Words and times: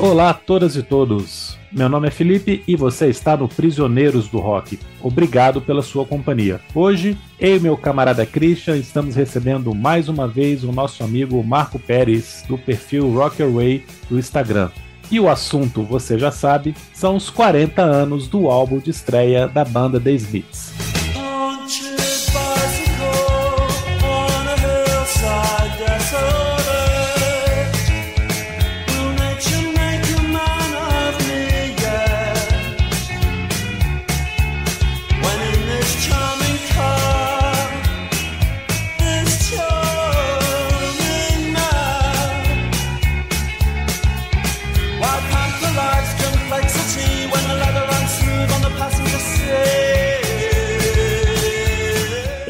Olá 0.00 0.30
a 0.30 0.34
todas 0.34 0.76
e 0.76 0.82
todos. 0.84 1.58
Meu 1.72 1.88
nome 1.88 2.06
é 2.06 2.10
Felipe 2.12 2.62
e 2.68 2.76
você 2.76 3.08
está 3.08 3.36
no 3.36 3.48
Prisioneiros 3.48 4.28
do 4.28 4.38
Rock. 4.38 4.78
Obrigado 5.02 5.60
pela 5.60 5.82
sua 5.82 6.06
companhia. 6.06 6.60
Hoje, 6.72 7.18
eu 7.40 7.56
e 7.56 7.60
meu 7.60 7.76
camarada 7.76 8.24
Christian 8.24 8.76
estamos 8.76 9.16
recebendo 9.16 9.74
mais 9.74 10.08
uma 10.08 10.28
vez 10.28 10.62
o 10.62 10.70
nosso 10.70 11.02
amigo 11.02 11.42
Marco 11.42 11.80
Pérez, 11.80 12.44
do 12.46 12.56
perfil 12.56 13.12
Rockerway 13.12 13.84
do 14.08 14.16
Instagram. 14.16 14.70
E 15.10 15.18
o 15.18 15.28
assunto, 15.28 15.82
você 15.82 16.16
já 16.16 16.30
sabe, 16.30 16.76
são 16.94 17.16
os 17.16 17.28
40 17.28 17.82
anos 17.82 18.28
do 18.28 18.46
álbum 18.46 18.78
de 18.78 18.90
estreia 18.90 19.48
da 19.48 19.64
banda 19.64 19.98
The 19.98 20.12
Smiths. 20.12 20.87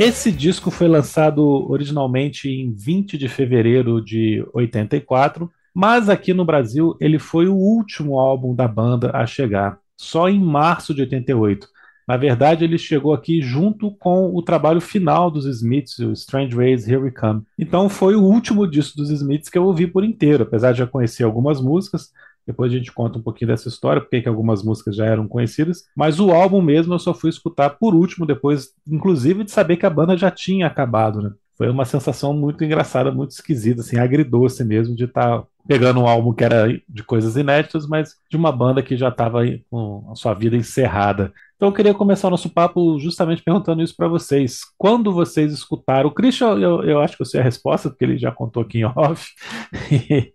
Esse 0.08 0.32
disco 0.32 0.70
foi 0.70 0.88
lançado 0.88 1.44
originalmente 1.70 2.48
em 2.48 2.72
20 2.72 3.18
de 3.18 3.28
fevereiro 3.28 4.02
de 4.02 4.42
84, 4.54 5.50
mas 5.74 6.08
aqui 6.08 6.32
no 6.32 6.46
Brasil 6.46 6.96
ele 6.98 7.18
foi 7.18 7.46
o 7.46 7.54
último 7.54 8.18
álbum 8.18 8.54
da 8.54 8.66
banda 8.66 9.10
a 9.12 9.26
chegar, 9.26 9.78
só 9.98 10.26
em 10.30 10.40
março 10.40 10.94
de 10.94 11.02
88. 11.02 11.68
Na 12.08 12.16
verdade, 12.16 12.64
ele 12.64 12.78
chegou 12.78 13.12
aqui 13.12 13.42
junto 13.42 13.90
com 13.98 14.34
o 14.34 14.40
trabalho 14.40 14.80
final 14.80 15.30
dos 15.30 15.44
Smiths, 15.44 15.98
o 15.98 16.12
Strange 16.12 16.56
Ways 16.56 16.88
Here 16.88 17.02
We 17.02 17.10
Come. 17.10 17.42
Então 17.58 17.86
foi 17.90 18.16
o 18.16 18.22
último 18.22 18.66
disco 18.66 18.96
dos 18.96 19.10
Smiths 19.10 19.50
que 19.50 19.58
eu 19.58 19.64
ouvi 19.64 19.86
por 19.86 20.02
inteiro, 20.02 20.42
apesar 20.44 20.72
de 20.72 20.78
já 20.78 20.86
conhecer 20.86 21.24
algumas 21.24 21.60
músicas. 21.60 22.10
Depois 22.48 22.72
a 22.72 22.76
gente 22.76 22.90
conta 22.90 23.18
um 23.18 23.22
pouquinho 23.22 23.50
dessa 23.50 23.68
história, 23.68 24.00
porque 24.00 24.22
que 24.22 24.28
algumas 24.28 24.62
músicas 24.62 24.96
já 24.96 25.04
eram 25.04 25.28
conhecidas. 25.28 25.84
Mas 25.94 26.18
o 26.18 26.30
álbum 26.30 26.62
mesmo 26.62 26.94
eu 26.94 26.98
só 26.98 27.12
fui 27.12 27.28
escutar 27.28 27.68
por 27.68 27.94
último, 27.94 28.24
depois, 28.24 28.70
inclusive, 28.90 29.44
de 29.44 29.50
saber 29.50 29.76
que 29.76 29.84
a 29.84 29.90
banda 29.90 30.16
já 30.16 30.30
tinha 30.30 30.66
acabado, 30.66 31.20
né? 31.20 31.30
Foi 31.58 31.68
uma 31.68 31.84
sensação 31.84 32.32
muito 32.32 32.64
engraçada, 32.64 33.12
muito 33.12 33.32
esquisita, 33.32 33.82
assim, 33.82 33.98
agridoce 33.98 34.64
mesmo, 34.64 34.96
de 34.96 35.04
estar 35.04 35.40
tá 35.40 35.46
pegando 35.68 36.00
um 36.00 36.08
álbum 36.08 36.32
que 36.32 36.42
era 36.42 36.66
de 36.88 37.02
coisas 37.02 37.36
inéditas, 37.36 37.86
mas 37.86 38.16
de 38.30 38.38
uma 38.38 38.50
banda 38.50 38.82
que 38.82 38.96
já 38.96 39.10
estava 39.10 39.40
com 39.70 40.08
a 40.10 40.14
sua 40.14 40.32
vida 40.32 40.56
encerrada. 40.56 41.30
Então 41.56 41.68
eu 41.68 41.72
queria 41.74 41.92
começar 41.92 42.28
o 42.28 42.30
nosso 42.30 42.48
papo 42.48 42.98
justamente 42.98 43.42
perguntando 43.42 43.82
isso 43.82 43.94
para 43.94 44.08
vocês. 44.08 44.60
Quando 44.78 45.12
vocês 45.12 45.52
escutaram, 45.52 46.08
o 46.08 46.12
Christian, 46.12 46.56
eu, 46.56 46.82
eu 46.84 47.00
acho 47.00 47.16
que 47.16 47.22
eu 47.22 47.26
sei 47.26 47.40
a 47.40 47.42
resposta, 47.42 47.90
porque 47.90 48.04
ele 48.04 48.16
já 48.16 48.32
contou 48.32 48.62
aqui 48.62 48.78
em 48.78 48.84
off, 48.84 49.28
que 49.90 50.32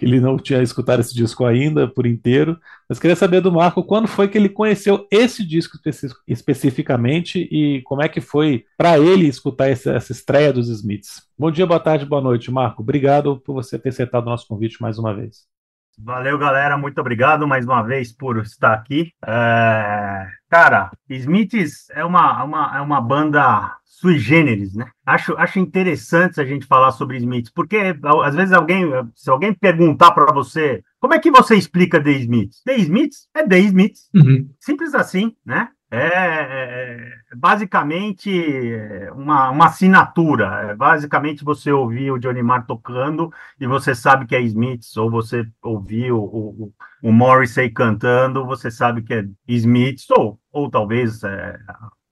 ele 0.00 0.18
não 0.18 0.36
tinha 0.36 0.62
escutado 0.62 1.00
esse 1.00 1.14
disco 1.14 1.44
ainda 1.44 1.86
por 1.86 2.04
inteiro, 2.04 2.58
mas 2.88 2.98
queria 2.98 3.14
saber 3.14 3.40
do 3.40 3.52
Marco, 3.52 3.84
quando 3.84 4.08
foi 4.08 4.26
que 4.26 4.36
ele 4.36 4.48
conheceu 4.48 5.06
esse 5.12 5.46
disco 5.46 5.78
especi 5.86 6.08
especificamente 6.26 7.46
e 7.52 7.82
como 7.82 8.02
é 8.02 8.08
que 8.08 8.20
foi 8.20 8.64
para 8.76 8.98
ele 8.98 9.26
escutar 9.26 9.68
essa, 9.68 9.92
essa 9.92 10.10
estreia 10.10 10.52
dos 10.52 10.68
Smiths? 10.68 11.22
Bom 11.42 11.50
dia, 11.50 11.66
boa 11.66 11.80
tarde, 11.80 12.06
boa 12.06 12.22
noite, 12.22 12.52
Marco. 12.52 12.82
Obrigado 12.82 13.36
por 13.40 13.54
você 13.54 13.76
ter 13.76 13.88
aceitado 13.88 14.22
o 14.22 14.30
nosso 14.30 14.46
convite 14.46 14.80
mais 14.80 14.96
uma 14.96 15.12
vez. 15.12 15.38
Valeu, 15.98 16.38
galera. 16.38 16.78
Muito 16.78 17.00
obrigado 17.00 17.48
mais 17.48 17.64
uma 17.64 17.82
vez 17.82 18.12
por 18.12 18.38
estar 18.38 18.72
aqui. 18.72 19.10
É... 19.26 20.24
Cara, 20.48 20.92
Smiths 21.10 21.90
é 21.90 22.04
uma, 22.04 22.44
uma, 22.44 22.76
é 22.76 22.80
uma 22.80 23.00
banda 23.00 23.76
sui 23.84 24.20
generis, 24.20 24.72
né? 24.72 24.86
Acho, 25.04 25.36
acho 25.36 25.58
interessante 25.58 26.40
a 26.40 26.44
gente 26.44 26.64
falar 26.64 26.92
sobre 26.92 27.16
Smiths, 27.16 27.50
porque 27.52 27.92
às 28.24 28.36
vezes 28.36 28.52
alguém, 28.52 28.84
se 29.16 29.28
alguém 29.28 29.52
perguntar 29.52 30.12
para 30.12 30.32
você 30.32 30.80
como 31.00 31.14
é 31.14 31.18
que 31.18 31.32
você 31.32 31.56
explica 31.56 32.00
The 32.00 32.12
Smiths? 32.12 32.62
The 32.64 32.76
Smiths 32.76 33.28
é 33.34 33.44
The 33.44 33.58
Smiths. 33.58 34.08
Uhum. 34.14 34.48
Simples 34.60 34.94
assim, 34.94 35.34
né? 35.44 35.70
É, 35.92 35.98
é, 35.98 37.12
é 37.32 37.36
basicamente 37.36 38.30
uma, 39.14 39.50
uma 39.50 39.66
assinatura. 39.66 40.70
É 40.70 40.74
basicamente 40.74 41.44
você 41.44 41.70
ouvir 41.70 42.10
o 42.10 42.18
Johnny 42.18 42.42
Marr 42.42 42.64
tocando 42.66 43.30
e 43.60 43.66
você 43.66 43.94
sabe 43.94 44.26
que 44.26 44.34
é 44.34 44.40
Smiths, 44.40 44.96
ou 44.96 45.10
você 45.10 45.46
ouvir 45.62 46.10
o, 46.12 46.22
o, 46.22 46.72
o 47.02 47.12
Morrissey 47.12 47.70
cantando, 47.70 48.46
você 48.46 48.70
sabe 48.70 49.02
que 49.02 49.12
é 49.12 49.24
Smiths, 49.46 50.08
ou, 50.16 50.40
ou 50.50 50.70
talvez 50.70 51.22
é, 51.24 51.58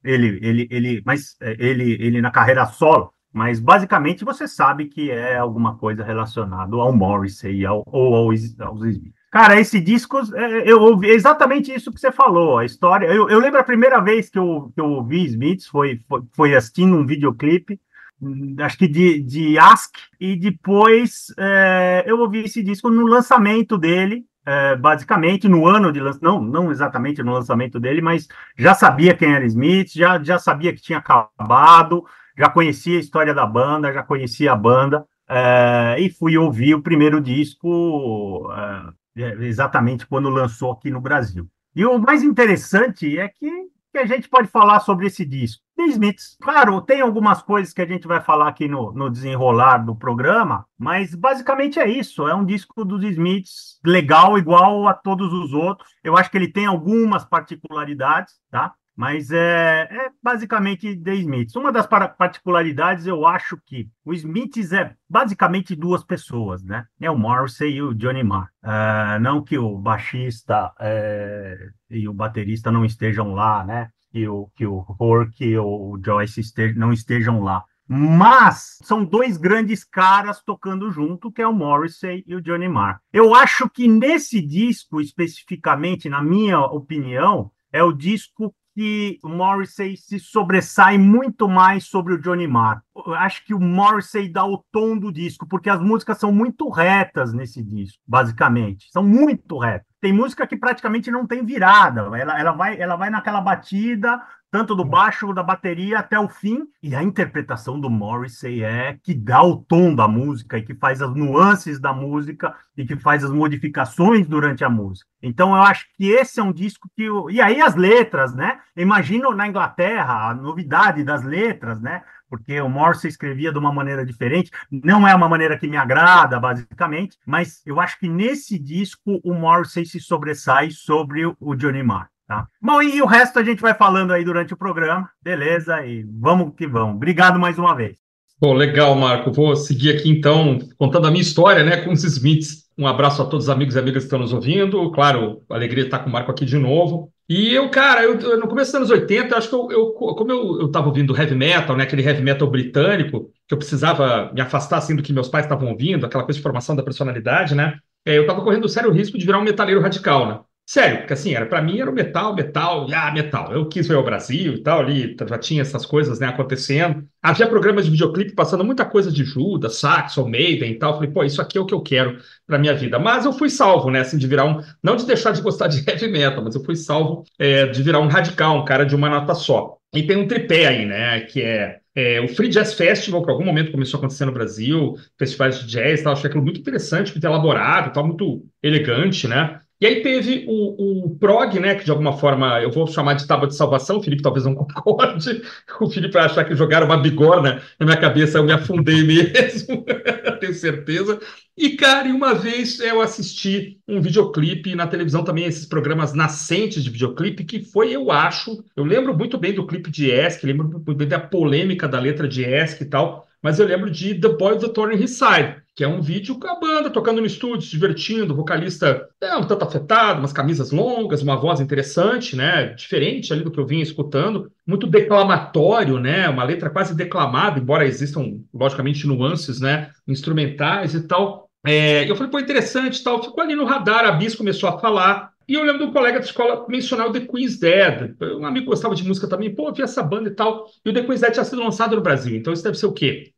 ele, 0.04 0.38
ele, 0.42 0.68
ele, 0.70 1.02
mas 1.06 1.36
é, 1.40 1.56
ele, 1.58 1.92
ele 2.00 2.20
na 2.20 2.30
carreira 2.30 2.66
solo. 2.66 3.12
Mas 3.32 3.60
basicamente 3.60 4.24
você 4.24 4.46
sabe 4.46 4.86
que 4.88 5.10
é 5.10 5.36
alguma 5.38 5.78
coisa 5.78 6.04
relacionada 6.04 6.76
ao 6.76 6.92
Morrissey 6.92 7.64
ao, 7.64 7.82
ou 7.86 8.14
aos, 8.14 8.60
aos 8.60 8.84
Smiths. 8.84 9.19
Cara, 9.30 9.60
esse 9.60 9.80
disco, 9.80 10.18
é, 10.34 10.68
eu 10.70 10.80
ouvi 10.80 11.08
exatamente 11.08 11.72
isso 11.72 11.92
que 11.92 12.00
você 12.00 12.10
falou, 12.10 12.58
a 12.58 12.64
história. 12.64 13.06
Eu, 13.06 13.30
eu 13.30 13.38
lembro 13.38 13.60
a 13.60 13.64
primeira 13.64 14.00
vez 14.00 14.28
que 14.28 14.38
eu, 14.38 14.72
que 14.74 14.80
eu 14.80 14.86
ouvi 14.86 15.24
Smiths 15.24 15.68
foi, 15.68 16.00
foi, 16.08 16.22
foi 16.34 16.54
assistindo 16.56 16.96
um 16.96 17.06
videoclipe, 17.06 17.80
hum, 18.20 18.56
acho 18.58 18.76
que 18.76 18.88
de, 18.88 19.22
de 19.22 19.56
Ask, 19.56 19.94
e 20.18 20.34
depois 20.34 21.26
é, 21.38 22.02
eu 22.06 22.18
ouvi 22.18 22.40
esse 22.40 22.60
disco 22.60 22.90
no 22.90 23.06
lançamento 23.06 23.78
dele, 23.78 24.24
é, 24.44 24.74
basicamente 24.74 25.48
no 25.48 25.64
ano 25.64 25.92
de 25.92 26.00
lançamento, 26.00 26.24
não, 26.24 26.42
não 26.42 26.72
exatamente 26.72 27.22
no 27.22 27.32
lançamento 27.32 27.78
dele, 27.78 28.00
mas 28.02 28.26
já 28.58 28.74
sabia 28.74 29.14
quem 29.14 29.32
era 29.32 29.46
Smith, 29.46 29.92
já, 29.94 30.20
já 30.20 30.40
sabia 30.40 30.74
que 30.74 30.82
tinha 30.82 30.98
acabado, 30.98 32.04
já 32.36 32.48
conhecia 32.50 32.96
a 32.96 33.00
história 33.00 33.32
da 33.32 33.46
banda, 33.46 33.92
já 33.92 34.02
conhecia 34.02 34.52
a 34.52 34.56
banda, 34.56 35.06
é, 35.28 35.96
e 36.00 36.10
fui 36.10 36.36
ouvir 36.36 36.74
o 36.74 36.82
primeiro 36.82 37.20
disco 37.20 38.50
é, 38.52 38.99
exatamente 39.16 40.06
quando 40.06 40.28
lançou 40.28 40.72
aqui 40.72 40.90
no 40.90 41.00
Brasil. 41.00 41.48
E 41.74 41.84
o 41.84 41.98
mais 41.98 42.22
interessante 42.22 43.18
é 43.18 43.28
que, 43.28 43.50
que 43.92 43.98
a 43.98 44.06
gente 44.06 44.28
pode 44.28 44.48
falar 44.48 44.80
sobre 44.80 45.06
esse 45.06 45.24
disco. 45.24 45.62
The 45.76 45.84
Smiths, 45.86 46.36
claro, 46.40 46.80
tem 46.82 47.00
algumas 47.00 47.42
coisas 47.42 47.72
que 47.72 47.80
a 47.80 47.86
gente 47.86 48.06
vai 48.06 48.20
falar 48.20 48.48
aqui 48.48 48.68
no, 48.68 48.92
no 48.92 49.08
desenrolar 49.08 49.78
do 49.78 49.96
programa, 49.96 50.66
mas 50.78 51.14
basicamente 51.14 51.78
é 51.78 51.88
isso. 51.88 52.28
É 52.28 52.34
um 52.34 52.44
disco 52.44 52.84
dos 52.84 53.02
Smiths 53.02 53.80
legal, 53.84 54.36
igual 54.36 54.86
a 54.88 54.94
todos 54.94 55.32
os 55.32 55.52
outros. 55.52 55.88
Eu 56.04 56.16
acho 56.16 56.30
que 56.30 56.36
ele 56.36 56.52
tem 56.52 56.66
algumas 56.66 57.24
particularidades, 57.24 58.34
tá? 58.50 58.74
Mas 58.96 59.30
é, 59.30 59.88
é, 59.90 60.10
basicamente 60.22 60.94
The 60.96 61.14
Smiths. 61.14 61.56
Uma 61.56 61.72
das 61.72 61.86
particularidades, 61.86 63.06
eu 63.06 63.26
acho 63.26 63.56
que 63.64 63.88
o 64.04 64.12
Smiths 64.12 64.72
é 64.72 64.94
basicamente 65.08 65.74
duas 65.74 66.04
pessoas, 66.04 66.62
né? 66.62 66.86
É 67.00 67.10
o 67.10 67.18
Morrissey 67.18 67.76
e 67.76 67.82
o 67.82 67.94
Johnny 67.94 68.22
Marr. 68.22 68.50
É, 68.62 69.18
não 69.18 69.42
que 69.42 69.56
o 69.56 69.78
baixista 69.78 70.72
é, 70.78 71.56
e 71.88 72.08
o 72.08 72.12
baterista 72.12 72.70
não 72.70 72.84
estejam 72.84 73.32
lá, 73.32 73.64
né? 73.64 73.88
Que 74.10 74.28
o, 74.28 74.50
que 74.54 74.66
o 74.66 74.84
Hork 74.98 75.56
ou 75.56 75.92
o 75.92 76.00
Joyce 76.04 76.42
não 76.76 76.92
estejam 76.92 77.42
lá. 77.42 77.64
Mas 77.92 78.78
são 78.82 79.04
dois 79.04 79.36
grandes 79.36 79.82
caras 79.82 80.40
tocando 80.40 80.92
junto, 80.92 81.32
que 81.32 81.42
é 81.42 81.48
o 81.48 81.52
Morrissey 81.52 82.22
e 82.24 82.36
o 82.36 82.40
Johnny 82.40 82.68
Marr. 82.68 83.00
Eu 83.12 83.34
acho 83.34 83.68
que 83.68 83.88
nesse 83.88 84.40
disco, 84.40 85.00
especificamente, 85.00 86.08
na 86.08 86.22
minha 86.22 86.60
opinião, 86.60 87.50
é 87.72 87.82
o 87.82 87.92
disco 87.92 88.54
que 88.74 89.18
o 89.22 89.28
Morrissey 89.28 89.96
se 89.96 90.18
sobressai 90.18 90.98
muito 90.98 91.48
mais 91.48 91.84
sobre 91.84 92.14
o 92.14 92.20
Johnny 92.20 92.46
Marr. 92.46 92.82
Eu 92.94 93.14
acho 93.14 93.44
que 93.44 93.54
o 93.54 93.60
Morrissey 93.60 94.28
dá 94.28 94.44
o 94.44 94.64
tom 94.70 94.96
do 94.96 95.12
disco, 95.12 95.46
porque 95.46 95.68
as 95.70 95.80
músicas 95.80 96.18
são 96.18 96.32
muito 96.32 96.68
retas 96.68 97.32
nesse 97.32 97.62
disco, 97.62 98.02
basicamente. 98.06 98.88
São 98.90 99.02
muito 99.02 99.58
retas. 99.58 99.86
Tem 100.00 100.12
música 100.12 100.46
que 100.46 100.56
praticamente 100.56 101.10
não 101.10 101.26
tem 101.26 101.44
virada. 101.44 102.00
Ela, 102.16 102.40
ela, 102.40 102.52
vai, 102.52 102.80
ela 102.80 102.96
vai 102.96 103.10
naquela 103.10 103.40
batida, 103.40 104.22
tanto 104.50 104.74
do 104.74 104.84
baixo, 104.84 105.32
da 105.32 105.42
bateria 105.42 105.98
até 105.98 106.18
o 106.18 106.28
fim. 106.28 106.64
E 106.82 106.94
a 106.94 107.02
interpretação 107.02 107.78
do 107.78 107.88
Morrissey 107.88 108.62
é 108.62 108.98
que 109.02 109.14
dá 109.14 109.42
o 109.42 109.56
tom 109.56 109.94
da 109.94 110.08
música 110.08 110.58
e 110.58 110.62
que 110.62 110.74
faz 110.74 111.00
as 111.00 111.14
nuances 111.14 111.78
da 111.78 111.92
música 111.92 112.54
e 112.76 112.84
que 112.84 112.96
faz 112.96 113.22
as 113.22 113.30
modificações 113.30 114.26
durante 114.26 114.64
a 114.64 114.70
música. 114.70 115.08
Então 115.22 115.54
eu 115.54 115.62
acho 115.62 115.86
que 115.96 116.10
esse 116.10 116.40
é 116.40 116.42
um 116.42 116.52
disco 116.52 116.88
que. 116.96 117.06
E 117.30 117.40
aí 117.40 117.60
as 117.60 117.74
letras, 117.74 118.34
né? 118.34 118.58
Imagino 118.76 119.34
na 119.34 119.46
Inglaterra 119.46 120.30
a 120.30 120.34
novidade 120.34 121.04
das 121.04 121.22
letras, 121.22 121.80
né? 121.80 122.02
porque 122.30 122.60
o 122.60 122.68
Morrissey 122.68 123.10
escrevia 123.10 123.50
de 123.50 123.58
uma 123.58 123.72
maneira 123.72 124.06
diferente. 124.06 124.52
Não 124.70 125.06
é 125.06 125.12
uma 125.12 125.28
maneira 125.28 125.58
que 125.58 125.66
me 125.66 125.76
agrada, 125.76 126.38
basicamente, 126.38 127.18
mas 127.26 127.60
eu 127.66 127.80
acho 127.80 127.98
que 127.98 128.08
nesse 128.08 128.56
disco 128.56 129.20
o 129.24 129.34
Morrissey 129.34 129.84
se 129.84 129.98
sobressai 129.98 130.70
sobre 130.70 131.26
o 131.26 131.54
Johnny 131.56 131.82
Marr. 131.82 132.08
Tá? 132.30 132.46
Bom, 132.62 132.80
e 132.80 133.02
o 133.02 133.06
resto 133.06 133.40
a 133.40 133.42
gente 133.42 133.60
vai 133.60 133.74
falando 133.74 134.12
aí 134.12 134.24
durante 134.24 134.54
o 134.54 134.56
programa, 134.56 135.10
beleza? 135.20 135.84
E 135.84 136.04
vamos 136.04 136.54
que 136.56 136.64
vamos. 136.64 136.94
Obrigado 136.94 137.40
mais 137.40 137.58
uma 137.58 137.74
vez. 137.74 137.98
Bom, 138.40 138.54
legal, 138.54 138.94
Marco. 138.94 139.32
Vou 139.32 139.56
seguir 139.56 139.96
aqui 139.96 140.08
então, 140.08 140.60
contando 140.78 141.08
a 141.08 141.10
minha 141.10 141.22
história 141.22 141.64
né, 141.64 141.78
com 141.78 141.90
os 141.90 142.04
Smiths. 142.04 142.68
Um 142.78 142.86
abraço 142.86 143.20
a 143.20 143.24
todos 143.24 143.46
os 143.46 143.50
amigos 143.50 143.74
e 143.74 143.80
amigas 143.80 144.04
que 144.04 144.06
estão 144.06 144.20
nos 144.20 144.32
ouvindo. 144.32 144.92
Claro, 144.92 145.42
alegria 145.50 145.82
estar 145.82 145.98
com 145.98 146.08
o 146.08 146.12
Marco 146.12 146.30
aqui 146.30 146.44
de 146.44 146.56
novo. 146.56 147.10
E 147.28 147.52
eu, 147.52 147.68
cara, 147.68 148.04
eu, 148.04 148.38
no 148.38 148.46
começo 148.46 148.70
dos 148.70 148.76
anos 148.76 148.90
80, 148.90 149.36
acho 149.36 149.48
que 149.48 149.54
eu, 149.56 149.68
eu 149.72 149.86
como 149.90 150.30
eu, 150.30 150.66
estava 150.66 150.86
ouvindo 150.86 151.16
heavy 151.16 151.34
metal, 151.34 151.76
né, 151.76 151.82
aquele 151.82 152.06
heavy 152.06 152.22
metal 152.22 152.48
britânico, 152.48 153.28
que 153.48 153.54
eu 153.54 153.58
precisava 153.58 154.30
me 154.32 154.40
afastar 154.40 154.78
assim 154.78 154.94
do 154.94 155.02
que 155.02 155.12
meus 155.12 155.28
pais 155.28 155.46
estavam 155.46 155.68
ouvindo, 155.68 156.06
aquela 156.06 156.22
coisa 156.22 156.38
de 156.38 156.42
formação 156.44 156.76
da 156.76 156.82
personalidade, 156.84 157.56
né? 157.56 157.76
É, 158.06 158.16
eu 158.16 158.22
estava 158.22 158.40
correndo 158.40 158.68
sério 158.68 158.92
risco 158.92 159.18
de 159.18 159.26
virar 159.26 159.38
um 159.40 159.44
metaleiro 159.44 159.80
radical, 159.80 160.28
né? 160.28 160.38
Sério, 160.70 160.98
porque 160.98 161.14
assim, 161.14 161.34
era 161.34 161.46
para 161.46 161.60
mim 161.60 161.80
era 161.80 161.90
o 161.90 161.92
metal, 161.92 162.32
metal, 162.32 162.86
ah, 162.94 163.10
metal. 163.10 163.52
Eu 163.52 163.68
quis 163.68 163.88
ver 163.88 163.96
o 163.96 164.04
Brasil 164.04 164.54
e 164.54 164.62
tal, 164.62 164.78
ali 164.78 165.16
já 165.28 165.36
tinha 165.36 165.62
essas 165.62 165.84
coisas, 165.84 166.20
né, 166.20 166.28
acontecendo. 166.28 167.04
Havia 167.20 167.48
programas 167.48 167.86
de 167.86 167.90
videoclipe 167.90 168.36
passando 168.36 168.62
muita 168.62 168.84
coisa 168.84 169.10
de 169.10 169.24
Judas, 169.24 169.78
Saxon, 169.78 170.28
Maiden 170.28 170.70
e 170.70 170.78
tal. 170.78 170.94
Falei, 170.94 171.10
pô, 171.10 171.24
isso 171.24 171.42
aqui 171.42 171.58
é 171.58 171.60
o 171.60 171.66
que 171.66 171.74
eu 171.74 171.80
quero 171.80 172.18
para 172.46 172.56
minha 172.56 172.72
vida. 172.72 173.00
Mas 173.00 173.24
eu 173.24 173.32
fui 173.32 173.50
salvo, 173.50 173.90
né, 173.90 173.98
assim, 173.98 174.16
de 174.16 174.28
virar 174.28 174.44
um, 174.44 174.62
não 174.80 174.94
de 174.94 175.04
deixar 175.06 175.32
de 175.32 175.42
gostar 175.42 175.66
de 175.66 175.82
heavy 175.90 176.06
metal, 176.06 176.44
mas 176.44 176.54
eu 176.54 176.62
fui 176.62 176.76
salvo 176.76 177.24
é, 177.36 177.66
de 177.66 177.82
virar 177.82 177.98
um 177.98 178.06
radical, 178.06 178.56
um 178.58 178.64
cara 178.64 178.84
de 178.84 178.94
uma 178.94 179.10
nota 179.10 179.34
só. 179.34 179.76
E 179.92 180.04
tem 180.04 180.18
um 180.18 180.28
tripé 180.28 180.68
aí, 180.68 180.86
né, 180.86 181.22
que 181.22 181.42
é 181.42 181.80
é, 181.96 182.20
o 182.20 182.28
Free 182.28 182.48
Jazz 182.48 182.74
Festival, 182.74 183.22
que 183.24 183.28
em 183.28 183.32
algum 183.32 183.44
momento 183.44 183.72
começou 183.72 183.98
a 183.98 184.00
acontecer 184.00 184.24
no 184.24 184.30
Brasil, 184.30 184.94
festivais 185.18 185.58
de 185.58 185.66
jazz, 185.66 186.00
tal, 186.00 186.12
achei 186.12 186.28
aquilo 186.30 186.44
muito 186.44 186.60
interessante, 186.60 187.10
muito 187.10 187.24
elaborado, 187.24 187.92
tal, 187.92 188.06
muito 188.06 188.46
elegante, 188.62 189.26
né? 189.26 189.58
E 189.80 189.86
aí 189.86 190.02
teve 190.02 190.44
o, 190.46 191.06
o 191.06 191.16
PROG, 191.16 191.58
né, 191.58 191.74
que 191.74 191.84
de 191.86 191.90
alguma 191.90 192.12
forma 192.12 192.60
eu 192.60 192.70
vou 192.70 192.86
chamar 192.86 193.14
de 193.14 193.26
tábua 193.26 193.48
de 193.48 193.56
salvação, 193.56 193.96
o 193.96 194.02
Felipe 194.02 194.22
talvez 194.22 194.44
não 194.44 194.54
concorde, 194.54 195.42
o 195.80 195.88
Felipe 195.90 196.12
vai 196.12 196.24
achar 196.24 196.44
que 196.44 196.54
jogaram 196.54 196.86
uma 196.86 196.98
bigorna 196.98 197.62
na 197.78 197.86
minha 197.86 197.96
cabeça, 197.96 198.36
eu 198.36 198.44
me 198.44 198.52
afundei 198.52 199.02
mesmo, 199.02 199.82
tenho 200.38 200.52
certeza. 200.52 201.18
E, 201.56 201.70
cara, 201.70 202.08
e 202.08 202.12
uma 202.12 202.34
vez 202.34 202.78
eu 202.80 203.00
assisti 203.00 203.78
um 203.88 204.02
videoclipe 204.02 204.74
na 204.74 204.86
televisão 204.86 205.24
também, 205.24 205.46
esses 205.46 205.64
programas 205.64 206.12
nascentes 206.12 206.84
de 206.84 206.90
videoclipe, 206.90 207.44
que 207.44 207.64
foi, 207.64 207.90
eu 207.90 208.10
acho, 208.10 208.62
eu 208.76 208.84
lembro 208.84 209.16
muito 209.16 209.38
bem 209.38 209.54
do 209.54 209.66
clipe 209.66 209.90
de 209.90 210.10
Esk, 210.10 210.44
lembro 210.44 210.68
muito 210.68 210.94
bem 210.94 211.08
da 211.08 211.18
polêmica 211.18 211.88
da 211.88 211.98
letra 211.98 212.28
de 212.28 212.44
Esk 212.44 212.82
e 212.82 212.84
tal, 212.84 213.26
mas 213.42 213.58
eu 213.58 213.66
lembro 213.66 213.90
de 213.90 214.14
The 214.14 214.28
Boy 214.28 214.54
of 214.54 214.66
the 214.66 214.72
Thorn 214.72 214.94
His 214.94 215.12
Side, 215.12 215.59
que 215.74 215.84
é 215.84 215.88
um 215.88 216.00
vídeo 216.00 216.38
com 216.38 216.48
a 216.48 216.58
banda 216.58 216.90
tocando 216.90 217.20
no 217.20 217.26
estúdio, 217.26 217.62
se 217.62 217.70
divertindo, 217.70 218.32
o 218.32 218.36
vocalista 218.36 219.08
é 219.20 219.36
um 219.36 219.46
tanto 219.46 219.64
afetado, 219.64 220.18
umas 220.18 220.32
camisas 220.32 220.70
longas, 220.70 221.22
uma 221.22 221.36
voz 221.36 221.60
interessante, 221.60 222.36
né, 222.36 222.74
diferente 222.74 223.32
ali 223.32 223.42
do 223.42 223.50
que 223.50 223.58
eu 223.58 223.66
vinha 223.66 223.82
escutando, 223.82 224.50
muito 224.66 224.86
declamatório, 224.86 225.98
né, 225.98 226.28
uma 226.28 226.44
letra 226.44 226.70
quase 226.70 226.94
declamada, 226.94 227.58
embora 227.58 227.86
existam, 227.86 228.40
logicamente, 228.52 229.06
nuances, 229.06 229.60
né, 229.60 229.90
instrumentais 230.06 230.94
e 230.94 231.06
tal. 231.06 231.48
É, 231.64 232.10
eu 232.10 232.16
falei, 232.16 232.30
pô, 232.30 232.38
interessante 232.38 233.02
tal, 233.02 233.22
ficou 233.22 233.42
ali 233.42 233.54
no 233.54 233.64
radar, 233.64 234.04
a 234.04 234.12
Bis 234.12 234.34
começou 234.34 234.68
a 234.68 234.78
falar, 234.78 235.30
e 235.50 235.54
eu 235.54 235.64
lembro 235.64 235.78
de 235.78 235.84
um 235.84 235.92
colega 235.92 236.20
de 236.20 236.26
escola 236.26 236.64
mencionar 236.68 237.08
o 237.08 237.12
The 237.12 237.26
Queen's 237.26 237.58
Dead. 237.58 238.14
Um 238.38 238.46
amigo 238.46 238.66
gostava 238.66 238.94
de 238.94 239.02
música 239.02 239.26
também. 239.26 239.52
Pô, 239.52 239.72
vi 239.72 239.82
essa 239.82 240.00
banda 240.00 240.28
e 240.28 240.32
tal. 240.32 240.66
E 240.84 240.90
o 240.90 240.92
The 240.92 241.02
Queen's 241.02 241.22
Dead 241.22 241.32
tinha 241.32 241.44
sido 241.44 241.60
lançado 241.60 241.96
no 241.96 242.02
Brasil. 242.02 242.36
Então 242.36 242.52
isso 242.52 242.62
deve 242.62 242.78
ser 242.78 242.86
o 242.86 242.92
quê? 242.92 243.32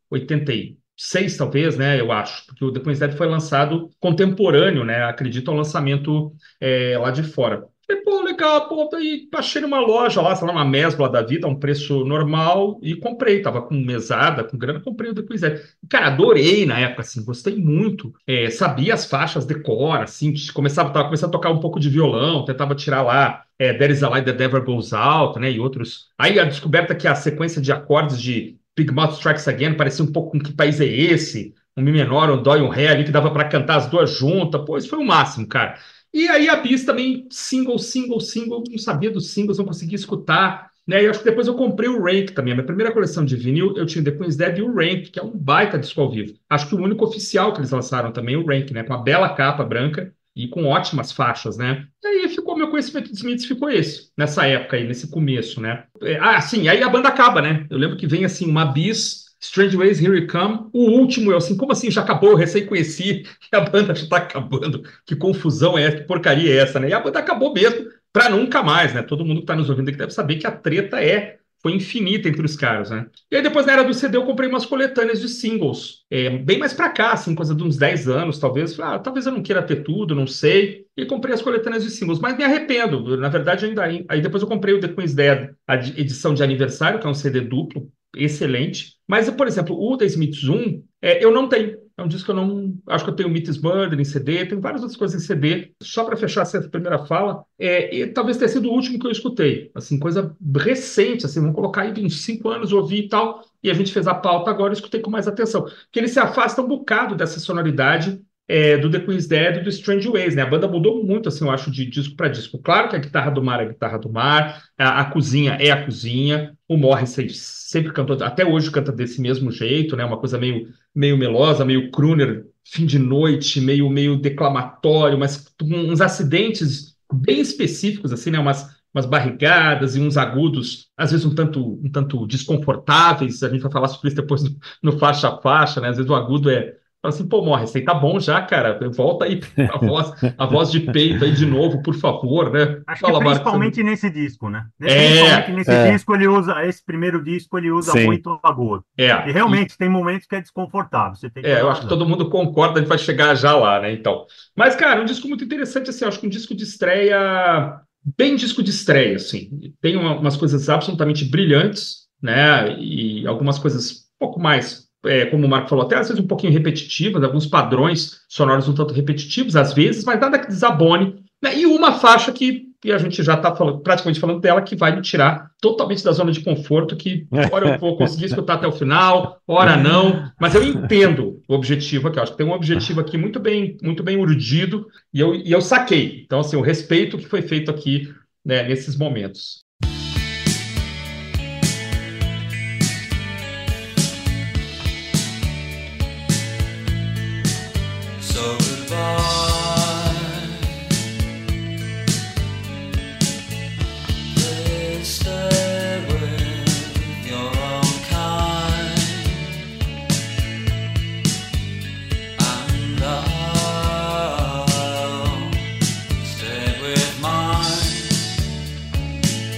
86, 1.02 1.36
talvez, 1.36 1.76
né? 1.76 2.00
Eu 2.00 2.12
acho. 2.12 2.46
Porque 2.46 2.64
o 2.64 2.72
The 2.72 2.80
Queen's 2.80 2.98
Dead 2.98 3.12
foi 3.12 3.26
lançado 3.26 3.90
contemporâneo, 3.98 4.84
né? 4.84 5.02
Acredito 5.04 5.50
ao 5.50 5.56
lançamento 5.56 6.32
é, 6.60 6.96
lá 6.98 7.10
de 7.10 7.22
fora. 7.22 7.66
Falei, 7.84 8.02
pô, 8.04 8.22
legal, 8.22 8.68
pô, 8.68 8.88
aí 8.94 9.28
achei 9.34 9.60
numa 9.60 9.80
loja 9.80 10.22
lá, 10.22 10.36
sei 10.36 10.46
lá, 10.46 10.52
uma 10.52 10.64
mesbla 10.64 11.08
da 11.10 11.20
vida, 11.20 11.48
um 11.48 11.58
preço 11.58 12.04
normal, 12.04 12.78
e 12.80 12.94
comprei, 12.94 13.42
tava 13.42 13.60
com 13.60 13.74
mesada, 13.74 14.44
com 14.44 14.56
grana, 14.56 14.80
comprei 14.80 15.10
o 15.10 15.14
depois 15.14 15.42
é. 15.42 15.60
Cara, 15.90 16.06
adorei 16.06 16.64
na 16.64 16.78
época, 16.78 17.02
assim, 17.02 17.24
gostei 17.24 17.56
muito, 17.56 18.14
é, 18.24 18.48
sabia 18.50 18.94
as 18.94 19.04
faixas 19.04 19.44
de 19.44 19.56
cor, 19.56 20.00
assim, 20.00 20.32
começava, 20.54 20.90
tava 20.90 21.06
começando 21.06 21.30
a 21.30 21.32
tocar 21.32 21.50
um 21.50 21.58
pouco 21.58 21.80
de 21.80 21.90
violão, 21.90 22.44
tentava 22.44 22.74
tirar 22.76 23.02
lá 23.02 23.42
é, 23.58 23.74
There 23.74 23.92
is 23.92 24.02
a 24.02 24.08
Light 24.08 24.26
That 24.26 24.38
Never 24.38 24.64
Goes 24.64 24.92
Out, 24.92 25.40
né, 25.40 25.50
e 25.50 25.58
outros. 25.58 26.08
Aí 26.16 26.38
a 26.38 26.44
descoberta 26.44 26.94
que 26.94 27.08
a 27.08 27.16
sequência 27.16 27.60
de 27.60 27.72
acordes 27.72 28.20
de 28.20 28.56
Big 28.76 28.92
Mouth 28.92 29.14
Strikes 29.14 29.46
Again 29.48 29.74
parecia 29.74 30.04
um 30.04 30.12
pouco 30.12 30.32
com 30.32 30.40
que 30.40 30.52
país 30.52 30.80
é 30.80 30.86
esse, 30.86 31.54
um 31.76 31.82
Mi 31.82 31.92
menor, 31.92 32.30
um 32.30 32.42
Dó 32.42 32.56
e 32.56 32.62
um 32.62 32.68
Ré 32.68 32.88
ali, 32.88 33.04
que 33.04 33.10
dava 33.10 33.30
para 33.30 33.48
cantar 33.48 33.76
as 33.76 33.86
duas 33.86 34.10
juntas, 34.10 34.62
pô, 34.64 34.76
isso 34.76 34.88
foi 34.88 34.98
o 34.98 35.04
máximo, 35.04 35.46
cara. 35.46 35.78
E 36.12 36.28
aí 36.28 36.48
a 36.48 36.56
Bis 36.56 36.84
também, 36.84 37.26
single, 37.30 37.78
single, 37.78 38.20
single, 38.20 38.62
não 38.68 38.78
sabia 38.78 39.10
dos 39.10 39.30
singles, 39.30 39.58
não 39.58 39.64
conseguia 39.64 39.96
escutar. 39.96 40.70
Né? 40.86 41.04
E 41.04 41.06
acho 41.06 41.20
que 41.20 41.24
depois 41.24 41.46
eu 41.46 41.54
comprei 41.54 41.88
o 41.88 42.02
Rank 42.02 42.30
também. 42.30 42.52
A 42.52 42.56
minha 42.56 42.66
primeira 42.66 42.92
coleção 42.92 43.24
de 43.24 43.36
vinil, 43.36 43.74
eu 43.76 43.86
tinha 43.86 44.04
The 44.04 44.10
Queen's 44.10 44.36
Dead 44.36 44.58
e 44.58 44.62
o 44.62 44.74
Rank, 44.74 45.10
que 45.10 45.18
é 45.18 45.22
um 45.22 45.30
baita 45.30 45.78
disco 45.78 46.00
ao 46.00 46.10
vivo. 46.10 46.34
Acho 46.50 46.68
que 46.68 46.74
o 46.74 46.82
único 46.82 47.04
oficial 47.04 47.52
que 47.52 47.60
eles 47.60 47.70
lançaram 47.70 48.12
também, 48.12 48.36
o 48.36 48.44
Rank, 48.44 48.70
né? 48.72 48.82
Com 48.82 48.92
a 48.92 48.98
bela 48.98 49.32
capa 49.34 49.64
branca 49.64 50.12
e 50.34 50.48
com 50.48 50.64
ótimas 50.64 51.12
faixas, 51.12 51.56
né? 51.56 51.86
E 52.02 52.06
aí 52.06 52.28
meu 52.62 52.70
conhecimento 52.70 53.10
de 53.10 53.16
Smiths 53.16 53.46
ficou 53.46 53.68
esse, 53.68 54.10
nessa 54.16 54.46
época 54.46 54.76
aí, 54.76 54.86
nesse 54.86 55.10
começo, 55.10 55.60
né? 55.60 55.84
É, 56.02 56.16
ah, 56.18 56.40
sim, 56.40 56.68
aí 56.68 56.82
a 56.82 56.88
banda 56.88 57.08
acaba, 57.08 57.42
né? 57.42 57.66
Eu 57.68 57.76
lembro 57.76 57.96
que 57.96 58.06
vem 58.06 58.24
assim, 58.24 58.48
uma 58.48 58.64
bis 58.64 59.22
Strange 59.40 59.76
Ways, 59.76 60.00
Here 60.00 60.20
We 60.20 60.26
Come. 60.28 60.68
O 60.72 60.90
último, 60.90 61.32
eu 61.32 61.36
assim, 61.36 61.56
como 61.56 61.72
assim 61.72 61.90
já 61.90 62.02
acabou? 62.02 62.36
Recém 62.36 62.64
conheci 62.64 63.24
e 63.52 63.56
a 63.56 63.60
banda 63.60 63.94
já 63.94 64.04
está 64.04 64.18
acabando. 64.18 64.84
Que 65.04 65.16
confusão 65.16 65.76
é 65.76 65.82
essa? 65.82 65.96
Que 65.98 66.04
porcaria 66.04 66.52
é 66.54 66.58
essa, 66.58 66.78
né? 66.78 66.88
E 66.88 66.92
a 66.92 67.00
banda 67.00 67.18
acabou 67.18 67.52
mesmo 67.52 67.90
para 68.12 68.28
nunca 68.28 68.62
mais, 68.62 68.94
né? 68.94 69.02
Todo 69.02 69.24
mundo 69.24 69.38
que 69.38 69.44
está 69.44 69.56
nos 69.56 69.68
ouvindo 69.68 69.88
aqui 69.88 69.98
deve 69.98 70.12
saber 70.12 70.36
que 70.36 70.46
a 70.46 70.52
treta 70.52 71.02
é 71.02 71.38
foi 71.62 71.74
infinita 71.74 72.28
entre 72.28 72.44
os 72.44 72.56
caras, 72.56 72.90
né? 72.90 73.06
E 73.30 73.36
aí 73.36 73.42
depois 73.42 73.64
na 73.66 73.72
era 73.74 73.84
do 73.84 73.94
CD 73.94 74.16
eu 74.16 74.24
comprei 74.24 74.48
umas 74.48 74.66
coletâneas 74.66 75.20
de 75.20 75.28
singles, 75.28 76.04
é, 76.10 76.28
bem 76.30 76.58
mais 76.58 76.72
para 76.72 76.90
cá, 76.90 77.12
assim, 77.12 77.34
coisa 77.34 77.54
de 77.54 77.62
uns 77.62 77.76
10 77.76 78.08
anos, 78.08 78.38
talvez. 78.38 78.78
Ah, 78.80 78.98
talvez 78.98 79.26
eu 79.26 79.32
não 79.32 79.42
queira 79.42 79.62
ter 79.62 79.84
tudo, 79.84 80.14
não 80.14 80.26
sei. 80.26 80.86
E 80.96 81.06
comprei 81.06 81.34
as 81.34 81.40
coletâneas 81.42 81.84
de 81.84 81.90
singles, 81.90 82.18
mas 82.18 82.36
me 82.36 82.44
arrependo. 82.44 83.16
Na 83.16 83.28
verdade, 83.28 83.64
ainda 83.64 83.84
aí 83.84 84.20
depois 84.20 84.42
eu 84.42 84.48
comprei 84.48 84.74
o 84.74 84.80
The 84.80 84.88
Queen's 84.88 85.14
Dead, 85.14 85.50
a 85.66 85.76
edição 85.76 86.34
de 86.34 86.42
aniversário, 86.42 86.98
que 87.00 87.06
é 87.06 87.10
um 87.10 87.14
CD 87.14 87.40
duplo, 87.40 87.90
excelente. 88.16 88.96
Mas, 89.06 89.28
por 89.30 89.46
exemplo, 89.46 89.76
o 89.76 89.96
The 89.96 90.06
Smiths 90.06 90.48
1, 90.48 90.82
é, 91.00 91.24
eu 91.24 91.30
não 91.30 91.48
tenho. 91.48 91.78
É 91.96 92.02
um 92.02 92.08
disco 92.08 92.26
que 92.26 92.30
eu 92.30 92.34
não. 92.34 92.74
Acho 92.88 93.04
que 93.04 93.10
eu 93.10 93.16
tenho 93.16 93.28
Meets 93.28 93.58
Murder 93.58 93.98
em 93.98 94.04
CD, 94.04 94.46
tem 94.46 94.58
várias 94.60 94.82
outras 94.82 94.96
coisas 94.96 95.22
em 95.22 95.26
CD. 95.26 95.74
Só 95.82 96.04
para 96.04 96.16
fechar 96.16 96.42
essa 96.42 96.60
primeira 96.68 97.04
fala, 97.06 97.44
é, 97.58 97.94
e 97.94 98.06
talvez 98.06 98.36
tenha 98.36 98.48
sido 98.48 98.68
o 98.68 98.72
último 98.72 98.98
que 98.98 99.06
eu 99.06 99.10
escutei. 99.10 99.70
Assim, 99.74 99.98
coisa 99.98 100.34
recente, 100.56 101.26
assim, 101.26 101.40
vamos 101.40 101.54
colocar 101.54 101.82
aí 101.82 101.92
uns 102.04 102.22
cinco 102.22 102.48
anos, 102.48 102.72
ouvi 102.72 103.00
e 103.00 103.08
tal. 103.08 103.44
E 103.62 103.70
a 103.70 103.74
gente 103.74 103.92
fez 103.92 104.06
a 104.06 104.14
pauta 104.14 104.50
agora, 104.50 104.70
eu 104.70 104.74
escutei 104.74 105.00
com 105.00 105.10
mais 105.10 105.28
atenção. 105.28 105.62
Porque 105.64 105.98
ele 105.98 106.08
se 106.08 106.18
afasta 106.18 106.62
um 106.62 106.68
bocado 106.68 107.14
dessa 107.14 107.38
sonoridade 107.38 108.20
é, 108.48 108.76
do 108.76 108.90
The 108.90 109.00
Queen's 109.00 109.26
Dead 109.26 109.56
e 109.56 109.60
do 109.60 109.68
Strange 109.68 110.08
Ways, 110.08 110.34
né? 110.34 110.42
A 110.42 110.46
banda 110.46 110.68
mudou 110.68 111.04
muito, 111.04 111.28
assim, 111.28 111.44
eu 111.44 111.50
acho, 111.50 111.70
de 111.70 111.86
disco 111.86 112.16
para 112.16 112.28
disco. 112.28 112.58
Claro 112.58 112.88
que 112.88 112.96
a 112.96 112.98
guitarra 112.98 113.30
do 113.30 113.42
mar 113.42 113.60
é 113.60 113.64
a 113.64 113.68
guitarra 113.68 113.98
do 113.98 114.10
mar, 114.10 114.62
a, 114.76 115.00
a 115.00 115.04
cozinha 115.04 115.52
é 115.60 115.70
a 115.70 115.84
cozinha, 115.84 116.56
o 116.68 116.76
Morrissey 116.76 117.30
sempre 117.30 117.92
cantou, 117.92 118.16
até 118.22 118.44
hoje 118.44 118.70
canta 118.70 118.92
desse 118.92 119.20
mesmo 119.20 119.50
jeito, 119.50 119.96
né? 119.96 120.04
Uma 120.04 120.18
coisa 120.18 120.38
meio, 120.38 120.68
meio 120.94 121.16
melosa, 121.16 121.64
meio 121.64 121.90
crooner, 121.90 122.44
fim 122.64 122.84
de 122.84 122.98
noite, 122.98 123.60
meio, 123.60 123.88
meio 123.88 124.16
declamatório, 124.16 125.18
mas 125.18 125.46
uns 125.62 126.00
acidentes 126.00 126.96
bem 127.12 127.40
específicos, 127.40 128.12
assim, 128.12 128.30
né? 128.30 128.38
Umas, 128.38 128.68
umas 128.92 129.06
barrigadas 129.06 129.96
e 129.96 130.00
uns 130.00 130.16
agudos, 130.16 130.88
às 130.96 131.10
vezes 131.12 131.24
um 131.24 131.34
tanto, 131.34 131.80
um 131.82 131.90
tanto 131.90 132.26
desconfortáveis. 132.26 133.42
A 133.42 133.48
gente 133.48 133.62
vai 133.62 133.72
falar 133.72 133.88
sobre 133.88 134.08
isso 134.08 134.16
depois 134.16 134.42
no, 134.42 134.56
no 134.82 134.98
faixa 134.98 135.28
a 135.28 135.40
faixa, 135.40 135.80
né? 135.80 135.88
Às 135.88 135.96
vezes 135.96 136.10
o 136.10 136.14
agudo 136.14 136.50
é 136.50 136.74
Fala 137.02 137.12
assim, 137.12 137.28
pô, 137.28 137.44
Morris, 137.44 137.74
aí 137.74 137.82
tá 137.82 137.94
bom 137.94 138.20
já, 138.20 138.40
cara. 138.42 138.78
Volta 138.90 139.24
aí 139.24 139.40
a 139.72 139.76
voz, 139.76 140.12
a 140.38 140.46
voz 140.46 140.70
de 140.70 140.78
peito 140.78 141.24
aí 141.24 141.32
de 141.32 141.44
novo, 141.44 141.82
por 141.82 141.94
favor, 141.94 142.52
né? 142.52 142.80
Acho 142.86 143.00
Fala, 143.00 143.18
que 143.18 143.24
principalmente 143.24 143.82
Marcos. 143.82 144.02
nesse 144.02 144.10
disco, 144.10 144.48
né? 144.48 144.66
Principalmente 144.78 145.50
é, 145.50 145.52
nesse 145.52 145.70
é. 145.72 145.90
disco 145.90 146.14
ele 146.14 146.28
usa, 146.28 146.64
esse 146.64 146.84
primeiro 146.84 147.20
disco 147.20 147.58
ele 147.58 147.72
usa 147.72 147.90
Sim. 147.90 148.06
muito 148.06 148.38
agudo. 148.40 148.84
É. 148.96 149.28
E 149.28 149.32
realmente 149.32 149.72
e... 149.72 149.78
tem 149.78 149.88
momentos 149.88 150.28
que 150.28 150.36
é 150.36 150.40
desconfortável. 150.40 151.16
Você 151.16 151.28
tem 151.28 151.44
é, 151.44 151.60
eu 151.60 151.68
acho 151.68 151.80
que 151.80 151.88
todo 151.88 152.06
mundo 152.06 152.30
concorda, 152.30 152.78
a 152.78 152.82
gente 152.82 152.88
vai 152.88 152.98
chegar 152.98 153.34
já 153.34 153.56
lá, 153.56 153.80
né? 153.80 153.92
Então. 153.92 154.24
Mas, 154.56 154.76
cara, 154.76 155.02
um 155.02 155.04
disco 155.04 155.26
muito 155.26 155.42
interessante, 155.42 155.90
assim, 155.90 156.04
acho 156.04 156.20
que 156.20 156.26
um 156.28 156.30
disco 156.30 156.54
de 156.54 156.62
estreia, 156.62 157.80
bem 158.16 158.36
disco 158.36 158.62
de 158.62 158.70
estreia, 158.70 159.16
assim. 159.16 159.74
Tem 159.80 159.96
uma, 159.96 160.16
umas 160.16 160.36
coisas 160.36 160.68
absolutamente 160.68 161.24
brilhantes, 161.24 162.02
né? 162.22 162.78
E 162.78 163.26
algumas 163.26 163.58
coisas 163.58 163.90
um 163.90 164.26
pouco 164.26 164.38
mais 164.38 164.91
é, 165.04 165.26
como 165.26 165.46
o 165.46 165.48
Marco 165.48 165.68
falou, 165.68 165.84
até 165.84 165.96
às 165.96 166.08
vezes 166.08 166.22
um 166.22 166.26
pouquinho 166.26 166.52
repetitivas, 166.52 167.22
alguns 167.22 167.46
padrões 167.46 168.20
sonoros 168.28 168.68
um 168.68 168.74
tanto 168.74 168.94
repetitivos, 168.94 169.56
às 169.56 169.72
vezes, 169.72 170.04
mas 170.04 170.20
nada 170.20 170.38
que 170.38 170.48
desabone. 170.48 171.22
Né? 171.42 171.58
E 171.58 171.66
uma 171.66 171.92
faixa 171.94 172.30
que, 172.30 172.70
a 172.92 172.98
gente 172.98 173.22
já 173.22 173.34
está 173.34 173.52
praticamente 173.52 174.18
falando 174.18 174.40
dela, 174.40 174.60
que 174.60 174.74
vai 174.74 174.94
me 174.94 175.02
tirar 175.02 175.50
totalmente 175.60 176.02
da 176.02 176.10
zona 176.10 176.32
de 176.32 176.40
conforto, 176.40 176.96
que 176.96 177.28
hora 177.52 177.68
eu 177.68 177.78
vou 177.78 177.96
conseguir 177.96 178.24
escutar 178.24 178.54
até 178.54 178.66
o 178.66 178.72
final, 178.72 179.40
hora 179.46 179.76
não, 179.76 180.28
mas 180.40 180.54
eu 180.56 180.64
entendo 180.64 181.40
o 181.48 181.54
objetivo 181.54 182.08
aqui, 182.08 182.18
eu 182.18 182.24
acho 182.24 182.32
que 182.32 182.38
tem 182.38 182.46
um 182.46 182.52
objetivo 182.52 183.00
aqui 183.00 183.16
muito 183.16 183.38
bem, 183.38 183.76
muito 183.80 184.02
bem 184.02 184.16
urdido, 184.16 184.88
e 185.14 185.20
eu, 185.20 185.32
e 185.32 185.52
eu 185.52 185.60
saquei. 185.60 186.22
Então, 186.24 186.40
assim, 186.40 186.56
o 186.56 186.60
respeito 186.60 187.16
que 187.16 187.26
foi 187.26 187.42
feito 187.42 187.70
aqui 187.70 188.12
né, 188.44 188.64
nesses 188.64 188.96
momentos. 188.96 189.62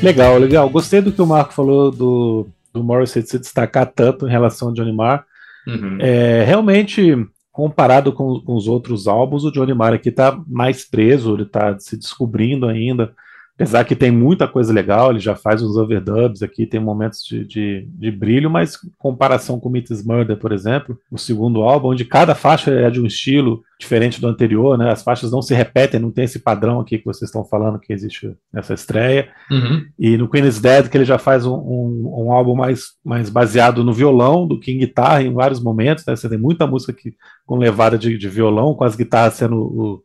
Legal, 0.04 0.38
legal. 0.38 0.68
Gostei 0.68 1.00
do 1.00 1.12
que 1.12 1.22
o 1.22 1.26
Marco 1.26 1.52
falou 1.52 1.90
do, 1.90 2.46
do 2.72 2.82
Morrissey 2.82 3.22
se 3.22 3.38
destacar 3.38 3.86
tanto 3.86 4.26
em 4.26 4.30
relação 4.30 4.68
ao 4.68 4.74
Johnny 4.74 4.92
Marr. 4.92 5.24
Uhum. 5.66 5.98
É, 6.00 6.44
realmente, 6.44 7.26
comparado 7.50 8.12
com, 8.12 8.40
com, 8.40 8.54
os 8.54 8.68
outros 8.68 9.06
álbuns, 9.06 9.44
o 9.44 9.50
Johnny 9.50 9.72
Marr 9.72 9.94
aqui 9.94 10.10
está 10.10 10.38
mais 10.46 10.84
preso, 10.84 11.34
ele 11.34 11.44
está 11.44 11.78
se 11.78 11.96
descobrindo 11.96 12.66
ainda. 12.66 13.12
Apesar 13.54 13.84
que 13.84 13.94
tem 13.94 14.10
muita 14.10 14.48
coisa 14.48 14.72
legal, 14.72 15.10
ele 15.10 15.20
já 15.20 15.36
faz 15.36 15.62
uns 15.62 15.76
overdubs 15.76 16.42
aqui, 16.42 16.66
tem 16.66 16.80
momentos 16.80 17.22
de, 17.22 17.44
de, 17.44 17.88
de 17.88 18.10
brilho, 18.10 18.50
mas 18.50 18.74
em 18.84 18.90
comparação 18.98 19.60
com 19.60 19.68
Meets 19.68 20.04
Murder, 20.04 20.36
por 20.36 20.50
exemplo, 20.50 20.98
o 21.08 21.16
segundo 21.16 21.62
álbum, 21.62 21.90
onde 21.90 22.04
cada 22.04 22.34
faixa 22.34 22.72
é 22.72 22.90
de 22.90 23.00
um 23.00 23.06
estilo 23.06 23.62
diferente 23.78 24.20
do 24.20 24.26
anterior, 24.26 24.76
né? 24.76 24.90
As 24.90 25.04
faixas 25.04 25.30
não 25.30 25.40
se 25.40 25.54
repetem, 25.54 26.00
não 26.00 26.10
tem 26.10 26.24
esse 26.24 26.40
padrão 26.40 26.80
aqui 26.80 26.98
que 26.98 27.04
vocês 27.04 27.28
estão 27.28 27.44
falando 27.44 27.78
que 27.78 27.92
existe 27.92 28.34
nessa 28.52 28.74
estreia. 28.74 29.28
Uhum. 29.48 29.86
E 29.96 30.16
no 30.16 30.28
Queen 30.28 30.46
is 30.46 30.60
Dead, 30.60 30.88
que 30.88 30.96
ele 30.96 31.04
já 31.04 31.18
faz 31.18 31.46
um, 31.46 31.54
um, 31.54 32.24
um, 32.26 32.32
álbum 32.32 32.56
mais, 32.56 32.94
mais 33.04 33.30
baseado 33.30 33.84
no 33.84 33.92
violão 33.92 34.48
do 34.48 34.58
que 34.58 34.72
em 34.72 34.78
guitarra 34.78 35.22
em 35.22 35.32
vários 35.32 35.60
momentos, 35.60 36.04
né? 36.04 36.16
Você 36.16 36.28
tem 36.28 36.38
muita 36.38 36.66
música 36.66 36.90
aqui 36.90 37.14
com 37.46 37.56
levada 37.56 37.96
de, 37.96 38.18
de 38.18 38.28
violão, 38.28 38.74
com 38.74 38.82
as 38.82 38.96
guitarras 38.96 39.34
sendo 39.34 39.56
o, 39.56 40.02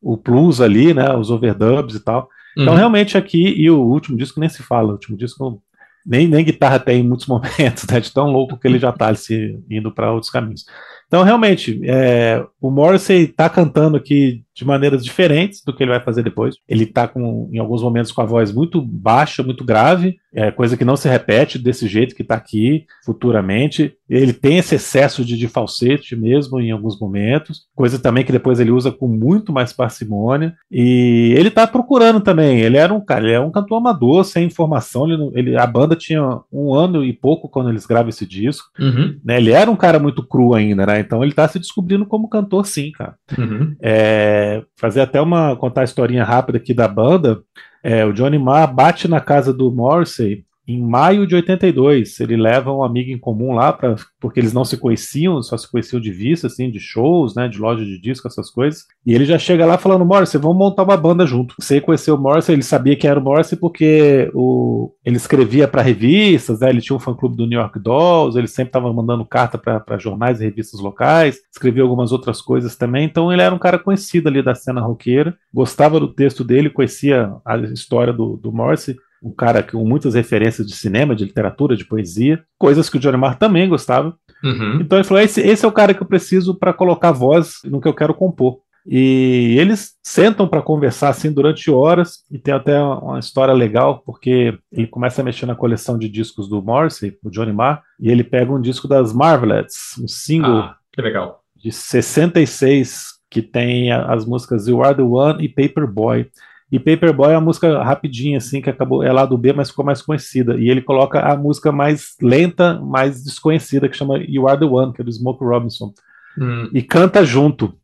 o 0.00 0.16
plus 0.16 0.62
ali, 0.62 0.94
né? 0.94 1.14
Os 1.14 1.30
overdubs 1.30 1.94
e 1.94 2.00
tal. 2.00 2.30
Então, 2.56 2.72
uhum. 2.72 2.78
realmente 2.78 3.18
aqui, 3.18 3.54
e 3.56 3.70
o 3.70 3.80
último 3.80 4.16
disco 4.16 4.40
nem 4.40 4.48
se 4.48 4.62
fala, 4.62 4.88
o 4.88 4.92
último 4.92 5.16
disco 5.16 5.62
nem, 6.04 6.28
nem 6.28 6.44
guitarra 6.44 6.78
tem 6.78 7.00
em 7.00 7.06
muitos 7.06 7.26
momentos, 7.28 7.86
né, 7.90 8.00
de 8.00 8.12
tão 8.12 8.30
louco 8.30 8.56
que 8.56 8.66
ele 8.66 8.78
já 8.78 8.90
está 8.90 9.14
se 9.14 9.58
indo 9.68 9.92
para 9.92 10.12
outros 10.12 10.30
caminhos. 10.30 10.64
Então, 11.06 11.22
realmente, 11.22 11.80
é, 11.84 12.44
o 12.60 12.70
Morrissey 12.70 13.24
está 13.24 13.48
cantando 13.50 13.96
aqui 13.96 14.45
de 14.56 14.64
maneiras 14.64 15.04
diferentes 15.04 15.62
do 15.62 15.72
que 15.72 15.82
ele 15.82 15.90
vai 15.90 16.00
fazer 16.00 16.22
depois. 16.22 16.56
Ele 16.66 16.84
está 16.84 17.06
com, 17.06 17.50
em 17.52 17.58
alguns 17.58 17.82
momentos, 17.82 18.10
com 18.10 18.22
a 18.22 18.24
voz 18.24 18.50
muito 18.50 18.80
baixa, 18.80 19.42
muito 19.42 19.62
grave, 19.62 20.16
é 20.32 20.50
coisa 20.50 20.76
que 20.76 20.84
não 20.84 20.96
se 20.96 21.08
repete 21.08 21.58
desse 21.58 21.86
jeito 21.86 22.14
que 22.14 22.22
está 22.22 22.34
aqui 22.34 22.86
futuramente. 23.04 23.94
Ele 24.08 24.32
tem 24.32 24.58
esse 24.58 24.74
excesso 24.74 25.24
de, 25.24 25.36
de 25.36 25.48
falsete 25.48 26.14
mesmo 26.14 26.60
em 26.60 26.70
alguns 26.70 26.98
momentos, 26.98 27.62
coisa 27.74 27.98
também 27.98 28.24
que 28.24 28.32
depois 28.32 28.60
ele 28.60 28.70
usa 28.70 28.92
com 28.92 29.08
muito 29.08 29.52
mais 29.52 29.72
parcimônia. 29.72 30.54
E 30.70 31.34
ele 31.36 31.48
está 31.48 31.66
procurando 31.66 32.20
também. 32.20 32.60
Ele 32.60 32.76
era 32.76 32.92
um 32.92 33.00
cara, 33.00 33.24
ele 33.24 33.32
é 33.32 33.40
um 33.40 33.50
cantor 33.50 33.78
amador, 33.78 34.24
sem 34.24 34.44
informação. 34.44 35.10
Ele, 35.10 35.30
ele, 35.34 35.56
a 35.56 35.66
banda 35.66 35.96
tinha 35.96 36.40
um 36.52 36.74
ano 36.74 37.04
e 37.04 37.12
pouco 37.12 37.48
quando 37.48 37.70
eles 37.70 37.86
gravam 37.86 38.08
esse 38.08 38.26
disco. 38.26 38.68
Uhum. 38.78 39.18
Né? 39.24 39.38
Ele 39.38 39.52
era 39.52 39.70
um 39.70 39.76
cara 39.76 39.98
muito 39.98 40.22
cru 40.22 40.54
ainda, 40.54 40.86
né? 40.86 41.00
Então 41.00 41.22
ele 41.22 41.32
está 41.32 41.48
se 41.48 41.58
descobrindo 41.58 42.06
como 42.06 42.28
cantor, 42.28 42.66
sim, 42.66 42.92
cara. 42.92 43.14
Uhum. 43.38 43.74
É, 43.80 44.45
fazer 44.76 45.00
até 45.00 45.20
uma 45.20 45.56
contar 45.56 45.82
a 45.82 45.84
historinha 45.84 46.24
rápida 46.24 46.58
aqui 46.58 46.72
da 46.72 46.88
banda. 46.88 47.42
É, 47.82 48.04
o 48.04 48.12
Johnny 48.12 48.38
Marr 48.38 48.72
bate 48.72 49.08
na 49.08 49.20
casa 49.20 49.52
do 49.52 49.70
Morrissey 49.70 50.45
em 50.66 50.80
maio 50.80 51.26
de 51.26 51.34
82, 51.34 52.18
ele 52.18 52.36
leva 52.36 52.72
um 52.72 52.82
amigo 52.82 53.10
em 53.10 53.18
comum 53.18 53.52
lá, 53.52 53.72
pra, 53.72 53.94
porque 54.20 54.40
eles 54.40 54.52
não 54.52 54.64
se 54.64 54.76
conheciam, 54.76 55.40
só 55.42 55.56
se 55.56 55.70
conheciam 55.70 56.00
de 56.00 56.10
vista, 56.10 56.48
assim, 56.48 56.70
de 56.70 56.80
shows, 56.80 57.36
né, 57.36 57.46
de 57.46 57.58
loja 57.58 57.84
de 57.84 58.00
disco, 58.00 58.26
essas 58.26 58.50
coisas. 58.50 58.84
E 59.04 59.14
ele 59.14 59.24
já 59.24 59.38
chega 59.38 59.64
lá 59.64 59.78
falando, 59.78 60.04
Morrissey, 60.04 60.40
vamos 60.40 60.56
montar 60.56 60.82
uma 60.82 60.96
banda 60.96 61.24
junto. 61.24 61.54
Você 61.58 61.80
conheceu 61.80 62.16
o 62.16 62.18
Morrissey, 62.18 62.54
ele 62.54 62.62
sabia 62.62 62.96
quem 62.96 63.08
era 63.08 63.20
o 63.20 63.22
Morrissey 63.22 63.56
porque 63.56 64.30
o, 64.34 64.92
ele 65.04 65.16
escrevia 65.16 65.68
para 65.68 65.82
revistas, 65.82 66.60
né, 66.60 66.70
ele 66.70 66.80
tinha 66.80 66.96
um 66.96 67.00
fã-clube 67.00 67.36
do 67.36 67.46
New 67.46 67.60
York 67.60 67.78
Dolls, 67.78 68.36
ele 68.36 68.48
sempre 68.48 68.70
estava 68.70 68.92
mandando 68.92 69.24
carta 69.24 69.56
para 69.56 69.98
jornais 69.98 70.40
e 70.40 70.44
revistas 70.44 70.80
locais, 70.80 71.38
escrevia 71.52 71.84
algumas 71.84 72.10
outras 72.10 72.40
coisas 72.40 72.74
também, 72.76 73.04
então 73.04 73.32
ele 73.32 73.42
era 73.42 73.54
um 73.54 73.58
cara 73.58 73.78
conhecido 73.78 74.28
ali 74.28 74.42
da 74.42 74.54
cena 74.54 74.80
roqueira, 74.80 75.36
gostava 75.54 76.00
do 76.00 76.12
texto 76.12 76.42
dele, 76.42 76.70
conhecia 76.70 77.32
a 77.44 77.56
história 77.58 78.12
do, 78.12 78.36
do 78.36 78.52
Morrissey, 78.52 78.96
um 79.26 79.34
cara 79.34 79.62
com 79.62 79.84
muitas 79.84 80.14
referências 80.14 80.66
de 80.66 80.74
cinema, 80.74 81.14
de 81.14 81.24
literatura, 81.24 81.76
de 81.76 81.84
poesia, 81.84 82.42
coisas 82.58 82.88
que 82.88 82.96
o 82.96 83.00
Johnny 83.00 83.16
Marr 83.16 83.36
também 83.36 83.68
gostava. 83.68 84.16
Uhum. 84.42 84.80
Então 84.80 84.98
ele 84.98 85.06
falou: 85.06 85.22
esse, 85.22 85.40
esse 85.40 85.64
é 85.64 85.68
o 85.68 85.72
cara 85.72 85.92
que 85.92 86.02
eu 86.02 86.06
preciso 86.06 86.54
para 86.54 86.72
colocar 86.72 87.10
voz 87.10 87.58
no 87.64 87.80
que 87.80 87.88
eu 87.88 87.94
quero 87.94 88.14
compor. 88.14 88.58
E 88.88 89.56
eles 89.58 89.96
sentam 90.00 90.46
para 90.46 90.62
conversar 90.62 91.08
assim 91.08 91.32
durante 91.32 91.68
horas 91.68 92.18
e 92.30 92.38
tem 92.38 92.54
até 92.54 92.80
uma 92.80 93.18
história 93.18 93.52
legal 93.52 94.00
porque 94.06 94.56
ele 94.70 94.86
começa 94.86 95.20
a 95.20 95.24
mexer 95.24 95.44
na 95.44 95.56
coleção 95.56 95.98
de 95.98 96.08
discos 96.08 96.48
do 96.48 96.62
Morrissey, 96.62 97.18
o 97.24 97.28
Johnny 97.28 97.52
Marr, 97.52 97.82
e 97.98 98.08
ele 98.08 98.22
pega 98.22 98.52
um 98.52 98.60
disco 98.60 98.86
das 98.86 99.12
Marvelettes, 99.12 99.98
um 100.00 100.06
single 100.06 100.58
ah, 100.58 100.76
que 100.92 101.02
legal. 101.02 101.40
de 101.56 101.72
66 101.72 103.16
que 103.28 103.42
tem 103.42 103.90
as 103.90 104.24
músicas 104.24 104.68
You 104.68 104.84
Are 104.84 104.94
the 104.94 105.02
One 105.02 105.44
e 105.44 105.48
Paperboy. 105.48 106.30
E 106.70 106.80
Paperboy 106.80 107.32
é 107.32 107.36
uma 107.36 107.42
música 107.42 107.82
rapidinha, 107.82 108.38
assim, 108.38 108.60
que 108.60 108.68
acabou, 108.68 109.02
é 109.02 109.12
lá 109.12 109.24
do 109.24 109.38
B, 109.38 109.52
mas 109.52 109.70
ficou 109.70 109.84
mais 109.84 110.02
conhecida. 110.02 110.56
E 110.56 110.68
ele 110.68 110.82
coloca 110.82 111.20
a 111.20 111.36
música 111.36 111.70
mais 111.70 112.16
lenta, 112.20 112.80
mais 112.80 113.22
desconhecida, 113.22 113.88
que 113.88 113.96
chama 113.96 114.18
You 114.18 114.48
Are 114.48 114.58
the 114.58 114.66
One, 114.66 114.92
que 114.92 115.00
é 115.00 115.04
do 115.04 115.12
Smoke 115.12 115.44
Robinson. 115.44 115.92
Hum. 116.38 116.68
E 116.72 116.82
canta 116.82 117.24
junto. 117.24 117.74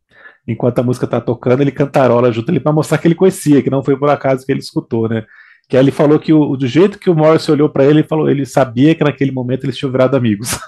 Enquanto 0.45 0.79
a 0.79 0.83
música 0.83 1.07
tá 1.07 1.21
tocando, 1.21 1.61
ele 1.61 1.71
cantarola 1.71 2.29
junto 2.31 2.51
ali 2.51 2.59
para 2.59 2.73
mostrar 2.73 2.97
que 2.97 3.07
ele 3.07 3.15
conhecia, 3.15 3.61
que 3.61 3.69
não 3.69 3.81
foi 3.81 3.95
por 3.95 4.09
acaso 4.09 4.45
que 4.45 4.51
ele 4.51 4.59
escutou, 4.59 5.07
né? 5.07 5.23
Que 5.69 5.77
ele 5.77 5.91
falou 5.91 6.19
que 6.19 6.33
o, 6.33 6.57
do 6.57 6.67
jeito 6.67 6.99
que 6.99 7.09
o 7.09 7.15
Morris 7.15 7.47
olhou 7.47 7.69
para 7.69 7.85
ele, 7.85 7.99
ele 7.99 8.07
falou, 8.07 8.29
ele 8.29 8.45
sabia 8.45 8.93
que 8.93 9.03
naquele 9.05 9.31
momento 9.31 9.63
eles 9.63 9.77
tinham 9.77 9.89
virado 9.89 10.17
amigos. 10.17 10.59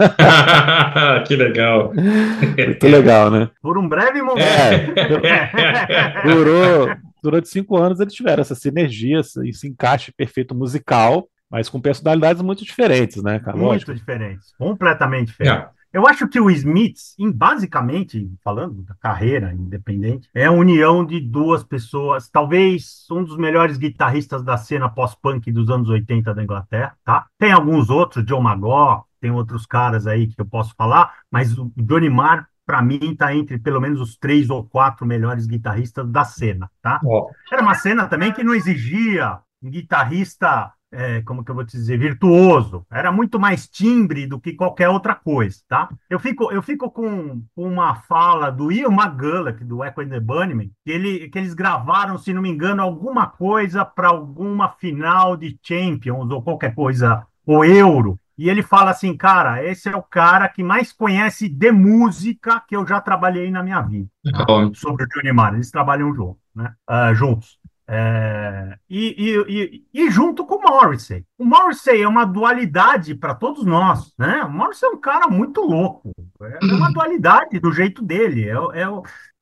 que 1.27 1.35
legal. 1.35 1.91
Muito 1.93 2.87
legal, 2.87 3.29
né? 3.29 3.49
Por 3.61 3.77
um 3.77 3.89
breve 3.89 4.21
momento. 4.21 4.41
É, 4.45 6.23
durou, 6.23 6.87
durante 7.25 7.49
cinco 7.49 7.75
anos 7.75 7.99
eles 7.99 8.13
tiveram 8.13 8.41
essa 8.41 8.55
sinergia, 8.55 9.19
esse 9.19 9.67
encaixe 9.67 10.11
perfeito 10.11 10.53
musical, 10.53 11.27
mas 11.49 11.67
com 11.67 11.81
personalidades 11.81 12.41
muito 12.41 12.63
diferentes, 12.63 13.21
né, 13.23 13.39
cara? 13.39 13.57
Muito 13.57 13.71
Lógico. 13.71 13.93
diferentes, 13.93 14.53
completamente 14.57 15.27
diferentes. 15.27 15.69
É. 15.71 15.75
Eu 15.91 16.05
acho 16.05 16.27
que 16.27 16.39
o 16.39 16.51
Smiths, 16.51 17.15
em, 17.17 17.31
basicamente, 17.31 18.29
falando 18.43 18.83
da 18.83 18.93
carreira 18.95 19.53
independente, 19.53 20.29
é 20.35 20.45
a 20.45 20.51
união 20.51 21.05
de 21.05 21.21
duas 21.21 21.63
pessoas, 21.63 22.29
talvez 22.29 23.05
um 23.09 23.23
dos 23.23 23.37
melhores 23.37 23.77
guitarristas 23.77 24.43
da 24.43 24.57
cena 24.57 24.89
pós-punk 24.89 25.49
dos 25.51 25.69
anos 25.69 25.87
80 25.89 26.33
da 26.33 26.43
Inglaterra, 26.43 26.95
tá? 27.03 27.25
Tem 27.39 27.53
alguns 27.53 27.89
outros, 27.89 28.25
John 28.25 28.41
Magó, 28.41 29.05
tem 29.21 29.31
outros 29.31 29.65
caras 29.65 30.05
aí 30.05 30.27
que 30.27 30.39
eu 30.39 30.45
posso 30.45 30.75
falar, 30.77 31.13
mas 31.31 31.57
o 31.57 31.71
Johnny 31.77 32.09
Marr 32.09 32.45
para 32.65 32.81
mim, 32.81 32.99
está 33.01 33.33
entre 33.35 33.59
pelo 33.59 33.79
menos 33.79 34.01
os 34.01 34.17
três 34.17 34.49
ou 34.49 34.63
quatro 34.63 35.05
melhores 35.05 35.45
guitarristas 35.45 36.09
da 36.09 36.25
cena, 36.25 36.69
tá? 36.81 36.99
Oh. 37.03 37.29
Era 37.51 37.61
uma 37.61 37.75
cena 37.75 38.07
também 38.07 38.31
que 38.33 38.43
não 38.43 38.55
exigia 38.55 39.39
um 39.61 39.69
guitarrista, 39.69 40.71
é, 40.91 41.21
como 41.21 41.43
que 41.43 41.51
eu 41.51 41.55
vou 41.55 41.65
te 41.65 41.77
dizer, 41.77 41.97
virtuoso. 41.97 42.85
Era 42.91 43.11
muito 43.11 43.39
mais 43.39 43.67
timbre 43.67 44.25
do 44.25 44.39
que 44.39 44.53
qualquer 44.53 44.89
outra 44.89 45.13
coisa, 45.13 45.59
tá? 45.67 45.89
Eu 46.09 46.19
fico, 46.19 46.51
eu 46.51 46.61
fico 46.61 46.89
com 46.89 47.43
uma 47.55 47.95
fala 47.95 48.49
do 48.51 48.71
Ian 48.71 48.91
McGulloch, 48.91 49.63
do 49.63 49.83
Echo 49.83 50.01
and 50.01 50.09
the 50.09 50.19
Bunnymen, 50.19 50.71
que, 50.83 50.91
ele, 50.91 51.29
que 51.29 51.37
eles 51.37 51.53
gravaram, 51.53 52.17
se 52.17 52.33
não 52.33 52.41
me 52.41 52.49
engano, 52.49 52.81
alguma 52.81 53.27
coisa 53.27 53.85
para 53.85 54.09
alguma 54.09 54.69
final 54.69 55.35
de 55.37 55.57
Champions 55.61 56.31
ou 56.31 56.41
qualquer 56.41 56.73
coisa, 56.73 57.25
ou 57.45 57.63
Euro, 57.63 58.19
e 58.37 58.49
ele 58.49 58.61
fala 58.61 58.91
assim, 58.91 59.15
cara, 59.15 59.63
esse 59.63 59.87
é 59.89 59.95
o 59.95 60.03
cara 60.03 60.47
que 60.49 60.63
mais 60.63 60.91
conhece 60.91 61.47
de 61.47 61.71
música 61.71 62.61
que 62.67 62.75
eu 62.75 62.85
já 62.85 62.99
trabalhei 62.99 63.49
na 63.49 63.63
minha 63.63 63.81
vida. 63.81 64.09
Tá? 64.31 64.45
Sobre 64.73 65.05
o 65.05 65.07
Johnny 65.07 65.31
Marr. 65.31 65.55
Eles 65.55 65.71
trabalham 65.71 66.13
juntos, 66.13 66.41
né? 66.53 66.73
Uh, 66.89 67.15
juntos. 67.15 67.57
É, 67.87 68.79
e, 68.89 69.15
e, 69.15 69.45
e, 69.47 69.85
e, 69.93 70.09
junto 70.09 70.43
com 70.43 70.55
o 70.55 70.61
Morrissey. 70.61 71.23
O 71.37 71.45
Morrissey 71.45 72.01
é 72.01 72.07
uma 72.07 72.25
dualidade 72.25 73.13
para 73.13 73.35
todos 73.35 73.63
nós, 73.63 74.11
né? 74.17 74.43
O 74.43 74.49
Morrissey 74.49 74.89
é 74.89 74.91
um 74.91 74.99
cara 74.99 75.27
muito 75.27 75.61
louco. 75.61 76.11
É, 76.41 76.57
é 76.63 76.73
uma 76.73 76.91
dualidade 76.91 77.59
do 77.59 77.71
jeito 77.71 78.01
dele. 78.01 78.49
É, 78.49 78.53
é, 78.81 78.87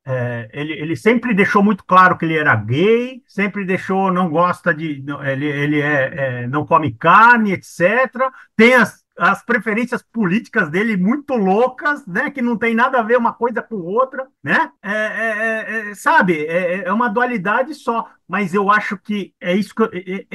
é, 0.05 0.49
ele, 0.51 0.73
ele, 0.73 0.95
sempre 0.97 1.33
deixou 1.33 1.63
muito 1.63 1.85
claro 1.85 2.17
que 2.17 2.25
ele 2.25 2.37
era 2.37 2.53
gay, 2.55 3.23
sempre 3.25 3.63
deixou 3.63 4.11
não 4.11 4.29
gosta 4.29 4.73
de. 4.73 5.03
Ele, 5.21 5.45
ele 5.45 5.81
é, 5.81 6.13
é 6.43 6.47
não 6.47 6.65
come 6.65 6.91
carne, 6.91 7.53
etc. 7.53 8.11
Tem 8.53 8.73
as, 8.73 9.01
as 9.17 9.43
preferências 9.45 10.03
políticas 10.03 10.69
dele 10.69 10.97
muito 10.97 11.35
loucas, 11.35 12.05
né? 12.05 12.29
Que 12.29 12.41
não 12.41 12.57
tem 12.57 12.75
nada 12.75 12.99
a 12.99 13.03
ver 13.03 13.17
uma 13.17 13.31
coisa 13.31 13.61
com 13.61 13.75
outra, 13.75 14.27
né? 14.43 14.71
É, 14.81 14.91
é, 14.91 15.65
é, 15.87 15.91
é 15.91 15.95
sabe, 15.95 16.45
é, 16.47 16.91
uma 16.91 17.07
dualidade 17.07 17.73
só. 17.73 18.09
Mas 18.27 18.53
eu 18.53 18.69
acho 18.69 18.97
que 18.97 19.33
é 19.39 19.55
isso 19.55 19.73
que. 19.73 20.27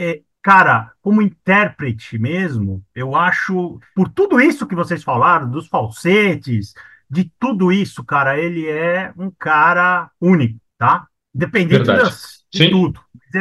cara, 0.43 0.93
como 1.03 1.21
intérprete 1.21 2.19
mesmo, 2.19 2.83
eu 2.95 3.15
acho, 3.15 3.79
por 3.95 4.09
tudo 4.09 4.41
isso 4.41 4.67
que 4.67 4.75
vocês 4.75 5.05
falaram, 5.05 5.51
dos 5.51 5.69
falsetes, 5.69 6.73
de 7.11 7.31
tudo 7.39 7.73
isso, 7.73 8.05
cara, 8.05 8.39
ele 8.39 8.69
é 8.69 9.13
um 9.17 9.31
cara 9.31 10.11
único, 10.21 10.61
tá? 10.77 11.07
Dependente 11.35 11.85
das, 11.85 12.45
de 12.53 12.65
Sim. 12.65 12.71
tudo. 12.71 13.01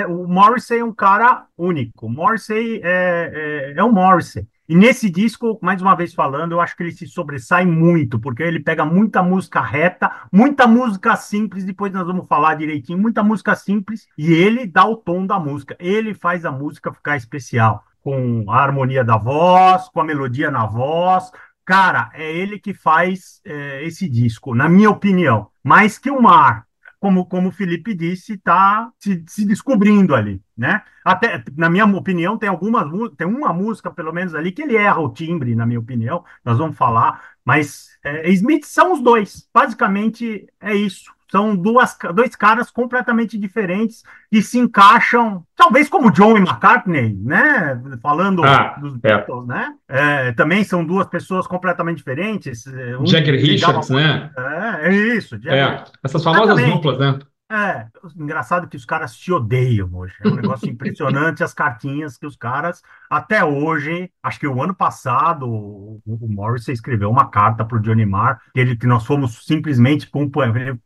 O 0.10 0.28
Morrissey 0.28 0.80
é 0.80 0.84
um 0.84 0.94
cara 0.94 1.46
único. 1.58 2.08
O 2.08 2.10
Morrissey 2.10 2.82
é, 2.84 3.74
é, 3.74 3.74
é 3.78 3.84
o 3.84 3.92
Morrissey. 3.92 4.48
E 4.70 4.76
nesse 4.76 5.10
disco, 5.10 5.58
mais 5.62 5.82
uma 5.82 5.96
vez 5.96 6.14
falando, 6.14 6.52
eu 6.52 6.60
acho 6.60 6.76
que 6.76 6.84
ele 6.84 6.92
se 6.92 7.08
sobressai 7.08 7.66
muito, 7.66 8.20
porque 8.20 8.44
ele 8.44 8.60
pega 8.60 8.84
muita 8.84 9.24
música 9.24 9.62
reta, 9.62 10.12
muita 10.30 10.68
música 10.68 11.16
simples, 11.16 11.64
depois 11.64 11.94
nós 11.94 12.06
vamos 12.06 12.28
falar 12.28 12.56
direitinho, 12.56 13.00
muita 13.00 13.24
música 13.24 13.56
simples, 13.56 14.08
e 14.18 14.34
ele 14.34 14.68
dá 14.68 14.86
o 14.86 14.98
tom 14.98 15.26
da 15.26 15.40
música. 15.40 15.78
Ele 15.80 16.14
faz 16.14 16.44
a 16.44 16.52
música 16.52 16.92
ficar 16.92 17.16
especial, 17.16 17.82
com 18.02 18.44
a 18.50 18.62
harmonia 18.62 19.06
da 19.06 19.16
voz, 19.16 19.88
com 19.88 20.02
a 20.02 20.04
melodia 20.04 20.52
na 20.52 20.66
voz. 20.66 21.32
Cara, 21.68 22.10
é 22.14 22.32
ele 22.32 22.58
que 22.58 22.74
faz 22.74 23.42
é, 23.44 23.84
esse 23.84 24.08
disco, 24.08 24.56
na 24.56 24.70
minha 24.70 24.90
opinião. 24.90 25.50
Mais 25.62 25.98
que 25.98 26.10
o 26.10 26.22
Mar, 26.22 26.66
como, 26.98 27.26
como 27.26 27.50
o 27.50 27.52
Felipe 27.52 27.94
disse, 27.94 28.36
está 28.36 28.90
se, 28.98 29.22
se, 29.28 29.46
descobrindo 29.46 30.16
ali, 30.16 30.42
né? 30.58 30.82
Até, 31.04 31.44
na 31.58 31.70
minha 31.70 31.86
opinião, 31.86 32.38
tem 32.38 32.48
algumas 32.48 32.88
tem 33.18 33.28
uma 33.28 33.52
música, 33.52 33.92
pelo 33.92 34.14
menos, 34.14 34.34
ali, 34.34 34.54
que 34.54 34.62
ele 34.62 34.78
erra 34.78 35.02
o 35.02 35.12
timbre, 35.12 35.56
na 35.56 35.66
minha 35.66 35.82
opinião, 35.82 36.24
nós 36.44 36.58
vamos 36.58 36.78
falar, 36.78 37.22
mas 37.44 37.90
é, 38.02 38.30
Smith 38.32 38.64
são 38.64 38.94
os 38.94 39.02
dois, 39.02 39.46
basicamente 39.54 40.48
é 40.62 40.74
isso. 40.74 41.14
São 41.30 41.56
duas, 41.56 41.98
dois 42.14 42.36
caras 42.36 42.72
completamente 42.72 43.38
diferentes 43.38 44.04
que 44.32 44.42
se 44.42 44.58
encaixam, 44.58 45.44
talvez 45.56 45.90
como 45.90 46.12
John 46.12 46.38
e 46.38 46.42
McCartney, 46.42 47.14
né? 47.22 47.82
Falando 48.02 48.44
ah, 48.44 48.78
dos 48.80 48.96
é. 48.96 48.98
Beatles, 48.98 49.46
né? 49.46 49.74
É, 49.88 50.32
também 50.34 50.64
são 50.64 50.86
duas 50.86 51.08
pessoas 51.08 51.46
completamente 51.46 51.98
diferentes. 51.98 52.66
Um 53.00 53.06
Jagger 53.06 53.36
Richards, 53.36 53.90
né? 53.90 54.32
É, 54.38 54.88
é 54.88 54.96
isso. 55.16 55.36
É, 55.46 55.84
essas 56.04 56.24
famosas 56.24 56.64
duplas, 56.64 56.98
né? 56.98 57.20
É, 57.50 57.88
engraçado 58.18 58.68
que 58.68 58.76
os 58.76 58.84
caras 58.84 59.12
se 59.12 59.32
odeiam 59.32 59.90
hoje. 59.94 60.14
É 60.22 60.28
um 60.28 60.36
negócio 60.36 60.70
impressionante 60.70 61.44
as 61.44 61.54
cartinhas 61.54 62.18
que 62.18 62.26
os 62.26 62.36
caras, 62.36 62.82
até 63.10 63.44
hoje, 63.44 64.12
acho 64.22 64.40
que 64.40 64.48
o 64.48 64.62
ano 64.62 64.76
passado, 64.76 65.48
o, 65.48 66.02
o 66.06 66.28
Morrissey 66.28 66.74
escreveu 66.74 67.10
uma 67.10 67.30
carta 67.30 67.64
para 67.64 67.78
o 67.78 67.82
Johnny 67.82 68.06
Marr, 68.06 68.42
que, 68.54 68.60
ele, 68.60 68.76
que 68.76 68.86
nós 68.86 69.06
fomos 69.06 69.46
simplesmente, 69.46 70.10
que 70.12 70.18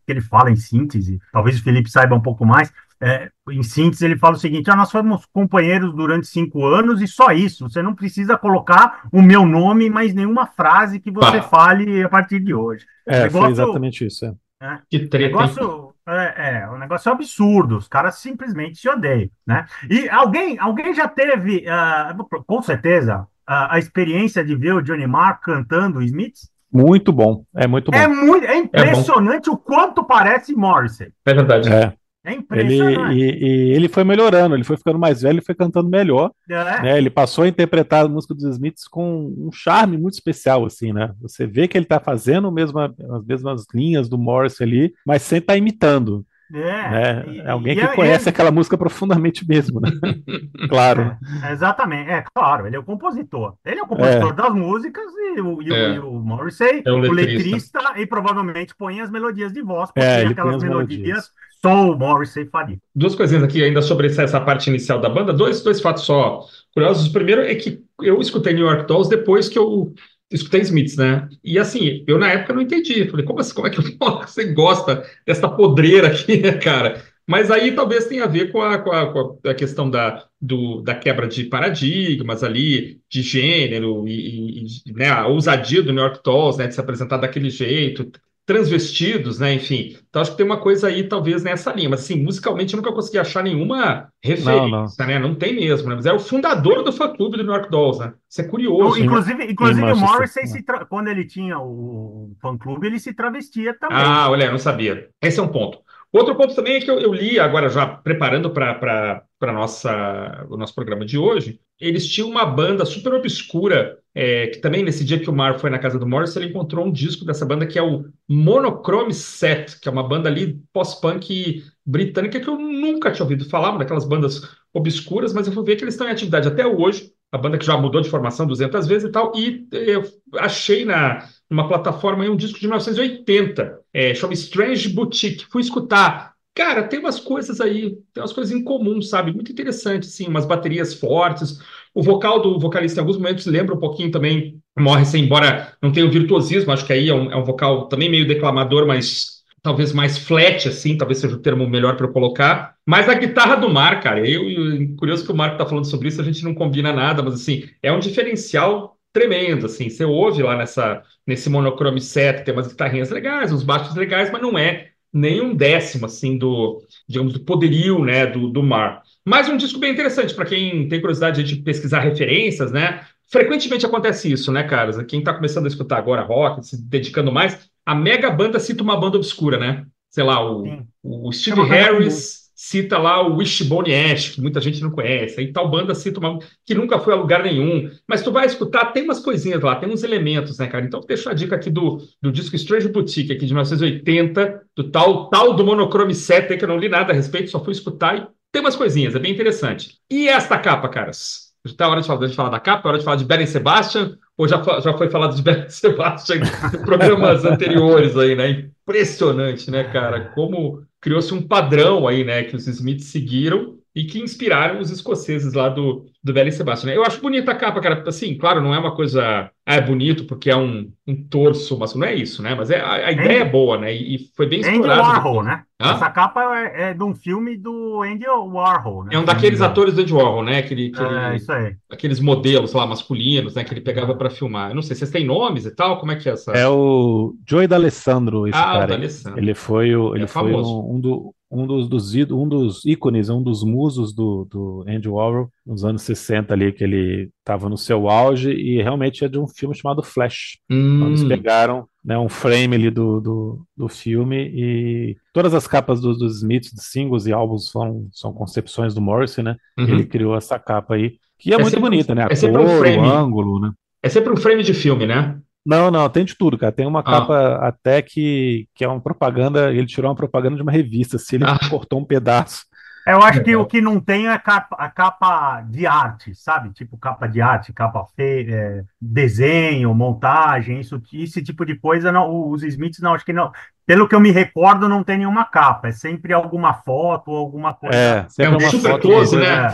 ele 0.07 0.21
fala 0.21 0.51
em 0.51 0.55
síntese, 0.55 1.19
talvez 1.31 1.59
o 1.59 1.63
Felipe 1.63 1.89
saiba 1.89 2.15
um 2.15 2.21
pouco 2.21 2.45
mais, 2.45 2.71
é, 3.03 3.31
em 3.49 3.63
síntese, 3.63 4.05
ele 4.05 4.15
fala 4.15 4.35
o 4.35 4.39
seguinte: 4.39 4.69
ah, 4.69 4.75
nós 4.75 4.91
fomos 4.91 5.25
companheiros 5.33 5.91
durante 5.95 6.27
cinco 6.27 6.63
anos 6.63 7.01
e 7.01 7.07
só 7.07 7.31
isso. 7.31 7.67
Você 7.67 7.81
não 7.81 7.95
precisa 7.95 8.37
colocar 8.37 9.07
o 9.11 9.23
meu 9.23 9.43
nome, 9.43 9.89
mais 9.89 10.13
nenhuma 10.13 10.45
frase 10.45 10.99
que 10.99 11.09
você 11.09 11.41
fale 11.41 12.03
a 12.03 12.09
partir 12.09 12.39
de 12.39 12.53
hoje. 12.53 12.85
É, 13.07 13.23
negócio, 13.23 13.41
foi 13.41 13.51
exatamente 13.51 14.05
isso. 14.05 14.25
É. 14.25 14.35
É, 14.61 14.77
que 14.87 15.07
treta. 15.07 15.27
Negócio, 15.27 15.95
é, 16.07 16.61
é, 16.61 16.69
um 16.69 16.77
negócio 16.77 17.11
absurdo, 17.11 17.77
os 17.77 17.87
caras 17.87 18.15
simplesmente 18.19 18.77
se 18.77 18.87
odeiam, 18.87 19.29
né? 19.45 19.65
E 19.89 20.07
alguém, 20.07 20.59
alguém 20.59 20.93
já 20.93 21.07
teve, 21.07 21.65
uh, 21.65 22.43
com 22.45 22.61
certeza, 22.61 23.21
uh, 23.21 23.25
a 23.69 23.79
experiência 23.79 24.45
de 24.45 24.55
ver 24.55 24.73
o 24.73 24.81
Johnny 24.81 25.07
Marr 25.07 25.39
cantando 25.41 26.03
Smiths? 26.03 26.51
Muito 26.71 27.11
bom, 27.11 27.43
é 27.55 27.65
muito 27.65 27.89
bom. 27.89 27.97
É, 27.97 28.07
muito, 28.07 28.45
é 28.45 28.55
impressionante 28.55 29.49
é 29.49 29.51
o 29.51 29.57
quanto 29.57 30.03
parece 30.03 30.55
Morrissey. 30.55 31.11
É 31.25 31.33
verdade. 31.33 31.67
É. 31.67 31.93
É 32.23 32.33
impressionante. 32.33 33.19
Ele, 33.19 33.23
e, 33.23 33.71
e, 33.71 33.71
ele 33.73 33.87
foi 33.87 34.03
melhorando, 34.03 34.55
ele 34.55 34.63
foi 34.63 34.77
ficando 34.77 34.99
mais 34.99 35.23
velho 35.23 35.39
e 35.39 35.45
foi 35.45 35.55
cantando 35.55 35.89
melhor. 35.89 36.31
É. 36.49 36.81
Né? 36.81 36.97
Ele 36.97 37.09
passou 37.09 37.43
a 37.43 37.47
interpretar 37.47 38.05
a 38.05 38.07
música 38.07 38.35
dos 38.35 38.43
Smiths 38.43 38.87
com 38.87 39.33
um 39.37 39.51
charme 39.51 39.97
muito 39.97 40.13
especial, 40.13 40.65
assim, 40.65 40.93
né? 40.93 41.13
Você 41.21 41.47
vê 41.47 41.67
que 41.67 41.77
ele 41.77 41.85
está 41.85 41.99
fazendo 41.99 42.51
mesma, 42.51 42.93
as 43.11 43.25
mesmas 43.25 43.65
linhas 43.73 44.07
do 44.07 44.19
Morris 44.19 44.61
ali, 44.61 44.93
mas 45.05 45.23
sem 45.23 45.39
estar 45.39 45.53
tá 45.53 45.57
imitando. 45.57 46.23
É, 46.53 46.59
né? 46.59 47.25
e, 47.27 47.39
é 47.39 47.49
alguém 47.49 47.75
que 47.75 47.81
é, 47.81 47.95
conhece 47.95 48.27
é, 48.27 48.29
aquela 48.29 48.51
música 48.51 48.77
profundamente 48.77 49.47
mesmo, 49.47 49.79
né? 49.79 49.89
claro. 50.69 51.17
É, 51.43 51.51
exatamente, 51.53 52.09
é 52.09 52.23
claro, 52.33 52.67
ele 52.67 52.75
é 52.75 52.79
o 52.79 52.83
compositor. 52.83 53.55
Ele 53.65 53.79
é 53.79 53.83
o 53.83 53.87
compositor 53.87 54.31
é. 54.31 54.33
das 54.33 54.53
músicas 54.53 55.05
e 55.05 55.41
o, 55.41 55.61
e 55.61 55.71
o, 55.71 55.75
e 55.75 55.99
o 55.99 56.11
Morrissey, 56.19 56.83
o 56.85 56.97
letrista. 56.97 57.79
letrista. 57.79 57.79
e 57.97 58.05
provavelmente 58.05 58.75
põe 58.75 58.99
as 58.99 59.09
melodias 59.09 59.53
de 59.53 59.61
voz, 59.61 59.91
porque 59.91 60.05
aquelas 60.05 60.61
melodias, 60.61 60.99
melodias 60.99 61.31
só 61.63 61.95
Morrissey 61.95 62.45
faria. 62.47 62.77
Duas 62.95 63.15
coisinhas 63.15 63.43
aqui 63.43 63.63
ainda 63.63 63.81
sobre 63.81 64.07
essa 64.07 64.41
parte 64.41 64.69
inicial 64.69 64.99
da 64.99 65.09
banda, 65.09 65.31
dois, 65.31 65.61
dois 65.61 65.79
fatos 65.79 66.03
só 66.03 66.45
curiosos. 66.73 67.07
O 67.07 67.13
primeiro 67.13 67.41
é 67.41 67.53
que 67.55 67.83
eu 68.01 68.19
escutei 68.19 68.53
New 68.53 68.65
York 68.65 68.87
Dolls 68.87 69.09
depois 69.09 69.47
que 69.47 69.59
eu 69.59 69.93
escutei 70.31 70.61
Smiths, 70.61 70.97
né? 70.97 71.29
E 71.43 71.59
assim, 71.59 72.03
eu 72.07 72.17
na 72.17 72.31
época 72.31 72.53
não 72.53 72.61
entendi. 72.61 73.07
Falei, 73.09 73.25
como 73.25 73.39
assim? 73.39 73.53
Como 73.53 73.67
é 73.67 73.69
que 73.69 73.81
você 73.81 74.45
gosta 74.53 75.05
dessa 75.25 75.47
podreira 75.47 76.07
aqui, 76.07 76.37
né, 76.37 76.53
cara? 76.53 77.03
Mas 77.27 77.51
aí 77.51 77.73
talvez 77.73 78.07
tenha 78.07 78.25
a 78.25 78.27
ver 78.27 78.51
com 78.51 78.61
a, 78.61 78.77
com 78.79 78.91
a, 78.91 79.13
com 79.13 79.47
a 79.47 79.53
questão 79.53 79.89
da, 79.89 80.25
do, 80.41 80.81
da 80.81 80.95
quebra 80.95 81.27
de 81.27 81.45
paradigmas 81.45 82.43
ali, 82.43 82.99
de 83.09 83.21
gênero, 83.21 84.07
e, 84.07 84.65
e 84.87 84.91
né, 84.91 85.09
a 85.09 85.27
ousadia 85.27 85.83
do 85.83 85.93
New 85.93 86.03
York 86.03 86.19
Dolls, 86.23 86.57
né, 86.57 86.67
de 86.67 86.73
se 86.73 86.81
apresentar 86.81 87.17
daquele 87.17 87.49
jeito, 87.49 88.11
transvestidos, 88.45 89.39
né? 89.39 89.53
Enfim, 89.53 89.97
então 90.09 90.21
acho 90.21 90.31
que 90.31 90.37
tem 90.37 90.45
uma 90.45 90.59
coisa 90.59 90.87
aí, 90.87 91.07
talvez, 91.07 91.43
nessa 91.43 91.71
linha. 91.71 91.89
Mas, 91.89 92.01
assim, 92.01 92.21
musicalmente 92.21 92.73
eu 92.73 92.77
nunca 92.77 92.91
consegui 92.91 93.17
achar 93.17 93.43
nenhuma 93.43 94.09
referência, 94.23 94.67
não, 94.67 94.69
não. 94.69 95.07
né? 95.07 95.19
Não 95.19 95.35
tem 95.35 95.55
mesmo, 95.55 95.87
né? 95.87 95.95
Mas 95.95 96.05
é 96.05 96.13
o 96.13 96.19
fundador 96.19 96.83
do 96.83 96.91
fã-clube 96.91 97.37
do 97.37 97.43
New 97.43 97.53
York 97.53 97.69
Dolls, 97.69 97.99
né? 97.99 98.13
Isso 98.29 98.41
é 98.41 98.43
curioso. 98.43 98.97
Não, 98.97 99.05
inclusive, 99.05 99.37
né? 99.37 99.51
inclusive 99.51 99.91
o 99.91 99.95
Morrissey, 99.97 100.47
se 100.47 100.63
tra... 100.63 100.85
quando 100.85 101.07
ele 101.07 101.25
tinha 101.25 101.59
o 101.59 102.35
fã-clube, 102.41 102.87
ele 102.87 102.99
se 102.99 103.13
travestia 103.13 103.73
também. 103.73 103.97
Ah, 103.97 104.29
olha, 104.29 104.51
não 104.51 104.57
sabia. 104.57 105.09
Esse 105.21 105.39
é 105.39 105.43
um 105.43 105.47
ponto. 105.47 105.79
Outro 106.11 106.35
ponto 106.35 106.53
também 106.53 106.75
é 106.75 106.81
que 106.81 106.91
eu, 106.91 106.99
eu 106.99 107.13
li, 107.13 107.39
agora 107.39 107.69
já 107.69 107.87
preparando 107.87 108.51
para 108.51 109.23
o 109.39 110.57
nosso 110.57 110.75
programa 110.75 111.05
de 111.05 111.17
hoje, 111.17 111.61
eles 111.81 112.07
tinham 112.07 112.29
uma 112.29 112.45
banda 112.45 112.85
super 112.85 113.13
obscura, 113.13 113.97
é, 114.13 114.47
que 114.47 114.59
também 114.59 114.83
nesse 114.83 115.03
dia 115.03 115.19
que 115.19 115.29
o 115.29 115.33
Mar 115.33 115.59
foi 115.59 115.69
na 115.69 115.79
casa 115.79 115.97
do 115.97 116.07
Morris, 116.07 116.35
ele 116.35 116.47
encontrou 116.47 116.85
um 116.85 116.91
disco 116.91 117.25
dessa 117.25 117.45
banda 117.45 117.65
que 117.65 117.79
é 117.79 117.81
o 117.81 118.05
Monochrome 118.29 119.13
Set, 119.13 119.79
que 119.79 119.89
é 119.89 119.91
uma 119.91 120.07
banda 120.07 120.29
ali 120.29 120.61
pós-punk 120.71 121.63
britânica 121.85 122.39
que 122.39 122.47
eu 122.47 122.57
nunca 122.57 123.11
tinha 123.11 123.23
ouvido 123.23 123.49
falar, 123.49 123.71
uma 123.71 123.79
daquelas 123.79 124.05
bandas 124.05 124.41
obscuras, 124.73 125.33
mas 125.33 125.47
eu 125.47 125.53
fui 125.53 125.63
ver 125.63 125.75
que 125.75 125.83
eles 125.83 125.95
estão 125.95 126.07
em 126.07 126.11
atividade 126.11 126.47
até 126.47 126.65
hoje, 126.65 127.11
a 127.31 127.37
banda 127.37 127.57
que 127.57 127.65
já 127.65 127.77
mudou 127.77 128.01
de 128.01 128.09
formação 128.09 128.45
200 128.45 128.85
vezes 128.85 129.09
e 129.09 129.11
tal, 129.11 129.31
e 129.35 129.67
eu 129.71 130.03
achei 130.37 130.85
na 130.85 131.27
numa 131.51 131.67
plataforma 131.67 132.23
um 132.23 132.35
disco 132.35 132.57
de 132.57 132.65
1980, 132.65 133.81
é, 133.93 134.15
chama 134.15 134.33
Strange 134.33 134.87
Boutique. 134.87 135.45
Fui 135.51 135.61
escutar. 135.61 136.30
Cara, 136.53 136.83
tem 136.83 136.99
umas 136.99 137.19
coisas 137.19 137.61
aí, 137.61 137.91
tem 138.13 138.21
umas 138.21 138.33
coisas 138.33 138.53
em 138.53 138.61
comum, 138.63 139.01
sabe? 139.01 139.33
Muito 139.33 139.51
interessante, 139.51 140.05
sim, 140.07 140.27
umas 140.27 140.45
baterias 140.45 140.93
fortes. 140.93 141.59
O 141.93 142.03
vocal 142.03 142.41
do 142.41 142.59
vocalista 142.59 142.99
em 142.99 143.01
alguns 143.01 143.17
momentos 143.17 143.45
lembra 143.45 143.73
um 143.73 143.79
pouquinho 143.79 144.11
também 144.11 144.61
Morrison, 144.77 145.17
embora 145.17 145.73
não 145.81 145.91
tenha 145.91 146.05
o 146.05 146.11
virtuosismo, 146.11 146.71
acho 146.71 146.85
que 146.85 146.91
aí 146.93 147.09
é 147.09 147.13
um, 147.13 147.31
é 147.31 147.35
um 147.37 147.43
vocal 147.43 147.87
também 147.87 148.09
meio 148.09 148.27
declamador, 148.27 148.85
mas 148.85 149.41
talvez 149.61 149.93
mais 149.93 150.17
flat, 150.17 150.67
assim, 150.67 150.97
talvez 150.97 151.19
seja 151.19 151.35
o 151.35 151.41
termo 151.41 151.69
melhor 151.69 151.95
para 151.95 152.05
eu 152.07 152.11
colocar. 152.11 152.75
Mas 152.85 153.07
a 153.07 153.13
guitarra 153.13 153.55
do 153.55 153.69
Mar, 153.69 154.01
cara, 154.01 154.27
eu, 154.27 154.49
eu 154.49 154.95
curioso 154.97 155.25
que 155.25 155.31
o 155.31 155.35
Marco 155.35 155.55
está 155.55 155.65
falando 155.65 155.85
sobre 155.85 156.09
isso, 156.09 156.19
a 156.19 156.23
gente 156.23 156.43
não 156.43 156.53
combina 156.53 156.91
nada, 156.91 157.23
mas 157.23 157.35
assim, 157.35 157.63
é 157.81 157.91
um 157.91 157.99
diferencial 157.99 158.97
tremendo, 159.13 159.65
assim, 159.65 159.89
você 159.89 160.03
ouve 160.05 160.41
lá 160.41 160.57
nessa, 160.57 161.03
nesse 161.27 161.49
monochrome 161.49 162.01
set, 162.01 162.43
tem 162.43 162.53
umas 162.53 162.67
guitarrinhas 162.67 163.09
legais, 163.09 163.51
uns 163.51 163.63
baixos 163.63 163.95
legais, 163.95 164.31
mas 164.31 164.41
não 164.41 164.57
é 164.57 164.90
nem 165.13 165.41
um 165.41 165.55
décimo, 165.55 166.05
assim, 166.05 166.37
do, 166.37 166.81
digamos, 167.07 167.33
do 167.33 167.39
poderio, 167.41 168.03
né, 168.03 168.25
do, 168.25 168.47
do 168.47 168.63
Mar. 168.63 169.01
Mas 169.25 169.49
um 169.49 169.57
disco 169.57 169.79
bem 169.79 169.91
interessante, 169.91 170.33
para 170.33 170.45
quem 170.45 170.87
tem 170.87 171.01
curiosidade 171.01 171.43
de 171.43 171.55
pesquisar 171.57 171.99
referências, 171.99 172.71
né, 172.71 173.01
frequentemente 173.29 173.85
acontece 173.85 174.31
isso, 174.31 174.51
né, 174.51 174.63
caras, 174.63 175.01
quem 175.05 175.19
está 175.19 175.33
começando 175.33 175.65
a 175.65 175.69
escutar 175.69 175.97
agora 175.97 176.21
rock, 176.21 176.65
se 176.65 176.81
dedicando 176.81 177.31
mais, 177.31 177.69
a 177.85 177.93
mega 177.93 178.29
banda 178.29 178.59
cita 178.59 178.83
uma 178.83 178.99
banda 178.99 179.17
obscura, 179.17 179.57
né, 179.57 179.85
sei 180.09 180.23
lá, 180.23 180.45
o, 180.45 180.85
o 181.03 181.31
Steve 181.31 181.61
Harris 181.61 182.50
cita 182.63 182.99
lá 182.99 183.27
o 183.27 183.37
Wishbone 183.37 183.91
Ash, 183.91 184.29
que 184.29 184.39
muita 184.39 184.61
gente 184.61 184.83
não 184.83 184.91
conhece, 184.91 185.39
aí 185.39 185.51
tal 185.51 185.67
banda 185.67 185.95
cita 185.95 186.19
uma 186.19 186.37
que 186.63 186.75
nunca 186.75 186.99
foi 186.99 187.11
a 187.11 187.17
lugar 187.17 187.41
nenhum, 187.41 187.89
mas 188.07 188.21
tu 188.21 188.31
vai 188.31 188.45
escutar, 188.45 188.93
tem 188.93 189.03
umas 189.03 189.19
coisinhas 189.19 189.63
lá, 189.63 189.75
tem 189.75 189.89
uns 189.89 190.03
elementos, 190.03 190.59
né, 190.59 190.67
cara? 190.67 190.85
Então 190.85 191.01
deixa 191.01 191.31
a 191.31 191.33
dica 191.33 191.55
aqui 191.55 191.71
do, 191.71 191.97
do 192.21 192.31
disco 192.31 192.55
Strange 192.55 192.87
Boutique, 192.87 193.33
aqui 193.33 193.47
de 193.47 193.53
1980, 193.53 194.61
do 194.75 194.91
tal, 194.91 195.27
tal 195.31 195.55
do 195.55 195.65
Monochrome 195.65 196.13
7, 196.13 196.55
que 196.55 196.63
eu 196.63 196.67
não 196.69 196.77
li 196.77 196.87
nada 196.87 197.11
a 197.11 197.15
respeito, 197.15 197.49
só 197.49 197.63
fui 197.63 197.73
escutar 197.73 198.15
e 198.15 198.27
tem 198.51 198.61
umas 198.61 198.75
coisinhas, 198.75 199.15
é 199.15 199.19
bem 199.19 199.33
interessante. 199.33 199.97
E 200.07 200.27
esta 200.27 200.59
capa, 200.59 200.87
caras? 200.87 201.51
Está 201.65 201.89
hora 201.89 202.01
de 202.01 202.07
falar, 202.07 202.27
de 202.27 202.35
falar 202.35 202.49
da 202.49 202.59
capa, 202.59 202.87
é 202.87 202.89
hora 202.89 202.99
de 202.99 203.03
falar 203.03 203.17
de 203.17 203.25
Beren 203.25 203.47
Sebastian, 203.47 204.19
ou 204.37 204.47
já, 204.47 204.61
já 204.81 204.95
foi 204.95 205.09
falado 205.09 205.35
de 205.35 205.41
Beren 205.43 205.67
Sebastian 205.67 206.41
em 206.75 206.85
programas 206.85 207.43
anteriores 207.43 208.15
aí, 208.15 208.35
né? 208.35 208.69
Impressionante, 208.83 209.71
né, 209.71 209.83
cara? 209.85 210.31
Como 210.35 210.83
criou-se 211.01 211.33
um 211.33 211.45
padrão 211.47 212.07
aí, 212.07 212.23
né, 212.23 212.43
que 212.43 212.55
os 212.55 212.67
Smiths 212.67 213.07
seguiram 213.07 213.80
e 213.93 214.05
que 214.05 214.19
inspiraram 214.19 214.79
os 214.79 214.89
escoceses 214.89 215.53
lá 215.53 215.67
do, 215.67 216.05
do 216.23 216.33
Bela 216.33 216.49
Sebastian. 216.49 216.93
Eu 216.93 217.03
acho 217.03 217.21
bonita 217.21 217.51
a 217.51 217.55
capa, 217.55 217.81
cara. 217.81 218.03
Assim, 218.07 218.37
claro, 218.37 218.61
não 218.61 218.73
é 218.73 218.79
uma 218.79 218.95
coisa. 218.95 219.51
Ah, 219.65 219.75
é 219.75 219.81
bonito 219.81 220.25
porque 220.25 220.49
é 220.49 220.55
um, 220.55 220.91
um 221.05 221.15
torso, 221.27 221.77
mas 221.77 221.93
não 221.93 222.05
é 222.05 222.15
isso, 222.15 222.41
né? 222.41 222.55
Mas 222.55 222.71
é, 222.71 222.79
a, 222.79 223.07
a 223.07 223.11
ideia 223.11 223.41
é 223.41 223.45
boa, 223.45 223.77
né? 223.77 223.93
E, 223.93 224.15
e 224.15 224.19
foi 224.35 224.47
bem 224.47 224.61
explorado. 224.61 225.01
Andy 225.01 225.09
Warhol, 225.09 225.43
né? 225.43 225.63
Hã? 225.79 225.91
Essa 225.91 226.09
capa 226.09 226.57
é, 226.57 226.91
é, 226.91 226.93
de 226.93 227.03
um 227.03 227.13
filme 227.13 227.57
do 227.57 228.01
Andy 228.03 228.25
Warhol, 228.27 229.03
né? 229.03 229.15
É 229.15 229.19
um 229.19 229.25
daqueles 229.25 229.61
atores 229.61 229.93
do 229.93 230.01
Andy 230.01 230.13
Warhol, 230.13 230.43
né? 230.43 230.59
Aquele, 230.59 230.91
aquele, 230.95 231.15
é, 231.15 231.35
isso 231.35 231.51
aí. 231.51 231.75
Aqueles 231.89 232.19
modelos 232.21 232.73
lá 232.73 232.85
masculinos, 232.85 233.55
né? 233.55 233.63
Que 233.63 233.73
ele 233.73 233.81
pegava 233.81 234.15
para 234.15 234.29
filmar. 234.29 234.71
Eu 234.71 234.75
não 234.75 234.81
sei, 234.81 234.95
vocês 234.95 235.11
têm 235.11 235.25
nomes 235.25 235.65
e 235.65 235.75
tal? 235.75 235.99
Como 235.99 236.13
é 236.13 236.15
que 236.15 236.29
é 236.29 236.31
essa? 236.31 236.51
É 236.53 236.67
o 236.67 237.35
Joey 237.47 237.67
D'Alessandro, 237.67 238.47
esse 238.47 238.57
ah, 238.57 238.63
cara. 238.63 238.97
O 238.97 239.37
ele 239.37 239.53
foi, 239.53 239.95
o, 239.95 240.15
ele 240.15 240.23
é 240.23 240.27
foi 240.27 240.53
um, 240.53 240.95
um, 240.95 240.99
do, 240.99 241.35
um 241.51 241.67
dos, 241.67 241.89
dos, 241.89 242.15
um 242.31 242.47
dos 242.47 242.85
ícones, 242.85 243.27
um 243.27 243.43
dos 243.43 243.61
musos 243.61 244.13
do, 244.13 244.47
do 244.49 244.85
Andy 244.87 245.09
Warhol 245.09 245.49
nos 245.65 245.83
anos 245.83 246.01
60 246.03 246.53
ali, 246.53 246.71
que 246.71 246.83
ele 246.83 247.29
estava 247.39 247.67
no 247.67 247.77
seu 247.77 248.09
auge 248.09 248.51
e 248.51 248.81
realmente 248.81 249.25
é 249.25 249.27
de 249.27 249.37
um 249.37 249.45
filme 249.47 249.75
chamado 249.75 250.01
Flash. 250.01 250.57
Hum. 250.69 250.95
Então, 250.95 251.07
eles 251.09 251.23
pegaram 251.25 251.85
né, 252.03 252.17
um 252.17 252.29
frame 252.29 252.75
ali 252.75 252.89
do, 252.89 253.19
do, 253.19 253.65
do 253.75 253.89
filme 253.89 254.37
e 254.37 255.17
todas 255.33 255.53
as 255.53 255.67
capas 255.67 255.99
dos, 255.99 256.17
dos 256.17 256.37
Smiths, 256.37 256.71
de 256.71 256.83
singles 256.83 257.25
e 257.25 257.33
álbuns 257.33 257.69
são, 257.69 258.07
são 258.13 258.31
concepções 258.31 258.93
do 258.93 259.01
Morrissey, 259.01 259.43
né? 259.43 259.57
Uhum. 259.77 259.87
Ele 259.89 260.05
criou 260.05 260.37
essa 260.37 260.57
capa 260.57 260.95
aí, 260.95 261.17
que 261.37 261.51
é, 261.51 261.55
é 261.55 261.61
muito 261.61 261.79
bonita, 261.81 262.15
né? 262.15 262.23
A 262.23 262.27
é 262.27 262.49
cor, 262.49 262.61
um 262.61 262.79
frame. 262.79 262.97
o 262.97 263.03
ângulo, 263.03 263.59
né? 263.59 263.71
É 264.01 264.07
sempre 264.07 264.31
um 264.31 264.37
frame 264.37 264.63
de 264.63 264.73
filme, 264.73 265.05
né? 265.05 265.37
Não, 265.65 265.91
não, 265.91 266.09
tem 266.09 266.25
de 266.25 266.35
tudo, 266.35 266.57
cara. 266.57 266.71
Tem 266.71 266.87
uma 266.87 267.01
ah. 267.01 267.03
capa 267.03 267.55
até 267.61 268.01
que, 268.01 268.67
que 268.73 268.83
é 268.83 268.87
uma 268.87 268.99
propaganda. 268.99 269.71
Ele 269.71 269.85
tirou 269.85 270.09
uma 270.09 270.15
propaganda 270.15 270.55
de 270.55 270.61
uma 270.61 270.71
revista, 270.71 271.17
se 271.17 271.35
ele 271.35 271.45
ah. 271.45 271.59
cortou 271.69 271.99
um 271.99 272.05
pedaço. 272.05 272.65
Eu 273.05 273.21
acho 273.23 273.43
que 273.43 273.55
o 273.55 273.65
que 273.65 273.81
não 273.81 273.99
tem 273.99 274.27
é 274.27 274.37
capa, 274.37 274.75
a 274.77 274.87
capa 274.87 275.61
de 275.61 275.87
arte, 275.87 276.35
sabe? 276.35 276.71
Tipo 276.71 276.97
capa 276.97 277.27
de 277.27 277.41
arte, 277.41 277.73
capa 277.73 278.05
feia, 278.15 278.53
é, 278.53 278.83
desenho, 279.01 279.93
montagem, 279.93 280.79
isso, 280.79 281.01
esse 281.11 281.41
tipo 281.41 281.65
de 281.65 281.75
coisa. 281.75 282.11
Não, 282.11 282.49
os 282.49 282.61
Smiths 282.61 282.99
não, 282.99 283.15
acho 283.15 283.25
que 283.25 283.33
não. 283.33 283.51
Pelo 283.87 284.07
que 284.07 284.13
eu 284.13 284.19
me 284.19 284.29
recordo, 284.29 284.87
não 284.87 285.03
tem 285.03 285.17
nenhuma 285.17 285.45
capa. 285.45 285.87
É 285.87 285.91
sempre 285.91 286.31
alguma 286.31 286.75
foto 286.75 287.31
ou 287.31 287.37
alguma 287.37 287.73
coisa. 287.73 287.95
É, 287.95 288.25
sempre 288.29 288.53
é 288.53 288.55
um 288.55 288.59
uma 288.59 288.69
super 288.69 288.91
foto, 288.91 289.01
close, 289.01 289.35
né? 289.35 289.67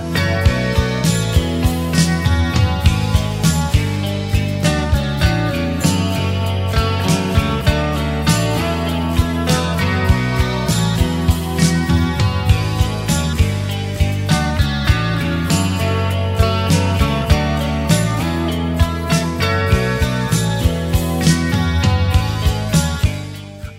É. 0.53 0.56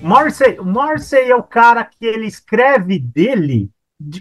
Morrissey, 0.08 0.58
Morrissey 0.58 1.30
é 1.30 1.36
o 1.36 1.42
cara 1.42 1.84
que 1.84 2.06
ele 2.06 2.26
escreve 2.26 2.98
dele, 2.98 3.70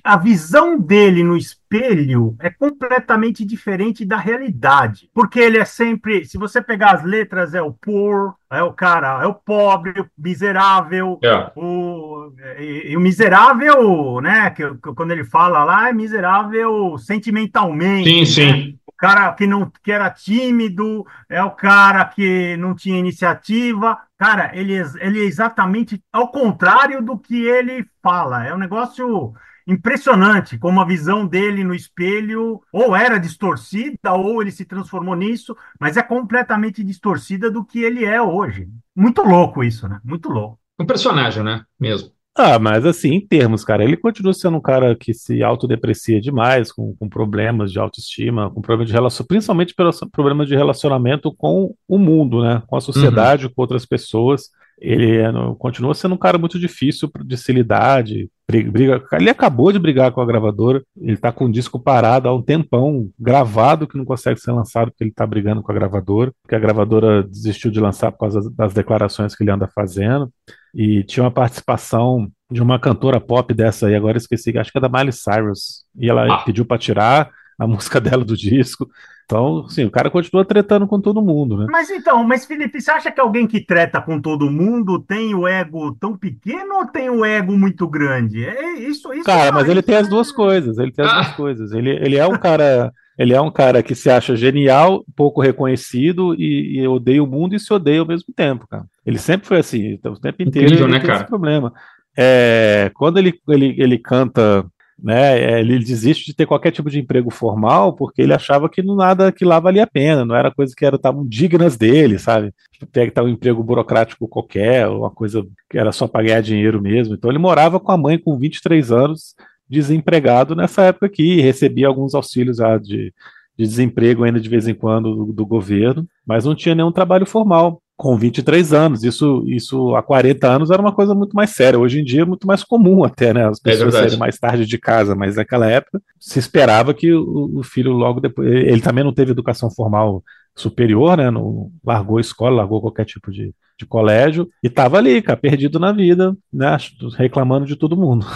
a 0.04 0.17
visão 0.17 0.78
dele 0.78 1.23
no 1.23 1.38
espelho 1.38 2.36
é 2.39 2.50
completamente 2.50 3.45
diferente 3.45 4.04
da 4.04 4.17
realidade. 4.17 5.10
Porque 5.13 5.39
ele 5.39 5.58
é 5.58 5.63
sempre, 5.63 6.26
se 6.26 6.38
você 6.38 6.62
pegar 6.62 6.91
as 6.91 7.04
letras, 7.04 7.54
é 7.54 7.62
o 7.62 7.71
poor, 7.71 8.34
é 8.52 8.62
o 8.62 8.73
cara, 8.73 9.23
é 9.23 9.28
o 9.28 9.34
pobre, 9.34 10.02
o 10.02 10.10
miserável. 10.17 11.19
É. 11.23 11.52
o, 11.56 12.34
e, 12.60 12.91
e, 12.91 12.97
o 12.97 13.00
miserável, 13.00 14.19
né, 14.19 14.50
que, 14.50 14.63
que, 14.63 14.93
quando 14.93 15.12
ele 15.12 15.23
fala 15.23 15.63
lá, 15.63 15.88
é 15.88 15.93
miserável 15.93 16.97
sentimentalmente. 16.97 18.10
Sim, 18.10 18.26
sim. 18.26 18.80
Cara 18.98 19.32
que 19.34 19.46
não 19.46 19.72
que 19.84 19.92
era 19.92 20.10
tímido, 20.10 21.06
é 21.30 21.44
o 21.44 21.52
cara 21.52 22.04
que 22.06 22.58
não 22.58 22.74
tinha 22.76 22.98
iniciativa. 22.98 24.00
Cara, 24.18 24.52
ele, 24.56 24.74
ele 25.00 25.22
é 25.22 25.26
exatamente 25.26 26.02
ao 26.12 26.32
contrário 26.32 27.02
do 27.02 27.18
que 27.18 27.46
ele 27.46 27.86
fala. 28.02 28.46
É 28.46 28.54
um 28.54 28.58
negócio 28.58 29.34
impressionante 29.68 30.58
como 30.58 30.80
a 30.80 30.86
visão 30.86 31.28
dele 31.28 31.64
no 31.64 31.76
espelho 31.76 32.62
ou 32.72 32.96
era 32.96 33.20
distorcida 33.20 34.14
ou 34.14 34.42
ele 34.42 34.52
se 34.52 34.64
transformou 34.64 35.16
nisso, 35.16 35.56
mas 35.80 35.98
é 35.98 36.02
completamente 36.02 36.84
distorcida 36.84 37.52
do 37.52 37.66
que 37.66 37.80
ele 37.80 38.06
é 38.06 38.22
hoje. 38.22 38.70
Muito 38.96 39.22
louco 39.22 39.64
isso, 39.64 39.88
né? 39.88 40.00
Muito 40.04 40.30
louco. 40.30 40.58
Um 40.80 40.86
personagem, 40.86 41.44
né? 41.44 41.66
Mesmo. 41.80 42.12
Ah, 42.39 42.60
mas 42.60 42.86
assim, 42.86 43.15
em 43.15 43.19
termos, 43.19 43.65
cara, 43.65 43.84
ele 43.84 43.97
continua 43.97 44.32
sendo 44.32 44.58
um 44.58 44.62
cara 44.62 44.95
que 44.95 45.12
se 45.12 45.41
autodeprecia 45.41 46.21
demais, 46.21 46.71
com, 46.71 46.95
com 46.95 47.10
problemas 47.10 47.71
de 47.71 47.80
autoestima, 47.80 48.52
com 48.52 48.62
problemas 48.62 48.88
de 48.88 48.93
relação, 48.93 49.26
principalmente 49.26 49.73
pelos 49.73 50.00
problemas 50.12 50.47
de 50.47 50.56
relacionamento 50.56 51.34
com 51.34 51.73
o 51.88 51.97
mundo, 51.97 52.43
né? 52.43 52.62
Com 52.67 52.76
a 52.76 52.82
sociedade, 52.82 53.47
uhum. 53.47 53.54
com 53.56 53.62
outras 53.63 53.88
pessoas. 53.88 54.52
Ele 54.80 55.18
é, 55.18 55.32
continua 55.58 55.94
sendo 55.96 56.16
um 56.16 56.20
cara 56.20 56.38
muito 56.38 56.60
difícil 56.60 57.10
de 57.26 57.36
se 57.36 57.52
lidar, 57.52 58.04
de 58.04 58.30
briga. 58.50 59.04
Ele 59.13 59.30
acabou 59.30 59.72
de 59.72 59.80
brigar 59.80 60.12
com 60.12 60.22
a 60.22 60.26
gravadora, 60.26 60.84
ele 61.00 61.18
tá 61.18 61.32
com 61.32 61.46
o 61.46 61.52
disco 61.52 61.80
parado 61.80 62.30
há 62.30 62.36
um 62.36 62.42
tempão, 62.42 63.10
gravado, 63.20 63.88
que 63.88 63.98
não 63.98 64.06
consegue 64.06 64.40
ser 64.40 64.52
lançado 64.52 64.92
porque 64.92 65.04
ele 65.04 65.12
tá 65.12 65.26
brigando 65.26 65.62
com 65.62 65.72
a 65.72 65.76
gravadora, 65.76 66.32
porque 66.42 66.56
a 66.56 66.60
gravadora 66.60 67.24
desistiu 67.24 67.72
de 67.72 67.80
lançar 67.80 68.12
por 68.12 68.20
causa 68.20 68.52
das 68.56 68.74
declarações 68.74 69.36
que 69.36 69.44
ele 69.44 69.52
anda 69.52 69.68
fazendo. 69.68 70.32
E 70.74 71.04
tinha 71.04 71.24
uma 71.24 71.32
participação 71.32 72.30
de 72.50 72.62
uma 72.62 72.80
cantora 72.80 73.20
pop 73.20 73.54
dessa 73.54 73.88
aí, 73.88 73.96
agora 73.96 74.18
esqueci, 74.18 74.58
acho 74.58 74.72
que 74.72 74.78
é 74.78 74.82
da 74.82 74.90
Miley 74.90 75.12
Cyrus. 75.12 75.86
E 75.98 76.10
ela 76.10 76.36
ah. 76.36 76.38
pediu 76.44 76.66
para 76.66 76.78
tirar 76.78 77.32
a 77.60 77.66
música 77.68 78.00
dela 78.00 78.24
do 78.24 78.38
disco. 78.38 78.88
Então, 79.28 79.68
sim, 79.68 79.84
o 79.84 79.92
cara 79.92 80.10
continua 80.10 80.46
tretando 80.46 80.88
com 80.88 81.02
todo 81.02 81.22
mundo, 81.22 81.58
né? 81.58 81.68
Mas 81.70 81.90
então, 81.90 82.24
mas 82.24 82.46
Felipe, 82.46 82.80
você 82.80 82.90
acha 82.90 83.12
que 83.12 83.20
alguém 83.20 83.46
que 83.46 83.60
treta 83.60 84.02
com 84.02 84.22
todo 84.22 84.50
mundo 84.50 85.00
tem 85.00 85.36
o 85.36 85.46
ego 85.46 85.94
tão 86.00 86.18
pequeno 86.18 86.76
ou 86.76 86.88
tem 86.88 87.10
o 87.10 87.26
ego 87.26 87.52
muito 87.58 87.86
grande? 87.90 88.46
É 88.46 88.80
isso, 88.80 89.12
isso. 89.13 89.26
Cara, 89.26 89.52
mas 89.52 89.68
ele 89.68 89.82
tem 89.82 89.98
as 89.98 90.08
duas 90.08 90.32
coisas. 90.32 90.78
Ele 90.78 90.94
tem 90.94 91.04
as 91.04 91.12
ah. 91.12 91.16
duas 91.16 91.36
coisas. 91.36 91.72
Ele, 91.74 91.90
ele 91.90 92.16
é 92.16 92.26
um 92.26 92.38
cara. 92.38 92.94
Ele 93.20 93.34
é 93.34 93.42
um 93.42 93.52
cara 93.52 93.84
que 93.84 93.96
se 93.96 94.10
acha 94.10 94.36
genial, 94.36 95.04
pouco 95.13 95.42
reconhecido 95.42 96.34
e, 96.36 96.80
e, 96.80 96.88
odeia 96.88 97.22
o 97.22 97.28
mundo 97.28 97.56
e 97.56 97.60
se 97.60 97.74
odeia 97.74 98.00
ao 98.00 98.08
mesmo 98.08 98.32
tempo, 98.34 98.68
cara. 98.68 98.86
Ele 99.04 99.18
sempre 99.18 99.48
foi 99.48 99.58
assim, 99.58 99.88
então, 99.88 100.13
o 100.13 100.20
tempo 100.20 100.42
inteiro 100.44 100.68
Incrível, 100.68 100.86
ele 100.86 100.94
né, 100.94 101.00
tem 101.00 101.08
cara? 101.08 101.22
esse 101.22 101.28
problema. 101.28 101.74
É, 102.16 102.92
quando 102.94 103.18
ele, 103.18 103.34
ele, 103.50 103.76
ele 103.78 103.98
canta 103.98 104.63
né? 105.02 105.40
É, 105.40 105.60
ele 105.60 105.80
desiste 105.80 106.26
de 106.26 106.34
ter 106.34 106.46
qualquer 106.46 106.72
tipo 106.72 106.90
de 106.90 107.00
emprego 107.00 107.30
formal 107.30 107.94
porque 107.94 108.22
ele 108.22 108.34
achava 108.34 108.68
que 108.68 108.82
nada 108.82 109.32
que 109.32 109.46
lá 109.46 109.60
valia 109.60 109.84
a 109.84 109.88
pena, 109.88 110.26
não 110.26 110.36
era 110.36 110.52
coisa 110.52 110.74
que 110.76 110.86
era 110.86 110.96
estavam 110.96 111.26
dignas 111.26 111.78
dele, 111.78 112.18
sabe? 112.18 112.54
Ter 112.92 113.04
que 113.04 113.10
estar 113.10 113.24
um 113.24 113.30
emprego 113.30 113.64
burocrático 113.64 114.28
qualquer, 114.28 114.88
uma 114.88 115.12
coisa 115.12 115.46
que 115.70 115.78
era 115.78 115.92
só 115.92 116.08
para 116.08 116.26
ganhar 116.26 116.42
dinheiro 116.42 116.82
mesmo. 116.82 117.14
Então 117.14 117.30
ele 117.30 117.40
morava 117.40 117.80
com 117.80 117.92
a 117.92 117.98
mãe 117.98 118.18
com 118.18 118.38
23 118.38 118.92
anos, 118.92 119.36
desempregado 119.70 120.56
nessa 120.56 120.84
época 120.84 121.06
aqui, 121.06 121.42
recebia 121.42 121.88
alguns 121.88 122.16
auxílios 122.16 122.60
ah, 122.60 122.78
de, 122.78 123.14
de 123.58 123.66
desemprego 123.66 124.24
ainda 124.24 124.40
de 124.40 124.50
vez 124.50 124.68
em 124.68 124.74
quando 124.74 125.14
do, 125.14 125.34
do 125.34 125.46
governo, 125.46 126.08
mas 126.26 126.46
não 126.46 126.56
tinha 126.56 126.74
nenhum 126.74 126.92
trabalho 126.92 127.26
formal 127.26 127.82
com 127.98 128.16
23 128.16 128.74
anos. 128.74 129.04
Isso, 129.04 129.44
isso 129.48 129.96
há 129.96 130.04
40 130.04 130.48
anos 130.48 130.70
era 130.70 130.82
uma 130.82 130.94
coisa 130.94 131.16
muito 131.16 131.36
mais 131.36 131.50
séria. 131.50 131.80
Hoje 131.80 132.00
em 132.00 132.04
dia 132.04 132.22
é 132.22 132.26
muito 132.26 132.46
mais 132.46 132.64
comum 132.64 133.04
até, 133.04 133.34
né? 133.34 133.48
As 133.48 133.60
pessoas 133.60 133.96
é 133.96 133.98
saírem 133.98 134.20
mais 134.20 134.38
tarde 134.38 134.66
de 134.68 134.78
casa, 134.78 135.16
mas 135.16 135.36
naquela 135.36 135.68
época 135.68 136.00
se 136.20 136.38
esperava 136.38 136.94
que 136.94 137.12
o, 137.12 137.58
o, 137.58 137.64
filho 137.64 137.92
logo 137.92 138.22
depois. 138.22 138.48
Ele 138.48 138.82
também 138.82 139.04
não 139.04 139.12
teve 139.12 139.32
educação 139.32 139.72
formal 139.72 140.24
superior, 140.56 141.18
né? 141.18 141.32
Não, 141.32 141.72
largou 141.84 142.20
a 142.20 142.22
escola, 142.22 142.58
largou 142.58 142.80
qualquer 142.80 143.06
tipo 143.06 143.32
de, 143.32 143.52
de 143.80 143.86
colégio 143.86 144.48
e 144.64 144.68
estava 144.68 144.98
ali, 144.98 145.20
cara, 145.22 145.40
perdido 145.40 145.80
na 145.80 145.92
vida, 145.92 146.38
né? 146.54 146.78
Reclamando 147.18 147.66
de 147.66 147.76
todo 147.76 147.98
mundo. 147.98 148.28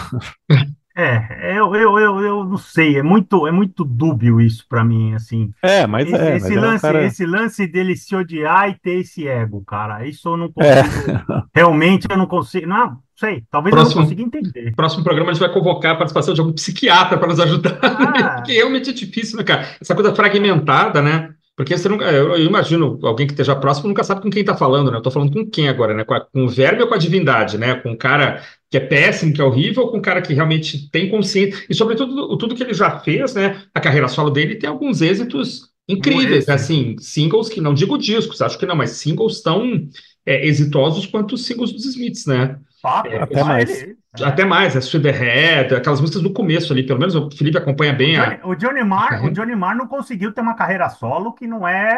É, 0.94 1.56
eu, 1.56 1.74
eu, 1.74 1.98
eu, 1.98 2.20
eu 2.20 2.44
não 2.44 2.58
sei, 2.58 2.98
é 2.98 3.02
muito, 3.02 3.46
é 3.46 3.50
muito 3.50 3.82
dúbio 3.84 4.40
isso 4.40 4.66
para 4.68 4.84
mim, 4.84 5.14
assim. 5.14 5.50
É, 5.62 5.86
mas 5.86 6.06
esse, 6.06 6.16
é. 6.16 6.36
Esse, 6.36 6.54
mas 6.54 6.62
lance, 6.62 6.74
é 6.74 6.76
um 6.76 6.92
cara... 6.92 7.06
esse 7.06 7.26
lance 7.26 7.66
dele 7.66 7.96
se 7.96 8.14
odiar 8.14 8.68
e 8.68 8.78
ter 8.78 9.00
esse 9.00 9.26
ego, 9.26 9.64
cara, 9.64 10.06
isso 10.06 10.28
eu 10.28 10.36
não 10.36 10.52
consigo. 10.52 11.10
É. 11.10 11.42
Realmente 11.54 12.06
eu 12.10 12.16
não 12.16 12.26
consigo. 12.26 12.66
Não, 12.66 12.98
sei, 13.16 13.42
talvez 13.50 13.74
próximo, 13.74 13.92
eu 13.92 13.96
não 13.96 14.04
consiga 14.04 14.22
entender. 14.22 14.74
Próximo 14.74 15.02
programa 15.02 15.30
a 15.30 15.32
gente 15.34 15.42
vai 15.42 15.52
convocar 15.52 15.92
a 15.92 15.96
participação 15.96 16.34
de 16.34 16.40
algum 16.40 16.52
psiquiatra 16.52 17.16
para 17.16 17.28
nos 17.28 17.40
ajudar, 17.40 17.78
ah. 17.82 18.34
porque 18.36 18.52
realmente 18.52 18.90
é 18.90 18.92
difícil, 18.92 19.38
né, 19.38 19.44
cara? 19.44 19.66
Essa 19.80 19.94
coisa 19.94 20.14
fragmentada, 20.14 21.00
né? 21.00 21.30
Porque 21.56 21.76
você 21.76 21.88
nunca, 21.88 22.06
eu, 22.06 22.34
eu, 22.34 22.44
imagino 22.44 22.98
alguém 23.02 23.26
que 23.26 23.34
esteja 23.34 23.54
próximo 23.54 23.88
nunca 23.88 24.02
sabe 24.02 24.22
com 24.22 24.30
quem 24.30 24.40
está 24.40 24.56
falando, 24.56 24.90
né? 24.90 24.96
Eu 24.96 24.98
estou 24.98 25.12
falando 25.12 25.32
com 25.32 25.48
quem 25.48 25.68
agora, 25.68 25.94
né? 25.94 26.02
Com, 26.02 26.14
a, 26.14 26.20
com, 26.20 26.44
o 26.44 26.48
verme 26.48 26.82
ou 26.82 26.88
com 26.88 26.94
a 26.94 26.98
divindade, 26.98 27.58
né? 27.58 27.74
Com 27.74 27.90
um 27.90 27.96
cara 27.96 28.42
que 28.72 28.78
é 28.78 28.80
péssimo, 28.80 29.34
que 29.34 29.40
é 29.40 29.44
horrível, 29.44 29.88
com 29.88 29.98
um 29.98 30.00
cara 30.00 30.22
que 30.22 30.32
realmente 30.32 30.90
tem 30.90 31.10
consciência. 31.10 31.62
E, 31.68 31.74
sobretudo, 31.74 32.38
tudo 32.38 32.54
que 32.54 32.62
ele 32.62 32.72
já 32.72 32.98
fez, 33.00 33.34
né? 33.34 33.62
A 33.74 33.78
carreira 33.78 34.08
solo 34.08 34.30
dele 34.30 34.56
tem 34.56 34.68
alguns 34.68 35.02
êxitos 35.02 35.70
incríveis, 35.86 36.46
né? 36.46 36.54
assim, 36.54 36.96
singles 36.98 37.50
que 37.50 37.60
não 37.60 37.74
digo 37.74 37.98
discos, 37.98 38.40
acho 38.40 38.58
que 38.58 38.64
não, 38.64 38.74
mas 38.74 38.92
singles 38.92 39.42
tão 39.42 39.86
é, 40.24 40.46
exitosos 40.46 41.04
quanto 41.04 41.34
os 41.34 41.44
singles 41.44 41.70
dos 41.70 41.84
Smiths, 41.84 42.24
né? 42.24 42.56
Ah, 42.82 43.02
é, 43.04 43.18
até 43.18 43.44
mais. 43.44 43.82
Ele, 43.82 43.96
Até 44.22 44.44
mais, 44.46 44.74
é 44.74 44.78
Sweet 44.78 45.02
the 45.02 45.10
Head, 45.10 45.74
aquelas 45.74 46.00
músicas 46.00 46.22
do 46.22 46.32
começo 46.32 46.72
ali, 46.72 46.82
pelo 46.82 46.98
menos 46.98 47.14
o 47.14 47.30
Felipe 47.30 47.58
acompanha 47.58 47.92
bem 47.92 48.18
o 48.18 48.22
Johnny, 48.22 48.38
a... 48.40 48.48
o 48.48 48.54
Johnny 48.54 48.84
Marr, 48.84 49.24
o 49.26 49.30
Johnny 49.30 49.54
Marr 49.54 49.76
não 49.76 49.86
conseguiu 49.86 50.32
ter 50.32 50.40
uma 50.40 50.54
carreira 50.54 50.88
solo 50.88 51.34
que 51.34 51.46
não 51.46 51.68
é 51.68 51.94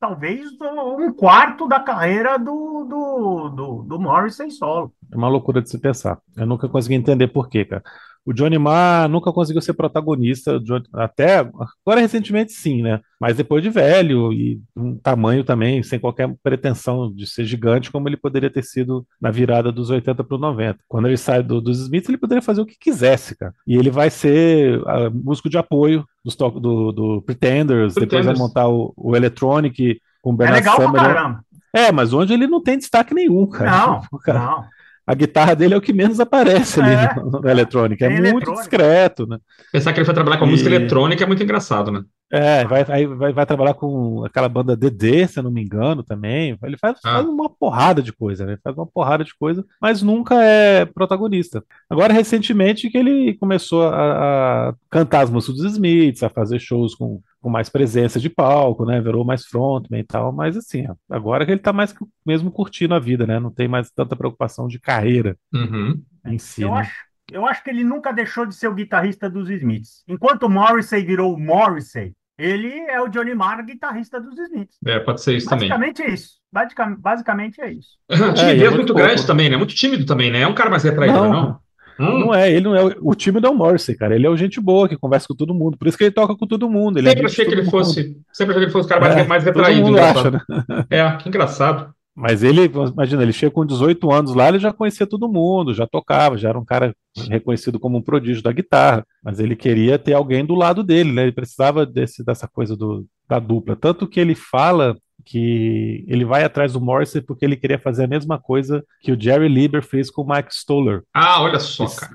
talvez 0.00 0.50
um 0.98 1.12
quarto 1.12 1.68
da 1.68 1.78
carreira 1.78 2.38
do, 2.38 2.84
do, 2.88 3.48
do, 3.50 3.82
do 3.82 4.00
Morrissey 4.00 4.50
solo. 4.50 4.92
É 5.12 5.16
uma 5.16 5.28
loucura 5.28 5.60
de 5.60 5.68
se 5.68 5.78
pensar. 5.78 6.18
Eu 6.34 6.46
nunca 6.46 6.68
consegui 6.68 6.94
entender 6.94 7.28
por 7.28 7.48
quê, 7.50 7.66
cara. 7.66 7.84
O 8.24 8.32
Johnny 8.32 8.58
Marr 8.58 9.08
nunca 9.08 9.32
conseguiu 9.32 9.62
ser 9.62 9.72
protagonista, 9.72 10.60
até 10.92 11.38
agora 11.38 12.00
recentemente 12.00 12.52
sim, 12.52 12.82
né? 12.82 13.00
Mas 13.18 13.36
depois 13.36 13.62
de 13.62 13.70
velho 13.70 14.32
e 14.32 14.60
um 14.76 14.96
tamanho 14.96 15.42
também, 15.42 15.82
sem 15.82 15.98
qualquer 15.98 16.32
pretensão 16.42 17.10
de 17.12 17.26
ser 17.26 17.44
gigante, 17.44 17.90
como 17.90 18.08
ele 18.08 18.16
poderia 18.16 18.50
ter 18.50 18.62
sido 18.62 19.06
na 19.20 19.30
virada 19.30 19.72
dos 19.72 19.90
80 19.90 20.22
para 20.22 20.34
os 20.34 20.40
90. 20.40 20.78
Quando 20.86 21.06
ele 21.06 21.16
sai 21.16 21.42
do, 21.42 21.60
dos 21.60 21.80
Smiths, 21.80 22.08
ele 22.08 22.18
poderia 22.18 22.42
fazer 22.42 22.60
o 22.60 22.66
que 22.66 22.78
quisesse, 22.78 23.36
cara. 23.36 23.54
E 23.66 23.76
ele 23.76 23.90
vai 23.90 24.10
ser 24.10 24.80
uh, 24.80 25.10
músico 25.12 25.48
de 25.48 25.58
apoio 25.58 26.04
dos 26.24 26.36
do, 26.36 26.92
do 26.92 27.22
Pretenders, 27.22 27.94
Pretenders, 27.94 27.94
depois 27.94 28.26
vai 28.26 28.36
montar 28.36 28.68
o, 28.68 28.92
o 28.96 29.16
Electronic 29.16 30.00
com 30.22 30.30
o 30.30 30.36
Bernard 30.36 30.58
É 30.58 30.70
legal 30.70 30.76
Summer, 30.76 31.02
pra 31.02 31.14
caramba. 31.14 31.44
É, 31.72 31.92
mas 31.92 32.12
onde 32.12 32.32
ele 32.32 32.46
não 32.46 32.62
tem 32.62 32.76
destaque 32.76 33.14
nenhum, 33.14 33.46
cara. 33.46 33.70
Não, 33.70 34.00
cara. 34.20 34.38
não 34.40 34.79
a 35.10 35.14
guitarra 35.14 35.56
dele 35.56 35.74
é 35.74 35.76
o 35.76 35.80
que 35.80 35.92
menos 35.92 36.20
aparece 36.20 36.80
ali 36.80 36.92
é, 36.92 37.14
no, 37.16 37.40
no 37.40 37.48
eletrônica. 37.48 38.04
É, 38.04 38.06
é 38.06 38.10
muito 38.10 38.28
eletrônica. 38.28 38.60
discreto, 38.60 39.26
né? 39.26 39.38
Pensar 39.72 39.92
que 39.92 39.98
ele 39.98 40.04
foi 40.04 40.14
trabalhar 40.14 40.38
com 40.38 40.46
e... 40.46 40.50
música 40.50 40.70
eletrônica 40.70 41.24
é 41.24 41.26
muito 41.26 41.42
engraçado, 41.42 41.90
né? 41.90 42.04
É, 42.32 42.64
vai, 42.64 42.84
vai, 42.84 43.32
vai 43.32 43.44
trabalhar 43.44 43.74
com 43.74 44.24
aquela 44.24 44.48
banda 44.48 44.76
DD, 44.76 45.26
se 45.26 45.40
eu 45.40 45.42
não 45.42 45.50
me 45.50 45.64
engano, 45.64 46.04
também. 46.04 46.56
Ele 46.62 46.78
faz, 46.78 46.96
ah. 47.04 47.14
faz 47.14 47.26
uma 47.26 47.50
porrada 47.50 48.00
de 48.00 48.12
coisa, 48.12 48.46
né? 48.46 48.56
Faz 48.62 48.76
uma 48.76 48.86
porrada 48.86 49.24
de 49.24 49.34
coisa, 49.36 49.64
mas 49.82 50.00
nunca 50.00 50.40
é 50.40 50.84
protagonista. 50.84 51.64
Agora, 51.90 52.12
recentemente, 52.12 52.88
que 52.88 52.96
ele 52.96 53.34
começou 53.34 53.88
a, 53.88 54.68
a 54.68 54.74
cantar 54.88 55.22
as 55.24 55.30
músicas 55.30 55.56
dos 55.56 55.72
Smiths, 55.72 56.22
a 56.22 56.28
fazer 56.28 56.60
shows 56.60 56.94
com, 56.94 57.20
com 57.40 57.48
mais 57.50 57.68
presença 57.68 58.20
de 58.20 58.28
palco, 58.28 58.84
né? 58.84 59.00
Virou 59.00 59.24
mais 59.24 59.44
frontman 59.44 60.00
e 60.00 60.04
tal, 60.04 60.32
mas 60.32 60.56
assim, 60.56 60.86
agora 61.08 61.44
que 61.44 61.52
ele 61.52 61.60
tá 61.60 61.72
mais 61.72 61.94
mesmo 62.24 62.50
curtindo 62.50 62.94
a 62.94 62.98
vida, 62.98 63.26
né? 63.26 63.38
Não 63.38 63.50
tem 63.50 63.66
mais 63.66 63.90
tanta 63.90 64.14
preocupação 64.14 64.68
de 64.68 64.78
carreira 64.78 65.36
uhum. 65.52 66.00
em 66.26 66.38
si. 66.38 66.62
Eu 66.62 66.74
né? 66.74 66.80
acho 66.80 67.10
eu 67.32 67.46
acho 67.46 67.62
que 67.62 67.70
ele 67.70 67.84
nunca 67.84 68.12
deixou 68.12 68.44
de 68.44 68.54
ser 68.54 68.68
o 68.68 68.74
guitarrista 68.74 69.30
dos 69.30 69.48
Smiths. 69.48 70.02
Enquanto 70.08 70.48
Morrissey 70.48 71.04
virou 71.04 71.38
Morrissey, 71.38 72.12
ele 72.36 72.68
é 72.88 73.00
o 73.00 73.08
Johnny 73.08 73.34
Marr, 73.34 73.64
guitarrista 73.64 74.20
dos 74.20 74.36
Smiths. 74.38 74.76
É, 74.84 74.98
pode 74.98 75.22
ser 75.22 75.36
isso 75.36 75.48
basicamente 75.48 75.96
também. 75.96 76.10
É 76.10 76.14
isso. 76.14 76.40
Basicamente, 76.52 77.00
basicamente 77.00 77.60
é 77.60 77.72
isso. 77.72 77.90
timidez 78.08 78.40
é, 78.40 78.56
é 78.64 78.70
muito, 78.70 78.76
muito 78.76 78.94
grande 78.94 79.26
também, 79.26 79.48
né? 79.48 79.56
Muito 79.56 79.74
tímido 79.74 80.04
também, 80.04 80.30
né? 80.30 80.40
É 80.40 80.46
um 80.48 80.54
cara 80.54 80.70
mais 80.70 80.82
retraído, 80.82 81.14
não? 81.14 81.32
não? 81.32 81.60
Hum. 82.00 82.20
Não 82.20 82.34
é, 82.34 82.50
ele 82.50 82.64
não 82.64 82.74
é. 82.74 82.96
O 83.02 83.14
time 83.14 83.40
do 83.40 83.52
Morrissey, 83.52 83.94
cara. 83.94 84.14
Ele 84.14 84.26
é 84.26 84.30
o 84.30 84.36
gente 84.36 84.58
boa 84.58 84.88
que 84.88 84.96
conversa 84.96 85.28
com 85.28 85.34
todo 85.34 85.54
mundo. 85.54 85.76
Por 85.76 85.86
isso 85.86 85.98
que 85.98 86.04
ele 86.04 86.10
toca 86.10 86.34
com 86.34 86.46
todo 86.46 86.70
mundo. 86.70 86.98
Ele 86.98 87.08
é 87.08 87.10
sempre 87.10 87.24
é 87.24 87.26
achei 87.26 87.44
que 87.44 87.52
ele 87.52 87.60
mundo. 87.62 87.70
fosse. 87.70 88.16
Sempre 88.32 88.52
achei 88.52 88.54
que 88.54 88.58
ele 88.58 88.70
fosse 88.70 88.86
o 88.86 88.88
cara 88.88 89.00
mais, 89.02 89.16
é, 89.16 89.24
mais 89.24 89.44
retraído. 89.44 89.82
Todo 89.82 89.90
mundo 89.90 89.98
acha, 89.98 90.30
né? 90.30 90.40
É, 90.88 91.16
que 91.18 91.28
engraçado. 91.28 91.92
Mas 92.16 92.42
ele, 92.42 92.64
imagina, 92.64 93.22
ele 93.22 93.32
chega 93.32 93.52
com 93.52 93.64
18 93.64 94.10
anos 94.10 94.34
lá, 94.34 94.48
ele 94.48 94.58
já 94.58 94.72
conhecia 94.72 95.06
todo 95.06 95.30
mundo, 95.30 95.72
já 95.72 95.86
tocava, 95.86 96.36
já 96.36 96.48
era 96.48 96.58
um 96.58 96.64
cara 96.64 96.94
reconhecido 97.28 97.78
como 97.78 97.98
um 97.98 98.02
prodígio 98.02 98.42
da 98.42 98.52
guitarra. 98.52 99.06
Mas 99.22 99.38
ele 99.38 99.54
queria 99.54 99.98
ter 99.98 100.14
alguém 100.14 100.44
do 100.44 100.54
lado 100.54 100.82
dele, 100.82 101.12
né? 101.12 101.22
Ele 101.22 101.32
precisava 101.32 101.86
desse, 101.86 102.24
dessa 102.24 102.48
coisa 102.48 102.76
do, 102.76 103.06
da 103.28 103.38
dupla. 103.38 103.76
Tanto 103.76 104.06
que 104.06 104.18
ele 104.18 104.34
fala 104.34 104.96
que 105.24 106.04
ele 106.08 106.24
vai 106.24 106.44
atrás 106.44 106.72
do 106.72 106.80
Morrissey 106.80 107.20
porque 107.20 107.44
ele 107.44 107.56
queria 107.56 107.78
fazer 107.78 108.04
a 108.04 108.08
mesma 108.08 108.38
coisa 108.38 108.84
que 109.00 109.12
o 109.12 109.20
Jerry 109.20 109.48
Lieber 109.48 109.82
fez 109.82 110.10
com 110.10 110.22
o 110.22 110.28
Mike 110.28 110.54
Stoller. 110.54 111.02
Ah, 111.12 111.42
olha 111.42 111.58
só, 111.58 111.86
que, 111.86 111.96
cara. 111.96 112.12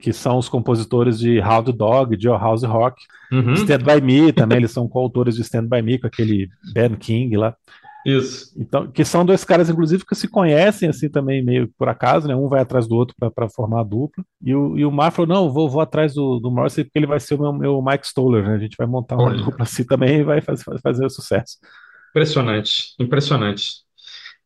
Que 0.00 0.12
são 0.12 0.38
os 0.38 0.48
compositores 0.48 1.18
de 1.18 1.40
How 1.40 1.62
the 1.62 1.72
Dog, 1.72 2.16
House 2.26 2.62
Rock, 2.62 3.02
uhum. 3.32 3.54
Stand 3.54 3.78
By 3.78 4.00
Me 4.00 4.32
também, 4.32 4.58
eles 4.58 4.72
são 4.72 4.88
coautores 4.88 5.36
de 5.36 5.42
Stand 5.42 5.66
By 5.66 5.82
Me 5.82 5.98
com 5.98 6.06
aquele 6.06 6.48
Ben 6.74 6.94
King 6.94 7.36
lá. 7.36 7.54
Isso. 8.08 8.54
Então, 8.56 8.86
que 8.86 9.04
são 9.04 9.24
dois 9.24 9.44
caras, 9.44 9.68
inclusive, 9.68 10.04
que 10.06 10.14
se 10.14 10.28
conhecem 10.28 10.88
assim 10.88 11.08
também, 11.10 11.44
meio 11.44 11.68
por 11.76 11.88
acaso, 11.88 12.28
né? 12.28 12.34
Um 12.34 12.48
vai 12.48 12.60
atrás 12.60 12.86
do 12.86 12.94
outro 12.94 13.14
para 13.34 13.48
formar 13.50 13.80
a 13.80 13.84
dupla. 13.84 14.24
E 14.42 14.54
o, 14.54 14.78
e 14.78 14.84
o 14.84 14.90
Mar 14.90 15.10
falou: 15.10 15.28
não, 15.28 15.52
vou, 15.52 15.68
vou 15.68 15.80
atrás 15.80 16.14
do, 16.14 16.38
do 16.38 16.50
Morrissey 16.50 16.84
porque 16.84 16.98
ele 16.98 17.06
vai 17.06 17.20
ser 17.20 17.34
o 17.34 17.38
meu, 17.38 17.52
meu 17.52 17.82
Mike 17.82 18.06
Stoller, 18.06 18.44
né? 18.44 18.54
A 18.54 18.58
gente 18.58 18.76
vai 18.78 18.86
montar 18.86 19.16
uma 19.16 19.24
Olha. 19.24 19.44
dupla 19.44 19.64
assim 19.64 19.84
também 19.84 20.20
e 20.20 20.24
vai 20.24 20.40
fazer, 20.40 20.64
fazer 20.82 21.10
sucesso. 21.10 21.58
Impressionante, 22.10 22.94
impressionante. 22.98 23.88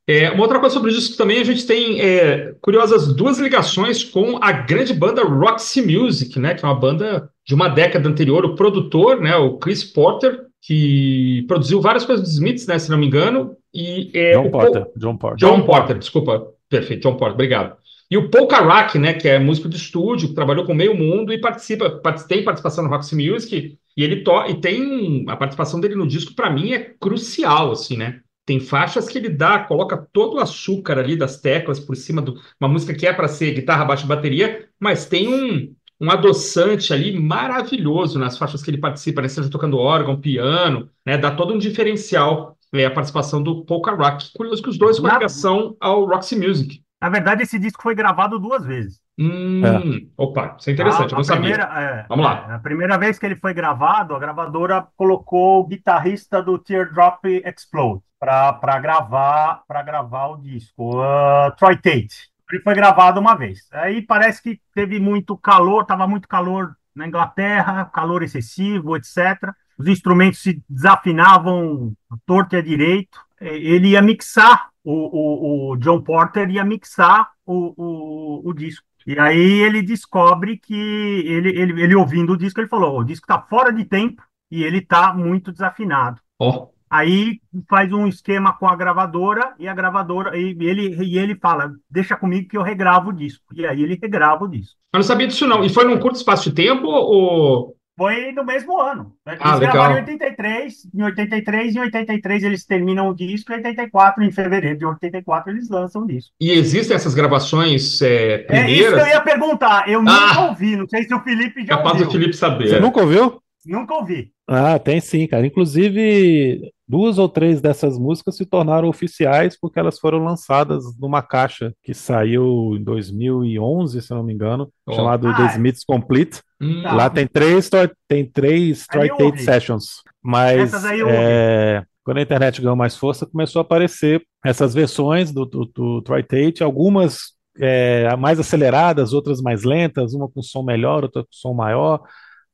É, 0.07 0.31
uma 0.31 0.42
outra 0.42 0.59
coisa 0.59 0.75
sobre 0.75 0.90
o 0.90 0.94
disco 0.94 1.16
também, 1.16 1.40
a 1.40 1.44
gente 1.44 1.64
tem 1.64 2.01
é, 2.01 2.55
curiosas 2.61 3.14
duas 3.14 3.38
ligações 3.38 4.03
com 4.03 4.37
a 4.42 4.51
grande 4.51 4.92
banda 4.92 5.22
Roxy 5.22 5.81
Music, 5.81 6.38
né? 6.40 6.55
Que 6.55 6.64
é 6.64 6.68
uma 6.68 6.79
banda 6.79 7.31
de 7.46 7.55
uma 7.55 7.68
década 7.68 8.09
anterior. 8.09 8.44
O 8.44 8.57
produtor, 8.57 9.20
né? 9.20 9.37
O 9.37 9.59
Chris 9.59 9.85
Porter, 9.85 10.46
que 10.62 11.44
produziu 11.48 11.81
várias 11.81 12.05
coisas 12.05 12.25
dos 12.25 12.35
Smiths, 12.35 12.66
né, 12.66 12.79
se 12.79 12.90
não 12.90 12.96
me 12.96 13.07
engano. 13.07 13.57
E, 13.75 14.11
é, 14.14 14.33
John, 14.33 14.51
Porter, 14.51 14.87
John 14.96 15.16
Porter. 15.16 15.38
John 15.38 15.62
Porter, 15.62 15.98
desculpa. 15.98 16.46
Perfeito, 16.68 17.03
John 17.03 17.16
Porter, 17.16 17.35
obrigado. 17.35 17.77
E 18.11 18.16
o 18.16 18.31
Paul 18.31 18.46
Carrack, 18.46 18.98
né, 18.98 19.14
que 19.14 19.29
é 19.29 19.38
músico 19.38 19.68
de 19.68 19.77
estúdio, 19.77 20.29
que 20.29 20.35
trabalhou 20.35 20.64
com 20.64 20.75
meio 20.75 20.94
mundo 20.94 21.33
e 21.33 21.40
participa, 21.40 22.01
tem 22.29 22.44
participação 22.44 22.85
no 22.85 22.90
Roxy 22.90 23.16
Music, 23.16 23.79
e 23.96 24.02
ele 24.02 24.22
to 24.22 24.46
e 24.48 24.61
tem 24.61 25.24
a 25.28 25.37
participação 25.37 25.81
dele 25.81 25.94
no 25.94 26.07
disco 26.07 26.35
para 26.35 26.50
mim 26.50 26.72
é 26.72 26.94
crucial, 27.00 27.72
assim, 27.72 27.96
né? 27.96 28.20
Tem 28.44 28.59
faixas 28.59 29.09
que 29.09 29.18
ele 29.18 29.28
dá, 29.28 29.61
coloca 29.61 29.96
todo 30.12 30.37
o 30.37 30.40
açúcar 30.40 30.98
ali 30.98 31.16
das 31.16 31.40
teclas 31.40 31.78
por 31.78 31.94
cima 31.94 32.20
de 32.20 32.33
uma 32.61 32.68
música 32.68 32.92
que 32.94 33.07
é 33.07 33.12
para 33.12 33.28
ser 33.28 33.55
guitarra, 33.55 33.85
baixo 33.85 34.05
e 34.05 34.09
bateria, 34.09 34.68
mas 34.81 35.07
tem 35.07 35.28
um, 35.28 35.74
um 36.00 36.11
adoçante 36.11 36.92
ali 36.92 37.18
maravilhoso 37.18 38.18
nas 38.18 38.37
faixas 38.37 38.62
que 38.62 38.70
ele 38.70 38.78
participa, 38.78 39.22
né? 39.22 39.28
Seja 39.28 39.48
tocando 39.48 39.78
órgão, 39.78 40.20
piano, 40.20 40.90
né? 41.07 41.16
Dá 41.16 41.31
todo 41.31 41.55
um 41.55 41.59
diferencial 41.59 42.59
é, 42.72 42.85
a 42.87 42.90
participação 42.90 43.42
do 43.42 43.64
Paul 43.64 43.83
Rock. 43.83 44.33
Curioso 44.33 44.62
que 44.62 44.70
os 44.70 44.78
dois 44.78 44.98
com 44.98 45.07
ligação 45.07 45.76
ao 45.78 46.07
Roxy 46.07 46.37
Music. 46.37 46.83
Na 47.03 47.09
verdade, 47.09 47.43
esse 47.43 47.59
disco 47.59 47.83
foi 47.83 47.97
gravado 47.97 48.38
duas 48.38 48.65
vezes. 48.65 49.01
Hum, 49.19 49.61
é. 49.67 50.07
Opa, 50.17 50.55
isso 50.57 50.71
é 50.71 50.73
interessante, 50.73 51.12
a, 51.12 51.19
eu 51.19 51.21
não 51.21 51.27
primeira, 51.27 51.67
sabia. 51.67 51.88
É, 51.88 52.07
Vamos 52.09 52.25
lá. 52.25 52.47
É, 52.49 52.55
a 52.55 52.59
primeira 52.61 52.97
vez 52.97 53.19
que 53.19 53.27
ele 53.27 53.35
foi 53.35 53.53
gravado, 53.53 54.15
a 54.15 54.21
gravadora 54.21 54.87
colocou 54.97 55.61
o 55.61 55.67
guitarrista 55.67 56.41
do 56.41 56.57
Teardrop 56.59 57.25
Explode 57.25 58.03
para 58.21 58.79
gravar, 58.79 59.65
gravar 59.85 60.29
o 60.29 60.37
disco, 60.37 61.01
uh, 61.01 61.51
Troy 61.59 61.75
Tate. 61.75 62.31
Ele 62.53 62.62
foi 62.62 62.75
gravado 62.75 63.19
uma 63.19 63.35
vez. 63.35 63.67
Aí 63.73 64.01
parece 64.01 64.41
que 64.41 64.61
teve 64.73 65.01
muito 65.01 65.37
calor, 65.37 65.83
estava 65.83 66.07
muito 66.07 66.29
calor 66.29 66.77
na 66.95 67.09
Inglaterra, 67.09 67.85
calor 67.87 68.23
excessivo, 68.23 68.97
etc. 68.97 69.51
Os 69.77 69.88
instrumentos 69.88 70.41
se 70.41 70.62
desafinavam 70.69 71.95
torto 72.25 72.55
e 72.55 72.59
à 72.59 72.62
direito. 72.62 73.19
Ele 73.41 73.88
ia 73.88 74.03
mixar, 74.03 74.69
o, 74.85 74.92
o, 74.92 75.73
o 75.73 75.77
John 75.77 76.01
Porter 76.03 76.51
ia 76.51 76.64
mixar 76.64 77.31
o, 77.47 77.75
o, 77.77 78.49
o, 78.49 78.53
disco. 78.53 78.85
E 79.07 79.18
aí 79.18 79.61
ele 79.61 79.83
descobre 79.83 80.59
que, 80.59 80.75
ele, 80.75 81.51
ele, 81.51 81.83
ele 81.83 81.95
ouvindo 81.95 82.33
o 82.33 82.37
disco, 82.37 82.61
ele 82.61 82.68
falou: 82.68 83.01
o 83.01 83.05
disco 83.05 83.25
está 83.25 83.40
fora 83.40 83.73
de 83.73 83.85
tempo 83.85 84.23
e 84.51 84.62
ele 84.62 84.79
está 84.79 85.12
muito 85.12 85.53
desafinado. 85.53 86.21
Oh. 86.38 86.68
Aí 86.90 87.40
faz 87.71 87.90
um 87.90 88.07
esquema 88.07 88.53
com 88.53 88.68
a 88.68 88.77
gravadora 88.77 89.55
e 89.59 89.66
a 89.66 89.75
gravadora 89.75 90.37
e 90.37 90.55
ele 90.61 90.95
e 91.03 91.18
ele 91.18 91.35
fala: 91.37 91.73
"Deixa 91.90 92.16
comigo 92.16 92.49
que 92.49 92.57
eu 92.57 92.62
regravo 92.62 93.09
o 93.09 93.12
disco". 93.14 93.42
E 93.55 93.66
aí 93.66 93.83
ele 93.83 93.99
regrava 94.01 94.45
o 94.45 94.49
disco. 94.49 94.77
Eu 94.92 94.99
não 94.99 95.03
sabia 95.03 95.27
disso 95.27 95.47
não. 95.47 95.64
E 95.64 95.71
foi 95.71 95.85
num 95.87 95.99
curto 95.99 96.16
espaço 96.16 96.51
de 96.51 96.55
tempo 96.55 96.87
ou 96.87 97.75
foi 97.96 98.33
no 98.33 98.44
mesmo 98.44 98.81
ano. 98.81 99.12
Eles 99.26 99.40
ah, 99.40 99.57
legal. 99.57 99.92
em 99.92 99.94
83, 99.96 100.88
em 100.94 101.02
83 101.02 101.76
em 101.76 101.81
83 101.81 102.42
eles 102.44 102.64
terminam 102.64 103.09
o 103.09 103.14
disco, 103.14 103.52
em 103.52 103.57
84, 103.57 104.24
em 104.24 104.33
fevereiro 104.33 104.78
de 104.78 104.87
84 104.87 105.52
eles 105.52 105.68
lançam 105.68 106.02
o 106.02 106.07
disco. 106.07 106.33
E 106.40 106.50
existem 106.52 106.96
essas 106.96 107.14
gravações 107.14 108.00
é, 108.00 108.38
primeiras? 108.38 108.70
É 108.70 108.81
isso 108.81 108.94
que 108.94 109.00
eu 109.00 109.07
ia 109.07 109.20
perguntar, 109.20 109.88
eu 109.88 110.00
nunca 110.00 110.40
ah, 110.40 110.48
ouvi, 110.48 110.76
não 110.76 110.88
sei 110.88 111.05
se 111.05 111.14
o 111.14 111.20
Felipe 111.20 111.61
já 111.61 111.76
capaz 111.76 111.92
ouviu. 111.92 112.07
Capaz 112.07 112.07
do 112.07 112.11
Felipe 112.12 112.37
saber. 112.37 112.68
Você 112.68 112.81
nunca 112.81 113.00
ouviu? 113.00 113.41
Nunca 113.64 113.94
ouvi. 113.94 114.33
Ah, 114.48 114.79
tem 114.79 115.01
sim, 115.01 115.27
cara. 115.27 115.46
Inclusive, 115.46 116.72
duas 116.87 117.18
ou 117.18 117.29
três 117.29 117.61
dessas 117.61 117.98
músicas 117.98 118.37
se 118.37 118.44
tornaram 118.44 118.88
oficiais 118.88 119.59
porque 119.59 119.79
elas 119.79 119.98
foram 119.98 120.25
lançadas 120.25 120.85
numa 120.98 121.22
caixa 121.22 121.72
que 121.83 121.94
saiu 121.94 122.75
em 122.77 122.83
2011, 122.83 124.03
se 124.03 124.11
não 124.11 124.22
me 124.22 124.33
engano, 124.33 124.70
oh. 124.87 124.92
chamado 124.92 125.29
ah, 125.29 125.37
The 125.37 125.42
é. 125.42 125.46
Smiths 125.53 125.85
Complete. 125.85 126.42
Hum. 126.61 126.83
Lá 126.83 127.09
tem 127.09 127.27
três, 127.27 127.70
tem 128.09 128.27
três 128.27 128.87
Troy 128.87 129.09
Tate 129.09 129.42
Sessions. 129.42 130.03
Mas 130.22 130.72
é, 130.85 131.83
quando 132.05 132.18
a 132.18 132.22
internet 132.22 132.61
ganhou 132.61 132.77
mais 132.77 132.96
força, 132.96 133.27
começou 133.27 133.61
a 133.61 133.62
aparecer 133.62 134.22
essas 134.44 134.75
versões 134.75 135.33
do, 135.33 135.44
do, 135.46 135.64
do 135.66 136.03
Troy 136.03 136.22
Tate, 136.22 136.62
algumas 136.62 137.33
é, 137.59 138.14
mais 138.16 138.40
aceleradas, 138.40 139.12
outras 139.12 139.40
mais 139.40 139.62
lentas, 139.62 140.14
uma 140.14 140.29
com 140.29 140.42
som 140.42 140.62
melhor, 140.62 141.05
outra 141.05 141.22
com 141.22 141.29
som 141.31 141.55
maior 141.55 142.03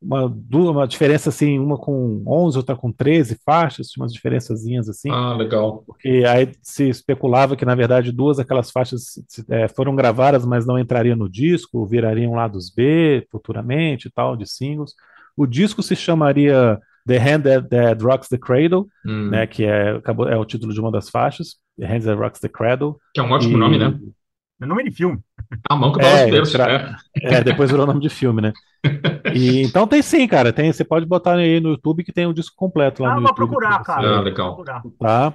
uma, 0.01 0.27
uma 0.53 0.87
diferença 0.87 1.29
assim, 1.29 1.59
uma 1.59 1.77
com 1.77 2.23
11, 2.27 2.57
outra 2.57 2.77
com 2.77 2.93
13 2.93 3.39
faixas, 3.45 3.89
tinha 3.89 4.03
umas 4.03 4.13
diferençazinhas 4.13 4.89
assim. 4.89 5.11
Ah, 5.11 5.35
legal. 5.35 5.83
Porque 5.87 6.25
aí 6.27 6.53
se 6.63 6.89
especulava 6.89 7.57
que, 7.57 7.65
na 7.65 7.75
verdade, 7.75 8.13
duas 8.13 8.37
daquelas 8.37 8.71
faixas 8.71 9.15
é, 9.49 9.67
foram 9.69 9.97
gravadas, 9.97 10.47
mas 10.47 10.67
não 10.67 10.79
entrariam 10.79 11.17
no 11.17 11.29
disco, 11.29 11.87
virariam 11.87 12.35
lados 12.35 12.71
B 12.71 13.27
futuramente 13.31 14.09
e 14.09 14.11
tal, 14.11 14.37
de 14.37 14.47
singles. 14.47 14.95
O 15.37 15.47
disco 15.47 15.83
se 15.83 15.97
chamaria 15.97 16.79
The 17.07 17.19
Hand 17.19 17.43
That, 17.43 17.69
That 17.69 18.05
Rocks 18.05 18.29
the 18.29 18.39
Cradle, 18.39 18.87
hum. 19.05 19.31
né, 19.31 19.47
que 19.47 19.65
é, 19.65 19.91
acabou, 19.91 20.29
é 20.29 20.37
o 20.37 20.45
título 20.45 20.73
de 20.73 20.81
uma 20.81 20.93
das 20.93 21.09
faixas, 21.09 21.57
The 21.79 21.87
Hand 21.87 22.03
That 22.03 22.21
Rocks 22.21 22.41
the 22.41 22.49
Cradle. 22.49 22.97
Que 23.15 23.21
é 23.21 23.25
um 23.25 23.31
ótimo 23.31 23.57
e... 23.57 23.61
nome, 23.61 23.79
né? 23.79 23.99
É 24.61 24.67
nome 24.67 24.85
de 24.85 24.91
filme. 24.91 25.19
A 25.69 25.77
mão 25.77 25.93
que 25.93 26.01
é, 26.01 26.41
os 26.41 26.55
é, 26.55 26.97
é, 27.23 27.45
depois 27.45 27.71
virou 27.71 27.87
nome 27.87 28.01
de 28.01 28.09
filme, 28.09 28.43
né? 28.43 28.53
E, 29.33 29.63
então 29.67 29.87
tem 29.87 30.03
sim, 30.03 30.27
cara. 30.27 30.53
Tem, 30.53 30.73
você 30.73 30.85
pode 30.85 31.07
botar 31.07 31.35
aí 31.35 31.61
no 31.61 31.71
YouTube 31.71 32.03
que 32.03 32.13
tem 32.13 32.27
o 32.27 32.35
disco 32.35 32.57
completo 32.57 33.03
lá 33.03 33.13
ah, 33.13 33.15
no 33.15 33.21
vou 33.21 33.29
YouTube. 33.29 33.49
procurar, 33.49 33.83
cara. 33.83 34.19
Ah, 34.19 34.21
legal. 34.21 34.65
Tá. 34.99 35.35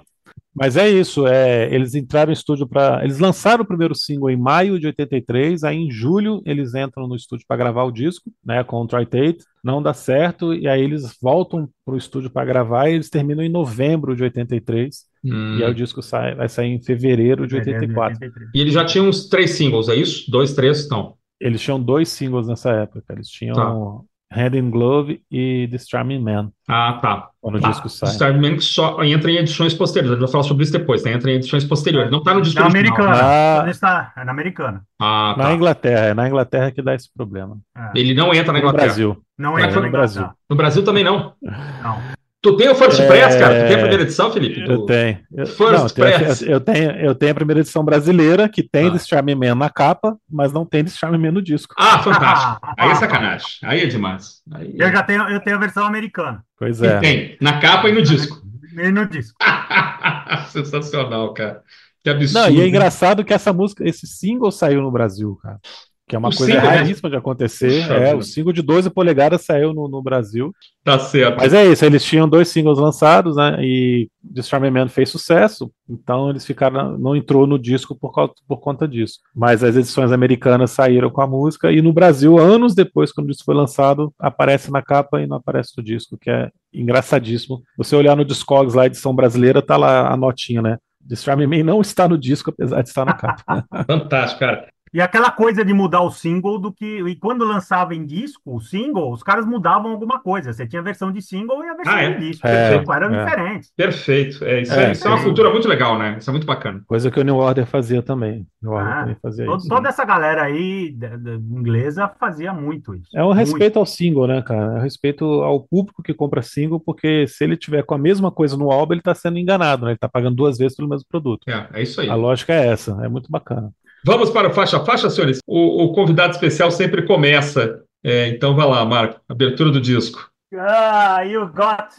Mas 0.56 0.78
é 0.78 0.88
isso, 0.88 1.26
é, 1.26 1.74
eles 1.74 1.96
entraram 1.96 2.32
em 2.32 2.34
estúdio 2.34 2.68
para. 2.68 3.04
Eles 3.04 3.18
lançaram 3.18 3.64
o 3.64 3.68
primeiro 3.68 3.96
single 3.96 4.30
em 4.30 4.38
maio 4.38 4.80
de 4.80 4.86
83, 4.86 5.64
aí 5.64 5.78
em 5.78 5.90
julho 5.90 6.44
eles 6.46 6.76
entram 6.76 7.08
no 7.08 7.16
estúdio 7.16 7.46
para 7.48 7.58
gravar 7.58 7.84
o 7.84 7.92
disco, 7.92 8.32
né, 8.46 8.64
com 8.64 8.80
o 8.82 8.88
Tri-Tate, 8.88 9.40
não 9.64 9.82
dá 9.82 9.94
certo, 9.94 10.54
e 10.54 10.68
aí 10.68 10.82
eles 10.82 11.18
voltam 11.20 11.68
para 11.84 11.96
o 11.96 11.98
estúdio 11.98 12.30
para 12.30 12.46
gravar 12.46 12.88
e 12.88 12.94
eles 12.94 13.10
terminam 13.10 13.44
em 13.44 13.50
novembro 13.50 14.16
de 14.16 14.22
83, 14.22 15.06
hum. 15.24 15.58
e 15.58 15.64
aí 15.64 15.72
o 15.72 15.76
disco 15.76 16.02
sai, 16.02 16.36
vai 16.36 16.50
sair 16.50 16.70
em 16.70 16.82
fevereiro 16.82 17.48
de 17.48 17.56
84. 17.56 18.20
E 18.54 18.62
eles 18.62 18.74
já 18.74 18.86
tinham 18.86 19.08
uns 19.08 19.28
três 19.28 19.52
singles, 19.52 19.90
é 19.90 19.96
isso? 19.96 20.30
Dois, 20.30 20.54
três, 20.54 20.90
não? 20.90 21.16
Eles 21.40 21.62
tinham 21.62 21.80
dois 21.80 22.10
singles 22.10 22.48
nessa 22.48 22.72
época, 22.72 23.04
eles 23.10 23.30
tinham. 23.30 23.56
Tá. 23.56 24.04
Hand 24.36 24.56
in 24.56 24.70
Glove 24.72 25.22
e 25.32 25.68
The 25.72 25.78
Charming 25.78 26.20
Man. 26.20 26.52
Ah, 26.68 27.00
tá. 27.02 27.30
Quando 27.40 27.62
tá. 27.62 27.68
o 27.68 27.72
disco 27.72 27.88
sai. 27.88 28.12
The 28.12 28.18
Charming 28.18 28.52
Man 28.52 28.60
só 28.60 29.04
entra 29.04 29.32
em 29.32 29.38
edições 29.38 29.74
posteriores. 29.74 30.12
A 30.12 30.16
gente 30.16 30.26
vai 30.26 30.32
falar 30.32 30.44
sobre 30.44 30.64
isso 30.64 30.74
depois, 30.74 31.04
né? 31.04 31.14
Entra 31.14 31.32
em 31.32 31.36
edições 31.36 31.64
posteriores. 31.64 32.12
Não 32.12 32.20
está 32.20 32.34
no 32.34 32.42
disco 32.42 32.60
na 32.60 32.66
original. 32.66 32.96
americana. 32.96 33.64
Na... 33.64 33.70
Está, 33.70 34.14
é 34.18 34.26
na 34.26 34.32
americana. 34.32 34.84
Ah, 35.00 35.36
tá. 35.38 35.44
Na 35.44 35.54
Inglaterra. 35.54 36.06
É 36.06 36.14
na 36.14 36.28
Inglaterra 36.28 36.72
que 36.72 36.82
dá 36.82 36.96
esse 36.96 37.10
problema. 37.14 37.58
É. 37.78 37.92
Ele 37.96 38.14
não 38.14 38.34
entra 38.34 38.52
na 38.52 38.60
Inglaterra. 38.60 38.84
No 38.84 38.88
Brasil. 38.88 39.24
Não 39.38 39.60
entra 39.60 39.82
no 39.82 39.92
Brasil. 39.92 40.30
No 40.50 40.56
Brasil 40.56 40.84
também 40.84 41.04
não? 41.04 41.34
Não. 41.42 42.00
Tu 42.44 42.58
tem 42.58 42.68
o 42.68 42.76
First 42.76 43.00
é... 43.00 43.08
Press, 43.08 43.38
cara? 43.38 43.64
Tu 43.64 43.68
tem 43.68 43.76
a 43.76 43.80
primeira 43.80 44.04
edição, 44.04 44.30
Felipe? 44.30 44.70
Eu 44.70 44.86
tenho. 44.86 45.20
Eu, 45.34 45.48
First 45.48 45.72
não, 45.72 45.90
Press. 45.90 46.42
Eu, 46.42 46.50
eu, 46.50 46.60
tenho, 46.60 46.92
eu 46.92 47.16
tenho 47.16 47.32
a 47.32 47.36
primeira 47.36 47.62
edição 47.62 47.86
brasileira, 47.86 48.50
que 48.50 48.62
tem 48.62 48.90
ah. 48.90 48.92
The 48.92 49.00
Charming 49.00 49.36
Man 49.36 49.56
na 49.56 49.70
capa, 49.70 50.18
mas 50.30 50.52
não 50.52 50.66
tem 50.66 50.84
The 50.84 50.92
Charming 50.92 51.20
Man 51.20 51.32
no 51.32 51.42
disco. 51.42 51.74
Ah, 51.80 52.00
fantástico. 52.00 52.60
Aí 52.78 52.90
é 52.90 52.96
sacanagem. 52.96 53.48
Aí 53.64 53.84
é 53.84 53.86
demais. 53.86 54.42
Aí 54.52 54.76
Eu 54.78 54.92
já 54.92 55.02
tenho, 55.04 55.24
eu 55.30 55.40
tenho 55.40 55.56
a 55.56 55.60
versão 55.60 55.86
americana. 55.86 56.44
Pois 56.60 56.82
é. 56.82 56.98
E 56.98 57.00
tem, 57.00 57.38
na 57.40 57.62
capa 57.62 57.88
e 57.88 57.94
no 57.94 58.02
disco. 58.02 58.42
E 58.78 58.92
no 58.92 59.08
disco. 59.08 59.38
Sensacional, 60.52 61.34
cara. 61.34 61.62
Que 62.04 62.10
absurdo. 62.10 62.42
Não, 62.42 62.50
e 62.54 62.62
é 62.62 62.68
engraçado 62.68 63.24
que 63.24 63.34
essa 63.34 63.54
música, 63.54 63.88
esse 63.88 64.06
single 64.06 64.52
saiu 64.52 64.82
no 64.82 64.92
Brasil, 64.92 65.40
cara. 65.42 65.62
Que 66.08 66.16
é 66.16 66.20
uma 66.20 66.30
o 66.30 66.36
coisa 66.36 66.54
single, 66.54 66.70
né? 66.70 66.78
raríssima 66.78 67.10
né? 67.10 67.14
de 67.14 67.18
acontecer. 67.18 67.82
Puxa, 67.82 67.94
é, 67.94 68.16
o 68.16 68.22
single 68.22 68.52
de 68.52 68.62
12 68.62 68.90
polegadas 68.90 69.42
saiu 69.42 69.74
no, 69.74 69.88
no, 69.88 70.02
Brasil. 70.02 70.54
Tá 70.84 71.00
certo. 71.00 71.38
Mas 71.38 71.54
é 71.54 71.66
isso, 71.66 71.86
eles 71.86 72.04
tinham 72.04 72.28
dois 72.28 72.50
singles 72.50 72.78
lançados, 72.78 73.38
né? 73.38 73.58
E 73.62 74.10
The 74.34 74.42
Charming 74.42 74.70
Man 74.70 74.90
fez 74.90 75.10
sucesso, 75.10 75.72
então 75.90 76.30
eles 76.30 76.46
ficaram. 76.46 76.98
Não 76.98 77.16
entrou 77.16 77.48
no 77.48 77.58
disco 77.58 77.96
por, 77.96 78.12
por 78.48 78.58
conta 78.58 78.86
disso. 78.86 79.20
Mas 79.34 79.64
as 79.64 79.78
edições 79.78 80.12
americanas 80.12 80.72
saíram 80.72 81.10
com 81.10 81.22
a 81.22 81.28
música, 81.28 81.72
e 81.72 81.82
no 81.82 81.94
Brasil, 81.94 82.38
anos 82.38 82.76
depois, 82.76 83.12
quando 83.12 83.32
isso 83.32 83.46
foi 83.46 83.56
lançado, 83.56 84.14
aparece 84.20 84.72
na 84.72 84.82
capa 84.82 85.22
e 85.22 85.28
não 85.28 85.38
aparece 85.38 85.72
no 85.78 85.84
disco, 85.84 86.18
que 86.20 86.30
é 86.30 86.50
engraçadíssimo. 86.74 87.62
Você 87.78 87.96
olhar 87.96 88.18
no 88.18 88.26
Discogs 88.26 88.74
lá, 88.74 88.88
edição 88.88 89.16
brasileira, 89.16 89.62
tá 89.62 89.78
lá 89.78 90.12
a 90.12 90.18
notinha, 90.18 90.62
né? 90.62 90.78
The 91.08 91.16
Charming 91.16 91.48
Man 91.48 91.64
não 91.64 91.82
está 91.82 92.08
no 92.08 92.18
disco, 92.18 92.50
apesar 92.50 92.82
de 92.82 92.90
estar 92.90 93.06
na 93.06 93.14
capa. 93.14 93.66
Fantástico, 93.86 94.40
cara. 94.40 94.73
E 94.94 95.02
aquela 95.02 95.32
coisa 95.32 95.66
de 95.66 95.74
mudar 95.74 96.02
o 96.02 96.12
single 96.12 96.60
do 96.60 96.72
que. 96.72 97.02
E 97.02 97.16
quando 97.16 97.44
lançava 97.44 97.96
em 97.96 98.06
disco, 98.06 98.56
o 98.56 98.62
single, 98.62 99.12
os 99.12 99.24
caras 99.24 99.44
mudavam 99.44 99.92
alguma 99.92 100.20
coisa. 100.20 100.54
Você 100.54 100.68
tinha 100.68 100.82
a 100.82 100.84
versão 100.84 101.12
de 101.12 101.20
single 101.20 101.64
e 101.66 101.70
a 101.70 101.74
versão 101.74 101.94
ah, 101.96 102.04
é? 102.04 102.14
de 102.14 102.28
disco. 102.30 102.48
É, 102.48 102.84
eram 102.96 103.16
é. 103.16 103.24
diferentes. 103.24 103.72
Perfeito. 103.76 104.46
É, 104.46 104.62
isso, 104.62 104.74
é, 104.74 104.92
isso 104.92 105.08
é 105.08 105.12
uma 105.12 105.24
cultura 105.24 105.50
muito 105.50 105.68
legal, 105.68 105.98
né? 105.98 106.18
Isso 106.20 106.30
é 106.30 106.32
muito 106.34 106.46
bacana. 106.46 106.84
Coisa 106.86 107.10
que 107.10 107.20
o 107.20 107.24
New 107.24 107.38
Order 107.38 107.66
fazia 107.66 108.04
também. 108.04 108.46
New 108.62 108.72
Order 108.72 108.94
ah, 108.94 109.00
também 109.00 109.18
fazia 109.20 109.46
todo, 109.46 109.60
isso. 109.60 109.68
Toda 109.68 109.90
essa 109.90 110.06
galera 110.06 110.44
aí 110.44 110.92
da, 110.92 111.18
da, 111.18 111.34
inglesa 111.34 112.08
fazia 112.20 112.54
muito 112.54 112.94
isso. 112.94 113.10
É 113.16 113.24
um 113.24 113.32
respeito 113.32 113.80
ao 113.80 113.88
single, 113.88 114.28
né, 114.28 114.44
cara? 114.44 114.76
É 114.76 114.78
um 114.78 114.82
respeito 114.82 115.26
ao 115.26 115.60
público 115.60 116.04
que 116.04 116.14
compra 116.14 116.44
single, 116.44 116.80
porque 116.80 117.26
se 117.28 117.44
ele 117.44 117.58
tiver 117.58 117.84
com 117.84 117.96
a 117.96 117.98
mesma 117.98 118.30
coisa 118.30 118.56
no 118.56 118.72
álbum, 118.72 118.94
ele 118.94 119.02
está 119.02 119.16
sendo 119.16 119.40
enganado, 119.40 119.86
né? 119.86 119.92
Ele 119.92 119.98
está 119.98 120.08
pagando 120.08 120.36
duas 120.36 120.60
vezes 120.60 120.78
pelo 120.78 120.90
mesmo 120.90 121.08
produto. 121.10 121.50
É, 121.50 121.68
é 121.74 121.82
isso 121.82 122.00
aí. 122.00 122.10
A 122.10 122.16
lógica 122.16 122.54
é 122.54 122.68
essa. 122.68 122.92
É 123.04 123.08
muito 123.08 123.32
bacana. 123.32 123.72
Vamos 124.06 124.30
para 124.30 124.50
o 124.50 124.54
faixa 124.54 124.78
a 124.78 124.86
faixa, 124.86 125.10
senhores. 125.10 125.40
O, 125.48 125.86
o 125.86 125.94
convidado 125.94 126.34
especial 126.34 126.70
sempre 126.72 127.04
começa. 127.04 127.82
É, 128.04 128.28
então 128.28 128.54
vai 128.56 128.68
lá, 128.68 128.84
Marco. 128.84 129.22
Abertura 129.30 129.72
do 129.72 129.80
disco. 129.80 130.30
Ah, 130.56 131.22
you 131.22 131.48
got 131.48 131.90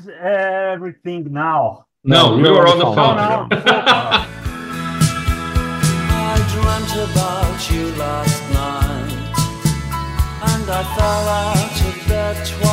everything 0.73 1.25
now. 1.31 1.85
Não, 2.05 2.37
no, 2.37 2.47
you're 2.47 2.69
on 2.69 2.79
the 2.79 2.85
phone. 2.95 3.19
I 6.11 6.37
dreamt 6.53 6.95
about 6.95 7.71
you 7.73 7.91
last 7.97 8.43
night 8.53 9.15
and 10.43 10.71
I 10.71 10.85
fell 10.95 11.29
out 11.29 11.81
of 11.81 12.09
bed 12.09 12.64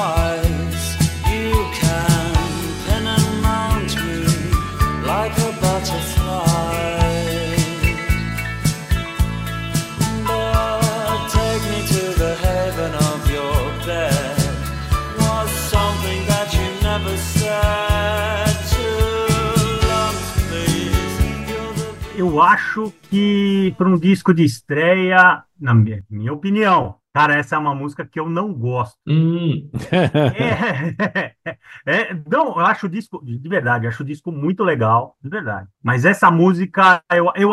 eu 22.31 22.41
acho 22.41 22.93
que 23.09 23.73
para 23.77 23.89
um 23.89 23.97
disco 23.97 24.33
de 24.33 24.43
estreia, 24.43 25.43
na 25.59 25.73
minha, 25.73 26.03
minha, 26.09 26.31
opinião, 26.31 26.95
cara, 27.13 27.35
essa 27.35 27.55
é 27.55 27.59
uma 27.59 27.75
música 27.75 28.05
que 28.05 28.19
eu 28.19 28.29
não 28.29 28.53
gosto. 28.53 28.95
Hum. 29.07 29.69
é, 29.91 31.35
é, 31.43 31.57
é, 31.85 32.13
não, 32.29 32.59
eu 32.59 32.59
acho 32.59 32.85
o 32.85 32.89
disco, 32.89 33.21
de 33.25 33.49
verdade, 33.49 33.87
acho 33.87 34.03
o 34.03 34.05
disco 34.05 34.31
muito 34.31 34.63
legal, 34.63 35.17
de 35.21 35.29
verdade. 35.29 35.67
Mas 35.83 36.05
essa 36.05 36.31
música, 36.31 37.03
eu, 37.11 37.31
eu, 37.35 37.51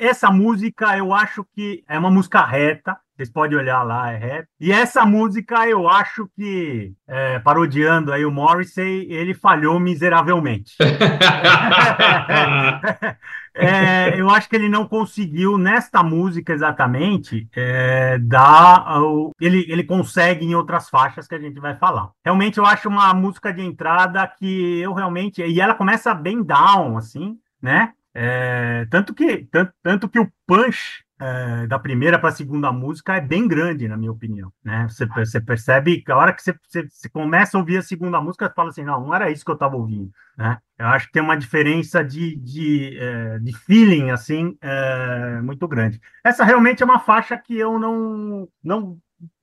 essa 0.00 0.30
música 0.30 0.96
eu 0.96 1.12
acho 1.12 1.44
que 1.54 1.84
é 1.86 1.98
uma 1.98 2.10
música 2.10 2.44
reta, 2.44 2.96
vocês 3.20 3.30
podem 3.30 3.58
olhar 3.58 3.82
lá, 3.82 4.12
é 4.12 4.16
rap. 4.16 4.46
E 4.58 4.72
essa 4.72 5.04
música, 5.04 5.68
eu 5.68 5.86
acho 5.86 6.26
que, 6.34 6.94
é, 7.06 7.38
parodiando 7.40 8.10
aí 8.12 8.24
o 8.24 8.30
Morrissey, 8.30 9.06
ele 9.12 9.34
falhou 9.34 9.78
miseravelmente. 9.78 10.74
é, 13.54 14.18
eu 14.18 14.30
acho 14.30 14.48
que 14.48 14.56
ele 14.56 14.70
não 14.70 14.88
conseguiu, 14.88 15.58
nesta 15.58 16.02
música 16.02 16.54
exatamente, 16.54 17.46
é, 17.54 18.16
dar. 18.18 19.02
O, 19.02 19.32
ele, 19.38 19.66
ele 19.68 19.84
consegue 19.84 20.46
em 20.46 20.54
outras 20.54 20.88
faixas 20.88 21.28
que 21.28 21.34
a 21.34 21.40
gente 21.40 21.60
vai 21.60 21.76
falar. 21.76 22.08
Realmente, 22.24 22.56
eu 22.56 22.64
acho 22.64 22.88
uma 22.88 23.12
música 23.12 23.52
de 23.52 23.60
entrada 23.60 24.26
que 24.26 24.80
eu 24.80 24.94
realmente. 24.94 25.42
E 25.42 25.60
ela 25.60 25.74
começa 25.74 26.14
bem 26.14 26.42
down, 26.42 26.96
assim, 26.96 27.36
né? 27.60 27.92
É, 28.14 28.86
tanto 28.90 29.14
que 29.14 29.46
tanto, 29.52 29.72
tanto 29.82 30.08
que 30.08 30.18
o 30.18 30.32
punch 30.46 31.04
é, 31.20 31.66
da 31.66 31.78
primeira 31.78 32.18
para 32.18 32.30
a 32.30 32.32
segunda 32.32 32.72
música 32.72 33.14
é 33.14 33.20
bem 33.20 33.46
grande, 33.46 33.86
na 33.86 33.96
minha 33.96 34.10
opinião. 34.10 34.50
Né? 34.64 34.88
Você, 34.88 35.04
você 35.04 35.40
percebe 35.40 36.02
a 36.08 36.16
hora 36.16 36.32
que 36.32 36.42
você, 36.42 36.54
você, 36.66 36.88
você, 36.88 37.08
começa 37.10 37.56
a 37.56 37.60
ouvir 37.60 37.76
a 37.76 37.82
segunda 37.82 38.20
música, 38.20 38.48
você 38.48 38.54
fala 38.54 38.70
assim, 38.70 38.84
não, 38.84 39.02
não 39.02 39.14
era 39.14 39.30
isso 39.30 39.44
que 39.44 39.50
eu 39.50 39.54
estava 39.54 39.76
ouvindo. 39.76 40.10
Né? 40.36 40.58
Eu 40.78 40.86
acho 40.86 41.06
que 41.06 41.12
tem 41.12 41.22
uma 41.22 41.36
diferença 41.36 42.02
de, 42.02 42.36
de, 42.36 42.96
é, 42.98 43.38
de 43.38 43.54
feeling 43.54 44.10
assim 44.10 44.56
é, 44.62 45.40
muito 45.42 45.68
grande. 45.68 46.00
Essa 46.24 46.42
realmente 46.42 46.82
é 46.82 46.86
uma 46.86 47.00
faixa 47.00 47.36
que 47.36 47.56
eu 47.56 47.78
não, 47.78 48.48
não 48.64 48.98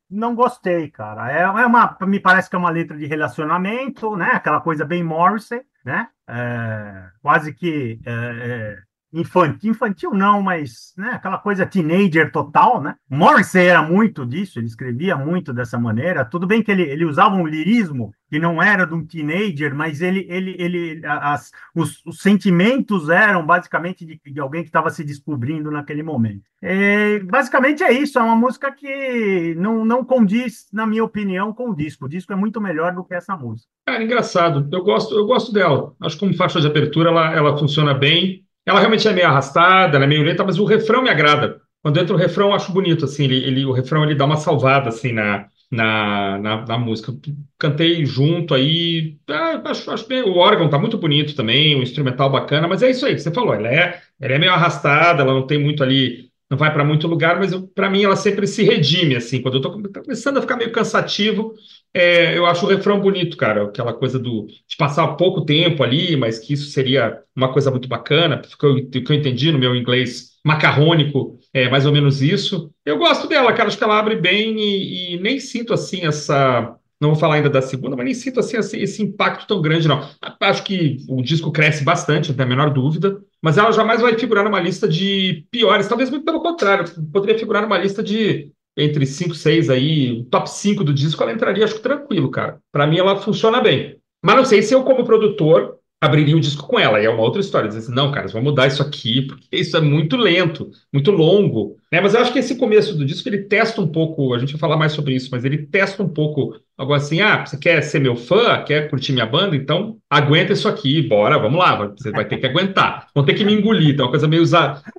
não 0.10 0.34
gostei, 0.34 0.90
cara. 0.90 1.32
É, 1.32 1.42
é 1.42 1.66
uma, 1.66 1.98
me 2.08 2.20
parece 2.20 2.50
que 2.50 2.56
é 2.56 2.60
uma 2.60 2.70
letra 2.70 2.98
de 2.98 3.06
relacionamento, 3.06 4.16
né? 4.16 4.32
Aquela 4.34 4.62
coisa 4.62 4.86
bem 4.86 5.04
Morrissey, 5.04 5.62
né? 5.84 6.08
É, 6.28 7.10
quase 7.22 7.54
que 7.54 8.00
é 8.06 8.78
infantil, 9.14 9.72
infantil 9.72 10.14
não, 10.14 10.42
mas 10.42 10.94
né, 10.98 11.12
aquela 11.14 11.38
coisa 11.38 11.66
teenager 11.66 12.32
total, 12.32 12.82
né? 12.82 12.96
Morrissey 13.10 13.68
era 13.68 13.82
muito 13.82 14.26
disso, 14.26 14.60
ele 14.60 14.68
escrevia 14.68 15.16
muito 15.16 15.54
dessa 15.54 15.80
maneira. 15.80 16.26
Tudo 16.26 16.46
bem 16.46 16.62
que 16.62 16.72
ele, 16.72 16.84
ele 16.84 17.06
usava 17.06 17.36
um 17.36 17.48
lirismo 17.48 18.14
que 18.30 18.40
não 18.40 18.62
era 18.62 18.86
de 18.86 18.94
um 18.94 19.06
teenager, 19.06 19.74
mas 19.74 20.02
ele, 20.02 20.26
ele, 20.30 20.56
ele, 20.60 21.02
as, 21.06 21.52
os, 21.74 22.06
os 22.06 22.20
sentimentos 22.20 23.10
eram 23.10 23.46
basicamente 23.46 24.06
de, 24.06 24.20
de 24.26 24.40
alguém 24.40 24.64
que 24.64 24.70
estava 24.70 24.90
se 24.90 25.04
descobrindo 25.04 25.72
naquele 25.72 26.04
momento. 26.04 26.44
E, 26.62 27.20
basicamente 27.20 27.84
é 27.84 27.92
isso, 27.92 28.20
é 28.20 28.22
uma 28.22 28.36
música 28.36 28.72
que 28.72 29.56
não, 29.58 29.86
não 29.86 30.04
condiz, 30.04 30.68
na 30.74 30.86
minha 30.86 31.04
opinião, 31.04 31.54
com 31.54 31.70
o 31.70 31.76
disco. 31.76 32.06
O 32.06 32.10
disco 32.10 32.34
é 32.34 32.36
muito 32.36 32.60
melhor 32.60 32.94
do 32.94 33.04
que 33.04 33.14
essa 33.14 33.38
música. 33.38 33.70
Cara, 33.86 34.04
engraçado. 34.04 34.68
Eu 34.72 34.84
gosto, 34.84 35.16
eu 35.16 35.26
gosto 35.26 35.54
dela. 35.54 35.94
Acho 36.02 36.18
que 36.18 36.26
como 36.26 36.36
faixa 36.36 36.60
de 36.60 36.68
abertura 36.68 37.10
ela, 37.10 37.34
ela 37.34 37.58
funciona 37.58 37.94
bem. 37.94 38.46
Ela 38.68 38.80
realmente 38.80 39.08
é 39.08 39.14
meio 39.14 39.28
arrastada, 39.28 39.96
ela 39.96 40.06
é 40.06 40.08
meio 40.08 40.24
lenta, 40.24 40.44
mas 40.44 40.60
o 40.60 40.66
refrão 40.66 41.02
me 41.02 41.10
agrada. 41.10 41.62
Quando 41.82 42.00
entra 42.00 42.14
o 42.14 42.18
refrão, 42.20 42.50
eu 42.50 42.56
acho 42.56 42.74
bonito, 42.74 43.06
assim, 43.06 43.24
ele, 43.24 43.38
ele, 43.38 43.66
o 43.66 43.72
refrão 43.72 44.04
ele 44.04 44.14
dá 44.16 44.26
uma 44.26 44.36
salvada, 44.36 44.90
assim, 44.90 45.14
na, 45.14 45.48
na, 45.72 46.38
na, 46.38 46.66
na 46.66 46.78
música. 46.78 47.14
Cantei 47.58 48.06
junto 48.06 48.54
aí, 48.54 49.18
ah, 49.30 49.62
acho, 49.70 49.90
acho 49.90 50.08
bem, 50.08 50.22
o 50.22 50.36
órgão 50.36 50.70
tá 50.70 50.78
muito 50.78 50.98
bonito 50.98 51.34
também, 51.36 51.76
o 51.80 51.84
instrumental 51.84 52.30
bacana, 52.30 52.68
mas 52.68 52.84
é 52.84 52.90
isso 52.90 53.06
aí 53.06 53.16
que 53.16 53.22
você 53.22 53.32
falou, 53.32 53.54
ela 53.54 53.70
é, 53.70 54.02
ela 54.20 54.34
é 54.34 54.40
meio 54.40 54.52
arrastada, 54.52 55.22
ela 55.24 55.34
não 55.34 55.48
tem 55.48 55.58
muito 55.58 55.82
ali, 55.82 56.27
não 56.50 56.58
vai 56.58 56.72
para 56.74 56.84
muito 56.84 57.08
lugar, 57.08 57.40
mas 57.40 57.54
para 57.76 57.90
mim 57.90 58.04
ela 58.04 58.16
sempre 58.16 58.48
se 58.48 58.64
redime, 58.64 59.16
assim, 59.16 59.42
quando 59.42 59.56
eu 59.56 59.62
tô 59.62 59.72
começando 59.72 60.38
a 60.38 60.42
ficar 60.42 60.56
meio 60.56 60.72
cansativo, 60.72 61.54
é, 61.94 62.38
eu 62.38 62.46
acho 62.46 62.66
o 62.66 62.70
refrão 62.70 63.00
bonito, 63.00 63.36
cara. 63.36 63.66
Aquela 63.66 63.94
coisa 63.94 64.20
do, 64.20 64.46
de 64.46 64.78
passar 64.78 65.08
pouco 65.16 65.44
tempo 65.46 65.84
ali, 65.84 66.16
mas 66.16 66.40
que 66.40 66.54
isso 66.54 66.70
seria 66.70 67.20
uma 67.36 67.52
coisa 67.52 67.72
muito 67.72 67.88
bacana. 67.88 68.42
O 68.54 68.58
que 68.58 68.66
eu, 68.66 68.90
que 68.90 69.12
eu 69.12 69.16
entendi 69.16 69.52
no 69.52 69.60
meu 69.60 69.76
inglês 69.76 70.38
macarrônico, 70.46 71.40
é 71.54 71.70
mais 71.70 71.86
ou 71.86 71.92
menos 71.92 72.22
isso. 72.22 72.72
Eu 72.86 72.98
gosto 72.98 73.28
dela, 73.28 73.52
cara. 73.52 73.68
Acho 73.68 73.78
que 73.78 73.84
ela 73.84 74.00
abre 74.00 74.16
bem 74.16 74.58
e, 74.60 75.16
e 75.16 75.20
nem 75.20 75.40
sinto 75.40 75.74
assim 75.74 76.06
essa. 76.06 76.76
Não 77.00 77.10
vou 77.10 77.20
falar 77.20 77.36
ainda 77.36 77.50
da 77.50 77.62
segunda, 77.62 77.96
mas 77.96 78.06
nem 78.06 78.14
sinto 78.14 78.40
assim, 78.40 78.58
assim, 78.58 78.80
esse 78.80 79.04
impacto 79.04 79.48
tão 79.48 79.62
grande, 79.62 79.88
não. 79.88 80.08
Acho 80.42 80.64
que 80.64 80.98
o 81.08 81.22
disco 81.22 81.52
cresce 81.52 81.84
bastante, 81.84 82.30
não 82.30 82.36
tem 82.36 82.46
a 82.46 82.50
menor 82.50 82.72
dúvida, 82.72 83.22
mas 83.42 83.58
ela 83.58 83.72
jamais 83.72 84.02
vai 84.02 84.18
figurar 84.18 84.44
numa 84.44 84.60
lista 84.60 84.88
de 84.88 85.46
piores, 85.52 85.88
talvez 85.88 86.10
muito 86.10 86.26
pelo 86.26 86.42
contrário, 86.42 86.86
poderia 87.12 87.38
figurar 87.38 87.62
numa 87.62 87.78
lista 87.78 88.04
de 88.04 88.52
entre 88.78 89.06
5, 89.06 89.34
6 89.34 89.70
aí, 89.72 90.24
top 90.26 90.50
5 90.50 90.84
do 90.84 90.94
disco, 90.94 91.22
ela 91.24 91.34
entraria, 91.34 91.66
acho 91.66 91.76
que 91.76 91.82
tranquilo, 91.82 92.30
cara. 92.30 92.60
Para 92.72 92.86
mim, 92.86 93.00
ela 93.00 93.18
funciona 93.18 93.60
bem. 93.60 93.98
Mas 94.24 94.36
não 94.36 94.46
sei 94.46 94.62
se 94.62 94.74
eu, 94.74 94.84
como 94.84 95.04
produtor, 95.04 95.78
abriria 96.00 96.38
o 96.38 96.40
disco 96.40 96.68
com 96.68 96.80
ela. 96.80 97.02
E 97.02 97.06
é 97.06 97.10
uma 97.10 97.24
outra 97.24 97.42
história. 97.42 97.68
Dizer 97.68 97.80
assim, 97.80 97.94
não, 97.94 98.12
cara, 98.12 98.28
vamos 98.28 98.50
mudar 98.50 98.68
isso 98.68 98.84
aqui, 98.84 99.24
porque 99.24 99.48
isso 99.52 99.76
é 99.76 99.82
muito 99.82 100.16
lento, 100.16 100.70
muito 100.94 101.10
longo. 101.12 101.76
Né? 101.92 102.00
Mas 102.00 102.14
eu 102.14 102.22
acho 102.22 102.32
que 102.32 102.40
esse 102.40 102.56
começo 102.58 102.96
do 102.96 103.06
disco, 103.06 103.28
ele 103.28 103.44
testa 103.44 103.82
um 103.82 103.88
pouco, 103.88 104.34
a 104.34 104.40
gente 104.40 104.54
vai 104.54 104.60
falar 104.60 104.78
mais 104.78 104.92
sobre 104.92 105.16
isso, 105.16 105.30
mas 105.32 105.44
ele 105.44 105.66
testa 105.66 106.04
um 106.04 106.10
pouco 106.10 106.56
algo 106.78 106.94
assim, 106.94 107.22
ah, 107.22 107.46
você 107.46 107.58
quer 107.58 107.82
ser 107.82 108.00
meu 108.00 108.16
fã, 108.16 108.62
quer 108.64 108.90
curtir 108.90 109.14
minha 109.14 109.26
banda? 109.26 109.56
Então 109.56 109.98
aguenta 110.10 110.54
isso 110.54 110.68
aqui, 110.68 111.02
bora, 111.02 111.40
vamos 111.40 111.60
lá, 111.60 111.76
você 111.88 112.12
vai 112.12 112.26
ter 112.26 112.38
que 112.38 112.46
aguentar. 112.46 113.08
Vão 113.16 113.26
ter 113.26 113.34
que 113.34 113.44
me 113.44 113.54
engolir, 113.54 113.90
então 113.90 114.06
é 114.06 114.08
uma 114.08 114.12
coisa 114.12 114.28
meio... 114.28 114.44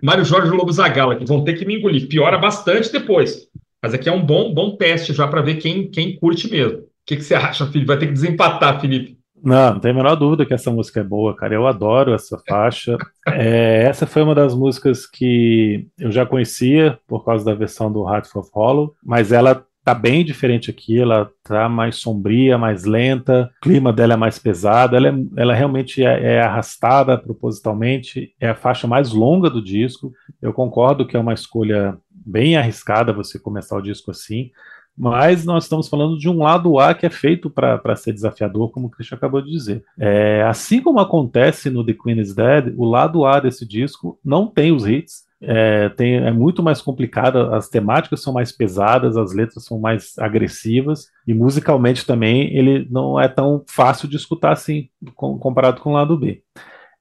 Mário 0.02 0.24
Jorge 0.24 0.50
Lobo 0.50 0.72
Zagala, 0.72 1.16
que 1.16 1.24
vão 1.24 1.44
ter 1.44 1.54
que 1.54 1.64
me 1.64 1.76
engolir. 1.76 2.08
Piora 2.08 2.36
bastante 2.36 2.92
depois. 2.92 3.46
Mas 3.82 3.94
aqui 3.94 4.08
é 4.08 4.12
um 4.12 4.24
bom, 4.24 4.52
bom 4.52 4.76
teste 4.76 5.12
já 5.12 5.28
para 5.28 5.40
ver 5.40 5.56
quem, 5.56 5.88
quem 5.88 6.16
curte 6.16 6.50
mesmo. 6.50 6.78
O 6.78 6.84
que, 7.06 7.16
que 7.16 7.22
você 7.22 7.34
acha, 7.34 7.66
Felipe? 7.66 7.86
Vai 7.86 7.98
ter 7.98 8.06
que 8.06 8.12
desempatar, 8.12 8.80
Felipe. 8.80 9.16
Não, 9.42 9.74
não 9.74 9.80
tem 9.80 9.92
a 9.92 9.94
menor 9.94 10.16
dúvida 10.16 10.44
que 10.44 10.52
essa 10.52 10.70
música 10.70 11.00
é 11.00 11.04
boa, 11.04 11.34
cara. 11.34 11.54
Eu 11.54 11.66
adoro 11.66 12.12
essa 12.12 12.36
faixa. 12.46 12.98
É, 13.28 13.84
essa 13.84 14.06
foi 14.06 14.22
uma 14.22 14.34
das 14.34 14.54
músicas 14.54 15.06
que 15.06 15.86
eu 15.98 16.10
já 16.10 16.26
conhecia 16.26 16.98
por 17.06 17.24
causa 17.24 17.44
da 17.44 17.54
versão 17.54 17.90
do 17.90 18.08
Heart 18.08 18.34
of 18.34 18.50
Hollow, 18.52 18.94
mas 19.02 19.30
ela 19.30 19.64
tá 19.88 19.94
bem 19.94 20.22
diferente 20.22 20.70
aqui. 20.70 21.00
Ela 21.00 21.30
tá 21.42 21.68
mais 21.68 21.96
sombria, 21.96 22.58
mais 22.58 22.84
lenta, 22.84 23.50
o 23.56 23.60
clima 23.60 23.92
dela 23.92 24.14
é 24.14 24.16
mais 24.16 24.38
pesado. 24.38 24.94
Ela, 24.94 25.08
é, 25.08 25.14
ela 25.36 25.54
realmente 25.54 26.04
é, 26.04 26.34
é 26.34 26.40
arrastada 26.42 27.16
propositalmente. 27.16 28.34
É 28.38 28.50
a 28.50 28.54
faixa 28.54 28.86
mais 28.86 29.12
longa 29.12 29.48
do 29.48 29.62
disco. 29.62 30.12
Eu 30.42 30.52
concordo 30.52 31.06
que 31.06 31.16
é 31.16 31.20
uma 31.20 31.32
escolha 31.32 31.96
bem 32.10 32.56
arriscada 32.56 33.12
você 33.12 33.38
começar 33.38 33.76
o 33.76 33.82
disco 33.82 34.10
assim, 34.10 34.50
mas 34.96 35.46
nós 35.46 35.64
estamos 35.64 35.88
falando 35.88 36.18
de 36.18 36.28
um 36.28 36.38
lado 36.42 36.78
A 36.78 36.92
que 36.92 37.06
é 37.06 37.10
feito 37.10 37.48
para 37.48 37.96
ser 37.96 38.12
desafiador, 38.12 38.70
como 38.70 38.88
o 38.88 38.90
Christian 38.90 39.16
acabou 39.16 39.40
de 39.40 39.50
dizer. 39.50 39.82
É, 39.98 40.42
assim 40.42 40.82
como 40.82 40.98
acontece 40.98 41.70
no 41.70 41.82
The 41.84 41.94
Queen 41.94 42.20
is 42.20 42.34
Dead, 42.34 42.74
o 42.76 42.84
lado 42.84 43.24
A 43.24 43.40
desse 43.40 43.64
disco 43.66 44.18
não 44.22 44.46
tem 44.46 44.72
os 44.72 44.86
hits, 44.86 45.27
é, 45.40 45.88
tem, 45.90 46.16
é 46.16 46.32
muito 46.32 46.62
mais 46.62 46.82
complicado, 46.82 47.54
as 47.54 47.68
temáticas 47.68 48.22
são 48.22 48.32
mais 48.32 48.50
pesadas, 48.50 49.16
as 49.16 49.32
letras 49.32 49.64
são 49.64 49.78
mais 49.78 50.18
agressivas, 50.18 51.08
e 51.26 51.32
musicalmente 51.32 52.04
também 52.04 52.56
ele 52.56 52.86
não 52.90 53.20
é 53.20 53.28
tão 53.28 53.64
fácil 53.68 54.08
de 54.08 54.16
escutar 54.16 54.52
assim, 54.52 54.88
com, 55.14 55.38
comparado 55.38 55.80
com 55.80 55.90
o 55.90 55.94
lado 55.94 56.16
B. 56.16 56.42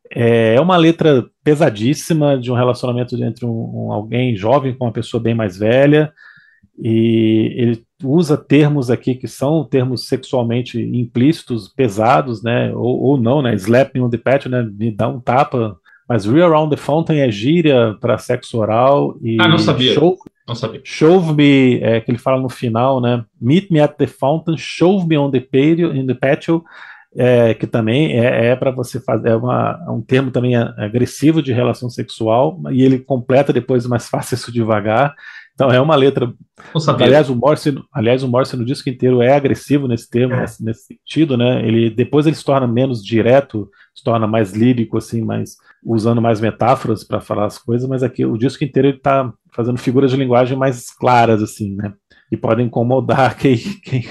É, 0.09 0.55
é 0.55 0.61
uma 0.61 0.77
letra 0.77 1.25
pesadíssima 1.43 2.37
de 2.37 2.51
um 2.51 2.55
relacionamento 2.55 3.21
entre 3.21 3.45
um, 3.45 3.49
um, 3.49 3.91
alguém 3.91 4.35
jovem 4.35 4.73
com 4.73 4.85
uma 4.85 4.93
pessoa 4.93 5.21
bem 5.21 5.33
mais 5.33 5.57
velha, 5.57 6.13
e 6.79 7.53
ele 7.57 7.83
usa 8.03 8.37
termos 8.37 8.91
aqui 8.91 9.15
que 9.15 9.27
são 9.27 9.63
termos 9.63 10.07
sexualmente 10.07 10.79
implícitos, 10.79 11.67
pesados, 11.67 12.43
né, 12.43 12.71
ou, 12.71 13.01
ou 13.01 13.17
não, 13.17 13.41
né, 13.41 13.55
slapping 13.55 14.01
on 14.01 14.09
the 14.11 14.17
patio, 14.17 14.51
né, 14.51 14.61
me 14.61 14.91
dá 14.91 15.07
um 15.07 15.19
tapa, 15.19 15.75
mas 16.07 16.25
real 16.25 16.49
around 16.49 16.75
the 16.75 16.81
fountain 16.81 17.19
é 17.19 17.29
gíria 17.29 17.95
para 17.99 18.17
sexo 18.17 18.57
oral 18.57 19.17
e 19.21 19.37
ah, 19.39 19.47
não 19.47 19.57
sabia. 19.57 19.93
Show, 19.93 20.17
não 20.47 20.55
sabia. 20.55 20.81
Shove 20.83 21.33
me, 21.33 21.79
é, 21.81 21.99
que 22.01 22.11
ele 22.11 22.17
fala 22.17 22.41
no 22.41 22.49
final, 22.49 23.01
né, 23.01 23.23
meet 23.39 23.69
me 23.69 23.79
at 23.79 23.95
the 23.97 24.07
fountain, 24.07 24.57
shove 24.57 25.07
me 25.07 25.17
on 25.17 25.31
the 25.31 25.39
patio, 25.39 25.95
in 25.95 26.05
the 26.05 26.13
patio 26.13 26.63
é, 27.17 27.55
que 27.55 27.65
também 27.65 28.13
é, 28.19 28.49
é 28.49 28.55
para 28.55 28.69
você 28.69 28.99
fazer, 28.99 29.29
é, 29.29 29.35
uma, 29.35 29.83
é, 29.87 29.89
um 29.89 30.01
termo 30.01 30.29
também 30.29 30.55
agressivo 30.55 31.41
de 31.41 31.51
relação 31.51 31.89
sexual, 31.89 32.59
e 32.71 32.83
ele 32.83 32.99
completa 32.99 33.51
depois, 33.51 33.87
mas 33.87 34.07
faça 34.07 34.35
isso 34.35 34.51
devagar. 34.51 35.15
Então 35.57 35.71
é 35.71 35.81
uma 35.81 35.95
letra. 35.95 36.31
Aliás, 37.05 37.31
o 37.31 37.35
Morse, 37.35 37.75
aliás, 37.91 38.21
o 38.21 38.27
Morse 38.27 38.55
no 38.55 38.63
disco 38.63 38.89
inteiro 38.89 39.23
é 39.23 39.33
agressivo 39.33 39.87
nesse 39.87 40.07
termo, 40.07 40.35
é. 40.35 40.41
nesse, 40.41 40.63
nesse, 40.63 40.83
sentido, 40.83 41.35
né? 41.35 41.67
Ele 41.67 41.89
depois 41.89 42.27
ele 42.27 42.35
se 42.35 42.45
torna 42.45 42.67
menos 42.67 43.03
direto, 43.03 43.67
se 43.95 44.03
torna 44.03 44.27
mais 44.27 44.53
lírico, 44.53 44.99
assim, 44.99 45.23
mais 45.23 45.57
usando 45.83 46.21
mais 46.21 46.39
metáforas 46.39 47.03
para 47.03 47.19
falar 47.19 47.45
as 47.45 47.57
coisas, 47.57 47.89
mas 47.89 48.03
aqui 48.03 48.23
o 48.23 48.37
disco 48.37 48.63
inteiro 48.63 48.89
ele 48.89 48.97
está 48.97 49.33
fazendo 49.51 49.79
figuras 49.79 50.11
de 50.11 50.17
linguagem 50.17 50.55
mais 50.55 50.91
claras, 50.91 51.41
assim, 51.41 51.75
né? 51.75 51.91
E 52.31 52.37
podem 52.37 52.67
incomodar 52.67 53.35
quem, 53.39 53.57
quem, 53.57 54.03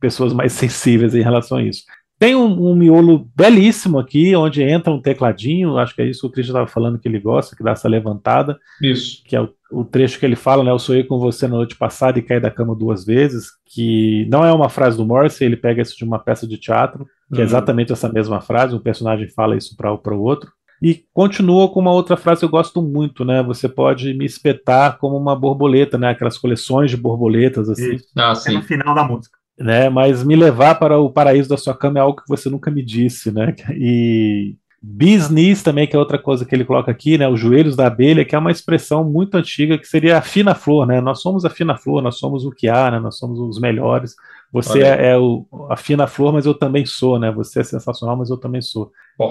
pessoas 0.00 0.32
mais 0.32 0.52
sensíveis 0.52 1.14
em 1.14 1.22
relação 1.22 1.58
a 1.58 1.62
isso. 1.62 1.84
Tem 2.22 2.36
um, 2.36 2.70
um, 2.70 2.76
miolo 2.76 3.28
belíssimo 3.34 3.98
aqui, 3.98 4.36
onde 4.36 4.62
entra 4.62 4.92
um 4.92 5.02
tecladinho, 5.02 5.76
acho 5.76 5.92
que 5.92 6.02
é 6.02 6.06
isso 6.06 6.20
que 6.20 6.26
o 6.28 6.30
Cristian 6.30 6.52
estava 6.52 6.68
falando 6.68 6.96
que 6.96 7.08
ele 7.08 7.18
gosta, 7.18 7.56
que 7.56 7.64
dá 7.64 7.72
essa 7.72 7.88
levantada. 7.88 8.60
Isso. 8.80 9.24
Que 9.26 9.34
é 9.34 9.40
o, 9.40 9.52
o, 9.72 9.84
trecho 9.84 10.20
que 10.20 10.24
ele 10.24 10.36
fala, 10.36 10.62
né? 10.62 10.70
Eu 10.70 10.78
sonhei 10.78 11.02
com 11.02 11.18
você 11.18 11.48
na 11.48 11.56
noite 11.56 11.74
passada 11.74 12.20
e 12.20 12.22
caí 12.22 12.38
da 12.38 12.48
cama 12.48 12.76
duas 12.76 13.04
vezes, 13.04 13.48
que 13.66 14.24
não 14.30 14.44
é 14.44 14.52
uma 14.52 14.68
frase 14.68 14.96
do 14.96 15.04
Morse, 15.04 15.44
ele 15.44 15.56
pega 15.56 15.82
isso 15.82 15.96
de 15.96 16.04
uma 16.04 16.20
peça 16.20 16.46
de 16.46 16.56
teatro, 16.58 17.08
que 17.28 17.38
uhum. 17.38 17.40
é 17.40 17.42
exatamente 17.42 17.92
essa 17.92 18.08
mesma 18.08 18.40
frase, 18.40 18.76
um 18.76 18.78
personagem 18.78 19.28
fala 19.28 19.56
isso 19.56 19.76
para 19.76 19.92
o 19.92 20.22
outro. 20.22 20.48
E 20.80 21.02
continua 21.12 21.68
com 21.70 21.80
uma 21.80 21.92
outra 21.92 22.16
frase 22.16 22.38
que 22.38 22.44
eu 22.44 22.50
gosto 22.50 22.80
muito, 22.80 23.24
né? 23.24 23.42
Você 23.42 23.68
pode 23.68 24.14
me 24.14 24.26
espetar 24.26 24.96
como 24.98 25.16
uma 25.16 25.34
borboleta, 25.34 25.98
né? 25.98 26.10
Aquelas 26.10 26.38
coleções 26.38 26.88
de 26.88 26.96
borboletas, 26.96 27.68
assim. 27.68 27.98
Ah, 28.16 28.32
é 28.46 28.52
no 28.52 28.62
final 28.62 28.94
da 28.94 29.02
música 29.02 29.41
né? 29.58 29.88
Mas 29.88 30.24
me 30.24 30.36
levar 30.36 30.76
para 30.76 30.98
o 30.98 31.10
paraíso 31.10 31.48
da 31.48 31.56
sua 31.56 31.74
cama 31.74 31.98
é 31.98 32.02
algo 32.02 32.20
que 32.20 32.28
você 32.28 32.48
nunca 32.48 32.70
me 32.70 32.82
disse, 32.82 33.30
né? 33.30 33.54
E 33.74 34.56
business 34.84 35.62
também, 35.62 35.86
que 35.86 35.94
é 35.94 35.98
outra 35.98 36.18
coisa 36.18 36.44
que 36.44 36.52
ele 36.52 36.64
coloca 36.64 36.90
aqui, 36.90 37.16
né? 37.16 37.28
Os 37.28 37.38
joelhos 37.38 37.76
da 37.76 37.86
abelha, 37.86 38.24
que 38.24 38.34
é 38.34 38.38
uma 38.38 38.50
expressão 38.50 39.04
muito 39.04 39.36
antiga, 39.36 39.78
que 39.78 39.86
seria 39.86 40.18
a 40.18 40.22
fina 40.22 40.54
flor, 40.54 40.86
né? 40.86 41.00
Nós 41.00 41.22
somos 41.22 41.44
a 41.44 41.50
fina 41.50 41.76
flor, 41.76 42.02
nós 42.02 42.18
somos 42.18 42.44
o 42.44 42.50
que 42.50 42.68
há, 42.68 42.90
né? 42.90 42.98
Nós 42.98 43.16
somos 43.16 43.38
os 43.38 43.60
melhores. 43.60 44.16
Você 44.52 44.82
é, 44.82 45.12
é, 45.12 45.18
o, 45.18 45.46
a 45.70 45.76
fina 45.76 46.06
flor, 46.08 46.32
mas 46.32 46.46
eu 46.46 46.54
também 46.54 46.84
sou, 46.84 47.18
né? 47.18 47.30
Você 47.30 47.60
é 47.60 47.64
sensacional, 47.64 48.16
mas 48.16 48.28
eu 48.28 48.36
também 48.36 48.60
sou. 48.60 48.90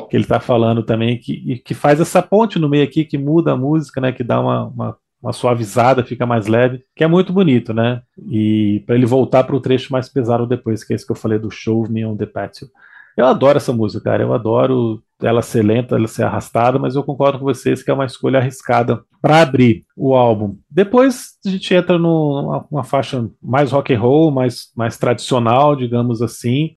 Que 0.10 0.16
ele 0.16 0.24
está 0.24 0.40
falando 0.40 0.84
também, 0.84 1.18
que, 1.18 1.60
que 1.60 1.74
faz 1.74 2.00
essa 2.00 2.22
ponte 2.22 2.58
no 2.58 2.70
meio 2.70 2.86
aqui, 2.86 3.04
que 3.04 3.18
muda 3.18 3.52
a 3.52 3.58
música, 3.58 4.00
né? 4.00 4.14
Que 4.14 4.24
dá 4.24 4.40
uma, 4.40 4.68
uma 4.68 4.98
uma 5.22 5.34
suavizada, 5.34 6.04
fica 6.04 6.26
mais 6.26 6.48
leve, 6.48 6.84
que 6.96 7.04
é 7.04 7.08
muito 7.08 7.32
bonito, 7.32 7.74
né? 7.74 8.02
E 8.30 8.84
para 8.86 8.96
ele 8.96 9.06
voltar 9.06 9.44
para 9.44 9.56
o 9.56 9.62
trecho 9.62 9.92
mais 9.92 10.10
pesado 10.10 10.48
depois, 10.48 10.84
que 10.84 10.94
é 10.94 10.96
esse 10.96 11.06
que 11.06 11.12
eu 11.12 11.16
falei 11.16 11.38
do 11.38 11.52
Show 11.52 11.88
Me 11.90 12.06
on 12.06 12.18
the 12.18 12.26
Patio. 12.26 12.68
Eu 13.16 13.26
adoro 13.26 13.58
essa 13.58 13.74
música, 13.74 14.04
cara. 14.06 14.24
Eu 14.24 14.34
adoro 14.34 15.04
ela 15.22 15.42
ser 15.42 15.64
lenta, 15.64 15.96
ela 15.96 16.08
ser 16.08 16.24
arrastada, 16.24 16.80
mas 16.80 16.96
eu 16.96 17.04
concordo 17.04 17.40
com 17.40 17.46
vocês 17.46 17.84
que 17.84 17.92
é 17.92 17.94
uma 17.94 18.06
escolha 18.06 18.40
arriscada 18.40 19.04
para 19.22 19.42
abrir 19.42 19.86
o 19.96 20.16
álbum. 20.16 20.56
Depois 20.70 21.34
a 21.46 21.50
gente 21.50 21.74
entra 21.74 22.00
numa 22.00 22.84
faixa 22.84 23.30
mais 23.42 23.72
rock 23.72 23.94
and 23.94 24.00
roll, 24.00 24.32
mais, 24.32 24.72
mais 24.76 24.98
tradicional, 24.98 25.76
digamos 25.76 26.22
assim. 26.22 26.72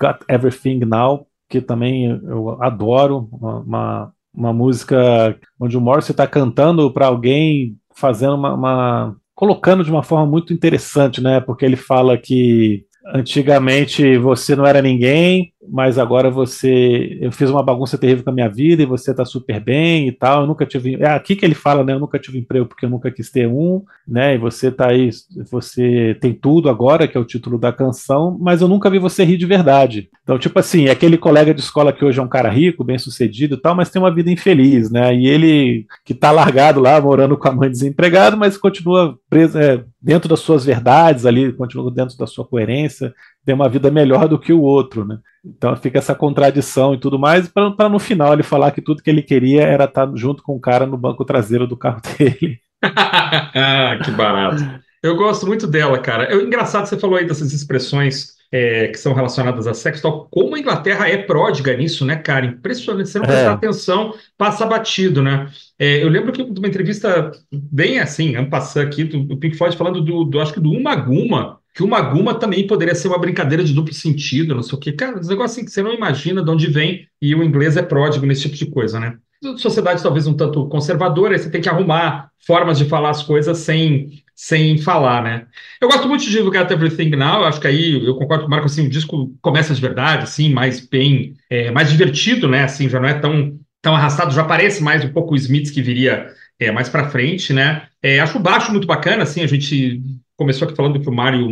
Got 0.00 0.24
Everything 0.28 0.80
Now, 0.80 1.26
que 1.48 1.60
também 1.60 2.06
eu 2.06 2.62
adoro, 2.62 3.28
uma, 3.32 4.12
uma 4.32 4.52
música 4.52 5.36
onde 5.58 5.76
o 5.76 5.80
Morrissey 5.80 6.12
está 6.12 6.26
cantando 6.26 6.90
para 6.92 7.06
alguém, 7.06 7.76
fazendo 7.94 8.34
uma, 8.34 8.54
uma, 8.54 9.16
colocando 9.34 9.84
de 9.84 9.90
uma 9.90 10.02
forma 10.02 10.26
muito 10.26 10.52
interessante, 10.52 11.20
né? 11.20 11.40
Porque 11.40 11.64
ele 11.64 11.76
fala 11.76 12.16
que 12.16 12.84
antigamente 13.14 14.16
você 14.18 14.54
não 14.54 14.66
era 14.66 14.80
ninguém, 14.80 15.52
mas 15.68 15.98
agora 15.98 16.30
você. 16.30 17.18
Eu 17.20 17.30
fiz 17.30 17.50
uma 17.50 17.62
bagunça 17.62 17.98
terrível 17.98 18.24
com 18.24 18.30
a 18.30 18.32
minha 18.32 18.48
vida 18.48 18.82
e 18.82 18.86
você 18.86 19.14
tá 19.14 19.24
super 19.24 19.60
bem 19.60 20.08
e 20.08 20.12
tal. 20.12 20.42
Eu 20.42 20.46
nunca 20.46 20.64
tive. 20.64 20.96
É 20.96 21.08
aqui 21.08 21.36
que 21.36 21.44
ele 21.44 21.54
fala, 21.54 21.84
né? 21.84 21.92
Eu 21.92 22.00
nunca 22.00 22.18
tive 22.18 22.38
emprego 22.38 22.66
porque 22.66 22.86
eu 22.86 22.90
nunca 22.90 23.10
quis 23.10 23.30
ter 23.30 23.46
um, 23.46 23.82
né? 24.08 24.34
E 24.34 24.38
você 24.38 24.70
tá 24.70 24.88
aí, 24.88 25.10
você 25.50 26.16
tem 26.20 26.32
tudo 26.32 26.70
agora, 26.70 27.06
que 27.06 27.16
é 27.16 27.20
o 27.20 27.24
título 27.24 27.58
da 27.58 27.72
canção, 27.72 28.38
mas 28.40 28.62
eu 28.62 28.68
nunca 28.68 28.88
vi 28.88 28.98
você 28.98 29.22
rir 29.22 29.36
de 29.36 29.44
verdade. 29.44 30.08
Então, 30.22 30.38
tipo 30.38 30.58
assim, 30.58 30.86
é 30.86 30.92
aquele 30.92 31.18
colega 31.18 31.52
de 31.52 31.60
escola 31.60 31.92
que 31.92 32.04
hoje 32.04 32.18
é 32.18 32.22
um 32.22 32.28
cara 32.28 32.48
rico, 32.48 32.84
bem 32.84 32.98
sucedido 32.98 33.56
e 33.56 33.60
tal, 33.60 33.74
mas 33.74 33.90
tem 33.90 34.00
uma 34.00 34.14
vida 34.14 34.30
infeliz, 34.30 34.90
né? 34.90 35.14
E 35.14 35.26
ele 35.26 35.86
que 36.04 36.14
tá 36.14 36.30
largado 36.30 36.80
lá, 36.80 37.00
morando 37.00 37.36
com 37.36 37.48
a 37.48 37.52
mãe 37.52 37.70
desempregado, 37.70 38.36
mas 38.36 38.56
continua 38.56 39.18
preso 39.28 39.58
é, 39.58 39.84
dentro 40.00 40.28
das 40.28 40.40
suas 40.40 40.64
verdades 40.64 41.26
ali, 41.26 41.52
continua 41.52 41.90
dentro 41.90 42.16
da 42.16 42.26
sua 42.26 42.46
coerência, 42.46 43.12
tem 43.44 43.54
uma 43.54 43.68
vida 43.68 43.90
melhor 43.90 44.28
do 44.28 44.38
que 44.38 44.52
o 44.52 44.62
outro, 44.62 45.04
né? 45.04 45.18
Então 45.44 45.74
fica 45.76 45.98
essa 45.98 46.14
contradição 46.14 46.94
e 46.94 46.98
tudo 46.98 47.18
mais, 47.18 47.48
para 47.48 47.88
no 47.88 47.98
final 47.98 48.32
ele 48.32 48.42
falar 48.42 48.70
que 48.72 48.82
tudo 48.82 49.02
que 49.02 49.10
ele 49.10 49.22
queria 49.22 49.62
era 49.62 49.84
estar 49.84 50.06
tá 50.06 50.12
junto 50.14 50.42
com 50.42 50.54
o 50.54 50.60
cara 50.60 50.86
no 50.86 50.96
banco 50.96 51.24
traseiro 51.24 51.66
do 51.66 51.76
carro 51.76 52.00
dele. 52.18 52.60
que 54.04 54.10
barato. 54.12 54.62
Eu 55.02 55.16
gosto 55.16 55.46
muito 55.46 55.66
dela, 55.66 55.98
cara. 55.98 56.24
É 56.24 56.34
engraçado 56.34 56.86
você 56.86 56.98
falou 56.98 57.16
aí 57.16 57.26
dessas 57.26 57.52
expressões 57.52 58.38
é, 58.52 58.88
que 58.88 58.98
são 58.98 59.14
relacionadas 59.14 59.66
a 59.66 59.72
sexo, 59.72 60.02
tal. 60.02 60.28
Como 60.30 60.54
a 60.56 60.58
Inglaterra 60.58 61.08
é 61.08 61.16
pródiga 61.16 61.74
nisso, 61.76 62.04
né, 62.04 62.16
cara? 62.16 62.46
Impressionante. 62.46 63.08
Você 63.08 63.18
não 63.18 63.26
prestar 63.26 63.50
é. 63.50 63.54
atenção, 63.54 64.14
passa 64.36 64.66
batido, 64.66 65.22
né? 65.22 65.48
É, 65.78 66.02
eu 66.02 66.08
lembro 66.08 66.32
que 66.32 66.44
de 66.44 66.58
uma 66.58 66.68
entrevista 66.68 67.30
bem 67.50 68.00
assim, 68.00 68.32
passar 68.46 68.82
aqui, 68.82 69.04
do, 69.04 69.20
do 69.20 69.36
Pink 69.36 69.56
Floyd 69.56 69.76
falando 69.76 70.02
do, 70.02 70.24
do, 70.24 70.40
acho 70.40 70.52
que 70.52 70.60
do 70.60 70.72
Uma 70.72 70.96
Guma, 70.96 71.59
que 71.74 71.82
uma 71.82 72.00
guma 72.00 72.34
também 72.34 72.66
poderia 72.66 72.94
ser 72.94 73.08
uma 73.08 73.18
brincadeira 73.18 73.62
de 73.62 73.72
duplo 73.72 73.94
sentido, 73.94 74.54
não 74.54 74.62
sei 74.62 74.76
o 74.76 74.80
quê. 74.80 74.92
Cara, 74.92 75.20
os 75.20 75.28
negócios 75.28 75.56
assim 75.56 75.64
que 75.64 75.70
você 75.70 75.82
não 75.82 75.92
imagina 75.92 76.42
de 76.42 76.50
onde 76.50 76.66
vem, 76.66 77.06
e 77.20 77.34
o 77.34 77.42
inglês 77.42 77.76
é 77.76 77.82
pródigo 77.82 78.26
nesse 78.26 78.42
tipo 78.42 78.56
de 78.56 78.66
coisa, 78.66 78.98
né? 78.98 79.16
Sociedade 79.56 80.02
talvez 80.02 80.26
um 80.26 80.34
tanto 80.34 80.68
conservadora, 80.68 81.34
aí 81.34 81.38
você 81.38 81.50
tem 81.50 81.62
que 81.62 81.68
arrumar 81.68 82.30
formas 82.46 82.76
de 82.76 82.84
falar 82.84 83.10
as 83.10 83.22
coisas 83.22 83.56
sem, 83.58 84.22
sem 84.34 84.76
falar, 84.78 85.22
né? 85.22 85.46
Eu 85.80 85.88
gosto 85.88 86.06
muito 86.08 86.28
de 86.28 86.42
Got 86.42 86.70
Everything 86.70 87.10
Now, 87.10 87.44
acho 87.44 87.60
que 87.60 87.66
aí 87.66 88.04
eu 88.04 88.16
concordo 88.16 88.44
com 88.44 88.48
o 88.48 88.50
Marco, 88.50 88.66
assim, 88.66 88.86
o 88.86 88.90
disco 88.90 89.34
começa 89.40 89.74
de 89.74 89.80
verdade, 89.80 90.24
assim, 90.24 90.52
mais 90.52 90.80
bem, 90.80 91.34
é, 91.48 91.70
mais 91.70 91.90
divertido, 91.90 92.48
né? 92.48 92.64
Assim, 92.64 92.88
já 92.88 93.00
não 93.00 93.08
é 93.08 93.14
tão, 93.14 93.58
tão 93.80 93.94
arrastado, 93.94 94.34
já 94.34 94.44
parece 94.44 94.82
mais 94.82 95.04
um 95.04 95.12
pouco 95.12 95.32
o 95.32 95.36
Smith 95.36 95.72
que 95.72 95.80
viria 95.80 96.28
é, 96.58 96.70
mais 96.70 96.90
para 96.90 97.08
frente, 97.08 97.52
né? 97.54 97.86
É, 98.02 98.20
acho 98.20 98.36
o 98.36 98.42
baixo 98.42 98.70
muito 98.72 98.86
bacana, 98.86 99.22
assim, 99.22 99.42
a 99.42 99.46
gente 99.46 100.02
começou 100.40 100.66
aqui 100.66 100.74
falando 100.74 100.98
que 100.98 101.08
o 101.08 101.12
Mario 101.12 101.42
e 101.42 101.44
o 101.44 101.50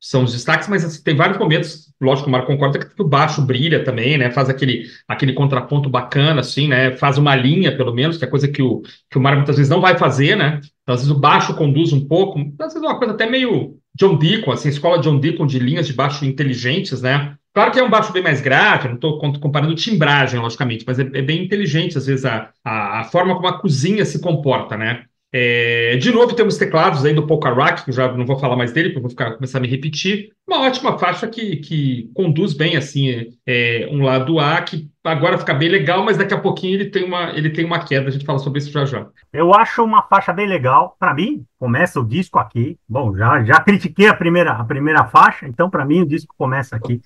são 0.00 0.24
os 0.24 0.32
destaques, 0.32 0.66
mas 0.66 0.84
assim, 0.84 1.00
tem 1.04 1.14
vários 1.14 1.38
momentos, 1.38 1.92
lógico 2.00 2.28
o 2.28 2.32
Mário 2.32 2.46
concorda, 2.46 2.78
que 2.78 3.00
o 3.00 3.06
baixo 3.06 3.40
brilha 3.40 3.84
também, 3.84 4.18
né? 4.18 4.30
Faz 4.30 4.48
aquele, 4.48 4.86
aquele 5.06 5.32
contraponto 5.32 5.88
bacana, 5.88 6.40
assim, 6.40 6.66
né? 6.66 6.96
Faz 6.96 7.18
uma 7.18 7.36
linha, 7.36 7.76
pelo 7.76 7.94
menos, 7.94 8.16
que 8.16 8.24
é 8.24 8.26
coisa 8.28 8.48
que 8.48 8.62
o, 8.62 8.82
que 9.08 9.16
o 9.18 9.20
Mário 9.20 9.38
muitas 9.38 9.56
vezes 9.56 9.70
não 9.70 9.80
vai 9.80 9.96
fazer, 9.96 10.36
né? 10.36 10.58
Então, 10.82 10.94
às 10.94 11.02
vezes 11.02 11.14
o 11.14 11.20
baixo 11.20 11.54
conduz 11.54 11.92
um 11.92 12.04
pouco, 12.04 12.40
às 12.58 12.72
vezes 12.72 12.82
é 12.82 12.86
uma 12.86 12.98
coisa 12.98 13.14
até 13.14 13.28
meio 13.28 13.76
John 13.94 14.16
Deacon, 14.16 14.50
assim, 14.50 14.70
escola 14.70 15.00
John 15.00 15.20
Deacon 15.20 15.46
de 15.46 15.60
linhas 15.60 15.86
de 15.86 15.92
baixo 15.92 16.24
inteligentes, 16.24 17.02
né? 17.02 17.36
Claro 17.52 17.70
que 17.70 17.78
é 17.78 17.82
um 17.84 17.90
baixo 17.90 18.12
bem 18.12 18.22
mais 18.22 18.40
grave, 18.40 18.88
não 18.88 18.94
estou 18.94 19.18
comparando 19.18 19.74
timbragem, 19.74 20.40
logicamente, 20.40 20.84
mas 20.86 20.98
é, 20.98 21.02
é, 21.02 21.22
bem 21.22 21.44
inteligente, 21.44 21.98
às 21.98 22.06
vezes, 22.06 22.24
a, 22.24 22.50
a, 22.64 23.00
a 23.00 23.04
forma 23.04 23.34
como 23.34 23.48
a 23.48 23.60
cozinha 23.60 24.04
se 24.04 24.20
comporta, 24.20 24.76
né? 24.76 25.04
É, 25.32 25.96
de 25.96 26.10
novo, 26.10 26.34
temos 26.34 26.56
teclados 26.56 27.04
aí 27.04 27.14
do 27.14 27.26
Polkarock, 27.26 27.84
que 27.84 27.90
eu 27.90 27.94
já 27.94 28.12
não 28.12 28.26
vou 28.26 28.38
falar 28.38 28.56
mais 28.56 28.72
dele, 28.72 28.88
porque 28.88 28.98
eu 28.98 29.02
vou 29.02 29.10
ficar, 29.10 29.34
começar 29.34 29.58
a 29.58 29.60
me 29.60 29.68
repetir. 29.68 30.30
Uma 30.46 30.66
ótima 30.66 30.98
faixa 30.98 31.28
que, 31.28 31.56
que 31.56 32.10
conduz 32.14 32.52
bem 32.52 32.76
assim 32.76 33.28
é, 33.46 33.88
um 33.92 34.02
lado 34.02 34.40
A, 34.40 34.60
que 34.62 34.90
agora 35.04 35.38
fica 35.38 35.54
bem 35.54 35.68
legal, 35.68 36.04
mas 36.04 36.16
daqui 36.18 36.34
a 36.34 36.40
pouquinho 36.40 36.74
ele 36.74 36.90
tem 36.90 37.04
uma, 37.04 37.30
ele 37.30 37.50
tem 37.50 37.64
uma 37.64 37.84
queda. 37.84 38.08
A 38.08 38.10
gente 38.10 38.24
fala 38.24 38.40
sobre 38.40 38.58
isso 38.58 38.72
já 38.72 38.84
já. 38.84 39.06
Eu 39.32 39.54
acho 39.54 39.84
uma 39.84 40.02
faixa 40.02 40.32
bem 40.32 40.48
legal. 40.48 40.96
Para 40.98 41.14
mim, 41.14 41.44
começa 41.58 42.00
o 42.00 42.06
disco 42.06 42.38
aqui. 42.38 42.76
Bom, 42.88 43.16
já, 43.16 43.44
já 43.44 43.60
critiquei 43.60 44.08
a 44.08 44.14
primeira, 44.14 44.52
a 44.52 44.64
primeira 44.64 45.04
faixa, 45.04 45.46
então 45.46 45.70
para 45.70 45.84
mim 45.84 46.02
o 46.02 46.06
disco 46.06 46.34
começa 46.36 46.74
aqui. 46.74 47.00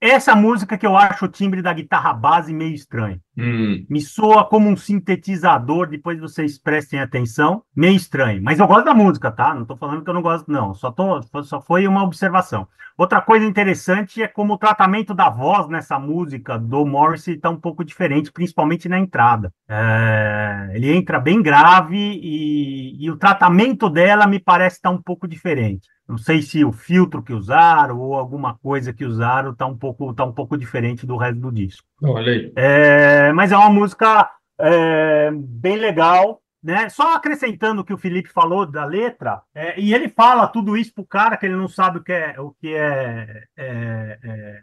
Essa 0.00 0.34
música 0.34 0.78
que 0.78 0.86
eu 0.86 0.96
acho 0.96 1.26
o 1.26 1.28
timbre 1.28 1.60
da 1.60 1.74
guitarra 1.74 2.14
base 2.14 2.54
meio 2.54 2.74
estranho. 2.74 3.20
Hum. 3.36 3.84
Me 3.88 4.00
soa 4.00 4.46
como 4.46 4.66
um 4.66 4.76
sintetizador, 4.76 5.86
depois 5.86 6.18
vocês 6.18 6.58
prestem 6.58 7.00
atenção, 7.00 7.62
meio 7.76 7.96
estranho. 7.96 8.42
Mas 8.42 8.58
eu 8.58 8.66
gosto 8.66 8.86
da 8.86 8.94
música, 8.94 9.30
tá? 9.30 9.54
Não 9.54 9.62
estou 9.62 9.76
falando 9.76 10.02
que 10.02 10.08
eu 10.08 10.14
não 10.14 10.22
gosto, 10.22 10.50
não. 10.50 10.72
Só, 10.72 10.90
tô, 10.90 11.20
só 11.42 11.60
foi 11.60 11.86
uma 11.86 12.02
observação. 12.02 12.66
Outra 12.96 13.20
coisa 13.20 13.44
interessante 13.44 14.22
é 14.22 14.28
como 14.28 14.54
o 14.54 14.58
tratamento 14.58 15.14
da 15.14 15.28
voz 15.28 15.68
nessa 15.68 15.98
música 15.98 16.58
do 16.58 16.86
Morrissey 16.86 17.34
está 17.34 17.50
um 17.50 17.60
pouco 17.60 17.84
diferente, 17.84 18.32
principalmente 18.32 18.88
na 18.88 18.98
entrada. 18.98 19.52
É, 19.68 20.70
ele 20.74 20.94
entra 20.94 21.20
bem 21.20 21.42
grave 21.42 21.96
e, 21.96 23.02
e 23.04 23.10
o 23.10 23.16
tratamento 23.16 23.88
dela 23.88 24.26
me 24.26 24.38
parece 24.38 24.76
estar 24.76 24.90
tá 24.90 24.94
um 24.94 25.00
pouco 25.00 25.28
diferente. 25.28 25.88
Não 26.10 26.18
sei 26.18 26.42
se 26.42 26.64
o 26.64 26.72
filtro 26.72 27.22
que 27.22 27.32
usaram 27.32 28.00
ou 28.00 28.14
alguma 28.14 28.58
coisa 28.58 28.92
que 28.92 29.04
usaram 29.04 29.52
está 29.52 29.64
um 29.64 29.76
pouco 29.76 30.12
tá 30.12 30.24
um 30.24 30.32
pouco 30.32 30.58
diferente 30.58 31.06
do 31.06 31.16
resto 31.16 31.38
do 31.38 31.52
disco. 31.52 31.86
Olha 32.02 32.32
aí. 32.32 32.52
É, 32.56 33.32
mas 33.32 33.52
é 33.52 33.56
uma 33.56 33.70
música 33.70 34.28
é, 34.58 35.30
bem 35.32 35.76
legal, 35.76 36.42
né? 36.60 36.88
Só 36.88 37.14
acrescentando 37.14 37.82
o 37.82 37.84
que 37.84 37.94
o 37.94 37.98
Felipe 37.98 38.28
falou 38.28 38.66
da 38.66 38.84
letra, 38.84 39.40
é, 39.54 39.78
e 39.80 39.94
ele 39.94 40.08
fala 40.08 40.48
tudo 40.48 40.76
isso 40.76 40.92
pro 40.92 41.06
cara 41.06 41.36
que 41.36 41.46
ele 41.46 41.54
não 41.54 41.68
sabe 41.68 41.98
o 41.98 42.02
que 42.02 42.12
é 42.12 42.40
o 42.40 42.50
que 42.60 42.74
é, 42.74 43.44
é, 43.56 44.18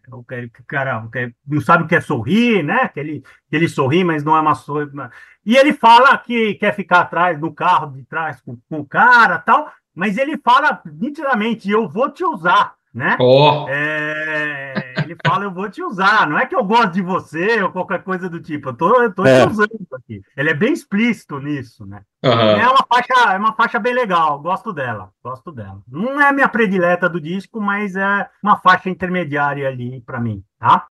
é 0.05 0.15
o 0.15 0.23
que, 0.25 0.49
cara 0.67 0.99
o 0.99 1.09
que 1.09 1.33
não 1.47 1.61
sabe 1.61 1.85
o 1.85 1.87
que 1.87 1.95
é 1.95 2.01
sorrir, 2.01 2.61
né? 2.61 2.89
Que 2.89 2.99
ele 2.99 3.23
que 3.49 3.55
ele 3.55 3.69
sorri, 3.69 4.03
mas 4.03 4.21
não 4.21 4.35
é 4.35 4.41
uma 4.41 4.53
e 5.45 5.55
ele 5.55 5.71
fala 5.71 6.17
que 6.17 6.55
quer 6.55 6.75
ficar 6.75 6.99
atrás 6.99 7.39
no 7.39 7.53
carro 7.53 7.93
de 7.93 8.03
trás 8.03 8.41
com, 8.41 8.57
com 8.69 8.81
o 8.81 8.85
cara, 8.85 9.39
tal 9.39 9.71
mas 9.97 10.15
ele 10.15 10.37
fala 10.37 10.79
nitidamente: 10.85 11.71
eu 11.71 11.89
vou 11.89 12.11
te 12.11 12.23
usar, 12.23 12.75
né? 12.93 13.17
Oh. 13.19 13.65
É, 13.67 14.93
ele 15.03 15.17
fala: 15.25 15.45
eu 15.45 15.51
vou 15.51 15.67
te 15.67 15.81
usar. 15.81 16.29
Não 16.29 16.37
é 16.37 16.45
que 16.45 16.55
eu 16.55 16.63
gosto 16.63 16.91
de 16.91 17.01
você 17.01 17.63
ou 17.63 17.71
qualquer 17.71 18.03
coisa 18.03 18.29
do 18.29 18.39
tipo. 18.39 18.69
Eu 18.69 18.73
tô, 18.75 19.01
eu 19.01 19.11
tô 19.11 19.25
é. 19.25 19.47
te 19.47 19.51
usando 19.51 19.87
aqui. 19.95 20.21
Ele 20.37 20.51
é 20.51 20.53
bem 20.53 20.71
explícito 20.71 21.39
nisso, 21.39 21.83
né? 21.83 22.03
Uhum. 22.23 22.31
É 22.31 22.69
uma 22.69 22.85
faixa, 22.87 23.33
é 23.33 23.37
uma 23.39 23.53
faixa 23.53 23.79
bem 23.79 23.95
legal. 23.95 24.39
Gosto 24.39 24.71
dela, 24.71 25.09
gosto 25.23 25.51
dela. 25.51 25.81
Não 25.87 26.21
é 26.21 26.29
a 26.29 26.33
minha 26.33 26.47
predileta 26.47 27.09
do 27.09 27.19
disco, 27.19 27.59
mas 27.59 27.95
é 27.95 28.29
uma 28.43 28.57
faixa 28.57 28.91
intermediária 28.91 29.67
ali 29.67 29.99
para 30.01 30.19
mim, 30.19 30.43
tá? 30.59 30.85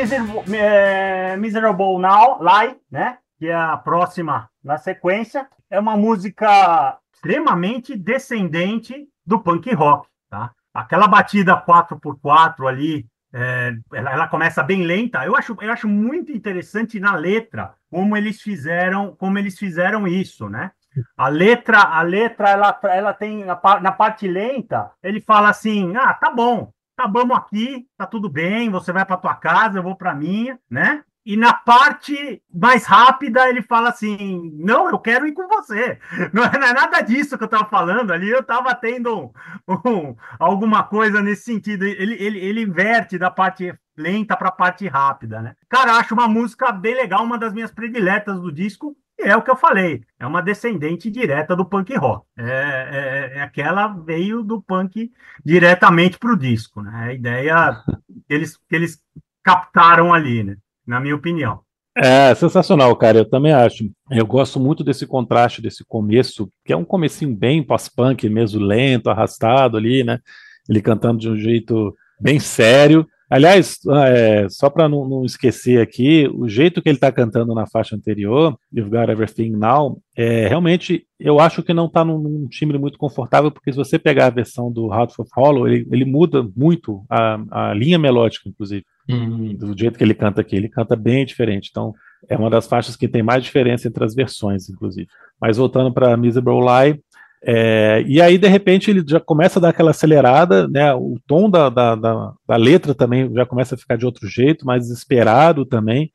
Miserable, 0.00 0.56
é, 0.56 1.36
Miserable 1.36 1.98
Now, 1.98 2.38
Lie, 2.40 2.76
né? 2.90 3.18
Que 3.38 3.48
é 3.48 3.54
a 3.54 3.76
próxima 3.76 4.48
na 4.64 4.78
sequência. 4.78 5.46
É 5.68 5.78
uma 5.78 5.96
música 5.96 6.98
extremamente 7.12 7.94
descendente 7.96 9.06
do 9.26 9.38
punk 9.38 9.72
rock, 9.74 10.08
tá? 10.30 10.52
Aquela 10.72 11.06
batida 11.06 11.60
4x4 11.60 12.66
ali, 12.66 13.06
é, 13.32 13.74
ela, 13.92 14.12
ela, 14.12 14.28
começa 14.28 14.62
bem 14.62 14.84
lenta. 14.84 15.24
Eu 15.24 15.36
acho, 15.36 15.54
eu 15.60 15.72
acho 15.72 15.86
muito 15.86 16.32
interessante 16.32 16.98
na 16.98 17.14
letra 17.14 17.74
como 17.90 18.16
eles 18.16 18.40
fizeram, 18.40 19.14
como 19.16 19.38
eles 19.38 19.58
fizeram 19.58 20.08
isso, 20.08 20.48
né? 20.48 20.70
A 21.16 21.28
letra, 21.28 21.78
a 21.82 22.02
letra, 22.02 22.50
ela, 22.50 22.80
ela 22.84 23.12
tem 23.12 23.44
na 23.44 23.92
parte 23.92 24.26
lenta, 24.26 24.90
ele 25.02 25.20
fala 25.20 25.50
assim: 25.50 25.94
ah, 25.96 26.14
tá 26.14 26.30
bom, 26.30 26.72
acabamos 27.00 27.36
aqui, 27.36 27.86
tá 27.96 28.06
tudo 28.06 28.28
bem, 28.28 28.70
você 28.70 28.92
vai 28.92 29.04
para 29.04 29.16
tua 29.16 29.34
casa, 29.34 29.78
eu 29.78 29.82
vou 29.82 29.96
para 29.96 30.14
minha, 30.14 30.58
né? 30.68 31.02
e 31.24 31.36
na 31.36 31.52
parte 31.52 32.42
mais 32.52 32.84
rápida 32.84 33.48
ele 33.48 33.62
fala 33.62 33.90
assim: 33.90 34.52
Não, 34.58 34.88
eu 34.88 34.98
quero 34.98 35.26
ir 35.26 35.32
com 35.32 35.46
você. 35.48 35.98
Não 36.32 36.44
é, 36.44 36.58
não 36.58 36.66
é 36.66 36.72
nada 36.72 37.00
disso 37.02 37.36
que 37.36 37.44
eu 37.44 37.46
estava 37.46 37.66
falando 37.66 38.10
ali, 38.10 38.28
eu 38.28 38.40
estava 38.40 38.74
tendo 38.74 39.16
um, 39.16 39.32
um, 39.68 40.16
alguma 40.38 40.82
coisa 40.82 41.20
nesse 41.22 41.42
sentido. 41.42 41.84
Ele, 41.84 42.14
ele, 42.14 42.38
ele 42.38 42.62
inverte 42.62 43.18
da 43.18 43.30
parte 43.30 43.72
lenta 43.96 44.36
para 44.36 44.48
a 44.48 44.52
parte 44.52 44.88
rápida, 44.88 45.42
né? 45.42 45.54
Cara, 45.68 45.96
acho 45.98 46.14
uma 46.14 46.26
música 46.26 46.72
bem 46.72 46.94
legal, 46.94 47.22
uma 47.22 47.38
das 47.38 47.52
minhas 47.52 47.70
prediletas 47.70 48.40
do 48.40 48.50
disco. 48.50 48.96
É 49.22 49.36
o 49.36 49.42
que 49.42 49.50
eu 49.50 49.56
falei, 49.56 50.02
é 50.18 50.26
uma 50.26 50.40
descendente 50.40 51.10
direta 51.10 51.54
do 51.54 51.64
punk 51.64 51.94
rock. 51.96 52.26
É, 52.38 52.42
é, 52.44 53.38
é 53.38 53.42
aquela 53.42 53.88
veio 53.88 54.42
do 54.42 54.62
punk 54.62 55.10
diretamente 55.44 56.18
para 56.18 56.32
o 56.32 56.38
disco, 56.38 56.82
né? 56.82 56.90
A 56.94 57.12
ideia 57.12 57.82
que 58.26 58.34
eles, 58.34 58.56
que 58.56 58.74
eles 58.74 58.98
captaram 59.42 60.12
ali, 60.12 60.42
né? 60.42 60.56
Na 60.86 61.00
minha 61.00 61.14
opinião. 61.14 61.60
É 61.96 62.34
sensacional, 62.34 62.94
cara. 62.96 63.18
Eu 63.18 63.28
também 63.28 63.52
acho. 63.52 63.90
Eu 64.10 64.26
gosto 64.26 64.60
muito 64.60 64.84
desse 64.84 65.06
contraste 65.06 65.60
desse 65.60 65.84
começo, 65.84 66.50
que 66.64 66.72
é 66.72 66.76
um 66.76 66.84
comecinho 66.84 67.34
bem 67.34 67.62
pós-punk, 67.62 68.28
mesmo 68.28 68.60
lento, 68.60 69.10
arrastado 69.10 69.76
ali, 69.76 70.04
né? 70.04 70.18
Ele 70.68 70.80
cantando 70.80 71.18
de 71.18 71.28
um 71.28 71.36
jeito 71.36 71.94
bem 72.20 72.38
sério. 72.38 73.06
Aliás, 73.30 73.78
é, 74.08 74.48
só 74.48 74.68
para 74.68 74.88
não, 74.88 75.08
não, 75.08 75.24
esquecer 75.24 75.80
aqui, 75.80 76.28
o 76.34 76.48
jeito 76.48 76.82
que 76.82 76.88
ele 76.88 76.96
está 76.96 77.12
cantando 77.12 77.54
na 77.54 77.64
faixa 77.64 77.94
anterior, 77.94 78.58
You've 78.74 78.90
Got 78.90 79.08
Everything 79.08 79.50
Now, 79.50 80.02
é, 80.16 80.48
realmente 80.48 81.06
eu 81.18 81.38
acho 81.38 81.62
que 81.62 81.72
não 81.72 81.86
está 81.86 82.04
num, 82.04 82.18
num, 82.18 82.48
timbre 82.48 82.76
muito 82.76 82.98
confortável, 82.98 83.52
porque 83.52 83.70
se 83.70 83.78
você 83.78 84.00
pegar 84.00 84.26
a 84.26 84.30
versão 84.30 84.72
do 84.72 84.92
Heart 84.92 85.12
of 85.18 85.30
Hollow, 85.36 85.68
ele, 85.68 85.86
ele 85.92 86.04
muda 86.04 86.44
muito 86.56 87.04
a, 87.08 87.38
a, 87.50 87.74
linha 87.74 87.98
melódica, 88.00 88.48
inclusive, 88.48 88.84
hum. 89.08 89.54
do 89.54 89.78
jeito 89.78 89.96
que 89.96 90.02
ele 90.02 90.14
canta 90.14 90.40
aqui. 90.40 90.56
Ele 90.56 90.68
canta 90.68 90.96
bem 90.96 91.24
diferente. 91.24 91.68
Então, 91.70 91.94
é 92.28 92.36
uma 92.36 92.50
das 92.50 92.66
faixas 92.66 92.96
que 92.96 93.06
tem 93.06 93.22
mais 93.22 93.44
diferença 93.44 93.86
entre 93.86 94.02
as 94.02 94.14
versões, 94.14 94.68
inclusive. 94.68 95.06
Mas 95.40 95.56
voltando 95.56 95.92
para 95.92 96.16
Miserable 96.16 96.60
Lie, 96.60 97.00
é, 97.42 98.04
e 98.06 98.20
aí, 98.20 98.36
de 98.36 98.48
repente, 98.48 98.90
ele 98.90 99.02
já 99.06 99.18
começa 99.18 99.58
a 99.58 99.62
dar 99.62 99.68
aquela 99.70 99.92
acelerada, 99.92 100.68
né? 100.68 100.92
O 100.94 101.18
tom 101.26 101.48
da, 101.48 101.70
da, 101.70 101.94
da, 101.94 102.32
da, 102.46 102.56
letra 102.56 102.94
também 102.94 103.32
já 103.32 103.46
começa 103.46 103.74
a 103.74 103.78
ficar 103.78 103.96
de 103.96 104.04
outro 104.04 104.28
jeito, 104.28 104.66
mais 104.66 104.82
desesperado 104.82 105.64
também, 105.64 106.10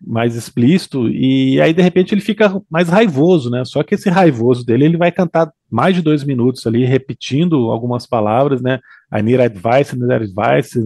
mais 0.00 0.36
explícito, 0.36 1.08
e 1.08 1.60
aí, 1.60 1.72
de 1.72 1.82
repente, 1.82 2.14
ele 2.14 2.20
fica 2.20 2.62
mais 2.70 2.88
raivoso, 2.88 3.50
né? 3.50 3.64
Só 3.64 3.82
que 3.82 3.96
esse 3.96 4.08
raivoso 4.08 4.64
dele, 4.64 4.84
ele 4.84 4.96
vai 4.96 5.10
cantar 5.10 5.52
mais 5.68 5.94
de 5.94 6.02
dois 6.02 6.22
minutos 6.22 6.64
ali, 6.66 6.84
repetindo 6.84 7.70
algumas 7.70 8.06
palavras, 8.06 8.62
né? 8.62 8.78
I 9.12 9.22
need 9.22 9.42
advice, 9.42 9.94
I 9.94 9.98
need 9.98 10.12
advice, 10.12 10.78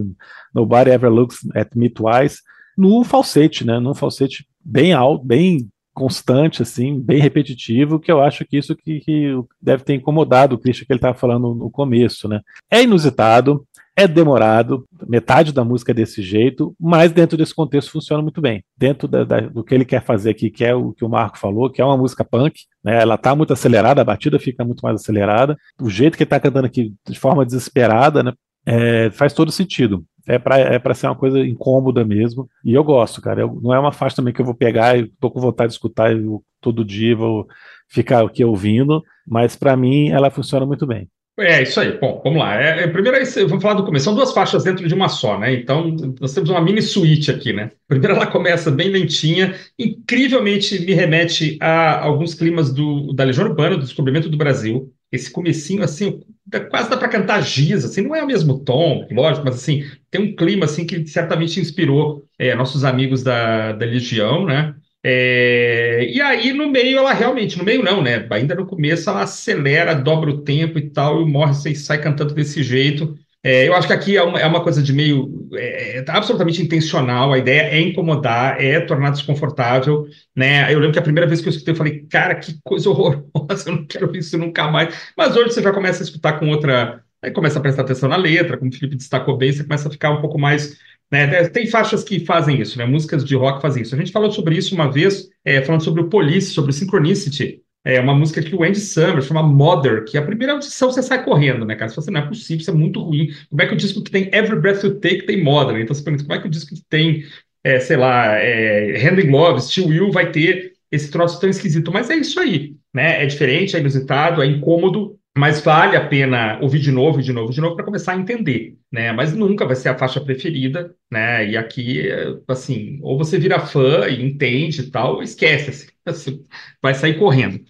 nobody 0.53 0.89
ever 0.89 1.11
looks 1.11 1.47
at 1.55 1.69
me 1.75 1.89
twice, 1.89 2.41
no 2.75 3.03
falsete, 3.03 3.63
né? 3.63 3.79
Num 3.79 3.93
falsete 3.93 4.47
bem 4.63 4.93
alto, 4.93 5.23
bem 5.23 5.69
constante, 5.95 6.61
assim, 6.61 6.99
bem 6.99 7.21
repetitivo, 7.21 7.99
que 7.99 8.11
eu 8.11 8.21
acho 8.21 8.45
que 8.45 8.57
isso 8.57 8.75
que, 8.75 8.99
que 8.99 9.33
deve 9.61 9.83
ter 9.83 9.95
incomodado 9.95 10.53
o 10.53 10.59
Christian 10.59 10.85
que 10.85 10.91
ele 10.91 10.97
estava 10.97 11.17
falando 11.17 11.55
no 11.55 11.71
começo, 11.71 12.27
né? 12.27 12.41
É 12.69 12.83
inusitado, 12.83 13.65
é 13.95 14.05
demorado, 14.05 14.85
metade 15.07 15.53
da 15.53 15.63
música 15.63 15.93
é 15.93 15.95
desse 15.95 16.21
jeito, 16.21 16.75
mas 16.77 17.13
dentro 17.13 17.37
desse 17.37 17.55
contexto 17.55 17.91
funciona 17.91 18.21
muito 18.21 18.41
bem. 18.41 18.61
Dentro 18.77 19.07
da, 19.07 19.23
da, 19.23 19.39
do 19.39 19.63
que 19.63 19.73
ele 19.73 19.85
quer 19.85 20.03
fazer 20.03 20.31
aqui, 20.31 20.49
que 20.49 20.65
é 20.65 20.75
o 20.75 20.91
que 20.91 21.05
o 21.05 21.09
Marco 21.09 21.37
falou, 21.39 21.69
que 21.69 21.81
é 21.81 21.85
uma 21.85 21.97
música 21.97 22.25
punk, 22.25 22.59
né? 22.83 23.01
Ela 23.01 23.17
tá 23.17 23.33
muito 23.33 23.53
acelerada, 23.53 24.01
a 24.01 24.05
batida 24.05 24.37
fica 24.37 24.65
muito 24.65 24.81
mais 24.81 25.01
acelerada. 25.01 25.57
O 25.81 25.89
jeito 25.89 26.17
que 26.17 26.23
ele 26.23 26.29
tá 26.29 26.41
cantando 26.41 26.67
aqui 26.67 26.93
de 27.07 27.17
forma 27.17 27.45
desesperada, 27.45 28.21
né? 28.21 28.33
É, 28.67 29.11
faz 29.11 29.31
todo 29.31 29.51
sentido 29.51 30.03
é 30.27 30.39
para 30.39 30.57
é 30.57 30.79
pra 30.79 30.93
ser 30.93 31.07
uma 31.07 31.15
coisa 31.15 31.39
incômoda 31.39 32.03
mesmo. 32.03 32.49
E 32.63 32.73
eu 32.73 32.83
gosto, 32.83 33.21
cara. 33.21 33.41
Eu, 33.41 33.59
não 33.61 33.73
é 33.73 33.79
uma 33.79 33.91
faixa 33.91 34.15
também 34.15 34.33
que 34.33 34.41
eu 34.41 34.45
vou 34.45 34.55
pegar 34.55 34.97
e 34.97 35.07
tô 35.19 35.29
com 35.29 35.39
vontade 35.39 35.69
de 35.69 35.75
escutar 35.75 36.11
eu, 36.11 36.43
todo 36.61 36.85
dia, 36.85 37.15
vou 37.15 37.47
ficar 37.87 38.23
aqui 38.23 38.43
ouvindo, 38.43 39.03
mas 39.27 39.55
para 39.55 39.77
mim 39.77 40.09
ela 40.09 40.31
funciona 40.31 40.65
muito 40.65 40.85
bem. 40.87 41.07
É, 41.37 41.61
isso 41.63 41.79
aí. 41.81 41.97
Bom, 41.99 42.21
vamos 42.23 42.39
lá. 42.39 42.61
É, 42.61 42.83
é, 42.83 42.87
primeiro, 42.87 43.17
vamos 43.47 43.61
falar 43.61 43.73
do 43.73 43.83
começo. 43.83 44.05
São 44.05 44.15
duas 44.15 44.33
faixas 44.33 44.63
dentro 44.63 44.87
de 44.87 44.93
uma 44.93 45.09
só, 45.09 45.37
né? 45.37 45.53
Então, 45.53 45.93
nós 46.19 46.33
temos 46.33 46.49
uma 46.49 46.61
mini 46.61 46.81
suíte 46.81 47.29
aqui, 47.29 47.51
né? 47.51 47.71
Primeiro, 47.87 48.15
ela 48.15 48.25
começa 48.25 48.71
bem 48.71 48.89
lentinha, 48.89 49.53
incrivelmente 49.77 50.79
me 50.85 50.93
remete 50.93 51.57
a 51.59 51.99
alguns 52.05 52.33
climas 52.33 52.73
do, 52.73 53.11
da 53.13 53.25
Legião 53.25 53.47
Urbana, 53.47 53.75
do 53.75 53.83
Descobrimento 53.83 54.29
do 54.29 54.37
Brasil. 54.37 54.93
Esse 55.15 55.31
comecinho, 55.31 55.83
assim, 55.83 56.21
quase 56.69 56.89
dá 56.89 56.97
para 56.97 57.09
cantar 57.09 57.41
giz, 57.41 57.83
assim, 57.85 58.01
não 58.01 58.15
é 58.15 58.23
o 58.23 58.27
mesmo 58.27 58.59
tom, 58.59 59.07
lógico, 59.11 59.45
mas, 59.45 59.55
assim, 59.55 59.83
tem 60.11 60.21
um 60.21 60.35
clima, 60.35 60.65
assim, 60.65 60.85
que 60.85 61.05
certamente 61.07 61.59
inspirou 61.59 62.23
é, 62.37 62.55
nossos 62.55 62.83
amigos 62.83 63.23
da, 63.23 63.71
da 63.73 63.85
Legião, 63.85 64.45
né? 64.45 64.75
É, 65.03 66.07
e 66.11 66.19
aí, 66.19 66.51
no 66.51 66.69
meio, 66.71 66.97
ela 66.97 67.13
realmente, 67.13 67.57
no 67.57 67.63
meio 67.63 67.83
não, 67.83 68.01
né? 68.01 68.25
Ainda 68.31 68.55
no 68.55 68.65
começo, 68.65 69.09
ela 69.09 69.21
acelera, 69.23 69.93
dobra 69.93 70.31
o 70.31 70.41
tempo 70.41 70.79
e 70.79 70.89
tal, 70.89 71.21
e 71.21 71.23
o 71.23 71.27
Morrissey 71.27 71.75
sai 71.75 72.01
cantando 72.01 72.33
desse 72.33 72.63
jeito. 72.63 73.15
É, 73.45 73.67
eu 73.67 73.75
acho 73.75 73.85
que 73.85 73.93
aqui 73.93 74.17
é 74.17 74.23
uma, 74.23 74.39
é 74.39 74.47
uma 74.47 74.63
coisa 74.63 74.81
de 74.81 74.91
meio 74.91 75.47
é, 75.53 75.99
é 75.99 76.05
absolutamente 76.07 76.63
intencional. 76.63 77.31
A 77.31 77.37
ideia 77.37 77.61
é 77.61 77.79
incomodar, 77.79 78.59
é 78.59 78.79
tornar 78.79 79.11
desconfortável, 79.11 80.07
né? 80.35 80.73
Eu 80.73 80.79
lembro 80.79 80.93
que 80.93 80.97
a 80.97 81.03
primeira 81.03 81.27
vez 81.27 81.41
que 81.41 81.47
eu 81.47 81.51
escutei, 81.51 81.73
eu 81.73 81.77
falei, 81.77 81.99
cara, 82.09 82.33
que 82.33 82.57
coisa 82.63 82.89
horrorosa, 82.89 83.69
eu 83.69 83.75
não 83.75 83.85
quero 83.85 84.15
isso 84.17 84.35
nunca 84.35 84.67
mais. 84.71 84.95
Mas 85.15 85.35
hoje 85.35 85.53
você 85.53 85.61
já 85.61 85.71
começa 85.71 86.01
a 86.01 86.05
escutar 86.05 86.39
com 86.39 86.49
outra. 86.49 87.03
Aí 87.21 87.29
começa 87.29 87.59
a 87.59 87.61
prestar 87.61 87.83
atenção 87.83 88.09
na 88.09 88.17
letra, 88.17 88.57
como 88.57 88.71
o 88.71 88.73
Felipe 88.73 88.95
destacou 88.95 89.37
bem, 89.37 89.51
você 89.51 89.63
começa 89.63 89.87
a 89.89 89.91
ficar 89.91 90.09
um 90.09 90.21
pouco 90.21 90.39
mais 90.39 90.77
né? 91.11 91.47
Tem 91.49 91.67
faixas 91.67 92.03
que 92.03 92.19
fazem 92.19 92.59
isso, 92.59 92.79
né? 92.79 92.85
músicas 92.85 93.23
de 93.23 93.35
rock 93.35 93.61
fazem 93.61 93.83
isso. 93.83 93.93
A 93.93 93.97
gente 93.97 94.11
falou 94.11 94.31
sobre 94.31 94.57
isso 94.57 94.73
uma 94.73 94.91
vez, 94.91 95.29
é, 95.43 95.61
falando 95.61 95.83
sobre 95.83 96.01
o 96.01 96.09
Police, 96.09 96.51
sobre 96.51 96.71
o 96.71 96.73
Synchronicity, 96.73 97.61
é 97.85 97.99
uma 97.99 98.15
música 98.15 98.41
que 98.41 98.55
o 98.55 98.63
Andy 98.63 98.79
Summers 98.79 99.27
chama 99.27 99.43
Mother, 99.43 100.03
que 100.05 100.17
a 100.17 100.21
primeira 100.23 100.53
audição 100.53 100.91
você 100.91 101.03
sai 101.03 101.23
correndo, 101.23 101.65
né, 101.65 101.75
cara? 101.75 101.87
Você 101.87 101.95
fala 101.95 102.05
assim, 102.05 102.11
não 102.13 102.21
é 102.21 102.27
possível, 102.27 102.61
isso 102.61 102.71
é 102.71 102.73
muito 102.73 102.99
ruim. 102.99 103.29
Como 103.47 103.61
é 103.61 103.67
que 103.67 103.73
o 103.75 103.77
disco 103.77 104.03
que 104.03 104.09
tem 104.09 104.27
Every 104.33 104.59
Breath 104.59 104.83
You 104.83 104.99
Take 104.99 105.27
tem 105.27 105.43
Mother? 105.43 105.77
Então 105.79 105.93
você 105.93 106.03
pergunta, 106.03 106.23
como 106.23 106.35
é 106.35 106.41
que 106.41 106.47
o 106.47 106.49
disco 106.49 106.73
que 106.73 106.83
tem, 106.89 107.23
é, 107.63 107.79
sei 107.79 107.95
lá, 107.95 108.35
é, 108.37 108.97
Hand 108.97 109.19
in 109.19 109.87
Will 109.87 110.11
vai 110.11 110.31
ter 110.31 110.73
esse 110.91 111.11
troço 111.11 111.39
tão 111.39 111.47
esquisito? 111.47 111.91
Mas 111.91 112.09
é 112.09 112.15
isso 112.15 112.39
aí, 112.39 112.75
né? 112.91 113.23
É 113.23 113.25
diferente, 113.27 113.75
é 113.75 113.79
inusitado, 113.79 114.41
é 114.41 114.47
incômodo, 114.47 115.19
mas 115.37 115.61
vale 115.61 115.97
a 115.97 116.07
pena 116.07 116.59
ouvir 116.61 116.79
de 116.79 116.91
novo, 116.91 117.21
de 117.21 117.33
novo, 117.33 117.51
de 117.51 117.59
novo, 117.59 117.75
para 117.75 117.85
começar 117.85 118.13
a 118.13 118.17
entender, 118.17 118.77
né? 118.91 119.11
Mas 119.11 119.33
nunca 119.33 119.65
vai 119.65 119.75
ser 119.75 119.89
a 119.89 119.97
faixa 119.97 120.21
preferida, 120.21 120.95
né? 121.11 121.49
E 121.49 121.57
aqui, 121.57 122.09
assim, 122.47 122.99
ou 123.01 123.17
você 123.17 123.37
vira 123.37 123.59
fã 123.59 124.07
e 124.07 124.23
entende 124.23 124.81
e 124.81 124.91
tal, 124.91 125.21
esquece, 125.21 125.91
assim, 126.05 126.45
vai 126.81 126.93
sair 126.93 127.19
correndo. 127.19 127.63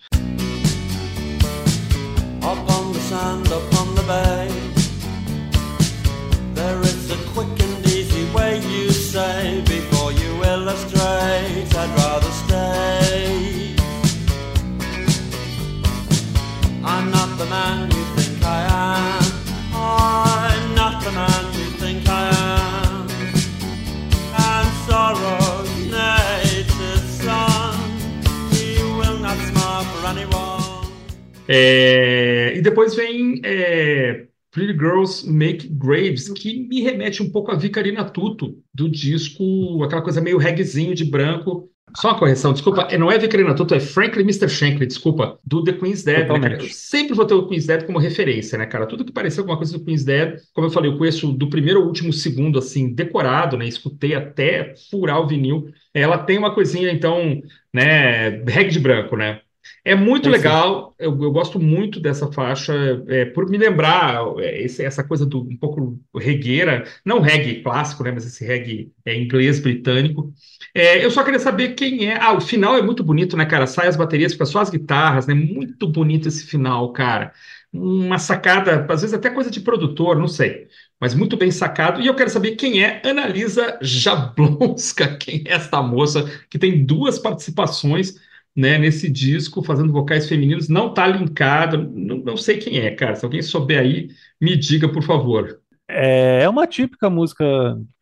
É, 31.47 32.53
e 32.55 32.61
depois 32.61 32.95
vem 32.95 33.41
é, 33.43 34.25
Pretty 34.51 34.73
Girls 34.73 35.29
Make 35.29 35.67
Graves, 35.67 36.29
que 36.29 36.67
me 36.67 36.81
remete 36.81 37.21
um 37.21 37.29
pouco 37.29 37.51
a 37.51 37.55
Vicarina 37.55 38.03
Tuto, 38.05 38.57
do 38.73 38.89
disco, 38.89 39.83
aquela 39.83 40.01
coisa 40.01 40.21
meio 40.21 40.37
reggaezinho 40.37 40.95
de 40.95 41.05
branco, 41.05 41.69
só 41.95 42.09
uma 42.09 42.19
correção, 42.19 42.51
desculpa, 42.51 42.87
é, 42.91 42.97
não 42.97 43.09
é 43.09 43.17
Vicarina 43.17 43.55
Tuto, 43.55 43.73
é 43.73 43.79
Franklin 43.79 44.23
Mr. 44.23 44.49
Shankly, 44.49 44.85
desculpa, 44.85 45.39
do 45.45 45.63
The 45.63 45.73
Queen's 45.73 46.03
Dead, 46.03 46.27
né? 46.27 46.57
Eu 46.59 46.69
sempre 46.69 47.15
vou 47.15 47.25
ter 47.25 47.33
o 47.35 47.47
Queen's 47.47 47.65
Dead 47.65 47.85
como 47.85 47.99
referência, 47.99 48.57
né, 48.57 48.65
cara? 48.65 48.85
Tudo 48.85 49.05
que 49.05 49.13
pareceu 49.13 49.43
alguma 49.43 49.55
coisa 49.57 49.77
do 49.77 49.83
Queen's 49.83 50.03
Dead, 50.03 50.39
como 50.53 50.67
eu 50.67 50.71
falei, 50.71 50.91
eu 50.91 50.97
conheço 50.97 51.31
do 51.31 51.49
primeiro 51.49 51.79
ao 51.79 51.87
último 51.87 52.11
segundo, 52.11 52.59
assim, 52.59 52.93
decorado, 52.93 53.55
né? 53.55 53.65
Escutei 53.65 54.13
até 54.13 54.73
furar 54.89 55.21
o 55.21 55.27
vinil. 55.27 55.69
Ela 55.93 56.17
tem 56.17 56.37
uma 56.37 56.53
coisinha, 56.53 56.91
então, 56.91 57.41
né, 57.73 58.43
reggae 58.45 58.71
de 58.71 58.79
branco, 58.79 59.15
né? 59.15 59.39
É 59.83 59.93
muito 59.93 60.27
é 60.29 60.31
legal, 60.31 60.95
eu, 60.97 61.11
eu, 61.21 61.31
gosto 61.31 61.59
muito 61.59 61.99
dessa 61.99 62.31
faixa, 62.31 62.73
é, 63.07 63.25
por 63.25 63.47
me 63.49 63.57
lembrar 63.57 64.19
é, 64.39 64.63
esse, 64.63 64.83
essa 64.83 65.03
coisa 65.03 65.25
do 65.25 65.41
um 65.41 65.55
pouco 65.55 65.99
regueira, 66.15 66.83
não 67.05 67.19
reggae 67.19 67.61
clássico, 67.61 68.03
né, 68.03 68.11
mas 68.11 68.25
esse 68.25 68.43
reggae 68.43 68.91
é, 69.05 69.15
inglês 69.15 69.59
britânico. 69.59 70.33
É, 70.73 71.03
eu 71.03 71.11
só 71.11 71.23
queria 71.23 71.39
saber 71.39 71.75
quem 71.75 72.09
é. 72.09 72.17
Ah, 72.19 72.33
o 72.33 72.41
final 72.41 72.75
é 72.75 72.81
muito 72.81 73.03
bonito, 73.03 73.37
né, 73.37 73.45
cara? 73.45 73.67
Sai 73.67 73.87
as 73.87 73.95
baterias, 73.95 74.33
fica 74.33 74.45
só 74.45 74.59
as 74.59 74.69
guitarras, 74.69 75.27
né? 75.27 75.33
Muito 75.33 75.87
bonito 75.87 76.27
esse 76.27 76.45
final, 76.45 76.91
cara. 76.91 77.31
Uma 77.71 78.17
sacada, 78.17 78.85
às 78.89 79.01
vezes 79.01 79.13
até 79.13 79.29
coisa 79.29 79.51
de 79.51 79.59
produtor, 79.61 80.17
não 80.17 80.27
sei. 80.27 80.67
mas 80.99 81.13
muito 81.13 81.37
bem 81.37 81.51
sacado. 81.51 82.01
E 82.01 82.07
eu 82.07 82.15
quero 82.15 82.29
saber 82.29 82.55
quem 82.55 82.83
é 82.83 83.01
Analisa 83.05 83.77
Jablonska, 83.81 85.15
quem 85.19 85.43
é 85.45 85.53
esta 85.53 85.81
moça 85.81 86.25
que 86.49 86.57
tem 86.57 86.85
duas 86.85 87.19
participações 87.19 88.15
né, 88.55 88.77
nesse 88.77 89.09
disco, 89.09 89.61
fazendo 89.63 89.91
vocais 89.91 90.29
femininos, 90.29 90.69
não 90.69 90.89
está 90.89 91.05
linkado, 91.07 91.77
não, 91.77 92.17
não 92.17 92.37
sei 92.37 92.57
quem 92.57 92.77
é, 92.79 92.91
cara. 92.91 93.15
Se 93.15 93.25
alguém 93.25 93.41
souber 93.41 93.79
aí, 93.79 94.09
me 94.39 94.55
diga, 94.55 94.87
por 94.87 95.03
favor. 95.03 95.59
É, 95.87 96.43
é 96.43 96.49
uma 96.49 96.65
típica 96.65 97.09
música 97.09 97.45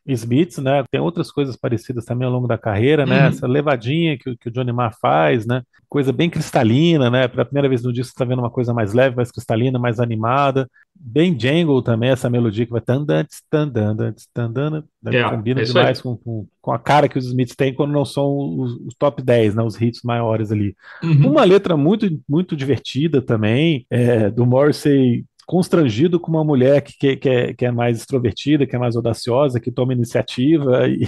Smiths, 0.05 0.57
né? 0.57 0.83
Tem 0.91 0.99
outras 0.99 1.31
coisas 1.31 1.55
parecidas 1.55 2.03
também 2.03 2.25
ao 2.25 2.33
longo 2.33 2.47
da 2.47 2.57
carreira, 2.57 3.05
né? 3.05 3.21
Uhum. 3.21 3.27
Essa 3.27 3.47
levadinha 3.47 4.17
que, 4.17 4.35
que, 4.35 4.49
o 4.49 4.51
Johnny 4.51 4.73
Marr 4.73 4.93
faz, 5.01 5.45
né? 5.45 5.63
Coisa 5.87 6.11
bem 6.11 6.29
cristalina, 6.29 7.09
né? 7.09 7.27
Pela 7.27 7.45
primeira 7.45 7.69
vez 7.69 7.83
no 7.83 7.93
disco 7.93 8.07
você 8.07 8.13
está 8.13 8.25
vendo 8.25 8.39
uma 8.39 8.49
coisa 8.49 8.73
mais 8.73 8.93
leve, 8.93 9.15
mais 9.15 9.31
cristalina, 9.31 9.79
mais 9.79 9.99
animada. 9.99 10.69
Bem 10.95 11.37
jangle 11.37 11.81
também, 11.81 12.09
essa 12.09 12.29
melodia 12.29 12.65
que 12.65 12.71
vai 12.71 12.81
tandantes, 12.81 13.41
tandantes, 13.49 14.27
tandana, 14.33 14.85
é, 15.07 15.23
combina 15.29 15.61
é 15.61 15.63
demais 15.63 15.99
com, 16.01 16.15
com, 16.15 16.47
com, 16.61 16.71
a 16.71 16.79
cara 16.79 17.09
que 17.09 17.17
os 17.17 17.25
Smiths 17.25 17.55
têm 17.55 17.73
quando 17.73 17.91
não 17.91 18.05
são 18.05 18.59
os, 18.59 18.73
os 18.85 18.95
top 18.95 19.21
10, 19.21 19.55
né? 19.55 19.63
Os 19.63 19.79
hits 19.79 20.01
maiores 20.03 20.51
ali. 20.51 20.75
Uhum. 21.01 21.31
Uma 21.31 21.43
letra 21.43 21.75
muito, 21.77 22.07
muito 22.27 22.55
divertida 22.55 23.21
também, 23.21 23.85
é, 23.89 24.29
do 24.29 24.45
Morrissey 24.45 25.25
constrangido 25.45 26.19
com 26.19 26.31
uma 26.31 26.43
mulher 26.43 26.81
que, 26.81 26.93
que, 26.97 27.15
que, 27.17 27.29
é, 27.29 27.53
que, 27.53 27.65
é, 27.65 27.71
mais 27.71 27.99
extrovertida, 27.99 28.65
que 28.65 28.75
é 28.75 28.79
mais 28.79 28.95
audaciosa, 28.95 29.59
que 29.59 29.71
toma 29.71 29.93
iniciativa, 29.93 30.87
e, 30.87 31.07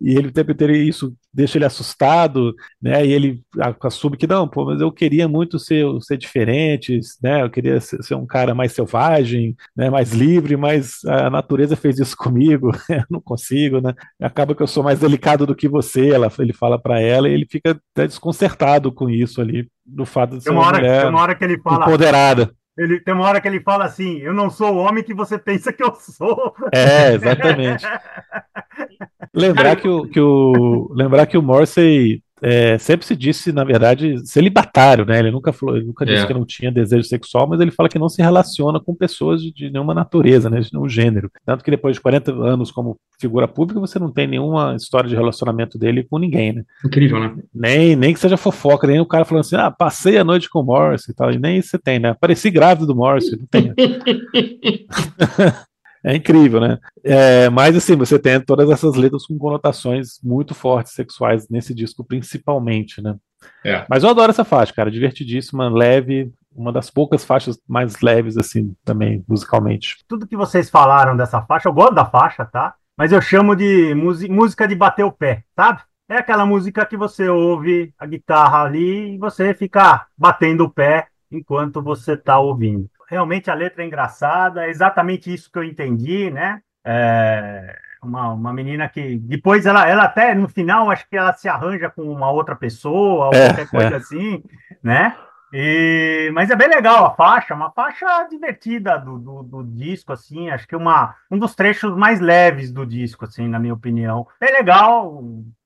e 0.00 0.16
ele 0.16 0.28
o 0.28 0.32
tempo 0.32 0.52
inteiro 0.52 0.74
isso 0.74 1.14
deixa 1.32 1.58
ele 1.58 1.64
assustado, 1.64 2.54
né? 2.80 3.06
E 3.06 3.12
ele 3.12 3.40
assume 3.82 4.16
que 4.16 4.26
não, 4.26 4.48
pô, 4.48 4.64
mas 4.64 4.80
eu 4.80 4.90
queria 4.90 5.28
muito 5.28 5.58
ser, 5.58 5.84
ser 6.00 6.16
diferente, 6.16 6.98
né? 7.22 7.42
Eu 7.42 7.50
queria 7.50 7.80
ser, 7.80 8.02
ser 8.02 8.14
um 8.14 8.26
cara 8.26 8.54
mais 8.54 8.72
selvagem, 8.72 9.54
né? 9.76 9.88
Mais 9.88 10.12
livre, 10.12 10.56
mas 10.56 11.04
a 11.04 11.30
natureza 11.30 11.76
fez 11.76 11.98
isso 11.98 12.16
comigo, 12.16 12.72
eu 12.90 13.04
não 13.10 13.20
consigo, 13.20 13.80
né? 13.80 13.94
Acaba 14.20 14.54
que 14.54 14.62
eu 14.62 14.66
sou 14.66 14.82
mais 14.82 14.98
delicado 14.98 15.46
do 15.46 15.54
que 15.54 15.68
você, 15.68 16.10
ela, 16.10 16.32
ele 16.38 16.52
fala 16.52 16.78
para 16.78 17.00
ela, 17.00 17.28
e 17.28 17.32
ele 17.32 17.46
fica 17.48 17.78
até 17.94 18.06
desconcertado 18.06 18.90
com 18.90 19.08
isso 19.08 19.40
ali, 19.40 19.68
do 19.86 20.04
fato 20.04 20.36
de 20.36 20.42
ser 20.42 20.50
uma, 20.50 20.60
uma 20.60 20.66
hora, 20.68 20.78
mulher 20.78 21.08
uma 21.08 21.20
hora 21.20 21.34
que 21.34 21.44
ele 21.44 21.58
fala, 21.60 21.86
empoderada. 21.86 22.50
Ele 22.78 23.00
tem 23.00 23.12
uma 23.12 23.26
hora 23.26 23.40
que 23.40 23.48
ele 23.48 23.60
fala 23.60 23.84
assim: 23.84 24.18
Eu 24.18 24.32
não 24.32 24.48
sou 24.48 24.74
o 24.74 24.78
homem 24.78 25.02
que 25.02 25.12
você 25.12 25.36
pensa 25.36 25.72
que 25.72 25.82
eu 25.82 25.92
sou. 25.96 26.54
É, 26.72 27.12
exatamente. 27.14 27.84
lembrar 29.34 29.74
que 29.74 29.88
o, 29.88 30.08
que 30.08 30.20
o 30.20 30.88
lembrar 30.94 31.26
que 31.26 31.36
o 31.36 31.42
Morrissey 31.42 32.22
é, 32.42 32.78
sempre 32.78 33.06
se 33.06 33.16
disse, 33.16 33.52
na 33.52 33.64
verdade, 33.64 34.26
celibatário, 34.26 35.04
né? 35.04 35.18
Ele 35.18 35.30
nunca 35.30 35.52
falou, 35.52 35.76
ele 35.76 35.86
nunca 35.86 36.04
disse 36.04 36.24
é. 36.24 36.26
que 36.26 36.34
não 36.34 36.44
tinha 36.44 36.70
desejo 36.70 37.04
sexual, 37.04 37.46
mas 37.48 37.60
ele 37.60 37.70
fala 37.70 37.88
que 37.88 37.98
não 37.98 38.08
se 38.08 38.22
relaciona 38.22 38.80
com 38.80 38.94
pessoas 38.94 39.42
de, 39.42 39.52
de, 39.52 39.70
nenhuma 39.70 39.94
natureza, 39.94 40.48
né? 40.48 40.60
De 40.60 40.72
nenhum 40.72 40.88
gênero. 40.88 41.30
Tanto 41.44 41.64
que 41.64 41.70
depois 41.70 41.96
de 41.96 42.02
40 42.02 42.32
anos 42.32 42.70
como 42.70 42.96
figura 43.20 43.48
pública, 43.48 43.80
você 43.80 43.98
não 43.98 44.12
tem 44.12 44.26
nenhuma 44.26 44.74
história 44.76 45.08
de 45.08 45.16
relacionamento 45.16 45.78
dele 45.78 46.06
com 46.08 46.18
ninguém, 46.18 46.52
né? 46.52 46.64
Incrível, 46.84 47.20
né? 47.20 47.36
Nem, 47.54 47.96
nem 47.96 48.14
que 48.14 48.20
seja 48.20 48.36
fofoca, 48.36 48.86
nem 48.86 49.00
o 49.00 49.06
cara 49.06 49.24
falando 49.24 49.44
assim, 49.44 49.56
ah, 49.56 49.70
passei 49.70 50.18
a 50.18 50.24
noite 50.24 50.48
com 50.48 50.60
o 50.60 50.64
Morris 50.64 51.08
e 51.08 51.14
tal, 51.14 51.32
e 51.32 51.38
nem 51.38 51.58
isso 51.58 51.70
você 51.70 51.78
tem, 51.78 51.98
né? 51.98 52.14
Pareci 52.20 52.50
grávido 52.50 52.86
do 52.86 52.94
Morris, 52.94 53.30
não 53.32 53.46
tem. 53.46 53.74
É 56.04 56.14
incrível, 56.14 56.60
né? 56.60 56.78
É, 57.02 57.48
mas 57.50 57.76
assim, 57.76 57.96
você 57.96 58.18
tem 58.18 58.40
todas 58.40 58.70
essas 58.70 58.94
letras 58.94 59.26
com 59.26 59.38
conotações 59.38 60.18
muito 60.22 60.54
fortes 60.54 60.92
sexuais 60.92 61.48
nesse 61.48 61.74
disco, 61.74 62.04
principalmente, 62.04 63.02
né? 63.02 63.16
É. 63.64 63.84
Mas 63.88 64.02
eu 64.02 64.10
adoro 64.10 64.30
essa 64.30 64.44
faixa, 64.44 64.72
cara, 64.72 64.90
divertidíssima, 64.90 65.68
leve, 65.68 66.32
uma 66.54 66.72
das 66.72 66.90
poucas 66.90 67.24
faixas 67.24 67.58
mais 67.68 68.00
leves, 68.00 68.36
assim, 68.36 68.74
também, 68.84 69.24
musicalmente. 69.28 69.98
Tudo 70.08 70.26
que 70.26 70.36
vocês 70.36 70.70
falaram 70.70 71.16
dessa 71.16 71.42
faixa, 71.42 71.68
eu 71.68 71.72
gosto 71.72 71.94
da 71.94 72.04
faixa, 72.04 72.44
tá? 72.44 72.74
Mas 72.96 73.12
eu 73.12 73.20
chamo 73.20 73.54
de 73.54 73.94
música 73.94 74.66
de 74.66 74.74
bater 74.74 75.04
o 75.04 75.12
pé, 75.12 75.44
sabe? 75.54 75.82
É 76.08 76.16
aquela 76.16 76.46
música 76.46 76.86
que 76.86 76.96
você 76.96 77.28
ouve 77.28 77.92
a 77.98 78.06
guitarra 78.06 78.64
ali 78.64 79.14
e 79.14 79.18
você 79.18 79.54
fica 79.54 80.06
batendo 80.16 80.64
o 80.64 80.70
pé 80.70 81.06
enquanto 81.30 81.82
você 81.82 82.16
tá 82.16 82.40
ouvindo 82.40 82.88
realmente 83.08 83.50
a 83.50 83.54
letra 83.54 83.82
é 83.82 83.86
engraçada, 83.86 84.66
é 84.66 84.70
exatamente 84.70 85.32
isso 85.32 85.50
que 85.50 85.58
eu 85.58 85.64
entendi, 85.64 86.30
né? 86.30 86.60
É 86.84 87.76
uma, 88.02 88.32
uma 88.32 88.52
menina 88.52 88.88
que 88.88 89.18
depois 89.18 89.66
ela, 89.66 89.88
ela 89.88 90.04
até 90.04 90.34
no 90.34 90.48
final 90.48 90.90
acho 90.90 91.08
que 91.08 91.16
ela 91.16 91.32
se 91.34 91.48
arranja 91.48 91.90
com 91.90 92.02
uma 92.02 92.30
outra 92.30 92.54
pessoa 92.54 93.26
ou 93.26 93.34
é, 93.34 93.46
qualquer 93.46 93.68
coisa 93.68 93.94
é. 93.94 93.96
assim, 93.96 94.42
né? 94.82 95.16
E, 95.52 96.30
mas 96.34 96.50
é 96.50 96.56
bem 96.56 96.68
legal 96.68 97.06
a 97.06 97.14
faixa, 97.14 97.54
uma 97.54 97.70
faixa 97.70 98.06
divertida 98.24 98.98
do, 98.98 99.18
do, 99.18 99.42
do, 99.42 99.64
disco, 99.64 100.12
assim, 100.12 100.50
acho 100.50 100.68
que 100.68 100.76
uma, 100.76 101.14
um 101.30 101.38
dos 101.38 101.54
trechos 101.54 101.96
mais 101.96 102.20
leves 102.20 102.70
do 102.70 102.84
disco, 102.84 103.24
assim, 103.24 103.48
na 103.48 103.58
minha 103.58 103.72
opinião. 103.72 104.26
É 104.42 104.50
legal, 104.52 105.22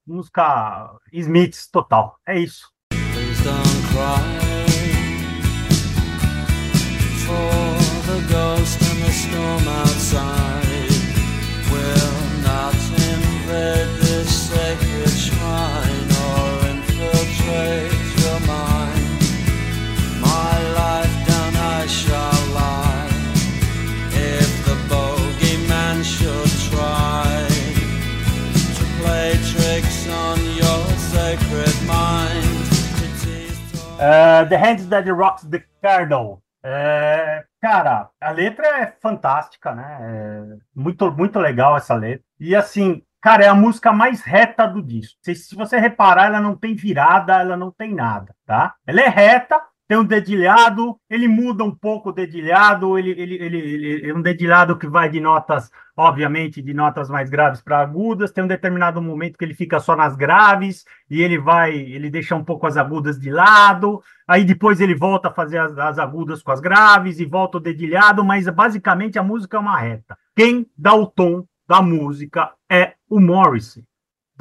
música 0.07 0.89
Smiths 1.13 1.69
total, 1.69 2.17
é 2.25 2.39
isso. 2.39 2.71
Please 3.13 4.42
Uh, 34.03 34.45
the 34.49 34.59
hands 34.59 34.89
that 34.89 35.07
rocks 35.07 35.43
the 35.45 35.63
cardinal. 35.81 36.43
É, 36.65 37.45
cara, 37.63 38.11
a 38.21 38.31
letra 38.33 38.67
é 38.81 38.97
fantástica, 39.01 39.73
né? 39.75 39.99
É 40.01 40.57
muito, 40.75 41.11
muito 41.13 41.39
legal 41.39 41.77
essa 41.77 41.95
letra. 41.95 42.25
E 42.41 42.57
assim, 42.57 43.03
cara, 43.21 43.45
é 43.45 43.49
a 43.49 43.55
música 43.55 43.93
mais 43.93 44.21
reta 44.23 44.67
do 44.67 44.83
disco. 44.83 45.17
Se, 45.23 45.35
se 45.37 45.55
você 45.55 45.79
reparar, 45.79 46.27
ela 46.27 46.41
não 46.41 46.57
tem 46.57 46.75
virada, 46.75 47.41
ela 47.41 47.57
não 47.57 47.71
tem 47.71 47.95
nada, 47.95 48.35
tá? 48.45 48.75
Ela 48.85 49.03
é 49.03 49.09
reta, 49.09 49.63
tem 49.93 49.99
um 49.99 50.05
dedilhado, 50.05 50.99
ele 51.11 51.29
muda 51.29 51.63
um 51.63 51.71
pouco 51.71 52.09
o 52.09 52.13
dedilhado, 52.13 52.99
ele, 52.99 53.11
ele, 53.11 53.35
ele, 53.35 53.59
ele 53.59 54.11
é 54.11 54.15
um 54.15 54.23
dedilhado 54.23 54.79
que 54.79 54.87
vai 54.87 55.11
de 55.11 55.21
notas, 55.21 55.71
obviamente, 55.95 56.63
de 56.63 56.73
notas 56.73 57.11
mais 57.11 57.29
graves 57.29 57.61
para 57.61 57.81
agudas, 57.81 58.31
tem 58.31 58.43
um 58.43 58.47
determinado 58.47 59.03
momento 59.03 59.37
que 59.37 59.45
ele 59.45 59.53
fica 59.53 59.79
só 59.81 59.95
nas 59.95 60.17
graves, 60.17 60.87
e 61.11 61.21
ele 61.21 61.39
vai, 61.39 61.77
ele 61.77 62.09
deixa 62.09 62.35
um 62.35 62.43
pouco 62.43 62.67
as 62.67 62.79
agudas 62.79 63.21
de 63.21 63.31
lado, 63.31 64.03
aí 64.27 64.47
depois 64.47 64.81
ele 64.81 64.95
volta 64.95 65.29
a 65.29 65.35
fazer 65.35 65.59
as, 65.59 65.77
as 65.77 65.99
agudas 65.99 66.43
com 66.43 66.53
as 66.53 66.61
graves 66.61 67.21
e 67.21 67.27
volta 67.27 67.59
o 67.59 67.61
dedilhado, 67.61 68.25
mas 68.25 68.49
basicamente 68.49 69.19
a 69.19 69.23
música 69.23 69.59
é 69.59 69.61
uma 69.61 69.79
reta. 69.79 70.17
Quem 70.35 70.67
dá 70.75 70.95
o 70.95 71.07
tom 71.07 71.45
da 71.69 71.83
música 71.83 72.51
é 72.67 72.95
o 73.11 73.21
Morrissey 73.21 73.85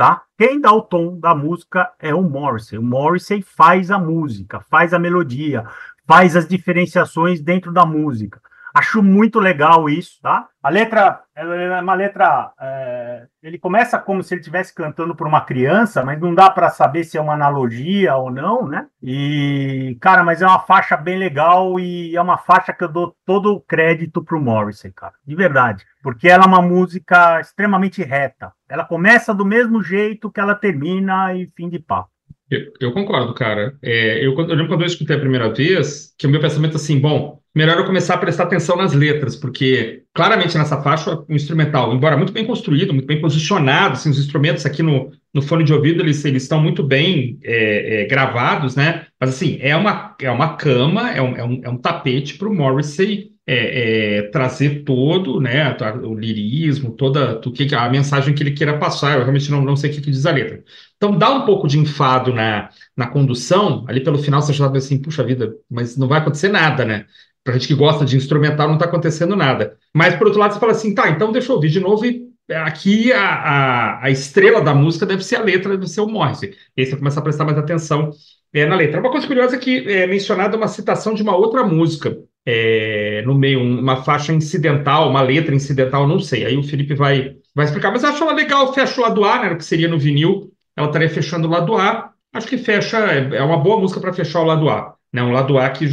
tá? 0.01 0.23
Quem 0.35 0.59
dá 0.59 0.73
o 0.73 0.81
tom 0.81 1.19
da 1.19 1.35
música 1.35 1.91
é 1.99 2.11
o 2.11 2.23
Morrissey. 2.23 2.79
O 2.79 2.81
Morrissey 2.81 3.43
faz 3.43 3.91
a 3.91 3.99
música, 3.99 4.59
faz 4.59 4.95
a 4.95 4.99
melodia, 4.99 5.63
faz 6.07 6.35
as 6.35 6.47
diferenciações 6.47 7.39
dentro 7.39 7.71
da 7.71 7.85
música. 7.85 8.41
Acho 8.73 9.03
muito 9.03 9.39
legal 9.39 9.89
isso, 9.89 10.19
tá? 10.21 10.47
A 10.63 10.69
letra 10.69 11.21
é 11.35 11.81
uma 11.81 11.93
letra. 11.93 12.51
É, 12.59 13.25
ele 13.41 13.57
começa 13.57 13.97
como 13.99 14.23
se 14.23 14.33
ele 14.33 14.41
estivesse 14.41 14.73
cantando 14.73 15.15
para 15.15 15.27
uma 15.27 15.41
criança, 15.41 16.03
mas 16.03 16.19
não 16.19 16.33
dá 16.33 16.49
para 16.49 16.69
saber 16.69 17.03
se 17.03 17.17
é 17.17 17.21
uma 17.21 17.33
analogia 17.33 18.15
ou 18.15 18.31
não, 18.31 18.67
né? 18.67 18.87
E, 19.01 19.97
cara, 19.99 20.23
mas 20.23 20.41
é 20.41 20.47
uma 20.47 20.59
faixa 20.59 20.95
bem 20.95 21.17
legal 21.17 21.79
e 21.79 22.15
é 22.15 22.21
uma 22.21 22.37
faixa 22.37 22.71
que 22.71 22.83
eu 22.83 22.89
dou 22.89 23.15
todo 23.25 23.53
o 23.53 23.61
crédito 23.61 24.23
pro 24.23 24.41
Morrissey, 24.41 24.91
cara, 24.91 25.13
de 25.25 25.35
verdade, 25.35 25.85
porque 26.03 26.29
ela 26.29 26.43
é 26.43 26.47
uma 26.47 26.61
música 26.61 27.39
extremamente 27.39 28.03
reta. 28.03 28.53
Ela 28.69 28.85
começa 28.85 29.33
do 29.33 29.45
mesmo 29.45 29.83
jeito 29.83 30.31
que 30.31 30.39
ela 30.39 30.55
termina 30.55 31.33
e 31.33 31.51
fim 31.55 31.67
de 31.69 31.79
papo. 31.79 32.09
Eu, 32.51 32.73
eu 32.81 32.91
concordo, 32.91 33.33
cara. 33.33 33.77
É, 33.81 34.25
eu, 34.25 34.37
eu 34.37 34.45
lembro 34.47 34.67
quando 34.67 34.81
eu 34.81 34.87
escutei 34.87 35.15
a 35.15 35.19
primeira 35.19 35.53
vez, 35.53 36.13
que 36.17 36.27
o 36.27 36.29
meu 36.29 36.41
pensamento 36.41 36.75
assim, 36.75 36.99
bom, 36.99 37.39
melhor 37.55 37.77
eu 37.77 37.85
começar 37.85 38.15
a 38.15 38.17
prestar 38.17 38.43
atenção 38.43 38.75
nas 38.75 38.93
letras, 38.93 39.37
porque 39.37 40.03
claramente 40.13 40.57
nessa 40.57 40.81
faixa 40.81 41.23
o 41.27 41.33
instrumental, 41.33 41.93
embora 41.95 42.17
muito 42.17 42.33
bem 42.33 42.45
construído, 42.45 42.93
muito 42.93 43.07
bem 43.07 43.21
posicionado, 43.21 43.93
assim, 43.93 44.09
os 44.09 44.19
instrumentos 44.19 44.65
aqui 44.65 44.83
no, 44.83 45.11
no 45.33 45.41
fone 45.41 45.63
de 45.63 45.73
ouvido 45.73 46.01
eles, 46.01 46.23
eles 46.25 46.43
estão 46.43 46.61
muito 46.61 46.83
bem 46.83 47.39
é, 47.41 48.01
é, 48.01 48.05
gravados, 48.05 48.75
né? 48.75 49.05
Mas 49.17 49.29
assim, 49.29 49.57
é 49.61 49.73
uma, 49.75 50.13
é 50.19 50.29
uma 50.29 50.57
cama, 50.57 51.09
é 51.09 51.21
um, 51.21 51.35
é 51.37 51.43
um, 51.45 51.61
é 51.63 51.69
um 51.69 51.77
tapete 51.77 52.37
para 52.37 52.49
o 52.49 52.53
Morrissey 52.53 53.31
é, 53.47 54.17
é, 54.17 54.21
trazer 54.29 54.83
todo, 54.83 55.39
né, 55.41 55.75
o 56.03 56.13
lirismo, 56.13 56.91
toda 56.91 57.41
a 57.77 57.89
mensagem 57.89 58.33
que 58.33 58.43
ele 58.43 58.51
queira 58.51 58.77
passar. 58.77 59.13
Eu 59.13 59.23
realmente 59.23 59.49
não, 59.49 59.61
não 59.61 59.75
sei 59.75 59.89
o 59.89 59.93
que, 59.93 60.01
que 60.01 60.11
diz 60.11 60.25
a 60.25 60.31
letra. 60.31 60.63
Então 61.01 61.17
dá 61.17 61.31
um 61.31 61.45
pouco 61.45 61.67
de 61.67 61.79
enfado 61.79 62.31
na, 62.31 62.69
na 62.95 63.07
condução. 63.07 63.83
Ali 63.87 64.03
pelo 64.03 64.19
final 64.19 64.39
você 64.39 64.53
já 64.53 64.65
sabe 64.65 64.77
assim, 64.77 65.01
puxa 65.01 65.23
vida, 65.23 65.51
mas 65.67 65.97
não 65.97 66.07
vai 66.07 66.19
acontecer 66.19 66.49
nada, 66.49 66.85
né? 66.85 67.07
Pra 67.43 67.53
gente 67.53 67.67
que 67.67 67.73
gosta 67.73 68.05
de 68.05 68.15
instrumental, 68.15 68.67
não 68.67 68.75
está 68.75 68.85
acontecendo 68.85 69.35
nada. 69.35 69.75
Mas, 69.95 70.15
por 70.15 70.27
outro 70.27 70.39
lado, 70.39 70.53
você 70.53 70.59
fala 70.59 70.73
assim, 70.73 70.93
tá, 70.93 71.09
então 71.09 71.31
deixa 71.31 71.51
eu 71.51 71.55
ouvir 71.55 71.69
de 71.69 71.79
novo 71.79 72.05
e 72.05 72.29
aqui 72.53 73.11
a, 73.11 73.19
a, 73.19 74.05
a 74.05 74.09
estrela 74.11 74.61
da 74.61 74.75
música 74.75 75.03
deve 75.03 75.23
ser 75.23 75.37
a 75.37 75.41
letra, 75.41 75.75
deve 75.75 75.89
ser 75.89 76.01
o 76.01 76.07
Morrissey. 76.07 76.53
E 76.77 76.81
aí 76.81 76.85
você 76.85 76.95
começa 76.95 77.19
a 77.19 77.23
prestar 77.23 77.45
mais 77.45 77.57
atenção 77.57 78.11
é, 78.53 78.67
na 78.67 78.75
letra. 78.75 78.99
Uma 78.99 79.09
coisa 79.09 79.25
curiosa 79.25 79.55
é 79.55 79.59
que 79.59 79.79
é 79.91 80.05
mencionada 80.05 80.55
uma 80.55 80.67
citação 80.67 81.15
de 81.15 81.23
uma 81.23 81.35
outra 81.35 81.63
música 81.63 82.15
é, 82.45 83.23
no 83.25 83.33
meio, 83.33 83.59
uma 83.59 84.03
faixa 84.03 84.33
incidental, 84.33 85.09
uma 85.09 85.21
letra 85.23 85.55
incidental, 85.55 86.07
não 86.07 86.19
sei. 86.19 86.45
Aí 86.45 86.55
o 86.55 86.63
Felipe 86.63 86.93
vai, 86.93 87.37
vai 87.55 87.65
explicar. 87.65 87.89
Mas 87.89 88.03
eu 88.03 88.09
acho 88.09 88.23
ela 88.23 88.33
legal, 88.33 88.71
fecha 88.71 89.01
o 89.01 89.03
lado 89.03 89.25
A, 89.25 89.41
né, 89.41 89.55
que 89.55 89.65
seria 89.65 89.87
no 89.87 89.97
vinil, 89.97 90.50
ela 90.75 90.87
estaria 90.87 91.09
fechando 91.09 91.47
o 91.47 91.51
lado 91.51 91.77
A. 91.77 92.11
Acho 92.33 92.47
que 92.47 92.57
fecha, 92.57 92.97
é, 92.97 93.35
é 93.35 93.43
uma 93.43 93.57
boa 93.57 93.79
música 93.79 93.99
para 93.99 94.13
fechar 94.13 94.41
o 94.41 94.45
lado 94.45 94.69
A. 94.69 94.95
Né, 95.13 95.21
um 95.21 95.31
lado 95.31 95.57
A 95.57 95.69
que 95.69 95.85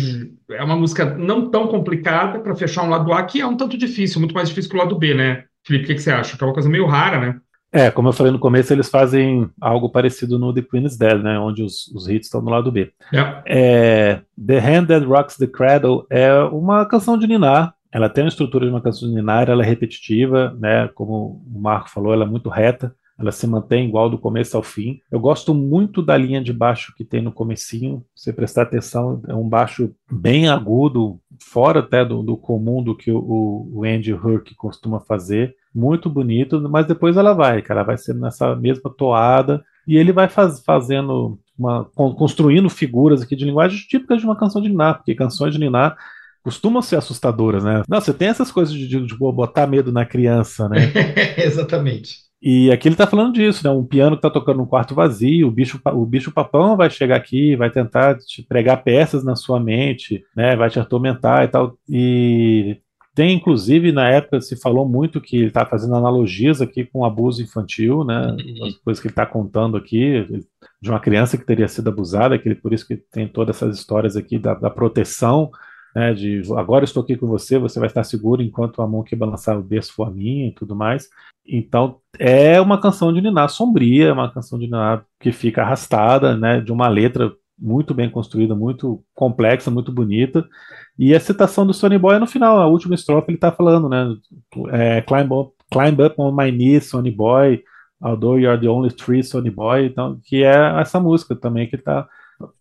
é 0.51 0.63
uma 0.63 0.77
música 0.77 1.05
não 1.05 1.51
tão 1.51 1.67
complicada 1.67 2.39
para 2.39 2.55
fechar 2.55 2.85
um 2.85 2.91
lado 2.91 3.13
A, 3.13 3.23
que 3.25 3.41
é 3.41 3.47
um 3.47 3.57
tanto 3.57 3.77
difícil, 3.77 4.21
muito 4.21 4.35
mais 4.35 4.49
difícil 4.49 4.71
que 4.71 4.77
o 4.77 4.81
lado 4.81 4.97
B, 4.97 5.15
né? 5.15 5.45
Felipe, 5.67 5.85
o 5.85 5.87
que, 5.89 5.95
que 5.97 6.03
você 6.03 6.11
acha? 6.11 6.37
Que 6.37 6.43
é 6.43 6.47
uma 6.47 6.55
coisa 6.55 6.69
meio 6.69 6.87
rara, 6.87 7.19
né? 7.21 7.41
É, 7.71 7.91
como 7.91 8.09
eu 8.09 8.13
falei 8.13 8.33
no 8.33 8.39
começo, 8.39 8.73
eles 8.73 8.89
fazem 8.89 9.51
algo 9.61 9.91
parecido 9.91 10.39
no 10.39 10.55
The 10.55 10.63
Queen 10.63 10.87
is 10.87 10.97
Dead, 10.97 11.23
né? 11.23 11.39
Onde 11.39 11.63
os, 11.63 11.87
os 11.89 12.09
hits 12.09 12.27
estão 12.27 12.41
no 12.41 12.51
lado 12.51 12.73
B. 12.73 12.91
Yeah. 13.13 13.43
É, 13.47 14.23
the 14.47 14.59
Hand 14.59 14.87
That 14.87 15.05
Rocks 15.05 15.37
the 15.37 15.47
Cradle 15.47 16.07
é 16.09 16.33
uma 16.45 16.87
canção 16.87 17.19
de 17.19 17.27
Ninar. 17.27 17.75
Ela 17.93 18.09
tem 18.09 18.25
a 18.25 18.29
estrutura 18.29 18.65
de 18.65 18.71
uma 18.71 18.81
canção 18.81 19.09
de 19.09 19.15
Ninar, 19.15 19.51
ela 19.51 19.63
é 19.63 19.67
repetitiva, 19.67 20.57
né? 20.59 20.89
Como 20.95 21.43
o 21.55 21.61
Marco 21.61 21.91
falou, 21.91 22.13
ela 22.13 22.25
é 22.25 22.29
muito 22.29 22.49
reta. 22.49 22.95
Ela 23.19 23.33
se 23.33 23.47
mantém 23.47 23.89
igual 23.89 24.09
do 24.09 24.17
começo 24.17 24.57
ao 24.57 24.63
fim. 24.63 25.01
Eu 25.11 25.19
gosto 25.19 25.53
muito 25.53 26.01
da 26.01 26.17
linha 26.17 26.41
de 26.41 26.53
baixo 26.53 26.95
que 26.97 27.05
tem 27.05 27.21
no 27.21 27.33
comecinho. 27.33 28.05
Se 28.15 28.25
você 28.25 28.33
prestar 28.33 28.63
atenção, 28.63 29.21
é 29.27 29.35
um 29.35 29.49
baixo 29.49 29.93
bem 30.11 30.49
agudo, 30.49 31.19
fora 31.43 31.81
até 31.81 32.05
do, 32.05 32.23
do 32.23 32.37
comum 32.37 32.83
do 32.83 32.97
que 32.97 33.11
o, 33.11 33.69
o 33.73 33.85
Andy 33.85 34.13
Hurk 34.13 34.55
costuma 34.55 35.01
fazer 35.01 35.57
muito 35.75 36.09
bonito, 36.09 36.61
mas 36.69 36.87
depois 36.87 37.17
ela 37.17 37.33
vai, 37.33 37.63
cara, 37.63 37.83
vai 37.83 37.97
ser 37.97 38.15
nessa 38.15 38.55
mesma 38.57 38.91
toada 38.91 39.65
e 39.87 39.97
ele 39.97 40.13
vai 40.13 40.29
faz, 40.29 40.61
fazendo 40.61 41.39
uma 41.59 41.85
construindo 41.95 42.71
figuras 42.71 43.23
aqui 43.23 43.35
de 43.35 43.45
linguagem 43.45 43.79
típicas 43.81 44.21
de 44.21 44.27
uma 44.27 44.37
canção 44.37 44.63
de 44.63 44.69
Niná, 44.69 44.95
porque 44.95 45.15
canções 45.15 45.53
de 45.53 45.59
Niná 45.59 45.97
costumam 46.43 46.81
ser 46.81 46.97
assustadoras, 46.97 47.65
né? 47.65 47.83
Não, 47.89 48.01
você 48.01 48.13
tem 48.13 48.29
essas 48.29 48.51
coisas 48.51 48.73
de, 48.73 48.87
de, 48.87 49.05
de 49.05 49.17
botar 49.17 49.67
medo 49.67 49.93
na 49.93 50.07
criança, 50.07 50.69
né? 50.69 50.93
Exatamente. 51.37 52.28
E 52.41 52.71
aqui 52.71 52.87
ele 52.87 52.95
está 52.95 53.07
falando 53.07 53.35
disso, 53.35 53.65
né? 53.65 53.71
Um 53.71 53.85
piano 53.85 54.13
que 54.13 54.19
está 54.19 54.31
tocando 54.31 54.59
num 54.59 54.67
quarto 54.67 54.95
vazio, 54.95 55.49
o 55.49 55.51
bicho, 55.51 55.81
o 55.85 56.07
bicho 56.07 56.31
papão 56.31 56.77
vai 56.77 56.89
chegar 56.89 57.17
aqui, 57.17 57.57
vai 57.57 57.69
tentar 57.69 58.17
te 58.19 58.43
pregar 58.43 58.85
peças 58.85 59.25
na 59.25 59.35
sua 59.35 59.59
mente, 59.59 60.25
né? 60.37 60.55
Vai 60.55 60.71
te 60.71 60.79
atormentar 60.79 61.45
e 61.45 61.49
tal. 61.49 61.77
E 61.89 62.81
tem, 63.13 63.35
inclusive, 63.35 63.91
na 63.91 64.09
época 64.09 64.41
se 64.41 64.55
falou 64.55 64.89
muito 64.89 65.21
que 65.21 65.37
ele 65.37 65.47
está 65.49 65.67
fazendo 65.67 65.97
analogias 65.97 66.63
aqui 66.63 66.85
com 66.85 67.05
abuso 67.05 67.43
infantil, 67.43 68.05
né? 68.05 68.37
As 68.65 68.77
coisas 68.77 69.01
que 69.01 69.09
ele 69.09 69.13
está 69.13 69.27
contando 69.27 69.77
aqui, 69.77 70.25
de 70.81 70.89
uma 70.89 71.01
criança 71.01 71.37
que 71.37 71.45
teria 71.45 71.67
sido 71.67 71.89
abusada, 71.89 72.39
que 72.39 72.49
ele, 72.49 72.55
por 72.55 72.73
isso 72.73 72.87
que 72.87 72.97
tem 72.97 73.27
todas 73.27 73.57
essas 73.57 73.77
histórias 73.77 74.17
aqui 74.17 74.39
da, 74.39 74.55
da 74.55 74.71
proteção, 74.71 75.51
né? 75.95 76.15
De 76.15 76.43
agora 76.57 76.85
estou 76.85 77.03
aqui 77.03 77.17
com 77.17 77.27
você, 77.27 77.59
você 77.59 77.79
vai 77.79 77.89
estar 77.89 78.05
seguro 78.05 78.43
enquanto 78.43 78.83
a 78.83 78.87
mão 78.87 79.03
que 79.03 79.17
balançar 79.17 79.59
o 79.59 79.63
berço 79.63 79.93
for 79.93 80.15
minha 80.15 80.49
e 80.49 80.53
tudo 80.53 80.75
mais. 80.75 81.09
Então, 81.47 81.99
é 82.19 82.61
uma 82.61 82.81
canção 82.81 83.13
de 83.13 83.21
Niná 83.21 83.49
sombria, 83.49 84.13
uma 84.13 84.31
canção 84.31 84.59
de 84.59 84.67
Niná 84.67 85.03
que 85.19 85.33
fica 85.33 85.63
arrastada, 85.63 86.37
né? 86.37 86.61
De 86.61 86.71
uma 86.73 86.89
letra 86.89 87.33
muito 87.59 87.93
bem 87.93 88.09
construída, 88.09 88.55
muito 88.55 89.03
complexa, 89.15 89.71
muito 89.71 89.91
bonita. 89.91 90.47
E 90.99 91.15
a 91.15 91.21
citação 91.21 91.67
do 91.67 91.75
Sonny 91.75 91.99
Boy 91.99 92.17
é 92.17 92.19
no 92.19 92.27
final, 92.27 92.61
a 92.61 92.67
última 92.67 92.95
estrofe 92.95 93.31
ele 93.31 93.39
tá 93.39 93.51
falando, 93.51 93.89
né? 93.89 94.15
É, 94.71 95.01
climb, 95.03 95.33
up, 95.33 95.53
climb 95.71 96.01
up 96.05 96.15
on 96.19 96.33
my 96.33 96.51
knees, 96.53 96.87
Sonny 96.89 97.11
Boy, 97.11 97.63
although 98.01 98.39
you 98.39 98.49
are 98.49 98.61
the 98.61 98.69
only 98.69 98.93
tree, 98.93 99.23
Sonny 99.23 99.51
Boy. 99.51 99.87
Então, 99.87 100.21
que 100.25 100.45
é 100.45 100.81
essa 100.81 101.01
música 101.01 101.35
também 101.35 101.69
que 101.69 101.79
tá 101.79 102.07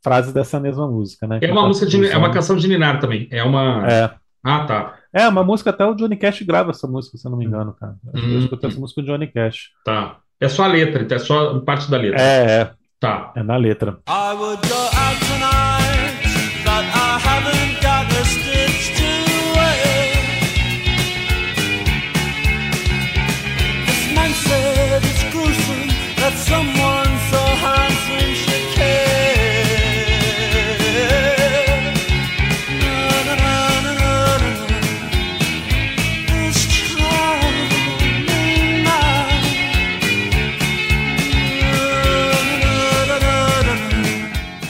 frases 0.03 0.33
dessa 0.33 0.59
mesma 0.59 0.87
música, 0.87 1.27
né? 1.27 1.39
É 1.41 1.51
uma 1.51 1.61
tá 1.61 1.67
música 1.67 1.85
de, 1.85 2.07
é 2.07 2.17
uma 2.17 2.31
canção 2.31 2.55
de 2.55 2.67
Ninar 2.67 2.99
também. 2.99 3.27
É 3.31 3.43
uma. 3.43 3.85
É. 3.87 4.11
Ah, 4.43 4.65
tá. 4.65 4.93
É 5.11 5.27
uma 5.27 5.43
música 5.43 5.71
até 5.71 5.85
o 5.85 5.93
Johnny 5.93 6.15
Cash 6.15 6.41
grava 6.43 6.71
essa 6.71 6.87
música, 6.87 7.17
se 7.17 7.25
eu 7.25 7.31
não 7.31 7.37
me 7.37 7.45
engano, 7.45 7.73
cara. 7.73 7.95
Hum. 8.13 8.33
Eu 8.33 8.39
escutei 8.39 8.69
essa 8.69 8.79
música 8.79 9.01
do 9.01 9.07
Johnny 9.07 9.27
Cash. 9.27 9.71
Tá. 9.83 10.17
É 10.39 10.47
só 10.47 10.63
a 10.63 10.67
letra, 10.67 11.01
então 11.01 11.15
é 11.15 11.19
só 11.19 11.59
parte 11.61 11.89
da 11.89 11.97
letra. 11.97 12.21
É, 12.21 12.61
é. 12.61 12.71
Tá. 12.99 13.31
É 13.35 13.43
na 13.43 13.57
letra. 13.57 13.99
I 14.07 14.33
would 14.35 14.67
go 14.67 14.75
out 14.75 15.19
tonight, 15.25 15.46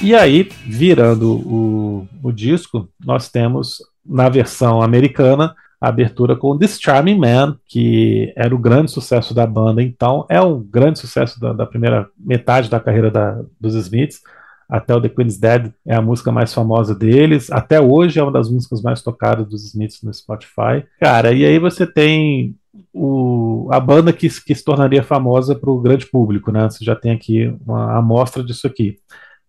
E 0.08 0.16
aí, 0.16 0.48
virando 0.66 1.34
o, 1.34 2.08
o 2.24 2.32
disco, 2.32 2.88
nós 3.06 3.28
temos 3.28 3.80
na 4.06 4.30
versão 4.30 4.82
americana 4.82 5.54
a 5.82 5.90
abertura 5.90 6.34
com 6.34 6.58
This 6.58 6.80
Charming 6.80 7.20
Man, 7.20 7.58
que 7.68 8.32
era 8.38 8.56
o 8.56 8.58
grande 8.58 8.90
sucesso 8.90 9.34
da 9.34 9.46
banda, 9.46 9.84
então 9.84 10.26
é 10.30 10.40
um 10.42 10.62
grande 10.64 10.98
sucesso 11.00 11.38
da, 11.42 11.52
da 11.52 11.66
primeira 11.66 12.08
metade 12.18 12.70
da 12.70 12.80
carreira 12.80 13.12
da- 13.12 13.42
dos 13.60 13.76
Smiths. 13.76 14.22
Até 14.70 14.96
o 14.96 15.02
The 15.02 15.10
Queen's 15.10 15.38
Dead 15.38 15.74
é 15.86 15.94
a 15.94 16.02
música 16.02 16.32
mais 16.32 16.54
famosa 16.54 16.96
deles. 16.96 17.52
Até 17.52 17.82
hoje 17.82 18.18
é 18.18 18.24
uma 18.24 18.32
das 18.32 18.50
músicas 18.50 18.82
mais 18.82 19.02
tocadas 19.02 19.46
dos 19.46 19.66
Smiths 19.66 20.02
no 20.04 20.14
Spotify. 20.14 20.86
Cara, 21.02 21.34
e 21.34 21.44
aí 21.44 21.60
você 21.60 21.86
tem 21.86 22.56
o- 22.94 23.68
a 23.74 23.80
banda 23.82 24.14
que, 24.14 24.30
que 24.30 24.56
se 24.56 24.64
tornaria 24.64 25.04
famosa 25.04 25.54
para 25.54 25.70
o 25.70 25.82
grande 25.82 26.06
público, 26.06 26.50
né? 26.50 26.64
Você 26.70 26.86
já 26.86 26.96
tem 26.96 27.12
aqui 27.12 27.54
uma 27.66 27.98
amostra 27.98 28.42
disso 28.42 28.68
aqui 28.68 28.96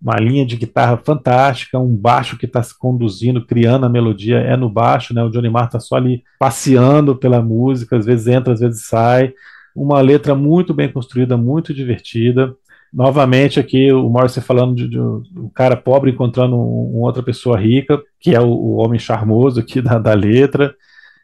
uma 0.01 0.16
linha 0.16 0.46
de 0.46 0.57
guitarra 0.57 0.96
fantástica, 0.96 1.78
um 1.78 1.94
baixo 1.94 2.38
que 2.38 2.46
está 2.46 2.62
se 2.62 2.76
conduzindo, 2.78 3.44
criando 3.44 3.84
a 3.84 3.88
melodia, 3.88 4.38
é 4.38 4.57
no 4.57 4.68
baixo, 4.68 5.12
né? 5.12 5.22
O 5.22 5.28
Johnny 5.28 5.51
Marr 5.51 5.66
está 5.66 5.80
só 5.80 5.96
ali 5.96 6.22
passeando 6.38 7.16
pela 7.16 7.42
música, 7.42 7.96
às 7.96 8.07
vezes 8.07 8.28
entra, 8.28 8.53
às 8.53 8.61
vezes 8.61 8.86
sai. 8.86 9.32
Uma 9.74 10.01
letra 10.01 10.34
muito 10.34 10.72
bem 10.72 10.90
construída, 10.90 11.36
muito 11.36 11.74
divertida. 11.74 12.55
Novamente 12.92 13.61
aqui 13.61 13.92
o 13.92 14.09
Morrissey 14.09 14.42
falando 14.42 14.74
de, 14.74 14.88
de 14.88 14.99
um 14.99 15.51
cara 15.55 15.76
pobre 15.76 16.11
encontrando 16.11 16.57
um, 16.57 17.01
outra 17.01 17.22
pessoa 17.22 17.59
rica, 17.59 18.01
que 18.18 18.34
é 18.34 18.40
o, 18.40 18.49
o 18.49 18.76
homem 18.76 18.99
charmoso 18.99 19.61
aqui 19.61 19.82
da, 19.82 19.99
da 19.99 20.14
letra 20.14 20.74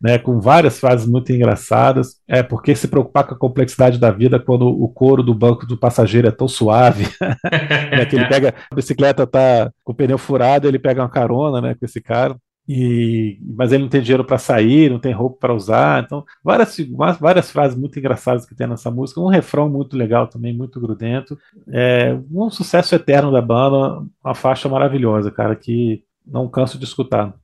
né, 0.00 0.18
com 0.18 0.40
várias 0.40 0.78
frases 0.78 1.06
muito 1.06 1.32
engraçadas. 1.32 2.16
É 2.28 2.42
porque 2.42 2.74
se 2.74 2.88
preocupar 2.88 3.24
com 3.24 3.34
a 3.34 3.38
complexidade 3.38 3.98
da 3.98 4.10
vida 4.10 4.38
quando 4.38 4.66
o 4.66 4.88
couro 4.88 5.22
do 5.22 5.34
banco 5.34 5.66
do 5.66 5.76
passageiro 5.76 6.28
é 6.28 6.30
tão 6.30 6.48
suave, 6.48 7.04
né, 7.90 8.06
que 8.06 8.16
ele 8.16 8.26
pega 8.26 8.54
a 8.70 8.74
bicicleta 8.74 9.26
tá 9.26 9.70
com 9.82 9.92
o 9.92 9.94
pneu 9.94 10.18
furado, 10.18 10.68
ele 10.68 10.78
pega 10.78 11.02
uma 11.02 11.08
carona, 11.08 11.60
né, 11.60 11.74
com 11.74 11.84
esse 11.84 12.00
cara. 12.00 12.36
E, 12.66 13.38
mas 13.42 13.72
ele 13.72 13.82
não 13.82 13.90
tem 13.90 14.00
dinheiro 14.00 14.24
para 14.24 14.38
sair, 14.38 14.90
não 14.90 14.98
tem 14.98 15.12
roupa 15.12 15.36
para 15.38 15.54
usar, 15.54 16.02
então 16.02 16.24
várias, 16.42 16.78
várias 17.20 17.50
frases 17.50 17.76
muito 17.76 17.98
engraçadas 17.98 18.46
que 18.46 18.54
tem 18.54 18.66
nessa 18.66 18.90
música, 18.90 19.20
um 19.20 19.28
refrão 19.28 19.68
muito 19.68 19.96
legal 19.98 20.26
também, 20.26 20.56
muito 20.56 20.80
grudento, 20.80 21.38
é 21.68 22.18
um 22.32 22.48
sucesso 22.48 22.94
eterno 22.94 23.30
da 23.30 23.42
banda, 23.42 24.02
uma 24.24 24.34
faixa 24.34 24.66
maravilhosa, 24.66 25.30
cara, 25.30 25.54
que 25.54 26.04
não 26.26 26.48
canso 26.48 26.78
de 26.78 26.84
escutar. 26.84 27.34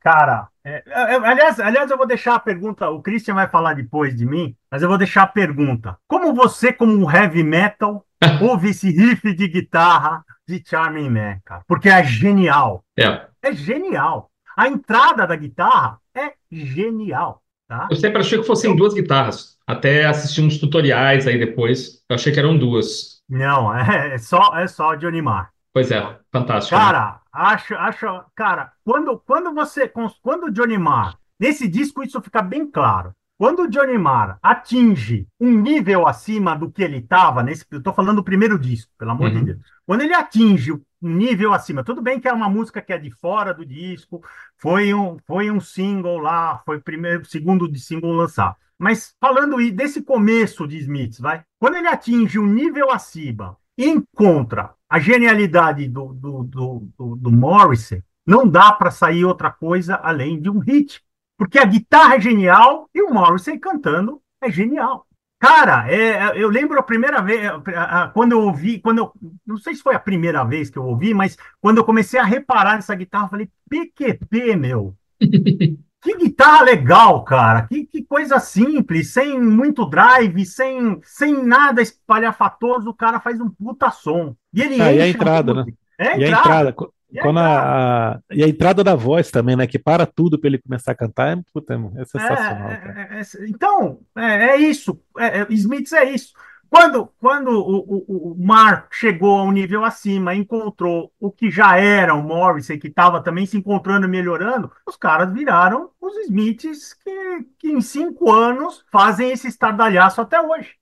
Cara, 0.00 0.48
é, 0.68 0.82
é, 0.86 1.14
aliás, 1.16 1.58
aliás, 1.60 1.90
eu 1.90 1.96
vou 1.96 2.06
deixar 2.06 2.34
a 2.34 2.40
pergunta. 2.40 2.88
O 2.90 3.02
Christian 3.02 3.34
vai 3.34 3.48
falar 3.48 3.74
depois 3.74 4.14
de 4.14 4.26
mim, 4.26 4.54
mas 4.70 4.82
eu 4.82 4.88
vou 4.88 4.98
deixar 4.98 5.22
a 5.22 5.26
pergunta. 5.26 5.96
Como 6.06 6.34
você, 6.34 6.72
como 6.72 6.92
um 6.92 7.10
heavy 7.10 7.42
metal, 7.42 8.04
ouve 8.42 8.70
esse 8.70 8.90
riff 8.90 9.32
de 9.34 9.48
guitarra 9.48 10.24
de 10.46 10.62
Charming 10.64 11.10
Man, 11.10 11.38
cara? 11.44 11.62
Porque 11.66 11.88
é 11.88 12.02
genial. 12.04 12.84
É. 12.98 13.26
É 13.42 13.52
genial. 13.52 14.30
A 14.56 14.68
entrada 14.68 15.26
da 15.26 15.36
guitarra 15.36 15.98
é 16.14 16.32
genial, 16.50 17.42
tá? 17.68 17.86
Eu 17.90 17.96
sempre 17.96 18.20
achei 18.20 18.38
que 18.38 18.46
fossem 18.46 18.74
duas 18.74 18.92
guitarras. 18.92 19.56
Até 19.66 20.06
assisti 20.06 20.40
uns 20.40 20.58
tutoriais 20.58 21.26
aí 21.26 21.38
depois. 21.38 22.02
Eu 22.08 22.16
achei 22.16 22.32
que 22.32 22.38
eram 22.38 22.58
duas. 22.58 23.22
Não, 23.28 23.72
é, 23.74 24.14
é 24.14 24.18
só 24.18 24.58
é 24.58 24.66
só 24.66 24.94
Johnny 24.96 25.22
Marr. 25.22 25.50
Pois 25.72 25.92
é, 25.92 26.18
fantástico. 26.32 26.76
né? 26.76 27.17
Acho, 27.32 27.74
acho, 27.74 28.06
cara, 28.34 28.72
quando, 28.84 29.18
quando 29.20 29.52
você, 29.54 29.88
quando 29.88 30.44
o 30.46 30.50
Johnny 30.50 30.78
Marr, 30.78 31.16
nesse 31.38 31.68
disco 31.68 32.02
isso 32.02 32.20
fica 32.22 32.42
bem 32.42 32.66
claro. 32.70 33.12
Quando 33.36 33.62
o 33.62 33.68
Johnny 33.68 33.96
Marr 33.96 34.36
atinge 34.42 35.28
um 35.38 35.52
nível 35.60 36.08
acima 36.08 36.56
do 36.56 36.70
que 36.72 36.82
ele 36.82 36.96
estava 36.98 37.40
nesse, 37.40 37.64
eu 37.70 37.80
tô 37.80 37.92
falando 37.92 38.16
do 38.16 38.24
primeiro 38.24 38.58
disco, 38.58 38.90
pelo 38.98 39.12
amor 39.12 39.30
de 39.30 39.36
Uhum. 39.36 39.44
Deus. 39.44 39.58
Quando 39.86 40.00
ele 40.00 40.12
atinge 40.14 40.72
um 40.72 40.80
nível 41.14 41.52
acima, 41.52 41.84
tudo 41.84 42.02
bem 42.02 42.18
que 42.18 42.26
é 42.26 42.32
uma 42.32 42.48
música 42.48 42.82
que 42.82 42.92
é 42.92 42.98
de 42.98 43.12
fora 43.12 43.54
do 43.54 43.64
disco, 43.64 44.20
foi 44.56 44.92
um, 44.92 45.18
foi 45.24 45.50
um 45.52 45.60
single 45.60 46.18
lá, 46.18 46.60
foi 46.64 46.78
o 46.78 46.82
primeiro, 46.82 47.24
segundo 47.24 47.70
de 47.70 47.78
single 47.78 48.10
lançado. 48.12 48.56
Mas 48.76 49.14
falando 49.20 49.56
desse 49.72 50.02
começo 50.02 50.66
de 50.66 50.76
Smiths, 50.78 51.20
vai, 51.20 51.44
quando 51.60 51.76
ele 51.76 51.86
atinge 51.88 52.38
um 52.40 52.46
nível 52.46 52.90
acima 52.90 53.56
encontra 53.78 54.74
a 54.88 54.98
genialidade 54.98 55.88
do, 55.88 56.12
do, 56.14 56.44
do, 56.44 56.88
do, 56.98 57.16
do 57.16 57.30
Morrissey, 57.32 58.02
não 58.26 58.46
dá 58.48 58.72
para 58.72 58.90
sair 58.90 59.24
outra 59.24 59.50
coisa 59.50 59.94
além 59.96 60.40
de 60.40 60.50
um 60.50 60.58
hit. 60.58 61.02
Porque 61.36 61.58
a 61.58 61.64
guitarra 61.64 62.16
é 62.16 62.20
genial 62.20 62.88
e 62.94 63.00
o 63.02 63.12
Morrissey 63.14 63.58
cantando 63.58 64.20
é 64.42 64.50
genial. 64.50 65.06
Cara, 65.40 65.88
é, 65.90 66.32
eu 66.42 66.48
lembro 66.48 66.78
a 66.80 66.82
primeira 66.82 67.22
vez, 67.22 67.40
a- 67.76 68.08
quando 68.12 68.32
eu 68.32 68.40
ouvi, 68.40 68.80
quando 68.80 68.98
eu, 68.98 69.12
não 69.46 69.56
sei 69.56 69.74
se 69.74 69.82
foi 69.82 69.94
a 69.94 70.00
primeira 70.00 70.42
vez 70.44 70.68
que 70.68 70.76
eu 70.78 70.84
ouvi, 70.84 71.14
mas 71.14 71.36
quando 71.60 71.78
eu 71.78 71.84
comecei 71.84 72.18
a 72.18 72.24
reparar 72.24 72.74
nessa 72.74 72.94
guitarra, 72.94 73.26
eu 73.26 73.30
falei, 73.30 73.48
PQP, 73.70 74.56
meu. 74.56 74.96
Que 76.00 76.16
guitarra 76.16 76.62
legal, 76.62 77.24
cara. 77.24 77.66
Que, 77.66 77.84
que 77.84 78.04
coisa 78.04 78.38
simples, 78.38 79.12
sem 79.12 79.40
muito 79.40 79.84
drive, 79.84 80.44
sem, 80.46 81.00
sem 81.02 81.42
nada 81.44 81.82
espalhafatoso, 81.82 82.90
o 82.90 82.94
cara 82.94 83.20
faz 83.20 83.40
um 83.40 83.50
puta 83.50 83.90
som. 83.90 84.34
E 84.52 84.62
ele 84.62 84.80
Ah, 84.80 84.92
e 84.92 85.00
a 85.00 85.08
enche 85.08 85.16
entrada, 85.16 85.52
né? 85.54 85.64
É 85.98 86.08
a 86.10 86.16
E 86.16 86.24
a 86.24 86.28
entrada. 86.28 86.40
entrada, 86.40 86.72
co- 86.72 86.94
E 87.10 87.18
a 87.18 87.22
quando 87.22 87.38
entrada. 87.40 87.68
a, 87.68 88.10
a- 88.14 88.20
e 88.30 88.44
a 88.44 88.48
entrada 88.48 88.84
da 88.84 88.94
voz 88.94 89.30
também, 89.30 89.56
né? 89.56 89.66
Que 89.66 89.78
para 89.78 90.06
tudo 90.06 90.38
para 90.38 90.48
ele 90.48 90.58
começar 90.58 90.92
a 90.92 90.94
cantar, 90.94 91.36
é, 91.36 91.42
puta, 91.52 91.74
é 91.74 92.00
É, 92.00 92.04
sensacional, 92.04 92.68
cara. 92.68 93.00
é, 93.10 93.18
é, 93.18 93.20
é, 93.20 93.48
então, 93.48 94.00
é, 94.16 94.50
é 94.50 94.56
isso. 94.56 95.00
É, 95.18 95.40
é, 95.40 95.46
Smiths 95.50 95.92
é 95.92 96.04
isso. 96.12 96.32
Quando, 96.70 97.06
quando 97.18 97.48
o, 97.50 98.04
o, 98.06 98.32
o 98.32 98.36
Mark 98.38 98.92
chegou 98.92 99.38
a 99.38 99.42
um 99.44 99.52
nível 99.52 99.84
acima, 99.84 100.34
encontrou 100.34 101.10
o 101.18 101.30
que 101.32 101.50
já 101.50 101.78
era 101.78 102.14
o 102.14 102.22
Morrissey, 102.22 102.78
que 102.78 102.88
estava 102.88 103.22
também 103.22 103.46
se 103.46 103.56
encontrando 103.56 104.06
e 104.06 104.08
melhorando, 104.10 104.70
os 104.86 104.96
caras 104.96 105.32
viraram 105.32 105.90
os 106.00 106.14
Smiths 106.26 106.92
que, 106.94 107.44
que 107.58 107.68
em 107.72 107.80
cinco 107.80 108.30
anos 108.30 108.84
fazem 108.92 109.30
esse 109.30 109.48
estardalhaço 109.48 110.20
até 110.20 110.40
hoje. 110.40 110.74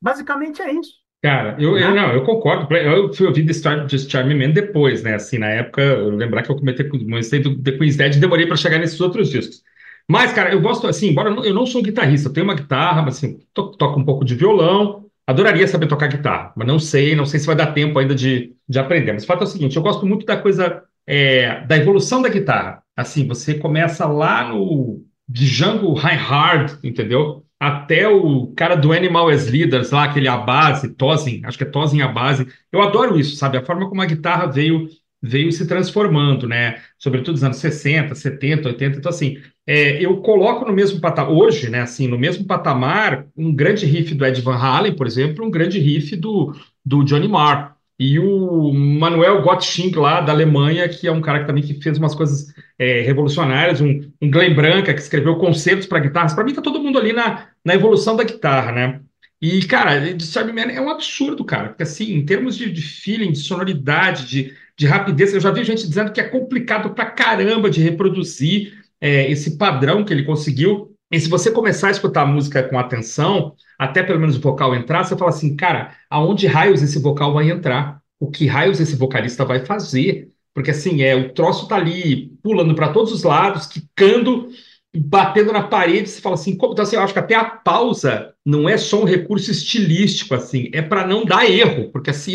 Basicamente 0.00 0.62
é 0.62 0.72
isso. 0.72 1.02
Cara, 1.22 1.56
eu, 1.60 1.78
eu 1.78 1.94
Né? 1.94 2.00
não, 2.02 2.12
eu 2.12 2.24
concordo. 2.24 2.74
Eu 2.76 3.12
fui 3.14 3.26
ouvir 3.26 3.46
The 3.46 3.52
Star- 3.52 3.86
The 3.86 3.96
Charming 3.98 4.34
Man 4.38 4.50
depois, 4.50 5.02
né? 5.04 5.14
Assim, 5.14 5.38
na 5.38 5.48
época, 5.50 5.80
eu 5.80 6.10
lembrar 6.10 6.42
que 6.42 6.50
eu 6.50 6.56
comecei 6.56 6.88
com 6.88 6.98
do 6.98 7.62
The 7.62 7.72
Queen's 7.78 7.96
Dead 7.96 8.16
e 8.16 8.18
demorei 8.20 8.46
para 8.46 8.56
chegar 8.56 8.78
nesses 8.78 9.00
outros 9.00 9.30
discos. 9.30 9.62
Mas, 10.08 10.32
cara, 10.32 10.52
eu 10.52 10.60
gosto, 10.60 10.86
assim, 10.88 11.08
embora 11.10 11.30
eu 11.30 11.34
não, 11.36 11.44
eu 11.44 11.54
não 11.54 11.64
sou 11.64 11.80
guitarrista, 11.80 12.28
eu 12.28 12.32
tenho 12.32 12.44
uma 12.44 12.56
guitarra, 12.56 13.02
mas 13.02 13.16
assim, 13.18 13.38
to- 13.54 13.70
toco 13.76 14.00
um 14.00 14.04
pouco 14.04 14.24
de 14.24 14.34
violão, 14.34 15.08
adoraria 15.26 15.66
saber 15.68 15.86
tocar 15.86 16.08
guitarra, 16.08 16.52
mas 16.56 16.66
não 16.66 16.78
sei, 16.78 17.14
não 17.14 17.26
sei 17.26 17.40
se 17.40 17.46
vai 17.46 17.56
dar 17.56 17.72
tempo 17.72 17.98
ainda 17.98 18.14
de, 18.14 18.54
de 18.68 18.78
aprender. 18.78 19.12
Mas 19.12 19.24
o 19.24 19.26
fato 19.26 19.42
é 19.42 19.44
o 19.44 19.46
seguinte, 19.46 19.76
eu 19.76 19.82
gosto 19.82 20.06
muito 20.06 20.26
da 20.26 20.36
coisa, 20.36 20.82
é, 21.06 21.64
da 21.66 21.76
evolução 21.76 22.22
da 22.22 22.28
guitarra. 22.28 22.82
Assim, 22.96 23.26
você 23.26 23.54
começa 23.54 24.06
lá 24.06 24.48
no 24.48 25.04
Django 25.28 25.94
Reinhardt, 25.94 26.78
entendeu? 26.82 27.44
Até 27.58 28.08
o 28.08 28.48
cara 28.56 28.74
do 28.74 28.92
Animal 28.92 29.28
as 29.28 29.48
Leaders 29.48 29.90
lá, 29.92 30.04
aquele 30.04 30.28
a 30.28 30.36
base, 30.36 30.94
Tosin, 30.94 31.42
acho 31.44 31.56
que 31.56 31.64
é 31.64 31.66
Tosin 31.66 32.00
a 32.02 32.08
base. 32.08 32.46
Eu 32.72 32.82
adoro 32.82 33.18
isso, 33.18 33.36
sabe? 33.36 33.56
A 33.56 33.64
forma 33.64 33.88
como 33.88 34.02
a 34.02 34.06
guitarra 34.06 34.46
veio 34.46 34.88
veio 35.22 35.52
se 35.52 35.66
transformando, 35.66 36.48
né? 36.48 36.80
Sobretudo 36.98 37.34
nos 37.34 37.44
anos 37.44 37.58
60, 37.58 38.14
70, 38.14 38.68
80. 38.68 38.98
Então, 38.98 39.10
assim, 39.10 39.38
é, 39.66 40.04
eu 40.04 40.16
coloco 40.20 40.64
no 40.64 40.72
mesmo 40.72 41.00
patamar, 41.00 41.32
hoje, 41.32 41.70
né? 41.70 41.82
Assim, 41.82 42.08
no 42.08 42.18
mesmo 42.18 42.44
patamar, 42.44 43.26
um 43.36 43.54
grande 43.54 43.86
riff 43.86 44.14
do 44.14 44.26
Ed 44.26 44.40
Van 44.40 44.56
Halen, 44.56 44.96
por 44.96 45.06
exemplo, 45.06 45.44
um 45.44 45.50
grande 45.50 45.78
riff 45.78 46.16
do, 46.16 46.52
do 46.84 47.04
Johnny 47.04 47.28
Marr. 47.28 47.76
E 47.98 48.18
o 48.18 48.72
Manuel 48.72 49.42
Gottschink 49.42 49.96
lá 49.96 50.20
da 50.20 50.32
Alemanha, 50.32 50.88
que 50.88 51.06
é 51.06 51.12
um 51.12 51.20
cara 51.20 51.40
que 51.40 51.46
também 51.46 51.62
que 51.62 51.80
fez 51.80 51.98
umas 51.98 52.16
coisas 52.16 52.52
é, 52.76 53.00
revolucionárias, 53.02 53.80
um, 53.80 54.00
um 54.20 54.28
Glenn 54.28 54.54
Branca 54.54 54.92
que 54.92 55.00
escreveu 55.00 55.36
concertos 55.36 55.86
para 55.86 56.00
guitarras. 56.00 56.34
Para 56.34 56.42
mim, 56.42 56.52
tá 56.52 56.60
todo 56.60 56.80
mundo 56.82 56.98
ali 56.98 57.12
na, 57.12 57.46
na 57.64 57.74
evolução 57.74 58.16
da 58.16 58.24
guitarra, 58.24 58.72
né? 58.72 59.00
E, 59.40 59.60
cara, 59.66 60.14
Disturb 60.14 60.52
Man 60.52 60.70
é 60.72 60.80
um 60.80 60.88
absurdo, 60.88 61.44
cara. 61.44 61.70
Porque, 61.70 61.82
assim, 61.82 62.14
em 62.14 62.24
termos 62.24 62.56
de, 62.56 62.70
de 62.70 62.80
feeling, 62.80 63.32
de 63.32 63.38
sonoridade, 63.38 64.26
de, 64.26 64.54
de 64.78 64.86
rapidez, 64.86 65.34
eu 65.34 65.40
já 65.40 65.50
vi 65.50 65.64
gente 65.64 65.86
dizendo 65.86 66.12
que 66.12 66.20
é 66.20 66.24
complicado 66.24 66.90
pra 66.90 67.06
caramba 67.06 67.70
de 67.70 67.80
reproduzir 67.80 68.72
é, 69.00 69.30
esse 69.30 69.56
padrão 69.56 70.04
que 70.04 70.12
ele 70.12 70.24
conseguiu. 70.24 70.94
E 71.10 71.20
se 71.20 71.28
você 71.28 71.50
começar 71.50 71.88
a 71.88 71.90
escutar 71.90 72.22
a 72.22 72.26
música 72.26 72.62
com 72.62 72.78
atenção, 72.78 73.54
até 73.78 74.02
pelo 74.02 74.18
menos 74.20 74.36
o 74.36 74.40
vocal 74.40 74.74
entrar, 74.74 75.04
você 75.04 75.16
fala 75.16 75.30
assim, 75.30 75.54
cara, 75.54 75.94
aonde 76.08 76.46
raios 76.46 76.82
esse 76.82 76.98
vocal 76.98 77.34
vai 77.34 77.50
entrar? 77.50 78.00
O 78.18 78.30
que 78.30 78.46
raios 78.46 78.80
esse 78.80 78.96
vocalista 78.96 79.44
vai 79.44 79.64
fazer? 79.64 80.28
Porque, 80.54 80.70
assim, 80.70 81.02
é, 81.02 81.14
o 81.14 81.32
troço 81.32 81.66
tá 81.68 81.76
ali 81.76 82.32
pulando 82.42 82.74
para 82.74 82.92
todos 82.92 83.12
os 83.12 83.22
lados, 83.22 83.66
quicando 83.66 84.48
batendo 84.94 85.52
na 85.52 85.62
parede, 85.62 86.08
você 86.08 86.20
fala 86.20 86.34
assim, 86.34 86.56
como, 86.56 86.72
então, 86.72 86.82
assim, 86.82 86.96
eu 86.96 87.02
acho 87.02 87.12
que 87.12 87.18
até 87.18 87.34
a 87.34 87.44
pausa 87.44 88.34
não 88.44 88.68
é 88.68 88.76
só 88.76 89.00
um 89.00 89.04
recurso 89.04 89.50
estilístico, 89.50 90.34
assim, 90.34 90.68
é 90.72 90.82
para 90.82 91.06
não 91.06 91.24
dar 91.24 91.48
erro, 91.48 91.90
porque 91.92 92.10
assim, 92.10 92.34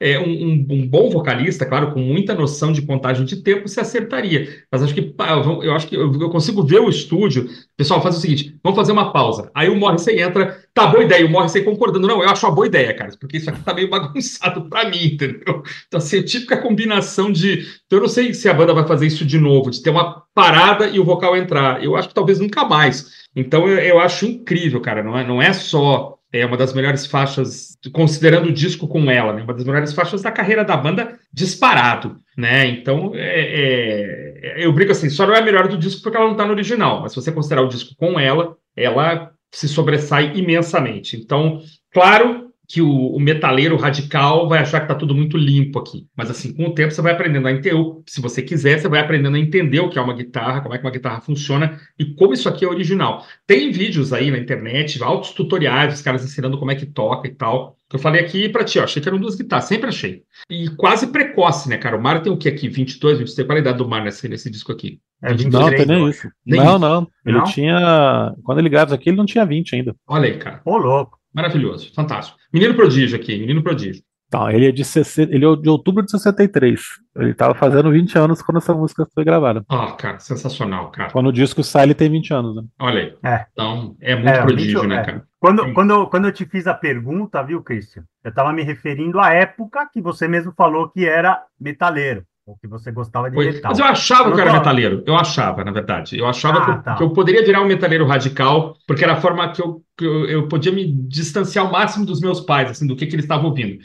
é, 0.00 0.18
um, 0.18 0.64
um, 0.70 0.86
bom 0.86 1.10
vocalista, 1.10 1.66
claro, 1.66 1.92
com 1.92 1.98
muita 1.98 2.34
noção 2.34 2.72
de 2.72 2.82
contagem 2.82 3.24
de 3.24 3.36
tempo, 3.42 3.68
se 3.68 3.80
acertaria. 3.80 4.62
Mas 4.70 4.82
acho 4.82 4.94
que 4.94 5.14
eu 5.62 5.72
acho 5.74 5.88
que 5.88 5.96
eu, 5.96 6.12
eu 6.20 6.30
consigo 6.30 6.62
ver 6.62 6.78
o 6.78 6.88
estúdio, 6.88 7.48
pessoal, 7.76 8.00
faz 8.00 8.16
o 8.16 8.20
seguinte, 8.20 8.56
vamos 8.62 8.76
fazer 8.76 8.92
uma 8.92 9.12
pausa. 9.12 9.50
Aí 9.54 9.68
o 9.68 9.74
Morrissey 9.74 10.20
entra, 10.20 10.56
tá 10.72 10.86
boa 10.86 11.02
ideia, 11.02 11.26
o 11.26 11.30
Morrissey 11.30 11.64
concordando, 11.64 12.06
não, 12.06 12.22
eu 12.22 12.28
acho 12.28 12.46
uma 12.46 12.54
boa 12.54 12.66
ideia, 12.66 12.94
cara, 12.94 13.10
porque 13.18 13.38
isso 13.38 13.50
aqui 13.50 13.60
tá 13.62 13.74
meio 13.74 13.90
bagunçado 13.90 14.68
para 14.68 14.88
mim, 14.88 15.04
entendeu? 15.04 15.62
Então, 15.88 15.98
assim, 15.98 16.18
é 16.18 16.22
típica 16.22 16.56
combinação 16.56 17.32
de. 17.32 17.66
Então, 17.86 17.98
eu 17.98 18.02
não 18.02 18.08
sei 18.08 18.32
se 18.34 18.48
a 18.48 18.54
banda 18.54 18.72
vai 18.72 18.86
fazer 18.86 19.06
isso 19.06 19.24
de 19.24 19.38
novo, 19.38 19.70
de 19.70 19.82
ter 19.82 19.90
uma 19.90 20.22
parada 20.32 20.86
e 20.88 21.00
o 21.00 21.04
vocal 21.04 21.36
entrar. 21.36 21.82
Eu 21.82 21.96
acho 21.96 22.08
que 22.08 22.14
talvez 22.14 22.38
nunca 22.38 22.64
mais. 22.64 23.23
Então 23.34 23.68
eu, 23.68 23.78
eu 23.78 24.00
acho 24.00 24.26
incrível, 24.26 24.80
cara. 24.80 25.02
Não 25.02 25.18
é, 25.18 25.26
não 25.26 25.42
é 25.42 25.52
só 25.52 26.18
é 26.32 26.44
uma 26.44 26.56
das 26.56 26.72
melhores 26.72 27.06
faixas, 27.06 27.78
considerando 27.92 28.48
o 28.48 28.52
disco 28.52 28.88
com 28.88 29.08
ela, 29.08 29.32
né? 29.32 29.42
Uma 29.42 29.54
das 29.54 29.64
melhores 29.64 29.92
faixas 29.92 30.20
da 30.20 30.32
carreira 30.32 30.64
da 30.64 30.76
banda 30.76 31.16
disparado, 31.32 32.16
né? 32.36 32.66
Então 32.66 33.12
é, 33.14 34.54
é, 34.58 34.64
eu 34.64 34.72
brinco 34.72 34.92
assim, 34.92 35.08
só 35.08 35.26
não 35.26 35.34
é 35.34 35.38
a 35.38 35.44
melhor 35.44 35.68
do 35.68 35.78
disco 35.78 36.02
porque 36.02 36.16
ela 36.16 36.26
não 36.26 36.36
tá 36.36 36.44
no 36.44 36.52
original, 36.52 37.02
mas 37.02 37.12
se 37.12 37.16
você 37.16 37.30
considerar 37.30 37.62
o 37.62 37.68
disco 37.68 37.94
com 37.96 38.18
ela, 38.18 38.56
ela 38.76 39.30
se 39.52 39.68
sobressai 39.68 40.32
imensamente. 40.34 41.16
Então, 41.16 41.60
claro 41.92 42.52
que 42.66 42.80
o, 42.80 42.88
o, 42.88 43.20
metaleiro 43.20 43.76
radical 43.76 44.48
vai 44.48 44.60
achar 44.60 44.80
que 44.80 44.88
tá 44.88 44.94
tudo 44.94 45.14
muito 45.14 45.36
limpo 45.36 45.78
aqui. 45.78 46.06
Mas 46.16 46.30
assim, 46.30 46.52
com 46.52 46.66
o 46.66 46.74
tempo 46.74 46.92
você 46.92 47.02
vai 47.02 47.12
aprendendo 47.12 47.46
a 47.46 47.52
entender, 47.52 47.76
se 48.06 48.20
você 48.20 48.42
quiser, 48.42 48.78
você 48.78 48.88
vai 48.88 49.00
aprendendo 49.00 49.36
a 49.36 49.40
entender 49.40 49.80
o 49.80 49.90
que 49.90 49.98
é 49.98 50.02
uma 50.02 50.14
guitarra, 50.14 50.60
como 50.60 50.74
é 50.74 50.78
que 50.78 50.84
uma 50.84 50.90
guitarra 50.90 51.20
funciona 51.20 51.78
e 51.98 52.14
como 52.14 52.32
isso 52.32 52.48
aqui 52.48 52.64
é 52.64 52.68
original. 52.68 53.24
Tem 53.46 53.70
vídeos 53.70 54.12
aí 54.12 54.30
na 54.30 54.38
internet, 54.38 55.02
altos 55.02 55.32
tutoriais, 55.32 55.94
os 55.94 56.02
caras 56.02 56.24
ensinando 56.24 56.58
como 56.58 56.70
é 56.70 56.74
que 56.74 56.86
toca 56.86 57.28
e 57.28 57.34
tal. 57.34 57.76
Que 57.88 57.96
eu 57.96 58.00
falei 58.00 58.22
aqui 58.22 58.48
pra 58.48 58.64
ti, 58.64 58.78
ó, 58.78 58.84
achei 58.84 59.00
que 59.00 59.08
eram 59.08 59.20
duas 59.20 59.36
guitarras, 59.36 59.66
sempre 59.66 59.88
achei. 59.88 60.22
E 60.48 60.68
quase 60.70 61.08
precoce, 61.08 61.68
né, 61.68 61.76
cara? 61.76 61.96
O 61.96 62.02
Mário 62.02 62.22
tem 62.22 62.32
o 62.32 62.36
que 62.38 62.48
aqui? 62.48 62.68
22, 62.68 63.18
23? 63.18 63.46
Qual 63.46 63.56
a 63.56 63.60
idade 63.60 63.78
do 63.78 63.88
Mário 63.88 64.06
nesse, 64.06 64.26
nesse 64.26 64.50
disco 64.50 64.72
aqui? 64.72 65.00
É 65.22 65.32
23, 65.32 65.52
não, 65.52 65.70
tem 65.70 65.86
nem 65.86 66.08
isso. 66.08 66.28
Nem 66.46 66.60
não, 66.60 66.70
isso. 66.70 66.78
não. 66.78 67.08
Ele 67.26 67.38
não? 67.38 67.44
tinha. 67.44 68.34
Quando 68.42 68.58
ele 68.58 68.68
grava 68.70 68.94
aqui, 68.94 69.10
ele 69.10 69.16
não 69.16 69.26
tinha 69.26 69.44
20 69.44 69.76
ainda. 69.76 69.94
Olha 70.08 70.26
aí, 70.26 70.38
cara. 70.38 70.60
Ô, 70.64 70.76
louco. 70.76 71.18
Maravilhoso, 71.34 71.92
fantástico. 71.92 72.38
Menino 72.54 72.72
prodígio 72.74 73.18
aqui, 73.18 73.36
menino 73.36 73.64
prodígio. 73.64 74.00
Então, 74.28 74.48
ele 74.48 74.68
é 74.68 74.72
de, 74.72 74.84
60, 74.84 75.34
ele 75.34 75.44
é 75.44 75.56
de 75.56 75.68
outubro 75.68 76.04
de 76.04 76.10
63. 76.12 76.80
Ele 77.16 77.30
estava 77.32 77.52
fazendo 77.52 77.90
20 77.90 78.16
anos 78.16 78.42
quando 78.42 78.58
essa 78.58 78.72
música 78.72 79.04
foi 79.12 79.24
gravada. 79.24 79.64
Ah, 79.68 79.88
oh, 79.88 79.96
cara, 79.96 80.20
sensacional, 80.20 80.90
cara. 80.92 81.10
Quando 81.10 81.26
o 81.28 81.32
disco 81.32 81.64
sai, 81.64 81.82
ele 81.82 81.94
tem 81.94 82.08
20 82.08 82.32
anos, 82.32 82.56
né? 82.56 82.62
Olha 82.80 83.00
aí. 83.00 83.14
É. 83.24 83.46
Então, 83.52 83.96
é 84.00 84.14
muito 84.14 84.28
é, 84.28 84.42
prodígio, 84.42 84.80
20, 84.82 84.88
né, 84.88 84.96
é. 84.96 85.04
cara? 85.04 85.24
Quando, 85.40 85.72
quando, 85.74 86.06
quando 86.06 86.24
eu 86.26 86.32
te 86.32 86.44
fiz 86.46 86.68
a 86.68 86.74
pergunta, 86.74 87.42
viu, 87.42 87.60
Christian? 87.60 88.04
Eu 88.22 88.30
estava 88.30 88.52
me 88.52 88.62
referindo 88.62 89.18
à 89.18 89.32
época 89.32 89.88
que 89.92 90.00
você 90.00 90.28
mesmo 90.28 90.52
falou 90.56 90.88
que 90.88 91.04
era 91.04 91.42
metaleiro. 91.60 92.24
Ou 92.46 92.58
que 92.58 92.68
você 92.68 92.92
gostava 92.92 93.30
de 93.30 93.36
metal. 93.36 93.70
Mas 93.70 93.78
eu 93.78 93.86
achava 93.86 94.30
que 94.30 94.38
eu 94.38 94.42
era 94.42 94.52
metaleiro. 94.52 95.02
Eu 95.06 95.16
achava, 95.16 95.64
na 95.64 95.72
verdade. 95.72 96.18
Eu 96.18 96.26
achava 96.26 96.58
ah, 96.58 96.64
que, 96.64 96.70
eu, 96.70 96.82
tá. 96.82 96.94
que, 96.96 97.02
eu, 97.02 97.10
poderia 97.10 97.44
virar 97.44 97.62
um 97.62 97.66
metaleiro 97.66 98.06
radical, 98.06 98.76
porque 98.86 99.02
era 99.02 99.14
a 99.14 99.20
forma 99.20 99.50
que 99.50 99.62
eu, 99.62 99.82
que 99.96 100.04
eu, 100.04 100.46
podia 100.46 100.70
me 100.70 100.86
distanciar 100.86 101.64
ao 101.64 101.72
máximo 101.72 102.04
dos 102.04 102.20
meus 102.20 102.42
pais, 102.42 102.70
assim, 102.70 102.86
do 102.86 102.94
que, 102.94 103.06
que 103.06 103.14
eles 103.14 103.24
estavam 103.24 103.46
ouvindo. 103.48 103.78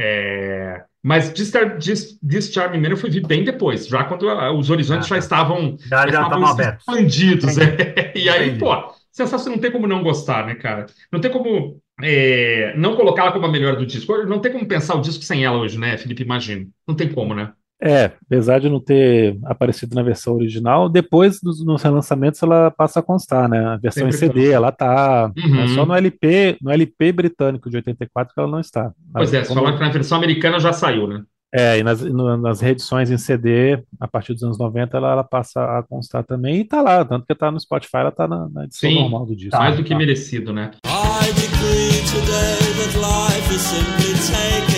É... 0.00 0.84
Mas 1.02 1.32
Discharming 2.22 2.80
Man 2.80 2.88
eu 2.88 2.96
fui 2.96 3.08
bem 3.20 3.44
depois, 3.44 3.86
já 3.86 4.04
quando 4.04 4.26
os 4.58 4.68
horizontes 4.70 5.06
ah, 5.06 5.08
tá. 5.08 5.14
já 5.14 5.18
estavam, 5.18 5.76
já, 5.78 6.08
já 6.08 6.22
estavam 6.22 6.56
expandidos. 6.60 7.58
É. 7.58 8.12
E 8.16 8.28
aí, 8.28 8.48
Entendi. 8.48 8.58
pô, 8.58 8.74
sensação 9.12 9.52
não 9.52 9.60
tem 9.60 9.70
como 9.70 9.86
não 9.86 10.02
gostar, 10.02 10.46
né, 10.46 10.54
cara? 10.54 10.86
Não 11.12 11.20
tem 11.20 11.30
como 11.30 11.80
é, 12.02 12.74
não 12.76 12.96
colocá-la 12.96 13.32
como 13.32 13.46
a 13.46 13.50
melhor 13.50 13.76
do 13.76 13.86
disco. 13.86 14.16
Não 14.24 14.40
tem 14.40 14.52
como 14.52 14.66
pensar 14.66 14.94
o 14.94 15.00
disco 15.00 15.22
sem 15.22 15.44
ela 15.44 15.58
hoje, 15.58 15.78
né, 15.78 15.96
Felipe? 15.96 16.22
Imagino. 16.22 16.68
Não 16.86 16.94
tem 16.94 17.08
como, 17.12 17.34
né? 17.34 17.52
É, 17.80 18.10
apesar 18.26 18.58
de 18.58 18.68
não 18.68 18.80
ter 18.80 19.38
aparecido 19.44 19.94
na 19.94 20.02
versão 20.02 20.34
original, 20.34 20.88
depois 20.88 21.40
dos 21.40 21.64
nos 21.64 21.80
relançamentos 21.82 22.42
ela 22.42 22.70
passa 22.72 22.98
a 22.98 23.02
constar, 23.02 23.48
né? 23.48 23.64
A 23.64 23.76
versão 23.76 24.08
em 24.08 24.12
Sempre 24.12 24.26
CD, 24.28 24.40
consta. 24.40 24.54
ela 24.56 24.72
tá. 24.72 25.32
Uhum. 25.38 25.60
É 25.60 25.68
só 25.68 25.86
no 25.86 25.94
LP, 25.94 26.56
no 26.60 26.70
LP 26.72 27.12
britânico 27.12 27.70
de 27.70 27.76
84 27.76 28.34
que 28.34 28.40
ela 28.40 28.50
não 28.50 28.58
está. 28.58 28.90
Pois 29.12 29.32
é, 29.32 29.42
você 29.42 29.48
Como- 29.48 29.60
falou 29.62 29.78
que 29.78 29.84
na 29.84 29.90
versão 29.92 30.18
americana 30.18 30.58
já 30.58 30.72
saiu, 30.72 31.06
né? 31.06 31.22
É, 31.54 31.78
e 31.78 31.82
nas, 31.82 32.02
no- 32.02 32.36
nas 32.36 32.60
reedições 32.60 33.10
em 33.10 33.16
CD, 33.16 33.82
a 33.98 34.06
partir 34.06 34.34
dos 34.34 34.42
anos 34.42 34.58
90, 34.58 34.96
ela, 34.98 35.12
ela 35.12 35.24
passa 35.24 35.78
a 35.78 35.82
constar 35.82 36.22
também, 36.24 36.60
e 36.60 36.64
tá 36.64 36.82
lá, 36.82 37.02
tanto 37.04 37.24
que 37.26 37.34
tá 37.34 37.50
no 37.50 37.58
Spotify, 37.58 37.98
ela 37.98 38.10
tá 38.12 38.28
na, 38.28 38.48
na 38.50 38.64
edição 38.64 38.90
Sim, 38.90 39.00
normal 39.00 39.24
do 39.24 39.34
disco. 39.34 39.56
Mais 39.56 39.74
do 39.76 39.82
que 39.82 39.88
tá. 39.90 39.96
merecido, 39.96 40.52
né? 40.52 40.72
I 40.84 41.32
decree 41.32 42.02
today 42.04 42.74
that 42.76 42.98
life 42.98 43.54
is 43.54 43.62
simply 43.62 44.12
taking 44.30 44.77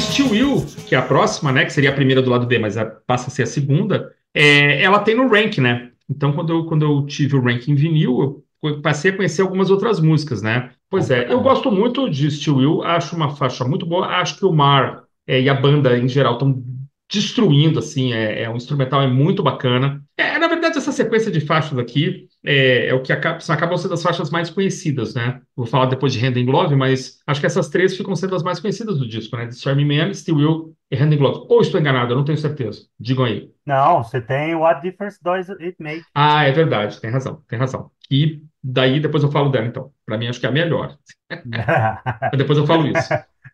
Steel 0.00 0.30
Will, 0.30 0.66
que 0.86 0.94
é 0.94 0.98
a 0.98 1.02
próxima, 1.02 1.52
né? 1.52 1.64
Que 1.64 1.72
seria 1.72 1.90
a 1.90 1.94
primeira 1.94 2.20
do 2.20 2.30
lado 2.30 2.46
B, 2.46 2.58
mas 2.58 2.76
a- 2.76 2.84
passa 2.84 3.28
a 3.28 3.30
ser 3.30 3.42
a 3.42 3.46
segunda, 3.46 4.12
é, 4.34 4.82
ela 4.82 4.98
tem 5.00 5.14
no 5.14 5.28
rank, 5.28 5.58
né? 5.58 5.90
Então, 6.08 6.32
quando 6.32 6.52
eu, 6.52 6.64
quando 6.64 6.84
eu 6.84 7.06
tive 7.06 7.36
o 7.36 7.40
rank 7.42 7.68
em 7.68 7.74
vinil, 7.74 8.44
eu 8.62 8.82
passei 8.82 9.10
a 9.10 9.16
conhecer 9.16 9.42
algumas 9.42 9.70
outras 9.70 10.00
músicas, 10.00 10.42
né? 10.42 10.70
Pois 10.90 11.10
é, 11.10 11.30
eu 11.30 11.40
gosto 11.40 11.70
muito 11.70 12.08
de 12.08 12.30
Steel 12.30 12.56
Will, 12.56 12.82
acho 12.82 13.14
uma 13.14 13.30
faixa 13.30 13.64
muito 13.64 13.84
boa, 13.84 14.06
acho 14.06 14.38
que 14.38 14.44
o 14.44 14.52
Mar 14.52 15.04
é, 15.26 15.40
e 15.40 15.48
a 15.48 15.54
banda 15.54 15.98
em 15.98 16.08
geral 16.08 16.34
estão 16.34 16.62
destruindo, 17.10 17.78
assim, 17.78 18.12
é, 18.12 18.42
é 18.42 18.50
um 18.50 18.56
instrumental 18.56 19.00
é 19.02 19.06
muito 19.06 19.42
bacana. 19.42 20.02
É, 20.16 20.38
na 20.38 20.46
verdade, 20.46 20.76
essa 20.76 20.92
sequência 20.92 21.30
de 21.32 21.40
faixas 21.40 21.78
aqui 21.78 22.28
é, 22.44 22.88
é 22.88 22.94
o 22.94 23.02
que 23.02 23.12
acaba, 23.12 23.38
acabam 23.48 23.78
sendo 23.78 23.94
as 23.94 24.02
faixas 24.02 24.30
mais 24.30 24.50
conhecidas, 24.50 25.14
né? 25.14 25.40
Vou 25.56 25.64
falar 25.64 25.86
depois 25.86 26.12
de 26.12 26.24
Hand 26.24 26.36
in 26.36 26.44
Glove, 26.44 26.76
mas 26.76 27.20
acho 27.26 27.40
que 27.40 27.46
essas 27.46 27.68
três 27.70 27.96
ficam 27.96 28.14
sendo 28.14 28.34
as 28.34 28.42
mais 28.42 28.60
conhecidas 28.60 28.98
do 28.98 29.08
disco, 29.08 29.36
né? 29.36 29.46
Stormy 29.48 29.84
Man, 29.84 30.12
Steel 30.12 30.36
Will 30.36 30.74
e 30.90 30.96
Hand 30.96 31.12
in 31.12 31.16
Glove. 31.16 31.46
Ou 31.48 31.60
estou 31.62 31.80
enganado, 31.80 32.12
eu 32.12 32.16
não 32.16 32.24
tenho 32.24 32.36
certeza. 32.36 32.82
Digam 33.00 33.24
aí. 33.24 33.50
Não, 33.64 34.02
você 34.02 34.20
tem 34.20 34.54
What 34.54 34.82
Difference 34.82 35.18
Does 35.22 35.48
It 35.48 35.76
Make? 35.78 36.04
Ah, 36.14 36.44
é 36.44 36.52
verdade, 36.52 37.00
tem 37.00 37.10
razão, 37.10 37.42
tem 37.48 37.58
razão. 37.58 37.90
E 38.10 38.42
daí 38.62 39.00
depois 39.00 39.22
eu 39.22 39.30
falo 39.30 39.50
dela, 39.50 39.66
então. 39.66 39.90
Pra 40.04 40.16
mim, 40.16 40.26
acho 40.26 40.40
que 40.40 40.46
é 40.46 40.48
a 40.48 40.52
melhor. 40.52 40.96
Depois 42.36 42.58
eu 42.58 42.66
falo 42.66 42.86
isso. 42.86 43.08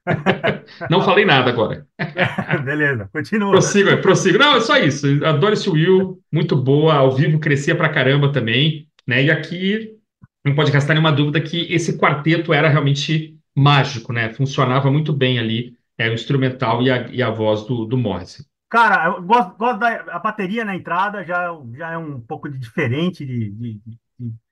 Não 0.90 1.02
falei 1.02 1.24
nada 1.24 1.50
agora. 1.50 1.86
Beleza, 2.64 3.08
continua. 3.12 3.50
Prossigo, 3.50 3.90
é, 3.90 3.96
prossigo. 3.96 4.38
Não, 4.38 4.56
é 4.56 4.60
só 4.60 4.76
isso. 4.76 5.06
Adoro 5.24 5.54
esse 5.54 5.68
Will, 5.68 6.20
muito 6.32 6.56
boa. 6.56 6.94
Ao 6.94 7.10
vivo 7.10 7.38
crescia 7.38 7.74
pra 7.74 7.88
caramba 7.88 8.32
também, 8.32 8.88
né? 9.06 9.24
E 9.24 9.30
aqui 9.30 9.96
não 10.44 10.54
pode 10.54 10.70
restar 10.70 10.94
nenhuma 10.94 11.12
dúvida 11.12 11.40
que 11.40 11.72
esse 11.72 11.98
quarteto 11.98 12.52
era 12.52 12.68
realmente 12.68 13.36
mágico, 13.56 14.12
né? 14.12 14.32
Funcionava 14.32 14.90
muito 14.90 15.12
bem 15.12 15.38
ali, 15.38 15.76
é, 15.98 16.08
o 16.08 16.14
instrumental 16.14 16.82
e 16.82 16.90
a, 16.90 17.08
e 17.08 17.22
a 17.22 17.30
voz 17.30 17.64
do, 17.64 17.84
do 17.84 17.96
Morrison. 17.96 18.42
Cara, 18.68 19.06
eu 19.06 19.22
gosto, 19.22 19.56
gosto 19.56 19.78
da 19.78 19.88
a 19.88 20.18
bateria 20.18 20.64
na 20.64 20.74
entrada, 20.74 21.24
já, 21.24 21.56
já 21.76 21.92
é 21.92 21.98
um 21.98 22.20
pouco 22.20 22.48
de 22.48 22.58
diferente 22.58 23.24
de, 23.24 23.50
de, 23.50 23.80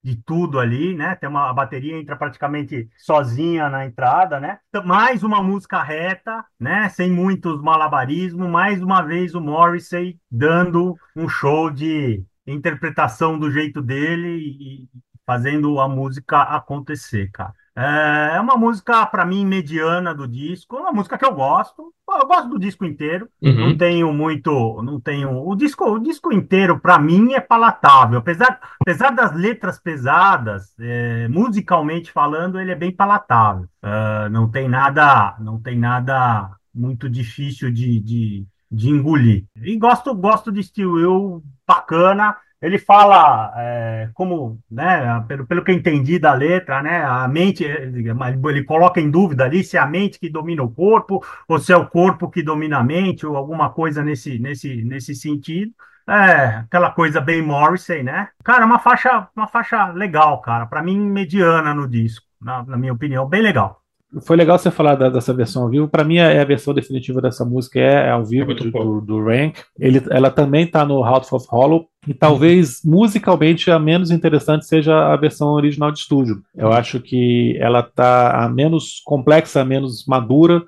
de, 0.03 0.17
tudo 0.17 0.59
ali, 0.59 0.95
né? 0.95 1.15
Tem 1.15 1.29
uma 1.29 1.51
a 1.51 1.53
bateria 1.53 1.97
entra 1.99 2.17
praticamente 2.17 2.89
sozinha 2.99 3.69
na 3.69 3.87
entrada, 3.87 4.41
né? 4.41 4.59
Mais 4.85 5.23
uma 5.23 5.43
música 5.43 5.83
reta, 5.83 6.45
né? 6.59 6.89
Sem 6.89 7.11
muitos 7.11 7.61
malabarismos, 7.63 8.49
mais 8.49 8.83
uma 8.83 9.03
vez 9.03 9.35
o 9.35 9.41
Morrissey 9.41 10.19
dando 10.31 10.97
um 11.17 11.29
show 11.29 11.71
de 11.71 12.25
interpretação 12.47 13.39
do 13.39 13.51
jeito 13.51 13.81
dele 13.81 14.39
e 14.39 14.89
fazendo 15.25 15.81
a 15.81 15.89
música 15.89 16.43
acontecer, 16.43 17.31
cara. 17.31 17.55
É 17.75 18.39
uma 18.41 18.57
música, 18.57 19.07
para 19.07 19.25
mim, 19.25 19.47
mediana 19.47 20.15
do 20.15 20.29
disco, 20.29 20.77
uma 20.77 20.93
música 20.93 21.17
que 21.17 21.25
eu 21.25 21.35
gosto. 21.35 21.93
Eu 22.07 22.27
gosto 22.27 22.49
do 22.51 22.59
disco 22.59 22.85
inteiro. 22.85 23.27
Não 23.41 23.69
Uhum. 23.69 23.79
tenho 23.79 24.13
muito, 24.13 24.83
não 24.83 25.01
tenho. 25.01 25.31
O 25.49 25.57
disco, 25.57 25.85
o 25.91 25.99
disco 25.99 26.31
inteiro, 26.33 26.79
para 26.79 26.99
mim, 26.99 27.33
é 27.33 27.41
palatável. 27.41 28.19
Apesar, 28.19 28.61
apesar 28.81 29.11
das 29.11 29.33
letras 29.35 29.79
pesadas, 29.81 30.75
é, 30.79 31.27
musicalmente 31.29 32.13
falando, 32.13 32.61
ele 32.61 32.73
é 32.73 32.75
bem 32.75 32.95
palatável. 32.95 33.67
Ah, 33.83 34.29
não 34.31 34.51
tem 34.51 34.69
nada, 34.69 35.35
não 35.41 35.59
tem 35.61 35.79
nada 35.79 36.51
muito 36.75 37.09
difícil 37.09 37.71
de, 37.73 37.99
de, 38.01 38.47
de 38.71 38.89
engolir. 38.91 39.47
E 39.57 39.79
gosto, 39.79 40.15
gosto 40.15 40.53
de 40.53 40.63
Steel 40.63 40.93
Will, 40.93 41.43
bacana. 41.67 42.37
Ele 42.63 42.79
fala, 42.79 43.53
é, 43.57 44.09
como, 44.15 44.61
né, 44.71 45.23
pelo, 45.27 45.45
pelo 45.47 45.65
que 45.65 45.73
eu 45.73 45.75
entendi 45.75 46.17
da 46.19 46.33
letra, 46.33 46.81
né, 46.81 47.05
a 47.05 47.27
mente, 47.27 47.65
ele 47.65 48.63
coloca 48.65 49.01
em 49.01 49.11
dúvida 49.11 49.45
ali 49.45 49.65
se 49.65 49.77
é 49.77 49.81
a 49.81 49.87
mente 49.87 50.19
que 50.19 50.31
domina 50.31 50.63
o 50.63 50.71
corpo, 50.71 51.21
ou 51.49 51.59
se 51.59 51.73
é 51.73 51.77
o 51.77 51.89
corpo 51.89 52.31
que 52.31 52.43
domina 52.43 52.79
a 52.79 52.85
mente, 52.85 53.27
ou 53.27 53.37
alguma 53.37 53.71
coisa 53.71 54.03
nesse, 54.05 54.39
nesse, 54.39 54.85
nesse 54.85 55.13
sentido. 55.15 55.73
É, 56.09 56.59
aquela 56.59 56.91
coisa 56.91 57.21
bem 57.21 57.43
Morrissey, 57.43 58.03
né? 58.03 58.29
Cara, 58.45 58.65
uma 58.65 58.79
faixa, 58.79 59.29
uma 59.37 59.49
faixa 59.49 59.87
legal, 59.89 60.41
cara. 60.41 60.67
Para 60.67 60.83
mim, 60.83 60.99
mediana 60.99 61.75
no 61.75 61.89
disco, 61.89 62.27
na, 62.41 62.63
na 62.65 62.77
minha 62.77 62.93
opinião, 62.93 63.27
bem 63.29 63.43
legal. 63.43 63.82
Foi 64.21 64.37
legal 64.37 64.59
você 64.59 64.71
falar 64.71 64.95
da- 64.95 65.09
dessa 65.09 65.33
versão 65.33 65.63
ao 65.63 65.69
vivo. 65.71 65.89
Para 65.89 66.05
mim, 66.05 66.17
é 66.17 66.41
a 66.41 66.45
versão 66.45 66.75
definitiva 66.75 67.21
dessa 67.21 67.45
música 67.45 67.81
é, 67.81 68.09
é 68.09 68.11
ao 68.11 68.23
É 68.23 68.25
vivo 68.25 68.55
bom. 68.71 68.85
do, 68.85 69.01
do 69.01 69.25
Rank. 69.25 69.57
Ele, 69.79 70.03
ela 70.11 70.31
também 70.31 70.65
está 70.65 70.85
no 70.85 71.03
House 71.03 71.33
of 71.33 71.47
Hollow. 71.51 71.87
E 72.07 72.13
talvez 72.13 72.81
musicalmente 72.85 73.71
a 73.71 73.79
menos 73.79 74.11
interessante 74.11 74.67
seja 74.67 75.13
a 75.13 75.17
versão 75.17 75.49
original 75.53 75.91
de 75.93 76.01
estúdio. 76.01 76.43
Eu 76.57 76.73
acho 76.73 76.99
que 77.01 77.57
ela 77.61 77.83
tá 77.83 78.45
a 78.45 78.49
menos 78.49 79.01
complexa, 79.05 79.61
a 79.61 79.65
menos 79.65 80.05
madura. 80.07 80.63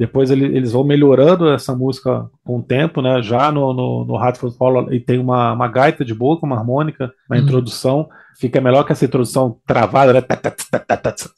Depois 0.00 0.30
ele- 0.30 0.46
eles 0.56 0.72
vão 0.72 0.82
melhorando 0.82 1.46
essa 1.50 1.76
música 1.76 2.24
com 2.42 2.56
o 2.58 2.62
tempo, 2.62 3.02
né? 3.02 3.20
Já 3.22 3.52
no, 3.52 3.74
no, 3.74 4.04
no 4.06 4.14
Heart 4.14 4.42
of 4.42 4.56
Hollow 4.58 4.90
e 4.90 4.98
tem 4.98 5.18
uma, 5.18 5.52
uma 5.52 5.68
gaita 5.68 6.02
de 6.02 6.14
boca, 6.14 6.46
uma 6.46 6.56
harmônica 6.56 7.12
na 7.28 7.36
Uhum. 7.36 7.42
introdução. 7.42 8.08
Fica 8.40 8.62
melhor 8.62 8.82
que 8.84 8.92
essa 8.92 9.04
introdução 9.04 9.58
travada, 9.66 10.14
né? 10.14 10.22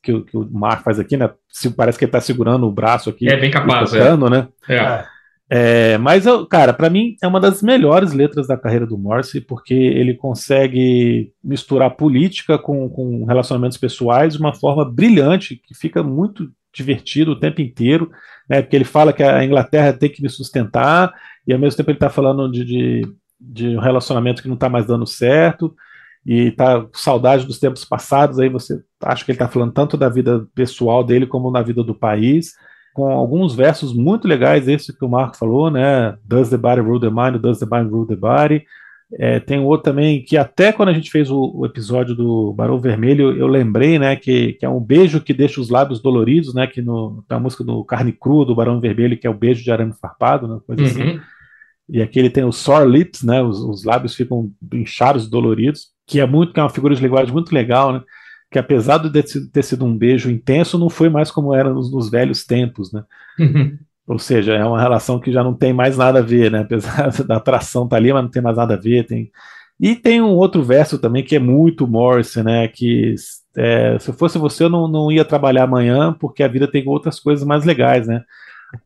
Que, 0.01 0.13
o- 0.13 0.25
que 0.25 0.37
o 0.37 0.49
Mark 0.53 0.85
faz 0.85 1.01
aqui, 1.01 1.17
né? 1.17 1.29
Se- 1.49 1.71
Parece 1.71 1.99
que 1.99 2.05
ele 2.05 2.13
tá 2.13 2.21
segurando 2.21 2.65
o 2.69 2.71
braço 2.73 3.11
aqui. 3.11 3.29
É 3.29 3.37
bem 3.37 3.51
capaz, 3.51 3.93
é. 3.93 3.99
tocando, 3.99 4.31
né? 4.31 4.47
É. 4.69 5.05
É, 5.55 5.99
mas, 5.99 6.25
eu, 6.25 6.47
cara, 6.47 6.73
para 6.73 6.89
mim 6.89 7.17
é 7.23 7.27
uma 7.27 7.41
das 7.41 7.63
melhores 7.63 8.13
letras 8.13 8.47
da 8.47 8.57
carreira 8.57 8.87
do 8.87 8.97
Morrissey, 8.97 9.41
porque 9.41 9.75
ele 9.75 10.15
consegue 10.15 11.33
misturar 11.45 11.91
política 11.97 12.57
com, 12.59 12.89
com 12.89 13.25
relacionamentos 13.27 13.77
pessoais 13.77 14.35
de 14.35 14.39
uma 14.41 14.55
forma 14.55 14.83
brilhante, 14.85 15.57
que 15.57 15.75
fica 15.75 16.03
muito 16.03 16.49
divertido 16.75 17.33
o 17.33 17.39
tempo 17.39 17.61
inteiro, 17.61 18.11
né? 18.53 18.61
Porque 18.61 18.77
ele 18.77 18.85
fala 18.85 19.15
que 19.15 19.23
a 19.23 19.43
Inglaterra 19.43 19.95
tem 19.95 20.11
que 20.11 20.23
me 20.23 20.29
sustentar, 20.29 21.11
e 21.47 21.55
ao 21.55 21.59
mesmo 21.59 21.75
tempo 21.79 21.91
ele 21.91 21.97
está 21.97 22.11
falando 22.11 22.53
de, 22.53 22.65
de, 22.67 23.03
de 23.41 23.69
um 23.77 23.81
relacionamento 23.81 24.43
que 24.43 24.49
não 24.49 24.57
está 24.57 24.69
mais 24.69 24.85
dando 24.85 25.07
certo, 25.07 25.75
e 26.25 26.51
tá 26.51 26.83
com 26.83 26.91
saudade 26.93 27.47
dos 27.47 27.59
tempos 27.59 27.83
passados, 27.83 28.39
aí 28.39 28.51
você 28.51 28.79
acha 29.03 29.25
que 29.25 29.31
ele 29.31 29.37
está 29.37 29.49
falando 29.49 29.73
tanto 29.73 29.97
da 29.97 30.11
vida 30.11 30.47
pessoal 30.55 31.03
dele 31.03 31.27
como 31.27 31.51
da 31.51 31.63
vida 31.63 31.83
do 31.83 31.95
país 31.95 32.53
com 32.93 33.11
alguns 33.11 33.55
versos 33.55 33.95
muito 33.95 34.29
legais, 34.29 34.69
esse 34.69 34.95
que 34.95 35.03
o 35.03 35.09
Marco 35.09 35.39
falou, 35.39 35.71
né? 35.71 36.15
Does 36.23 36.51
the 36.51 36.59
body 36.59 36.83
rule 36.83 37.01
the 37.01 37.09
mind? 37.09 37.41
Does 37.41 37.59
the 37.59 37.65
mind 37.65 37.91
rule 37.91 38.07
the 38.07 38.15
body? 38.15 38.67
É, 39.19 39.39
tem 39.39 39.59
outro 39.61 39.85
também 39.85 40.25
que 40.25 40.37
até 40.37 40.73
quando 40.73 40.89
a 40.89 40.93
gente 40.93 41.11
fez 41.11 41.31
o, 41.31 41.53
o 41.55 41.67
episódio 41.67 42.15
do 42.15 42.53
Barão 42.55 42.81
Vermelho, 42.81 43.37
eu 43.37 43.47
lembrei, 43.47 43.99
né, 43.99 44.17
que, 44.17 44.55
que 44.55 44.65
é 44.65 44.69
um 44.69 44.81
beijo 44.81 45.21
que 45.21 45.35
deixa 45.35 45.61
os 45.61 45.69
lábios 45.69 46.01
doloridos, 46.01 46.55
né, 46.55 46.67
que 46.67 46.81
no, 46.81 47.23
tem 47.29 47.37
a 47.37 47.41
música 47.41 47.63
do 47.63 47.85
Carne 47.85 48.13
Crua, 48.13 48.47
do 48.47 48.55
Barão 48.55 48.81
Vermelho, 48.81 49.19
que 49.19 49.27
é 49.27 49.31
o 49.31 49.35
beijo 49.35 49.63
de 49.63 49.71
arame 49.71 49.93
farpado, 50.01 50.49
né, 50.49 50.61
coisa 50.67 50.85
assim. 50.85 51.03
Uhum. 51.03 51.21
E 51.91 52.01
aqui 52.01 52.19
ele 52.19 52.31
tem 52.31 52.45
os 52.45 52.57
sore 52.57 52.91
lips, 52.91 53.23
né, 53.23 53.43
os, 53.43 53.59
os 53.61 53.85
lábios 53.85 54.15
ficam 54.15 54.51
inchados, 54.73 55.29
doloridos, 55.29 55.89
que 56.07 56.19
é 56.19 56.27
muito, 56.27 56.53
que 56.55 56.61
é 56.61 56.63
uma 56.63 56.71
figura 56.71 56.95
de 56.95 57.03
linguagem 57.03 57.33
muito 57.33 57.55
legal, 57.55 57.93
né, 57.93 58.03
que 58.51 58.59
apesar 58.59 58.99
de 58.99 59.11
ter 59.11 59.27
sido- 59.29 59.51
ter 59.51 59.63
sido 59.63 59.85
um 59.85 59.97
beijo 59.97 60.31
intenso, 60.31 60.79
não 60.79 60.89
foi 60.89 61.11
mais 61.11 61.31
como 61.31 61.55
era 61.55 61.73
nos, 61.73 61.93
nos 61.93 62.11
velhos 62.11 62.47
tempos, 62.47 62.93
né. 62.93 63.03
Uhum. 63.39 63.77
Ou 64.07 64.19
seja, 64.19 64.55
é 64.55 64.65
uma 64.65 64.81
relação 64.81 65.21
que 65.21 65.33
já 65.33 65.45
não 65.45 65.55
tem 65.55 65.73
mais 65.73 65.97
nada 65.97 66.19
a 66.19 66.23
ver, 66.23 66.51
né? 66.51 66.61
Apesar 66.61 67.11
da 67.25 67.37
atração 67.37 67.87
tá 67.87 67.97
ali, 67.97 68.13
mas 68.13 68.23
não 68.23 68.31
tem 68.31 68.43
mais 68.43 68.57
nada 68.57 68.75
a 68.75 68.79
ver. 68.79 69.07
Tem... 69.07 69.31
E 69.81 69.97
tem 69.97 70.21
um 70.21 70.35
outro 70.35 70.63
verso 70.63 70.99
também 70.99 71.25
que 71.25 71.37
é 71.37 71.39
muito 71.39 71.87
Morrison, 71.87 72.43
né? 72.43 72.69
Que 72.69 73.15
é, 73.57 73.99
se 73.99 74.11
eu 74.11 74.15
fosse 74.15 74.39
você, 74.39 74.65
eu 74.65 74.71
não, 74.71 74.89
não 74.89 75.11
ia 75.11 75.25
trabalhar 75.25 75.65
amanhã, 75.65 76.13
porque 76.13 76.43
a 76.43 76.49
vida 76.49 76.67
tem 76.67 76.87
outras 76.87 77.21
coisas 77.21 77.47
mais 77.47 77.65
legais, 77.65 78.07
né? 78.07 78.23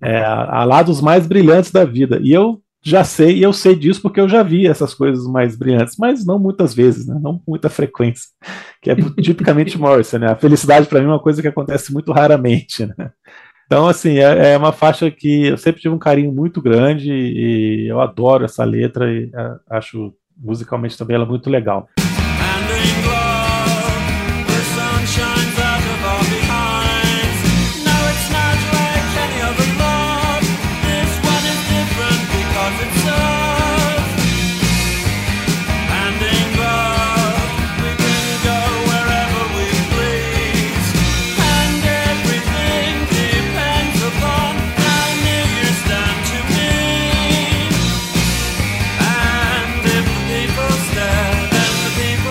É, 0.01 0.19
há 0.25 0.65
lados 0.65 1.01
mais 1.01 1.27
brilhantes 1.27 1.71
da 1.71 1.85
vida. 1.85 2.19
E 2.23 2.33
eu 2.33 2.61
já 2.83 3.03
sei, 3.03 3.39
e 3.39 3.43
eu 3.43 3.53
sei 3.53 3.75
disso 3.75 4.01
porque 4.01 4.21
eu 4.21 4.29
já 4.29 4.45
vi 4.45 4.67
essas 4.67 4.95
coisas 4.95 5.27
mais 5.27 5.57
brilhantes, 5.57 5.97
mas 5.99 6.25
não 6.25 6.39
muitas 6.39 6.73
vezes, 6.73 7.05
né? 7.05 7.19
não 7.21 7.43
muita 7.47 7.69
frequência, 7.69 8.29
que 8.81 8.91
é 8.91 8.95
tipicamente 9.21 9.77
Morrison, 9.77 10.19
né? 10.19 10.31
A 10.31 10.37
felicidade 10.37 10.87
para 10.87 11.01
mim 11.01 11.07
é 11.07 11.11
uma 11.11 11.19
coisa 11.19 11.43
que 11.43 11.49
acontece 11.49 11.93
muito 11.93 12.13
raramente, 12.13 12.87
né? 12.87 13.11
Então, 13.67 13.89
assim, 13.89 14.19
é, 14.19 14.53
é, 14.53 14.57
uma 14.57 14.73
faixa 14.73 15.11
que 15.11 15.47
eu 15.47 15.59
sempre 15.59 15.81
tive 15.81 15.95
um 15.95 15.99
carinho 15.99 16.33
muito 16.33 16.63
grande 16.63 17.13
e 17.13 17.89
eu 17.89 18.01
adoro 18.01 18.45
essa 18.45 18.65
letra 18.65 19.11
e 19.11 19.29
é, 19.35 19.57
acho 19.71 20.15
musicalmente 20.37 20.97
também 20.97 21.17
ela 21.17 21.27
muito 21.27 21.51
legal. 21.51 21.89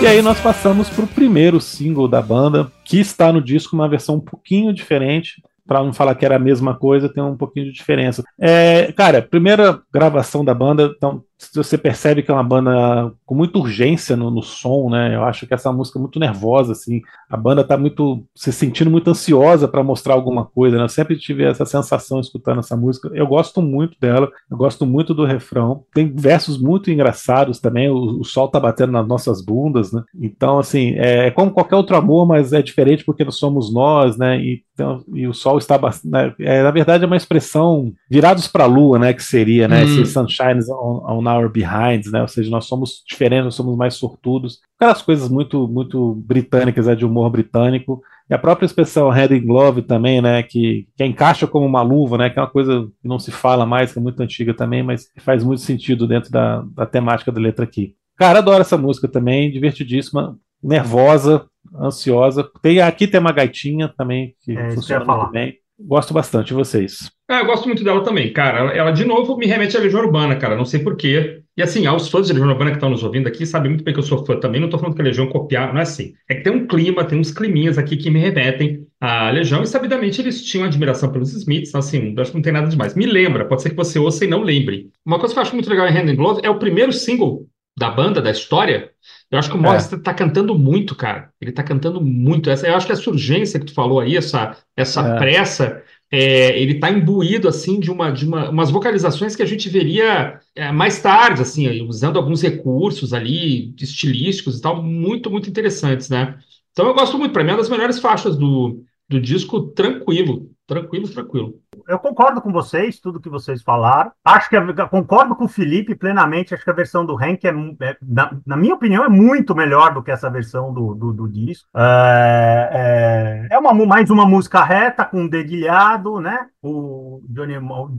E 0.06 0.08
aí 0.08 0.22
nós 0.22 0.40
passamos 0.40 0.88
para 0.88 1.04
o 1.04 1.08
primeiro 1.08 1.60
single 1.60 2.06
da 2.06 2.22
banda, 2.22 2.70
que 2.84 3.00
está 3.00 3.32
no 3.32 3.42
disco, 3.42 3.74
uma 3.74 3.88
versão 3.88 4.14
um 4.14 4.20
pouquinho 4.20 4.72
diferente, 4.72 5.42
para 5.66 5.82
não 5.82 5.92
falar 5.92 6.14
que 6.14 6.24
era 6.24 6.36
a 6.36 6.38
mesma 6.38 6.76
coisa, 6.76 7.08
tem 7.08 7.20
um 7.20 7.36
pouquinho 7.36 7.66
de 7.66 7.72
diferença. 7.72 8.22
É, 8.38 8.92
cara, 8.92 9.20
primeira 9.20 9.82
gravação 9.92 10.44
da 10.44 10.54
banda, 10.54 10.94
então 10.96 11.24
você 11.54 11.76
percebe 11.76 12.22
que 12.22 12.30
é 12.30 12.34
uma 12.34 12.42
banda 12.42 13.12
com 13.24 13.34
muita 13.34 13.58
urgência 13.58 14.16
no, 14.16 14.30
no, 14.30 14.42
som, 14.42 14.88
né? 14.88 15.14
Eu 15.14 15.22
acho 15.24 15.46
que 15.46 15.52
essa 15.52 15.70
música 15.70 15.98
é 15.98 16.00
muito 16.00 16.18
nervosa, 16.18 16.72
assim. 16.72 17.02
A 17.28 17.36
banda 17.36 17.62
tá 17.62 17.76
muito 17.76 18.24
se 18.34 18.50
sentindo 18.52 18.90
muito 18.90 19.10
ansiosa 19.10 19.68
para 19.68 19.82
mostrar 19.82 20.14
alguma 20.14 20.46
coisa, 20.46 20.78
né? 20.78 20.84
Eu 20.84 20.88
sempre 20.88 21.18
tive 21.18 21.44
essa 21.44 21.66
sensação 21.66 22.20
escutando 22.20 22.60
essa 22.60 22.74
música. 22.74 23.10
Eu 23.12 23.26
gosto 23.26 23.60
muito 23.60 23.98
dela, 24.00 24.30
eu 24.50 24.56
gosto 24.56 24.86
muito 24.86 25.12
do 25.12 25.26
refrão. 25.26 25.84
Tem 25.92 26.10
versos 26.10 26.58
muito 26.58 26.90
engraçados 26.90 27.60
também. 27.60 27.90
O, 27.90 28.20
o 28.20 28.24
sol 28.24 28.48
tá 28.48 28.58
batendo 28.58 28.92
nas 28.92 29.06
nossas 29.06 29.44
bundas, 29.44 29.92
né? 29.92 30.02
Então, 30.18 30.58
assim, 30.58 30.94
é, 30.96 31.26
é 31.26 31.30
como 31.30 31.50
qualquer 31.50 31.76
outro 31.76 31.96
amor, 31.96 32.26
mas 32.26 32.54
é 32.54 32.62
diferente 32.62 33.04
porque 33.04 33.24
nós 33.24 33.36
somos 33.36 33.72
nós, 33.72 34.16
né? 34.16 34.38
E, 34.40 34.62
então, 34.72 35.04
e 35.12 35.26
o 35.26 35.34
sol 35.34 35.58
está 35.58 35.78
né? 36.04 36.34
é, 36.38 36.62
na 36.62 36.70
verdade 36.70 37.04
é 37.04 37.06
uma 37.06 37.16
expressão 37.16 37.92
virados 38.10 38.48
para 38.48 38.64
a 38.64 38.66
lua, 38.68 38.98
né? 38.98 39.12
Que 39.12 39.22
seria, 39.22 39.68
né? 39.68 39.84
Hum. 39.84 39.84
Esse 39.84 40.06
sunshine 40.06 40.60
on, 40.70 41.04
on 41.06 41.25
our 41.26 41.48
behinds, 41.48 42.10
né? 42.10 42.22
Ou 42.22 42.28
seja, 42.28 42.50
nós 42.50 42.66
somos 42.66 43.02
diferentes, 43.06 43.44
nós 43.44 43.54
somos 43.54 43.76
mais 43.76 43.94
sortudos. 43.94 44.60
Aquelas 44.78 45.02
coisas 45.02 45.28
muito, 45.28 45.66
muito 45.68 46.14
britânicas, 46.14 46.86
né, 46.86 46.94
de 46.94 47.04
humor 47.04 47.30
britânico. 47.30 48.02
E 48.28 48.34
a 48.34 48.38
própria 48.38 48.66
expressão 48.66 49.08
head 49.10 49.34
in 49.34 49.46
glove 49.46 49.82
também, 49.82 50.20
né? 50.20 50.42
Que, 50.42 50.88
que 50.96 51.04
encaixa 51.04 51.46
como 51.46 51.64
uma 51.64 51.82
luva, 51.82 52.18
né? 52.18 52.30
Que 52.30 52.38
é 52.38 52.42
uma 52.42 52.50
coisa 52.50 52.88
que 53.00 53.08
não 53.08 53.18
se 53.18 53.30
fala 53.30 53.64
mais, 53.64 53.92
que 53.92 53.98
é 53.98 54.02
muito 54.02 54.20
antiga 54.20 54.52
também, 54.52 54.82
mas 54.82 55.08
faz 55.18 55.44
muito 55.44 55.60
sentido 55.60 56.08
dentro 56.08 56.30
da, 56.30 56.64
da 56.74 56.86
temática 56.86 57.30
da 57.30 57.40
letra 57.40 57.64
aqui. 57.64 57.94
Cara, 58.16 58.38
adoro 58.38 58.62
essa 58.62 58.78
música 58.78 59.06
também, 59.06 59.50
divertidíssima, 59.50 60.36
nervosa, 60.62 61.46
ansiosa. 61.78 62.48
Tem, 62.62 62.80
aqui 62.80 63.06
tem 63.06 63.20
uma 63.20 63.32
gaitinha 63.32 63.88
também 63.88 64.34
que 64.40 64.56
é, 64.56 64.70
funciona 64.70 65.04
muito 65.04 65.30
bem. 65.30 65.54
Gosto 65.78 66.14
bastante 66.14 66.48
de 66.48 66.54
vocês. 66.54 67.10
É, 67.28 67.40
eu 67.40 67.46
gosto 67.46 67.66
muito 67.66 67.82
dela 67.82 68.04
também, 68.04 68.32
cara. 68.32 68.58
Ela, 68.58 68.72
ela, 68.72 68.90
de 68.92 69.04
novo, 69.04 69.36
me 69.36 69.46
remete 69.46 69.76
à 69.76 69.80
Legião 69.80 70.00
Urbana, 70.00 70.36
cara. 70.36 70.54
Não 70.54 70.64
sei 70.64 70.80
porquê. 70.80 71.42
E 71.56 71.62
assim, 71.62 71.84
aos 71.84 72.08
fãs 72.08 72.28
de 72.28 72.32
Legião 72.32 72.50
Urbana 72.50 72.70
que 72.70 72.76
estão 72.76 72.90
nos 72.90 73.02
ouvindo 73.02 73.26
aqui, 73.26 73.44
sabem 73.44 73.70
muito 73.70 73.82
bem 73.82 73.92
que 73.92 73.98
eu 73.98 74.04
sou 74.04 74.24
fã 74.24 74.38
também. 74.38 74.60
Não 74.60 74.68
estou 74.68 74.78
falando 74.78 74.94
que 74.94 75.02
a 75.02 75.04
Legião 75.04 75.26
copiar, 75.26 75.72
não 75.72 75.80
é 75.80 75.82
assim. 75.82 76.14
É 76.28 76.36
que 76.36 76.42
tem 76.42 76.52
um 76.52 76.68
clima, 76.68 77.04
tem 77.04 77.18
uns 77.18 77.32
climinhas 77.32 77.78
aqui 77.78 77.96
que 77.96 78.10
me 78.10 78.20
remetem 78.20 78.86
à 79.00 79.30
Legião. 79.30 79.62
E 79.62 79.66
sabidamente 79.66 80.20
eles 80.20 80.44
tinham 80.44 80.66
admiração 80.66 81.10
pelos 81.10 81.32
Smiths. 81.32 81.74
Assim, 81.74 82.14
acho 82.16 82.30
que 82.30 82.36
não 82.36 82.42
tem 82.42 82.52
nada 82.52 82.68
demais. 82.68 82.94
Me 82.94 83.06
lembra, 83.06 83.44
pode 83.44 83.62
ser 83.62 83.70
que 83.70 83.76
você 83.76 83.98
ouça 83.98 84.24
e 84.24 84.28
não 84.28 84.42
lembre. 84.42 84.90
Uma 85.04 85.18
coisa 85.18 85.34
que 85.34 85.38
eu 85.38 85.42
acho 85.42 85.54
muito 85.54 85.68
legal 85.68 85.88
em 85.88 85.98
Hand 85.98 86.12
in 86.12 86.14
Glove 86.14 86.40
é 86.44 86.50
o 86.50 86.58
primeiro 86.60 86.92
single 86.92 87.48
da 87.76 87.90
banda, 87.90 88.22
da 88.22 88.30
história. 88.30 88.90
Eu 89.30 89.38
acho 89.38 89.50
que 89.50 89.56
o 89.56 89.60
Morris 89.60 89.90
está 89.92 90.10
é. 90.12 90.14
cantando 90.14 90.56
muito, 90.58 90.94
cara. 90.94 91.30
Ele 91.40 91.50
está 91.50 91.62
cantando 91.62 92.00
muito. 92.00 92.48
Essa, 92.48 92.68
eu 92.68 92.74
acho 92.74 92.86
que 92.86 92.92
essa 92.92 93.10
urgência 93.10 93.58
que 93.60 93.66
tu 93.66 93.74
falou 93.74 94.00
aí, 94.00 94.16
essa, 94.16 94.56
essa 94.76 95.00
é. 95.00 95.18
pressa 95.18 95.82
é, 96.10 96.58
ele 96.60 96.74
está 96.74 96.90
imbuído 96.90 97.48
assim 97.48 97.80
de, 97.80 97.90
uma, 97.90 98.10
de 98.10 98.24
uma, 98.26 98.50
umas 98.50 98.70
vocalizações 98.70 99.34
que 99.34 99.42
a 99.42 99.46
gente 99.46 99.68
veria 99.68 100.40
é, 100.54 100.70
mais 100.72 101.00
tarde, 101.02 101.42
assim, 101.42 101.82
usando 101.82 102.16
alguns 102.16 102.42
recursos 102.42 103.12
ali 103.12 103.74
estilísticos 103.80 104.58
e 104.58 104.60
tal, 104.62 104.82
muito, 104.82 105.30
muito 105.30 105.50
interessantes, 105.50 106.08
né? 106.08 106.38
Então 106.72 106.86
eu 106.86 106.94
gosto 106.94 107.18
muito, 107.18 107.32
para 107.32 107.42
mim 107.42 107.50
é 107.50 107.52
uma 107.54 107.58
das 107.58 107.70
melhores 107.70 107.98
faixas 107.98 108.36
do, 108.36 108.82
do 109.08 109.20
disco, 109.20 109.62
tranquilo, 109.68 110.50
tranquilo, 110.66 111.08
tranquilo 111.08 111.60
eu 111.88 111.98
concordo 111.98 112.40
com 112.40 112.52
vocês, 112.52 112.98
tudo 112.98 113.20
que 113.20 113.28
vocês 113.28 113.62
falaram. 113.62 114.10
Acho 114.24 114.48
que 114.48 114.56
concordo 114.90 115.36
com 115.36 115.44
o 115.44 115.48
Felipe 115.48 115.94
plenamente. 115.94 116.54
Acho 116.54 116.64
que 116.64 116.70
a 116.70 116.74
versão 116.74 117.04
do 117.04 117.16
Hank 117.16 117.46
é, 117.46 117.50
é 117.50 117.96
na, 118.02 118.30
na, 118.46 118.56
minha 118.56 118.74
opinião, 118.74 119.04
é 119.04 119.08
muito 119.08 119.54
melhor 119.54 119.94
do 119.94 120.02
que 120.02 120.10
essa 120.10 120.30
versão 120.30 120.72
do, 120.72 120.94
do, 120.94 121.12
do 121.12 121.28
disco. 121.28 121.68
É, 121.76 123.46
é, 123.50 123.54
é, 123.54 123.58
uma, 123.58 123.72
mais 123.86 124.10
uma 124.10 124.26
música 124.26 124.62
reta 124.62 125.04
com 125.04 125.22
um 125.22 125.28
dedilhado, 125.28 126.20
né? 126.20 126.46
O 126.62 127.22
Johnny, 127.28 127.54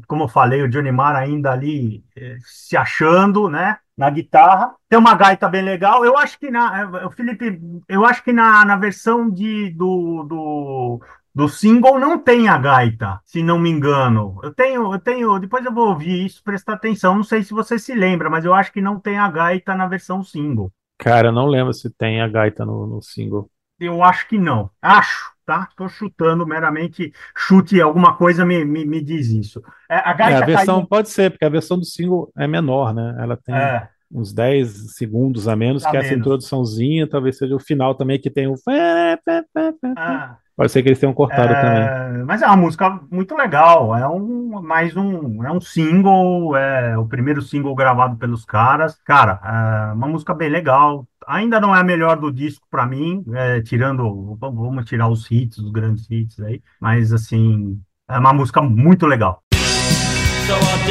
como 0.07 0.23
eu 0.23 0.27
falei, 0.27 0.61
o 0.61 0.69
Johnny 0.69 0.91
Marr 0.91 1.15
ainda 1.15 1.51
ali 1.51 2.03
é, 2.15 2.37
se 2.41 2.75
achando, 2.75 3.49
né? 3.49 3.77
na 3.97 4.11
guitarra. 4.11 4.75
Tem 4.87 4.99
uma 4.99 5.15
gaita 5.15 5.49
bem 5.49 5.63
legal. 5.63 6.05
Eu 6.05 6.15
acho 6.15 6.37
que 6.37 6.51
na. 6.51 6.83
É, 7.03 7.09
Felipe, 7.09 7.59
eu 7.89 8.05
acho 8.05 8.23
que 8.23 8.31
na, 8.31 8.63
na 8.63 8.75
versão 8.75 9.27
de, 9.27 9.71
do, 9.71 10.23
do, 10.23 11.01
do 11.37 11.47
single 11.47 11.99
não 11.99 12.17
tem 12.17 12.47
a 12.47 12.57
gaita, 12.57 13.21
se 13.23 13.43
não 13.43 13.59
me 13.59 13.69
engano. 13.69 14.39
Eu 14.41 14.51
tenho, 14.51 14.91
eu 14.91 14.97
tenho, 14.97 15.37
depois 15.37 15.63
eu 15.63 15.71
vou 15.71 15.89
ouvir 15.89 16.25
isso, 16.25 16.43
prestar 16.43 16.73
atenção. 16.73 17.15
Não 17.15 17.23
sei 17.23 17.43
se 17.43 17.53
você 17.53 17.77
se 17.77 17.93
lembra, 17.93 18.27
mas 18.27 18.43
eu 18.43 18.55
acho 18.55 18.73
que 18.73 18.81
não 18.81 18.99
tem 18.99 19.19
a 19.19 19.29
gaita 19.29 19.75
na 19.75 19.85
versão 19.85 20.23
single. 20.23 20.73
Cara, 20.97 21.27
eu 21.27 21.31
não 21.31 21.45
lembro 21.45 21.71
se 21.75 21.91
tem 21.91 22.21
a 22.21 22.27
gaita 22.27 22.65
no, 22.65 22.87
no 22.87 23.03
single. 23.03 23.51
Eu 23.79 24.03
acho 24.03 24.27
que 24.27 24.39
não. 24.39 24.71
Acho, 24.81 25.31
tá? 25.45 25.67
Estou 25.69 25.87
chutando 25.87 26.43
meramente. 26.43 27.13
Chute, 27.37 27.79
alguma 27.79 28.17
coisa 28.17 28.43
me, 28.43 28.65
me, 28.65 28.83
me 28.83 28.99
diz 28.99 29.27
isso. 29.27 29.61
É, 29.87 29.97
a, 29.97 30.13
gaita 30.13 30.39
é, 30.39 30.41
a 30.41 30.45
versão 30.47 30.77
caiu... 30.77 30.87
pode 30.87 31.09
ser, 31.09 31.29
porque 31.29 31.45
a 31.45 31.49
versão 31.49 31.77
do 31.77 31.85
single 31.85 32.31
é 32.35 32.47
menor, 32.47 32.95
né? 32.95 33.15
Ela 33.19 33.37
tem. 33.37 33.53
É 33.53 33.87
uns 34.11 34.33
10 34.33 34.95
segundos 34.95 35.47
a 35.47 35.55
menos, 35.55 35.85
a 35.85 35.91
que 35.91 35.97
menos. 35.97 36.07
essa 36.07 36.17
introduçãozinha, 36.17 37.07
talvez 37.07 37.37
seja 37.37 37.55
o 37.55 37.59
final 37.59 37.93
também, 37.93 38.19
que 38.19 38.29
tem 38.31 38.47
o. 38.47 38.55
Ah, 39.95 40.37
Pode 40.57 40.71
ser 40.71 40.81
que 40.81 40.89
eles 40.89 40.99
tenham 40.99 41.13
cortado 41.13 41.53
é, 41.53 41.61
também. 41.61 42.25
Mas 42.25 42.41
é 42.41 42.47
uma 42.47 42.57
música 42.57 42.99
muito 43.11 43.35
legal. 43.35 43.95
É 43.95 44.07
um 44.07 44.59
mais 44.59 44.97
um, 44.97 45.43
é 45.43 45.51
um 45.51 45.61
single, 45.61 46.55
é 46.57 46.97
o 46.97 47.05
primeiro 47.05 47.43
single 47.43 47.75
gravado 47.75 48.17
pelos 48.17 48.43
caras. 48.43 48.99
Cara, 49.05 49.39
é 49.43 49.93
uma 49.93 50.07
música 50.07 50.33
bem 50.33 50.49
legal. 50.49 51.05
Ainda 51.27 51.59
não 51.59 51.75
é 51.75 51.79
a 51.79 51.83
melhor 51.83 52.17
do 52.17 52.31
disco 52.31 52.65
para 52.71 52.87
mim, 52.87 53.23
é, 53.35 53.61
tirando, 53.61 54.35
vamos 54.39 54.85
tirar 54.85 55.07
os 55.09 55.29
hits, 55.29 55.59
os 55.59 55.71
grandes 55.71 56.09
hits 56.09 56.39
aí. 56.39 56.59
Mas 56.81 57.13
assim, 57.13 57.79
é 58.09 58.17
uma 58.17 58.33
música 58.33 58.59
muito 58.59 59.05
legal. 59.05 59.43
So 60.47 60.53
what 60.53 60.87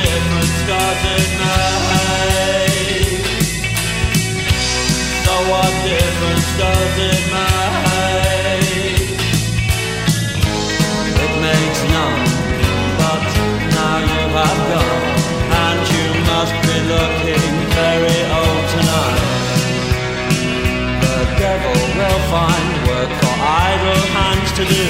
find 22.30 22.68
work 22.86 23.10
idle 23.40 24.02
hands 24.14 24.50
to 24.52 24.64
do. 24.64 24.86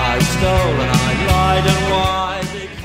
I 0.00 0.18
stole 0.20 0.76
and 0.82 0.90
I 0.90 1.12
lied 1.30 1.66
and 1.66 1.82
why? 1.90 2.24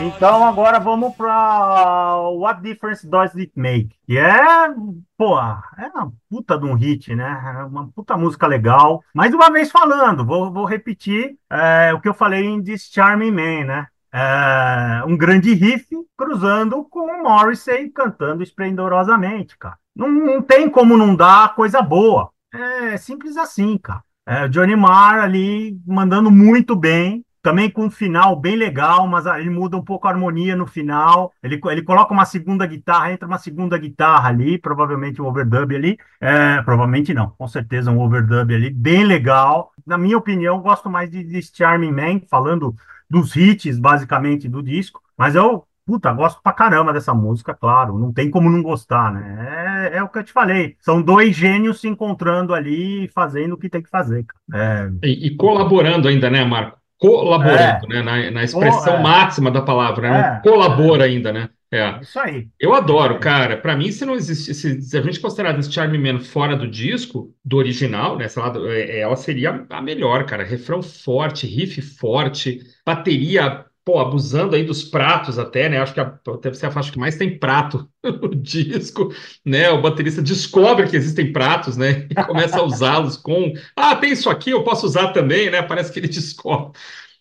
Então 0.01 0.45
agora 0.45 0.79
vamos 0.79 1.13
para 1.15 2.17
What 2.31 2.61
Difference 2.61 3.05
Does 3.05 3.35
It 3.35 3.51
Make? 3.55 3.89
Que 4.05 4.17
é, 4.17 4.69
pô, 5.17 5.37
é 5.37 5.91
uma 5.93 6.11
puta 6.29 6.57
de 6.57 6.65
um 6.65 6.73
hit, 6.73 7.13
né? 7.15 7.41
É 7.59 7.63
uma 7.65 7.89
puta 7.89 8.15
música 8.15 8.47
legal. 8.47 9.03
Mais 9.13 9.33
uma 9.33 9.51
vez 9.51 9.69
falando, 9.69 10.25
vou, 10.25 10.53
vou 10.53 10.65
repetir 10.65 11.35
é, 11.49 11.93
o 11.93 11.99
que 11.99 12.07
eu 12.07 12.13
falei 12.13 12.45
em 12.45 12.63
This 12.63 12.89
Charming 12.91 13.31
Man, 13.31 13.65
né? 13.65 13.87
é, 14.13 15.03
um 15.05 15.15
grande 15.15 15.53
riff 15.53 15.87
cruzando 16.17 16.83
com 16.85 17.01
o 17.01 17.23
Morrissey 17.23 17.89
cantando 17.89 18.43
esplendorosamente, 18.43 19.57
cara. 19.57 19.77
Não, 19.95 20.09
não, 20.09 20.41
tem 20.41 20.69
como 20.69 20.97
não 20.97 21.15
dar 21.15 21.55
coisa 21.55 21.81
boa. 21.81 22.31
É 22.53 22.97
simples 22.97 23.37
assim, 23.37 23.77
cara. 23.77 24.03
É, 24.25 24.47
Johnny 24.47 24.75
Marr 24.75 25.19
ali 25.23 25.79
mandando 25.85 26.29
muito 26.31 26.75
bem. 26.75 27.23
também 27.41 27.69
com 27.71 27.85
um 27.85 27.89
final 27.91 28.35
bem 28.35 28.55
legal, 28.57 29.07
mas 29.07 29.25
ele 29.25 29.49
muda 29.49 29.77
um 29.77 29.83
pouco 29.83 30.07
a 30.07 30.11
harmonia 30.11 30.55
no 30.57 30.67
final. 30.67 31.31
Ele, 31.41 31.59
ele 31.71 31.81
coloca 31.83 32.13
uma 32.13 32.25
segunda 32.25 32.65
guitarra, 32.67 33.13
entra 33.13 33.25
uma 33.27 33.37
segunda 33.37 33.77
guitarra 33.77 34.27
ali, 34.29 34.57
provavelmente 34.57 35.21
um 35.21 35.25
overdub 35.25 35.73
ali. 35.73 35.97
É, 36.19 36.61
provavelmente 36.63 37.13
não, 37.13 37.29
com 37.31 37.47
certeza 37.47 37.91
um 37.91 37.99
overdub 38.01 38.53
ali, 38.53 38.69
bem 38.69 39.05
legal. 39.05 39.71
Na 39.85 39.97
minha 39.97 40.17
opinião, 40.17 40.61
gosto 40.61 40.89
mais 40.89 41.09
de, 41.09 41.23
de 41.23 41.41
Charming 41.41 41.91
Man, 41.93 42.21
falando 42.29 42.75
dos 43.09 43.35
hits, 43.35 43.79
basicamente, 43.79 44.49
do 44.49 44.61
disco. 44.61 45.01
Mas 45.17 45.33
eu, 45.35 45.65
puta, 45.89 46.13
gosto 46.13 46.39
pra 46.43 46.53
caramba 46.53 46.93
dessa 46.93 47.15
música, 47.15 47.51
claro. 47.51 47.97
Não 47.97 48.13
tem 48.13 48.29
como 48.29 48.47
não 48.47 48.61
gostar, 48.61 49.11
né? 49.11 49.89
É, 49.91 49.97
é 49.97 50.03
o 50.03 50.07
que 50.07 50.19
eu 50.19 50.23
te 50.23 50.31
falei. 50.31 50.75
São 50.79 51.01
dois 51.01 51.35
gênios 51.35 51.81
se 51.81 51.87
encontrando 51.87 52.53
ali 52.53 53.05
e 53.05 53.07
fazendo 53.07 53.53
o 53.53 53.57
que 53.57 53.67
tem 53.67 53.81
que 53.81 53.89
fazer. 53.89 54.23
É... 54.53 54.87
E, 55.03 55.27
e 55.27 55.35
colaborando 55.35 56.07
ainda, 56.07 56.29
né, 56.29 56.45
Marco? 56.45 56.77
Colaborando, 56.99 57.87
é. 57.87 57.87
né? 57.87 58.01
Na, 58.03 58.31
na 58.31 58.43
expressão 58.43 58.97
é. 58.97 59.01
máxima 59.01 59.49
da 59.49 59.63
palavra, 59.63 60.11
né? 60.11 60.41
É. 60.43 60.47
Colabora 60.47 61.05
ainda, 61.05 61.33
né? 61.33 61.49
É. 61.71 61.99
Isso 62.01 62.19
aí. 62.19 62.47
Eu 62.59 62.75
adoro, 62.75 63.19
cara. 63.19 63.57
Para 63.57 63.75
mim, 63.75 63.91
se 63.91 64.05
não 64.05 64.13
existisse, 64.13 64.81
se 64.81 64.97
a 64.97 65.01
gente 65.01 65.19
considerar 65.19 65.57
esse 65.57 65.71
Charme 65.71 65.97
Man 65.97 66.19
fora 66.19 66.55
do 66.55 66.67
disco, 66.67 67.33
do 67.43 67.57
original, 67.57 68.15
né? 68.15 68.27
Sei 68.27 68.41
lá, 68.41 68.53
ela 68.75 69.15
seria 69.15 69.65
a 69.67 69.81
melhor, 69.81 70.25
cara. 70.25 70.43
Refrão 70.43 70.83
forte, 70.83 71.47
riff 71.47 71.81
forte, 71.81 72.59
bateria 72.85 73.65
pô, 73.83 73.99
abusando 73.99 74.55
aí 74.55 74.63
dos 74.63 74.83
pratos 74.83 75.39
até, 75.39 75.69
né? 75.69 75.79
Acho 75.79 75.93
que 75.93 75.99
a, 75.99 76.13
deve 76.41 76.55
ser 76.55 76.67
a 76.67 76.71
faixa 76.71 76.91
que 76.91 76.99
mais 76.99 77.17
tem 77.17 77.37
prato 77.39 77.89
no 78.03 78.35
disco, 78.35 79.13
né? 79.45 79.69
O 79.71 79.81
baterista 79.81 80.21
descobre 80.21 80.87
que 80.87 80.95
existem 80.95 81.31
pratos, 81.33 81.77
né? 81.77 82.07
E 82.09 82.15
começa 82.15 82.57
a 82.59 82.63
usá-los 82.63 83.17
com, 83.17 83.53
ah, 83.75 83.95
tem 83.95 84.11
isso 84.11 84.29
aqui, 84.29 84.51
eu 84.51 84.63
posso 84.63 84.85
usar 84.85 85.09
também, 85.11 85.49
né? 85.49 85.61
Parece 85.61 85.91
que 85.91 85.99
ele 85.99 86.07
descobre. 86.09 86.79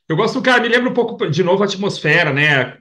Eu 0.09 0.17
gosto 0.17 0.41
cara, 0.41 0.63
me 0.63 0.69
lembra 0.69 0.89
um 0.89 0.95
pouco, 0.95 1.29
de 1.31 1.43
novo, 1.43 1.63
a 1.63 1.67
atmosfera, 1.67 2.33
né? 2.33 2.79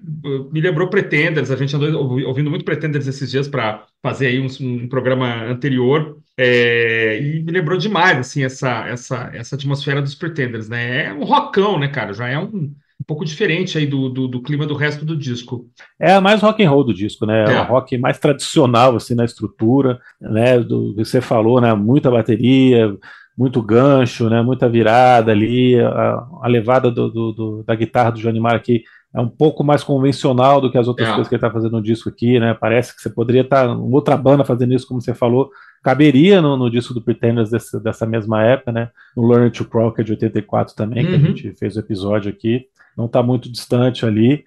Me 0.51 0.61
lembrou 0.61 0.89
Pretenders, 0.89 1.51
a 1.51 1.57
gente 1.57 1.75
andou 1.75 2.25
ouvindo 2.25 2.49
muito 2.49 2.63
Pretenders 2.63 3.05
esses 3.05 3.29
dias 3.29 3.49
para 3.49 3.85
fazer 4.01 4.27
aí 4.27 4.39
um, 4.39 4.47
um 4.61 4.87
programa 4.87 5.43
anterior, 5.43 6.17
é, 6.37 7.19
e 7.21 7.43
me 7.43 7.51
lembrou 7.51 7.77
demais, 7.77 8.17
assim, 8.19 8.43
essa, 8.43 8.87
essa, 8.87 9.29
essa 9.33 9.55
atmosfera 9.55 10.01
dos 10.01 10.15
Pretenders, 10.15 10.69
né? 10.69 11.07
É 11.07 11.13
um 11.13 11.25
rockão, 11.25 11.77
né, 11.79 11.89
cara? 11.89 12.13
Já 12.13 12.29
é 12.29 12.39
um 12.39 12.73
pouco 13.07 13.23
diferente 13.23 13.77
aí 13.77 13.87
do, 13.87 14.09
do, 14.09 14.27
do, 14.27 14.41
clima 14.41 14.67
do 14.67 14.75
resto 14.75 15.05
do 15.05 15.15
disco. 15.15 15.65
É 15.97 16.19
mais 16.19 16.41
rock 16.41 16.61
and 16.63 16.69
roll 16.69 16.83
do 16.83 16.93
disco, 16.93 17.25
né? 17.25 17.45
É. 17.45 17.61
O 17.61 17.63
rock 17.63 17.97
mais 17.97 18.19
tradicional 18.19 18.97
assim 18.97 19.15
na 19.15 19.23
estrutura, 19.23 19.99
né? 20.19 20.59
Do 20.59 20.93
que 20.93 21.05
você 21.05 21.21
falou, 21.21 21.61
né? 21.61 21.73
Muita 21.73 22.11
bateria, 22.11 22.93
muito 23.37 23.61
gancho, 23.61 24.29
né? 24.29 24.41
Muita 24.41 24.67
virada 24.67 25.31
ali, 25.31 25.79
a, 25.79 26.27
a 26.41 26.47
levada 26.47 26.91
do, 26.91 27.09
do, 27.09 27.63
da 27.63 27.73
guitarra 27.73 28.11
do 28.11 28.19
Johnny 28.19 28.41
Marr 28.41 28.55
aqui 28.55 28.83
é 29.15 29.21
um 29.21 29.29
pouco 29.29 29.63
mais 29.63 29.83
convencional 29.83 30.59
do 30.59 30.69
que 30.69 30.77
as 30.77 30.87
outras 30.87 31.07
é. 31.07 31.11
coisas 31.11 31.29
que 31.29 31.35
ele 31.35 31.39
está 31.39 31.49
fazendo 31.49 31.71
no 31.71 31.81
disco 31.81 32.09
aqui, 32.09 32.39
né? 32.39 32.53
Parece 32.53 32.93
que 32.93 33.01
você 33.01 33.09
poderia 33.09 33.41
estar 33.41 33.67
tá, 33.67 33.73
outra 33.73 34.17
banda 34.17 34.43
fazendo 34.43 34.73
isso, 34.73 34.87
como 34.87 35.01
você 35.01 35.13
falou, 35.13 35.49
caberia 35.83 36.41
no, 36.41 36.57
no 36.57 36.69
disco 36.69 36.93
do 36.93 37.01
Pretenders 37.01 37.49
desse, 37.49 37.81
dessa 37.81 38.05
mesma 38.05 38.43
época, 38.43 38.71
né? 38.71 38.89
No 39.15 39.27
Learn 39.27 39.51
to 39.51 39.65
Crawl, 39.65 39.91
que 39.91 40.01
é 40.01 40.03
de 40.03 40.11
84 40.11 40.75
também, 40.75 41.03
uhum. 41.03 41.09
que 41.09 41.15
a 41.15 41.19
uhum. 41.19 41.25
gente 41.35 41.53
fez 41.57 41.75
o 41.75 41.79
episódio 41.79 42.29
aqui 42.29 42.65
não 42.97 43.05
está 43.05 43.21
muito 43.21 43.49
distante 43.49 44.05
ali. 44.05 44.43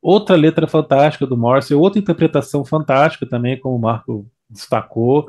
Outra 0.00 0.36
letra 0.36 0.68
fantástica 0.68 1.26
do 1.26 1.36
Morse, 1.36 1.74
outra 1.74 1.98
interpretação 1.98 2.64
fantástica 2.64 3.26
também, 3.26 3.58
como 3.58 3.74
o 3.74 3.80
Marco 3.80 4.24
destacou. 4.48 5.26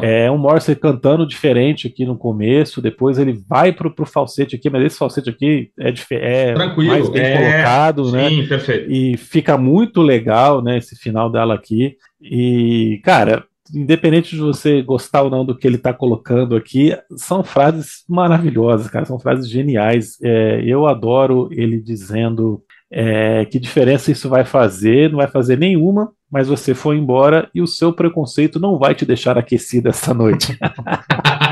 É, 0.00 0.26
é 0.26 0.30
um 0.30 0.38
Morse 0.38 0.74
cantando 0.76 1.26
diferente 1.26 1.88
aqui 1.88 2.06
no 2.06 2.16
começo, 2.16 2.80
depois 2.80 3.18
ele 3.18 3.32
vai 3.46 3.72
para 3.72 3.88
o 3.88 4.06
falsete 4.06 4.54
aqui, 4.54 4.70
mas 4.70 4.84
esse 4.84 4.98
falsete 4.98 5.28
aqui 5.28 5.72
é, 5.78 5.92
é 6.12 6.54
mais 6.54 7.08
bem 7.10 7.22
é, 7.22 7.36
colocado, 7.36 8.12
né? 8.12 8.28
Sim, 8.30 8.46
perfeito. 8.46 8.90
E 8.90 9.16
fica 9.16 9.58
muito 9.58 10.00
legal, 10.00 10.62
né, 10.62 10.78
esse 10.78 10.96
final 10.96 11.28
dela 11.28 11.54
aqui. 11.54 11.96
E, 12.20 13.00
cara, 13.04 13.44
independente 13.74 14.30
de 14.30 14.40
você 14.40 14.82
gostar 14.82 15.22
ou 15.22 15.30
não 15.30 15.44
do 15.44 15.56
que 15.56 15.66
ele 15.66 15.76
está 15.76 15.92
colocando 15.92 16.56
aqui, 16.56 16.96
são 17.16 17.44
frases 17.44 18.04
maravilhosas, 18.08 18.88
cara, 18.88 19.04
são 19.04 19.18
frases 19.18 19.48
geniais. 19.48 20.18
É, 20.22 20.62
eu 20.64 20.86
adoro 20.86 21.48
ele 21.52 21.80
dizendo 21.80 22.62
é, 22.90 23.44
que 23.44 23.58
diferença 23.58 24.10
isso 24.10 24.28
vai 24.28 24.44
fazer, 24.44 25.10
não 25.10 25.18
vai 25.18 25.28
fazer 25.28 25.58
nenhuma, 25.58 26.12
mas 26.30 26.48
você 26.48 26.74
foi 26.74 26.96
embora 26.96 27.48
e 27.54 27.60
o 27.60 27.66
seu 27.66 27.92
preconceito 27.92 28.58
não 28.58 28.78
vai 28.78 28.94
te 28.94 29.04
deixar 29.04 29.38
aquecido 29.38 29.88
essa 29.88 30.12
noite. 30.12 30.58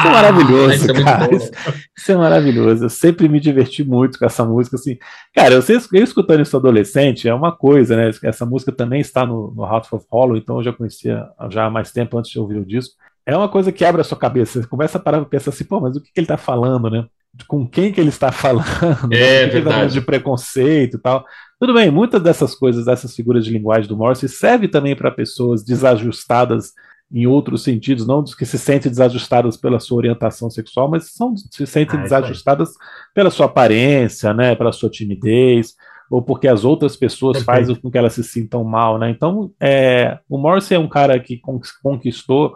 Isso 0.00 0.08
é 0.08 0.10
maravilhoso, 0.10 0.74
isso 0.74 0.90
é 0.90 1.02
cara. 1.04 1.34
Isso, 1.34 1.50
isso, 1.96 2.12
é 2.12 2.16
maravilhoso. 2.16 2.84
Eu 2.84 2.90
sempre 2.90 3.28
me 3.28 3.38
diverti 3.38 3.84
muito 3.84 4.18
com 4.18 4.24
essa 4.24 4.44
música. 4.44 4.76
Assim, 4.76 4.98
cara, 5.34 5.54
eu, 5.54 5.62
eu 5.92 6.04
escutando 6.04 6.40
isso 6.40 6.56
adolescente 6.56 7.28
é 7.28 7.34
uma 7.34 7.52
coisa, 7.52 7.96
né? 7.96 8.10
Essa 8.22 8.46
música 8.46 8.72
também 8.72 9.00
está 9.00 9.26
no, 9.26 9.52
no 9.54 9.64
House 9.64 9.92
of 9.92 10.06
Hollow, 10.10 10.36
então 10.36 10.56
eu 10.56 10.64
já 10.64 10.72
conhecia 10.72 11.26
já 11.50 11.66
há 11.66 11.70
mais 11.70 11.92
tempo 11.92 12.18
antes 12.18 12.30
de 12.30 12.38
ouvir 12.38 12.58
o 12.58 12.64
disco. 12.64 12.94
É 13.26 13.36
uma 13.36 13.48
coisa 13.48 13.70
que 13.70 13.84
abre 13.84 14.00
a 14.00 14.04
sua 14.04 14.18
cabeça. 14.18 14.60
Você 14.60 14.66
começa 14.66 14.98
a 14.98 15.00
parar 15.00 15.22
e 15.22 15.24
pensar 15.26 15.50
assim, 15.50 15.64
pô, 15.64 15.80
mas 15.80 15.96
o 15.96 16.00
que, 16.00 16.12
que 16.12 16.18
ele 16.20 16.24
está 16.24 16.36
falando, 16.36 16.90
né? 16.90 17.06
Com 17.46 17.66
quem 17.66 17.92
que 17.92 18.00
ele 18.00 18.08
está 18.08 18.32
falando? 18.32 19.12
É, 19.12 19.46
né? 19.46 19.46
verdade. 19.46 19.92
de 19.92 20.00
preconceito 20.00 20.96
e 20.96 21.00
tal. 21.00 21.24
Tudo 21.60 21.74
bem, 21.74 21.90
muitas 21.90 22.22
dessas 22.22 22.54
coisas, 22.54 22.86
dessas 22.86 23.14
figuras 23.14 23.44
de 23.44 23.52
linguagem 23.52 23.86
do 23.86 23.96
Morse, 23.96 24.28
serve 24.28 24.66
também 24.66 24.96
para 24.96 25.10
pessoas 25.10 25.62
desajustadas 25.62 26.72
em 27.12 27.26
outros 27.26 27.64
sentidos, 27.64 28.06
não 28.06 28.22
dos 28.22 28.34
que 28.34 28.46
se 28.46 28.58
sentem 28.58 28.90
desajustadas 28.90 29.56
pela 29.56 29.80
sua 29.80 29.98
orientação 29.98 30.48
sexual, 30.48 30.88
mas 30.88 31.10
são, 31.12 31.36
se 31.36 31.66
sentem 31.66 31.98
ah, 31.98 32.02
desajustadas 32.02 32.70
pela 33.12 33.30
sua 33.30 33.46
aparência, 33.46 34.32
né, 34.32 34.54
pela 34.54 34.70
sua 34.70 34.88
timidez, 34.88 35.74
ou 36.08 36.22
porque 36.22 36.46
as 36.46 36.64
outras 36.64 36.96
pessoas 36.96 37.38
Perfeito. 37.38 37.58
fazem 37.58 37.76
com 37.76 37.90
que 37.90 37.98
elas 37.98 38.12
se 38.12 38.24
sintam 38.24 38.64
mal, 38.64 38.98
né? 38.98 39.10
Então, 39.10 39.52
é, 39.60 40.18
o 40.28 40.38
Morrissey 40.38 40.76
é 40.76 40.80
um 40.80 40.88
cara 40.88 41.18
que 41.20 41.40
conquistou 41.82 42.54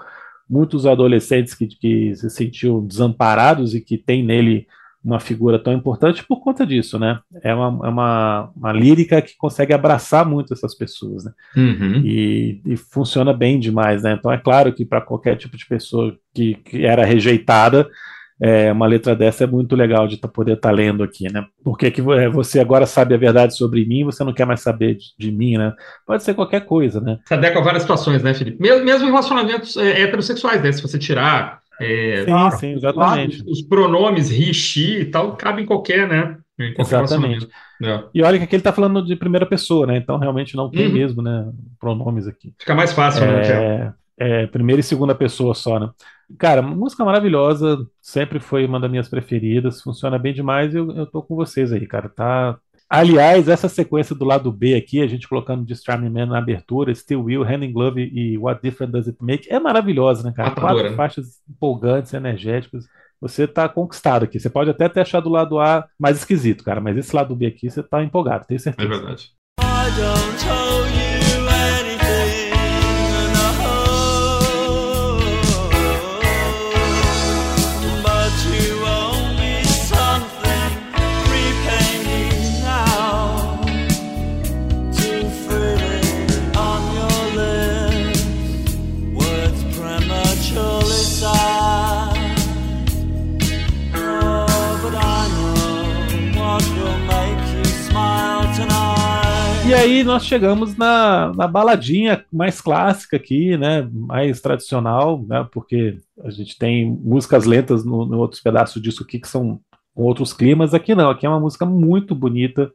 muitos 0.49 0.87
adolescentes 0.87 1.55
que, 1.55 1.67
que 1.67 2.15
se 2.17 2.29
sentiam 2.31 2.85
desamparados 2.85 3.75
e 3.75 3.81
que 3.81 3.97
tem 3.97 4.25
nele 4.25 4.67
uma 5.05 5.21
figura 5.21 5.59
tão 5.59 5.73
importante 5.73 6.25
por 6.25 6.41
conta 6.43 6.67
disso, 6.67 6.99
né? 6.99 7.21
É 7.43 7.55
uma, 7.55 7.87
é 7.87 7.91
uma, 7.91 8.51
uma 8.57 8.73
lírica 8.73 9.21
que 9.21 9.37
consegue 9.37 9.75
abraçar 9.75 10.25
muito 10.25 10.55
essas 10.55 10.75
pessoas, 10.75 11.25
né? 11.25 11.33
Uhum. 11.55 12.01
E, 12.05 12.63
e, 12.65 12.77
funciona 12.77 13.33
bem 13.33 13.61
demais, 13.61 14.03
né? 14.03 14.17
Então 14.19 14.33
é 14.33 14.39
claro 14.39 14.73
que 14.73 14.85
para 14.85 15.03
qualquer 15.03 15.37
tipo 15.37 15.57
de 15.57 15.67
pessoa 15.67 16.17
que, 16.33 16.55
que 16.55 16.87
era 16.87 17.05
rejeitada, 17.05 17.87
é, 18.41 18.73
uma 18.73 18.87
letra 18.87 19.15
dessa 19.15 19.45
é 19.45 19.47
muito 19.47 19.77
legal 19.77 20.09
de 20.09 20.17
tá, 20.17 20.27
poder 20.27 20.55
estar 20.55 20.71
tá 20.71 20.75
lendo 20.75 21.03
aqui, 21.05 21.31
né? 21.33 21.45
Porque 21.63 21.91
que 21.91 22.01
é, 22.01 22.29
você 22.29 22.59
agora 22.59 22.87
sabe 22.87 23.15
a 23.15 23.19
verdade 23.19 23.57
sobre 23.57 23.85
mim, 23.87 24.05
você 24.05 24.25
não 24.25 24.33
quer 24.33 24.47
mais 24.47 24.61
saber 24.61 24.97
de, 24.97 25.05
de 25.19 25.31
mim, 25.31 25.57
né? 25.57 25.73
Pode 26.07 26.25
ser 26.25 26.35
qualquer 26.35 26.65
coisa, 26.65 27.01
né? 27.01 27.19
Se 27.27 27.35
adequa 27.35 27.61
a 27.61 27.63
várias 27.63 27.83
situações, 27.83 28.23
né, 28.23 28.35
Felipe? 28.35 28.61
Mesmo, 28.61 28.85
mesmo 28.85 29.07
em 29.07 29.11
relacionamentos 29.11 29.77
é, 29.77 30.03
heterossexuais, 30.03 30.63
né? 30.63 30.73
Se 30.73 30.83
você 30.83 30.99
tirar 30.99 31.61
é, 31.81 32.19
sim, 32.21 32.25
claro, 32.27 32.57
sim, 32.57 32.73
exatamente. 32.73 33.37
Claro, 33.39 33.51
os 33.51 33.63
pronomes 33.63 34.31
he, 34.31 34.55
she 34.55 35.01
e 35.01 35.05
tal 35.07 35.37
cabem 35.37 35.65
em 35.65 35.67
qualquer, 35.67 36.09
né? 36.09 36.39
Em 36.59 36.73
qualquer 36.75 37.03
exatamente. 37.03 37.49
É. 37.83 38.05
E 38.15 38.23
olha 38.23 38.39
que 38.39 38.45
aqui 38.45 38.55
ele 38.55 38.61
está 38.61 38.73
falando 38.73 39.05
de 39.05 39.17
primeira 39.17 39.45
pessoa, 39.45 39.87
né? 39.87 39.97
Então 39.97 40.19
realmente 40.19 40.57
não 40.57 40.71
tem 40.71 40.87
uhum. 40.87 40.93
mesmo, 40.93 41.23
né? 41.23 41.51
Pronomes 41.81 42.27
aqui. 42.27 42.55
Fica 42.59 42.75
mais 42.75 42.93
fácil, 42.93 43.27
né, 43.27 43.47
é, 43.47 43.59
né? 43.59 43.95
É, 44.17 44.47
primeira 44.47 44.81
e 44.81 44.85
segunda 44.85 45.15
pessoa 45.15 45.55
só, 45.55 45.81
né? 45.81 45.91
Cara, 46.39 46.63
música 46.63 47.05
maravilhosa, 47.05 47.87
sempre 48.01 48.41
foi 48.41 48.65
uma 48.65 48.81
das 48.81 48.91
minhas 48.91 49.09
preferidas, 49.09 49.83
funciona 49.83 50.19
bem 50.19 50.33
demais 50.33 50.75
e 50.75 50.79
eu, 50.79 50.91
eu 50.93 51.07
tô 51.07 51.23
com 51.23 51.35
vocês 51.35 51.73
aí, 51.73 51.87
cara. 51.87 52.09
Tá, 52.09 52.57
Aliás, 52.89 53.49
essa 53.49 53.69
sequência 53.69 54.15
do 54.15 54.25
lado 54.25 54.53
B 54.53 54.75
aqui, 54.75 55.01
a 55.01 55.07
gente 55.07 55.29
colocando 55.29 55.65
de 55.65 55.73
Starman 55.73 56.11
Man 56.11 56.27
na 56.27 56.39
abertura, 56.39 56.95
Still 56.95 57.25
Will, 57.25 57.43
Hand 57.43 57.65
in 57.65 57.73
Glove 57.73 58.11
e 58.13 58.39
What 58.39 58.61
Difference 58.63 58.93
Does 58.93 59.09
It 59.09 59.19
Make, 59.21 59.51
é 59.51 59.59
maravilhosa, 59.59 60.23
né, 60.23 60.33
cara? 60.35 60.51
Matadora, 60.51 60.75
Quatro 60.75 60.91
né? 60.91 60.97
faixas 60.97 61.27
empolgantes, 61.49 62.13
energéticas. 62.13 62.87
Você 63.21 63.47
tá 63.47 63.69
conquistado 63.69 64.25
aqui. 64.25 64.39
Você 64.39 64.51
pode 64.51 64.71
até 64.71 64.89
ter 64.89 65.01
achado 65.01 65.29
o 65.29 65.33
lado 65.33 65.59
A 65.59 65.87
mais 65.99 66.19
esquisito, 66.19 66.63
cara, 66.63 66.81
mas 66.81 66.97
esse 66.97 67.15
lado 67.15 67.35
B 67.35 67.47
aqui 67.47 67.71
você 67.71 67.83
tá 67.83 68.03
empolgado, 68.03 68.47
tenho 68.47 68.61
certeza. 68.61 68.87
É 68.87 68.97
verdade. 68.97 69.31
E 71.01 71.04
aí 99.85 100.03
nós 100.03 100.25
chegamos 100.25 100.77
na, 100.77 101.33
na 101.35 101.47
baladinha 101.47 102.25
mais 102.33 102.61
clássica 102.61 103.17
aqui, 103.17 103.57
né? 103.57 103.89
Mais 103.93 104.41
tradicional, 104.41 105.25
né? 105.27 105.47
Porque 105.53 105.99
a 106.23 106.31
gente 106.31 106.59
tem 106.59 106.91
músicas 106.91 107.45
lentas 107.45 107.85
no, 107.85 108.05
no 108.05 108.19
outros 108.19 108.41
pedaços 108.41 108.81
disso 108.83 109.03
aqui 109.03 109.19
que 109.19 109.29
são 109.29 109.61
com 109.95 110.03
outros 110.03 110.33
climas. 110.33 110.75
Aqui 110.75 110.95
não, 110.95 111.11
aqui 111.11 111.27
é 111.27 111.29
uma 111.29 111.41
música 111.41 111.65
muito 111.65 112.15
bonita. 112.15 112.71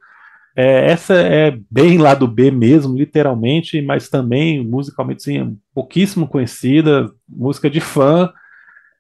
É, 0.56 0.92
essa 0.92 1.14
é 1.16 1.58
bem 1.70 1.98
lá 1.98 2.14
do 2.14 2.28
B 2.28 2.52
mesmo, 2.52 2.98
literalmente, 2.98 3.82
mas 3.82 4.10
também 4.10 4.64
musicalmente 4.64 5.24
sim, 5.24 5.58
pouquíssimo 5.74 6.28
conhecida, 6.28 7.12
música 7.28 7.70
de 7.70 7.80
fã. 7.80 8.32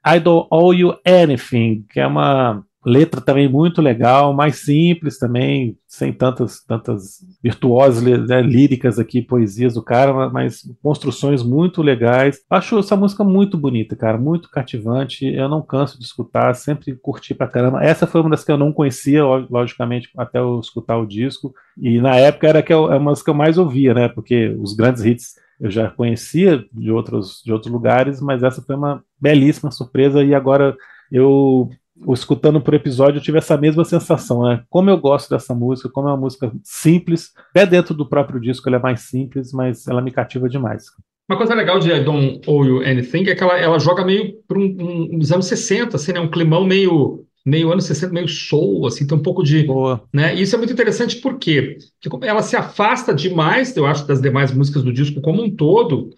I 0.05 0.19
Don't 0.19 0.47
Owe 0.51 0.77
You 0.77 0.95
Anything, 1.05 1.85
que 1.89 1.99
é 1.99 2.07
uma 2.07 2.63
letra 2.89 3.21
também 3.21 3.47
muito 3.47 3.81
legal, 3.81 4.33
mais 4.33 4.57
simples 4.57 5.17
também, 5.17 5.77
sem 5.87 6.11
tantas 6.11 6.63
tantas 6.65 7.19
virtuosas 7.41 8.03
né, 8.27 8.41
líricas 8.41 8.99
aqui, 8.99 9.21
poesias 9.21 9.75
do 9.75 9.83
cara, 9.83 10.29
mas 10.29 10.63
construções 10.81 11.43
muito 11.43 11.81
legais. 11.81 12.39
Acho 12.49 12.79
essa 12.79 12.95
música 12.95 13.23
muito 13.23 13.57
bonita, 13.57 13.95
cara, 13.95 14.17
muito 14.17 14.49
cativante. 14.49 15.25
Eu 15.25 15.47
não 15.47 15.61
canso 15.61 15.97
de 15.97 16.05
escutar, 16.05 16.53
sempre 16.55 16.95
curti 16.95 17.33
pra 17.33 17.47
caramba. 17.47 17.83
Essa 17.83 18.07
foi 18.07 18.21
uma 18.21 18.31
das 18.31 18.43
que 18.43 18.51
eu 18.51 18.57
não 18.57 18.73
conhecia, 18.73 19.23
logicamente, 19.23 20.09
até 20.17 20.39
eu 20.39 20.59
escutar 20.59 20.97
o 20.97 21.05
disco. 21.05 21.53
E 21.77 22.01
na 22.01 22.15
época 22.15 22.47
era 22.47 22.63
que 22.63 22.73
é 22.73 22.75
uma 22.75 23.11
das 23.11 23.21
que 23.21 23.29
eu 23.29 23.33
mais 23.33 23.57
ouvia, 23.57 23.93
né? 23.93 24.09
Porque 24.09 24.49
os 24.59 24.73
grandes 24.73 25.05
hits 25.05 25.35
eu 25.59 25.69
já 25.69 25.89
conhecia 25.89 26.65
de 26.71 26.89
outros, 26.89 27.41
de 27.43 27.51
outros 27.51 27.71
lugares, 27.71 28.21
mas 28.21 28.43
essa 28.43 28.61
foi 28.61 28.75
uma 28.75 29.03
belíssima 29.19 29.71
surpresa 29.71 30.23
e 30.23 30.33
agora 30.33 30.75
eu 31.11 31.69
escutando 32.09 32.61
por 32.61 32.73
episódio, 32.73 33.19
eu 33.19 33.23
tive 33.23 33.37
essa 33.37 33.57
mesma 33.57 33.83
sensação, 33.83 34.43
né? 34.43 34.63
Como 34.69 34.89
eu 34.89 34.97
gosto 34.97 35.29
dessa 35.29 35.53
música, 35.53 35.89
como 35.89 36.07
é 36.07 36.11
uma 36.11 36.17
música 36.17 36.51
simples, 36.63 37.31
até 37.51 37.65
dentro 37.65 37.93
do 37.93 38.07
próprio 38.07 38.39
disco 38.39 38.67
ela 38.67 38.77
é 38.77 38.81
mais 38.81 39.01
simples, 39.01 39.51
mas 39.51 39.87
ela 39.87 40.01
me 40.01 40.11
cativa 40.11 40.49
demais. 40.49 40.85
Uma 41.29 41.37
coisa 41.37 41.53
legal 41.53 41.79
de 41.79 41.91
I 41.91 42.03
Don't 42.03 42.41
Owe 42.49 42.67
You 42.67 42.79
Anything 42.79 43.29
é 43.29 43.35
que 43.35 43.43
ela, 43.43 43.57
ela 43.57 43.77
joga 43.77 44.03
meio 44.03 44.33
para 44.47 44.57
um, 44.57 44.63
um, 44.63 45.17
uns 45.17 45.31
anos 45.31 45.45
60, 45.45 45.95
assim, 45.95 46.11
né? 46.11 46.19
Um 46.19 46.29
climão 46.29 46.65
meio 46.65 47.25
meio 47.45 47.71
anos 47.71 47.85
60, 47.85 48.13
meio 48.13 48.27
soul, 48.27 48.85
assim, 48.85 49.07
tem 49.07 49.17
um 49.17 49.21
pouco 49.21 49.43
de. 49.43 49.63
Boa. 49.63 50.03
Né? 50.13 50.35
E 50.35 50.41
isso 50.41 50.55
é 50.55 50.57
muito 50.57 50.73
interessante 50.73 51.17
porque 51.17 51.77
ela 52.21 52.41
se 52.41 52.55
afasta 52.55 53.13
demais, 53.13 53.75
eu 53.75 53.85
acho, 53.85 54.07
das 54.07 54.21
demais 54.21 54.51
músicas 54.51 54.83
do 54.83 54.93
disco 54.93 55.21
como 55.21 55.43
um 55.43 55.49
todo, 55.49 56.09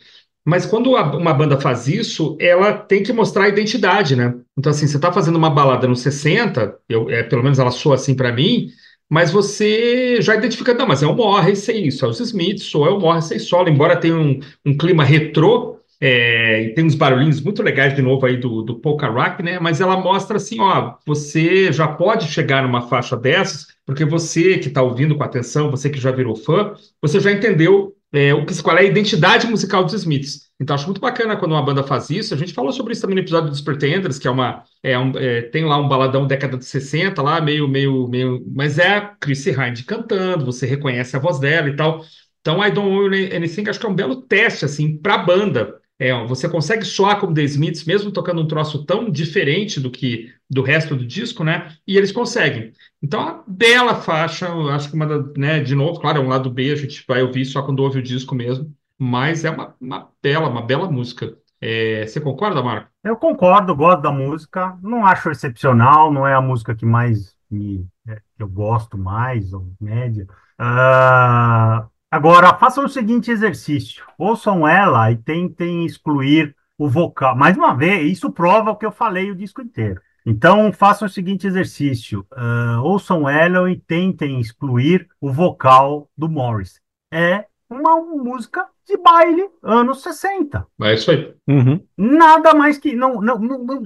mas 0.45 0.65
quando 0.65 0.91
uma 0.91 1.33
banda 1.33 1.59
faz 1.59 1.87
isso, 1.87 2.35
ela 2.39 2.73
tem 2.73 3.03
que 3.03 3.13
mostrar 3.13 3.45
a 3.45 3.49
identidade, 3.49 4.15
né? 4.15 4.33
Então, 4.57 4.71
assim, 4.71 4.87
você 4.87 4.95
está 4.95 5.11
fazendo 5.11 5.35
uma 5.35 5.49
balada 5.49 5.87
nos 5.87 6.01
60, 6.01 6.75
eu, 6.89 7.09
é, 7.09 7.23
pelo 7.23 7.43
menos 7.43 7.59
ela 7.59 7.71
soa 7.71 7.95
assim 7.95 8.15
para 8.15 8.31
mim, 8.31 8.69
mas 9.09 9.29
você 9.31 10.21
já 10.21 10.35
identifica, 10.35 10.73
não, 10.73 10.87
mas 10.87 11.03
é 11.03 11.07
o 11.07 11.15
Morrissey, 11.15 11.87
isso 11.87 12.05
é 12.05 12.07
os 12.07 12.19
Smiths, 12.19 12.73
ou 12.73 12.87
é 12.87 12.89
o 12.89 12.99
Morrissey 12.99 13.39
solo, 13.39 13.69
embora 13.69 13.95
tenha 13.95 14.15
um, 14.15 14.39
um 14.65 14.75
clima 14.75 15.03
retrô, 15.03 15.77
é, 16.03 16.63
e 16.63 16.73
tem 16.73 16.83
uns 16.83 16.95
barulhinhos 16.95 17.39
muito 17.39 17.61
legais 17.61 17.93
de 17.95 18.01
novo 18.01 18.25
aí 18.25 18.35
do, 18.35 18.63
do 18.63 18.79
Polka 18.79 19.07
Rock, 19.07 19.43
né? 19.43 19.59
Mas 19.59 19.79
ela 19.79 19.95
mostra 19.95 20.37
assim, 20.37 20.59
ó, 20.59 20.95
você 21.05 21.71
já 21.71 21.87
pode 21.87 22.27
chegar 22.27 22.63
numa 22.63 22.81
faixa 22.81 23.15
dessas, 23.15 23.67
porque 23.85 24.03
você 24.03 24.57
que 24.57 24.67
está 24.67 24.81
ouvindo 24.81 25.15
com 25.15 25.23
atenção, 25.23 25.69
você 25.69 25.91
que 25.91 25.99
já 25.99 26.09
virou 26.09 26.35
fã, 26.35 26.73
você 26.99 27.19
já 27.19 27.31
entendeu 27.31 27.95
é, 28.13 28.33
o 28.33 28.45
que, 28.45 28.61
qual 28.61 28.77
é 28.77 28.81
a 28.81 28.83
identidade 28.83 29.47
musical 29.47 29.83
dos 29.83 29.93
Smiths. 29.93 30.49
Então, 30.59 30.75
acho 30.75 30.85
muito 30.85 30.99
bacana 31.01 31.37
quando 31.37 31.53
uma 31.53 31.63
banda 31.63 31.81
faz 31.81 32.09
isso. 32.09 32.33
A 32.33 32.37
gente 32.37 32.53
falou 32.53 32.71
sobre 32.71 32.93
isso 32.93 33.01
também 33.01 33.15
no 33.15 33.21
episódio 33.21 33.49
dos 33.49 33.61
Pretenders, 33.61 34.19
que 34.19 34.27
é 34.27 34.31
uma. 34.31 34.63
É 34.83 34.97
um, 34.99 35.11
é, 35.17 35.43
tem 35.43 35.65
lá 35.65 35.77
um 35.77 35.87
baladão 35.87 36.27
década 36.27 36.57
de 36.57 36.65
60, 36.65 37.21
lá, 37.21 37.39
meio, 37.39 37.67
meio, 37.67 38.07
meio. 38.07 38.43
Mas 38.53 38.77
é 38.77 38.97
a 38.97 39.01
Chrissy 39.01 39.51
Hind 39.51 39.83
cantando, 39.85 40.45
você 40.45 40.65
reconhece 40.65 41.15
a 41.15 41.19
voz 41.19 41.39
dela 41.39 41.69
e 41.69 41.75
tal. 41.75 42.03
Então, 42.41 42.63
I 42.63 42.71
Don't 42.71 42.89
Owe 42.89 43.35
Anything, 43.35 43.69
acho 43.69 43.79
que 43.79 43.85
é 43.85 43.89
um 43.89 43.95
belo 43.95 44.15
teste, 44.23 44.65
assim, 44.65 44.97
para 44.97 45.15
a 45.15 45.17
banda. 45.19 45.80
É, 46.01 46.11
você 46.25 46.49
consegue 46.49 46.83
soar 46.83 47.19
como 47.19 47.31
The 47.31 47.43
Smiths, 47.43 47.85
mesmo 47.85 48.11
tocando 48.11 48.41
um 48.41 48.47
troço 48.47 48.83
tão 48.85 49.07
diferente 49.07 49.79
do 49.79 49.91
que 49.91 50.33
do 50.49 50.63
resto 50.63 50.95
do 50.95 51.05
disco, 51.05 51.43
né? 51.43 51.75
E 51.85 51.95
eles 51.95 52.11
conseguem. 52.11 52.73
Então, 53.03 53.21
uma 53.21 53.43
bela 53.45 53.93
faixa, 53.93 54.51
acho 54.73 54.89
que 54.89 54.95
uma 54.95 55.05
da, 55.05 55.19
né, 55.37 55.59
de 55.59 55.75
novo, 55.75 55.99
claro, 55.99 56.17
é 56.17 56.21
um 56.21 56.27
lado 56.27 56.49
B, 56.49 56.71
a 56.71 56.75
gente 56.75 57.05
vai 57.07 57.21
ouvir 57.21 57.45
só 57.45 57.61
quando 57.61 57.81
ouve 57.81 57.99
o 57.99 58.01
disco 58.01 58.33
mesmo, 58.33 58.73
mas 58.97 59.45
é 59.45 59.51
uma, 59.51 59.75
uma 59.79 60.09
bela, 60.23 60.49
uma 60.49 60.63
bela 60.63 60.89
música. 60.89 61.37
É, 61.61 62.07
você 62.07 62.19
concorda, 62.19 62.63
Marco? 62.63 62.89
Eu 63.03 63.15
concordo, 63.15 63.75
gosto 63.75 64.01
da 64.01 64.11
música, 64.11 64.75
não 64.81 65.05
acho 65.05 65.29
excepcional, 65.29 66.11
não 66.11 66.25
é 66.25 66.33
a 66.33 66.41
música 66.41 66.73
que 66.73 66.83
mais 66.83 67.35
me, 67.47 67.85
é, 68.07 68.15
que 68.15 68.41
eu 68.41 68.49
gosto 68.49 68.97
mais, 68.97 69.53
ou 69.53 69.71
média. 69.79 70.25
Uh, 70.59 71.87
Agora, 72.11 72.53
façam 72.57 72.83
o 72.83 72.89
seguinte 72.89 73.31
exercício: 73.31 74.03
ouçam 74.17 74.67
ela 74.67 75.09
e 75.09 75.15
tentem 75.15 75.85
excluir 75.85 76.53
o 76.77 76.89
vocal. 76.89 77.37
Mais 77.37 77.55
uma 77.55 77.73
vez, 77.73 78.11
isso 78.11 78.29
prova 78.29 78.71
o 78.71 78.75
que 78.75 78.85
eu 78.85 78.91
falei 78.91 79.31
o 79.31 79.35
disco 79.35 79.61
inteiro. 79.61 80.01
Então, 80.25 80.73
façam 80.73 81.07
o 81.07 81.09
seguinte 81.09 81.47
exercício: 81.47 82.27
uh, 82.33 82.81
ouçam 82.83 83.29
ela 83.29 83.71
e 83.71 83.79
tentem 83.79 84.41
excluir 84.41 85.07
o 85.21 85.31
vocal 85.31 86.09
do 86.17 86.27
Morris. 86.27 86.81
É 87.09 87.45
uma 87.69 87.95
música 88.01 88.67
de 88.85 88.97
baile, 88.97 89.49
anos 89.63 90.03
60. 90.03 90.67
É 90.81 90.93
isso 90.93 91.11
aí. 91.11 91.33
Uhum. 91.47 91.81
Nada 91.97 92.53
mais 92.53 92.77
que. 92.77 92.93
Não, 92.93 93.21
não, 93.21 93.39
não, 93.39 93.63
não, 93.63 93.81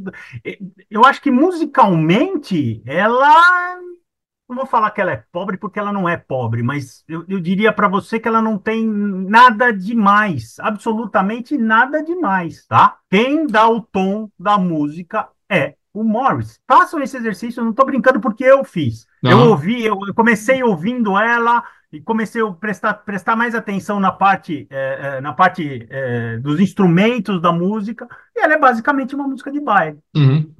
eu 0.89 1.05
acho 1.05 1.21
que 1.21 1.29
musicalmente 1.29 2.81
ela 2.87 3.79
não 4.47 4.55
vou 4.57 4.65
falar 4.65 4.91
que 4.91 5.01
ela 5.01 5.11
é 5.11 5.23
pobre 5.31 5.57
porque 5.57 5.79
ela 5.79 5.91
não 5.91 6.07
é 6.07 6.15
pobre, 6.15 6.61
mas 6.61 7.03
eu, 7.07 7.25
eu 7.27 7.39
diria 7.39 7.73
para 7.73 7.87
você 7.87 8.19
que 8.19 8.27
ela 8.27 8.41
não 8.41 8.57
tem 8.57 8.85
nada 8.87 9.71
demais, 9.71 10.57
absolutamente 10.59 11.57
nada 11.57 12.03
demais, 12.03 12.65
tá? 12.67 12.97
Quem 13.09 13.47
dá 13.47 13.67
o 13.67 13.81
tom 13.81 14.29
da 14.37 14.57
música 14.57 15.27
é 15.49 15.75
o 15.93 16.03
Morris. 16.03 16.59
Façam 16.67 17.01
esse 17.01 17.17
exercício, 17.17 17.59
eu 17.59 17.63
não 17.63 17.71
estou 17.71 17.85
brincando 17.85 18.19
porque 18.19 18.43
eu 18.43 18.63
fiz. 18.63 19.07
Não. 19.23 19.31
Eu 19.31 19.49
ouvi, 19.49 19.83
eu, 19.83 19.97
comecei 20.13 20.61
ouvindo 20.61 21.17
ela 21.17 21.63
e 21.91 22.01
comecei 22.01 22.41
a 22.41 22.51
prestar, 22.51 22.93
prestar 22.93 23.35
mais 23.35 23.55
atenção 23.55 23.99
na 23.99 24.11
parte, 24.11 24.67
é, 24.69 25.21
na 25.21 25.33
parte 25.33 25.87
é, 25.89 26.37
dos 26.37 26.59
instrumentos 26.59 27.41
da 27.41 27.51
música, 27.51 28.07
e 28.35 28.41
ela 28.41 28.53
é 28.53 28.59
basicamente 28.59 29.15
uma 29.15 29.27
música 29.27 29.51
de 29.51 29.61
baile. 29.61 29.97
Uhum. 30.15 30.53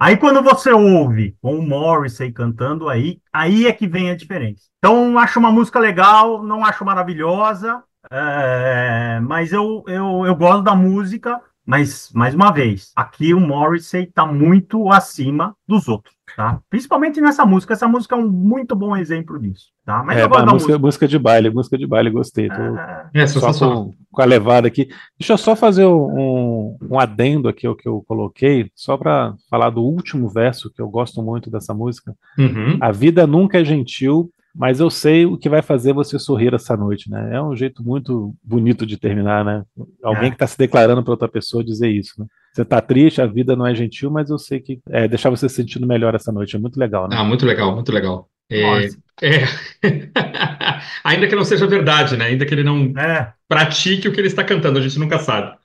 Aí 0.00 0.16
quando 0.16 0.42
você 0.42 0.72
ouve 0.72 1.36
o 1.40 1.62
Morrissey 1.62 2.32
cantando 2.32 2.88
aí, 2.88 3.20
aí 3.32 3.66
é 3.66 3.72
que 3.72 3.86
vem 3.86 4.10
a 4.10 4.16
diferença. 4.16 4.64
Então 4.78 5.18
acho 5.18 5.38
uma 5.38 5.52
música 5.52 5.78
legal, 5.78 6.42
não 6.42 6.64
acho 6.64 6.84
maravilhosa, 6.84 7.82
é, 8.10 9.20
mas 9.20 9.52
eu, 9.52 9.84
eu, 9.86 10.26
eu 10.26 10.34
gosto 10.34 10.62
da 10.62 10.74
música, 10.74 11.40
mas 11.64 12.10
mais 12.12 12.34
uma 12.34 12.50
vez, 12.50 12.92
aqui 12.96 13.32
o 13.32 13.40
Morrissey 13.40 14.04
está 14.04 14.26
muito 14.26 14.90
acima 14.90 15.56
dos 15.66 15.88
outros 15.88 16.14
tá? 16.36 16.60
Principalmente 16.68 17.20
nessa 17.20 17.44
música, 17.44 17.74
essa 17.74 17.88
música 17.88 18.14
é 18.14 18.18
um 18.18 18.28
muito 18.28 18.74
bom 18.74 18.96
exemplo 18.96 19.38
disso, 19.38 19.66
tá? 19.84 20.02
Mas 20.02 20.18
é, 20.18 20.28
música, 20.28 20.52
música. 20.52 20.78
música. 20.78 21.08
de 21.08 21.18
baile, 21.18 21.50
música 21.50 21.78
de 21.78 21.86
baile, 21.86 22.10
gostei. 22.10 22.48
Tô 22.48 22.54
é, 22.54 23.10
é 23.14 23.26
só 23.26 23.52
com, 23.52 23.92
com, 24.10 24.22
a 24.22 24.24
levada 24.24 24.68
aqui. 24.68 24.88
Deixa 25.18 25.32
eu 25.32 25.38
só 25.38 25.54
fazer 25.54 25.86
um, 25.86 26.76
um 26.80 26.98
adendo 26.98 27.48
aqui 27.48 27.66
ao 27.66 27.76
que 27.76 27.88
eu 27.88 28.02
coloquei, 28.06 28.70
só 28.74 28.96
para 28.96 29.34
falar 29.50 29.70
do 29.70 29.82
último 29.82 30.28
verso, 30.28 30.72
que 30.72 30.80
eu 30.80 30.88
gosto 30.88 31.22
muito 31.22 31.50
dessa 31.50 31.74
música. 31.74 32.14
Uhum. 32.38 32.78
A 32.80 32.90
vida 32.90 33.26
nunca 33.26 33.60
é 33.60 33.64
gentil, 33.64 34.30
mas 34.54 34.80
eu 34.80 34.90
sei 34.90 35.24
o 35.24 35.38
que 35.38 35.48
vai 35.48 35.62
fazer 35.62 35.92
você 35.92 36.18
sorrir 36.18 36.54
essa 36.54 36.76
noite, 36.76 37.10
né? 37.10 37.36
É 37.36 37.42
um 37.42 37.56
jeito 37.56 37.82
muito 37.82 38.34
bonito 38.42 38.84
de 38.84 38.98
terminar, 38.98 39.44
né? 39.44 39.62
Alguém 40.02 40.26
é. 40.26 40.30
que 40.30 40.36
está 40.36 40.46
se 40.46 40.58
declarando 40.58 41.02
para 41.02 41.12
outra 41.12 41.28
pessoa 41.28 41.64
dizer 41.64 41.88
isso, 41.88 42.14
né? 42.18 42.26
Você 42.52 42.64
tá 42.66 42.82
triste, 42.82 43.22
a 43.22 43.26
vida 43.26 43.56
não 43.56 43.66
é 43.66 43.74
gentil, 43.74 44.10
mas 44.10 44.28
eu 44.28 44.38
sei 44.38 44.60
que 44.60 44.78
é 44.90 45.08
deixar 45.08 45.30
você 45.30 45.48
se 45.48 45.54
sentindo 45.54 45.86
melhor 45.86 46.14
essa 46.14 46.30
noite. 46.30 46.54
É 46.54 46.58
muito 46.58 46.78
legal, 46.78 47.08
né? 47.08 47.16
Ah, 47.18 47.24
muito 47.24 47.46
legal, 47.46 47.74
muito 47.74 47.90
legal. 47.90 48.28
É, 48.50 48.88
é... 49.22 49.44
Ainda 51.02 51.26
que 51.26 51.34
não 51.34 51.44
seja 51.44 51.66
verdade, 51.66 52.16
né? 52.16 52.26
Ainda 52.26 52.44
que 52.44 52.52
ele 52.52 52.62
não 52.62 52.92
é. 52.98 53.32
pratique 53.48 54.06
o 54.06 54.12
que 54.12 54.20
ele 54.20 54.28
está 54.28 54.44
cantando, 54.44 54.78
a 54.78 54.82
gente 54.82 54.98
nunca 54.98 55.18
sabe. 55.18 55.56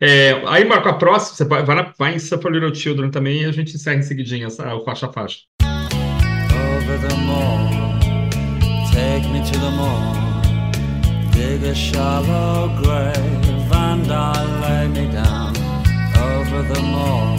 É, 0.00 0.42
aí, 0.46 0.64
Marco, 0.64 0.88
a 0.88 0.92
próxima, 0.92 1.36
você 1.36 1.44
vai, 1.44 1.64
vai, 1.64 1.92
vai 1.98 2.14
em 2.14 2.18
Suffer 2.18 2.52
Little 2.52 2.74
Children 2.74 3.10
também 3.10 3.42
e 3.42 3.44
a 3.46 3.52
gente 3.52 3.74
encerra 3.74 3.96
em 3.96 4.02
seguidinha 4.02 4.46
o 4.46 4.84
faixa 4.84 5.06
a 5.06 5.12
faixa. 5.12 5.38
Over 5.62 7.08
the 7.08 7.16
moon, 7.16 7.88
take 8.92 9.26
me 9.32 9.40
to 9.40 9.58
the 9.58 9.70
moon, 9.70 10.12
dig 11.32 11.68
a 11.68 11.74
shallow 11.74 12.68
grave 12.80 13.72
and 13.72 14.12
I'll 14.12 14.60
lay 14.60 14.88
me 14.88 15.10
down. 15.12 15.35
Over 16.56 16.74
the 16.74 16.82
moor. 16.82 17.36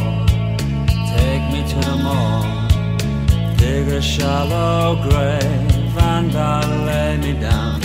Take 1.16 1.44
me 1.54 1.62
to 1.72 1.80
the 1.90 1.98
moor. 2.06 3.58
Dig 3.58 3.88
a 3.88 4.02
shallow 4.02 4.96
grave 5.02 5.98
and 5.98 6.36
I'll 6.36 6.86
lay 6.86 7.18
me 7.18 7.34
down. 7.40 7.82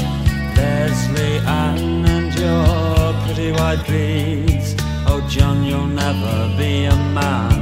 Leslie 0.56 1.38
Ann 1.46 2.04
and 2.06 2.34
your 2.34 3.14
pretty 3.24 3.52
white 3.52 3.84
beads. 3.88 4.74
Oh, 5.06 5.24
John, 5.28 5.64
you'll 5.64 5.86
never 5.86 6.54
be 6.58 6.84
a 6.84 6.96
man. 7.14 7.52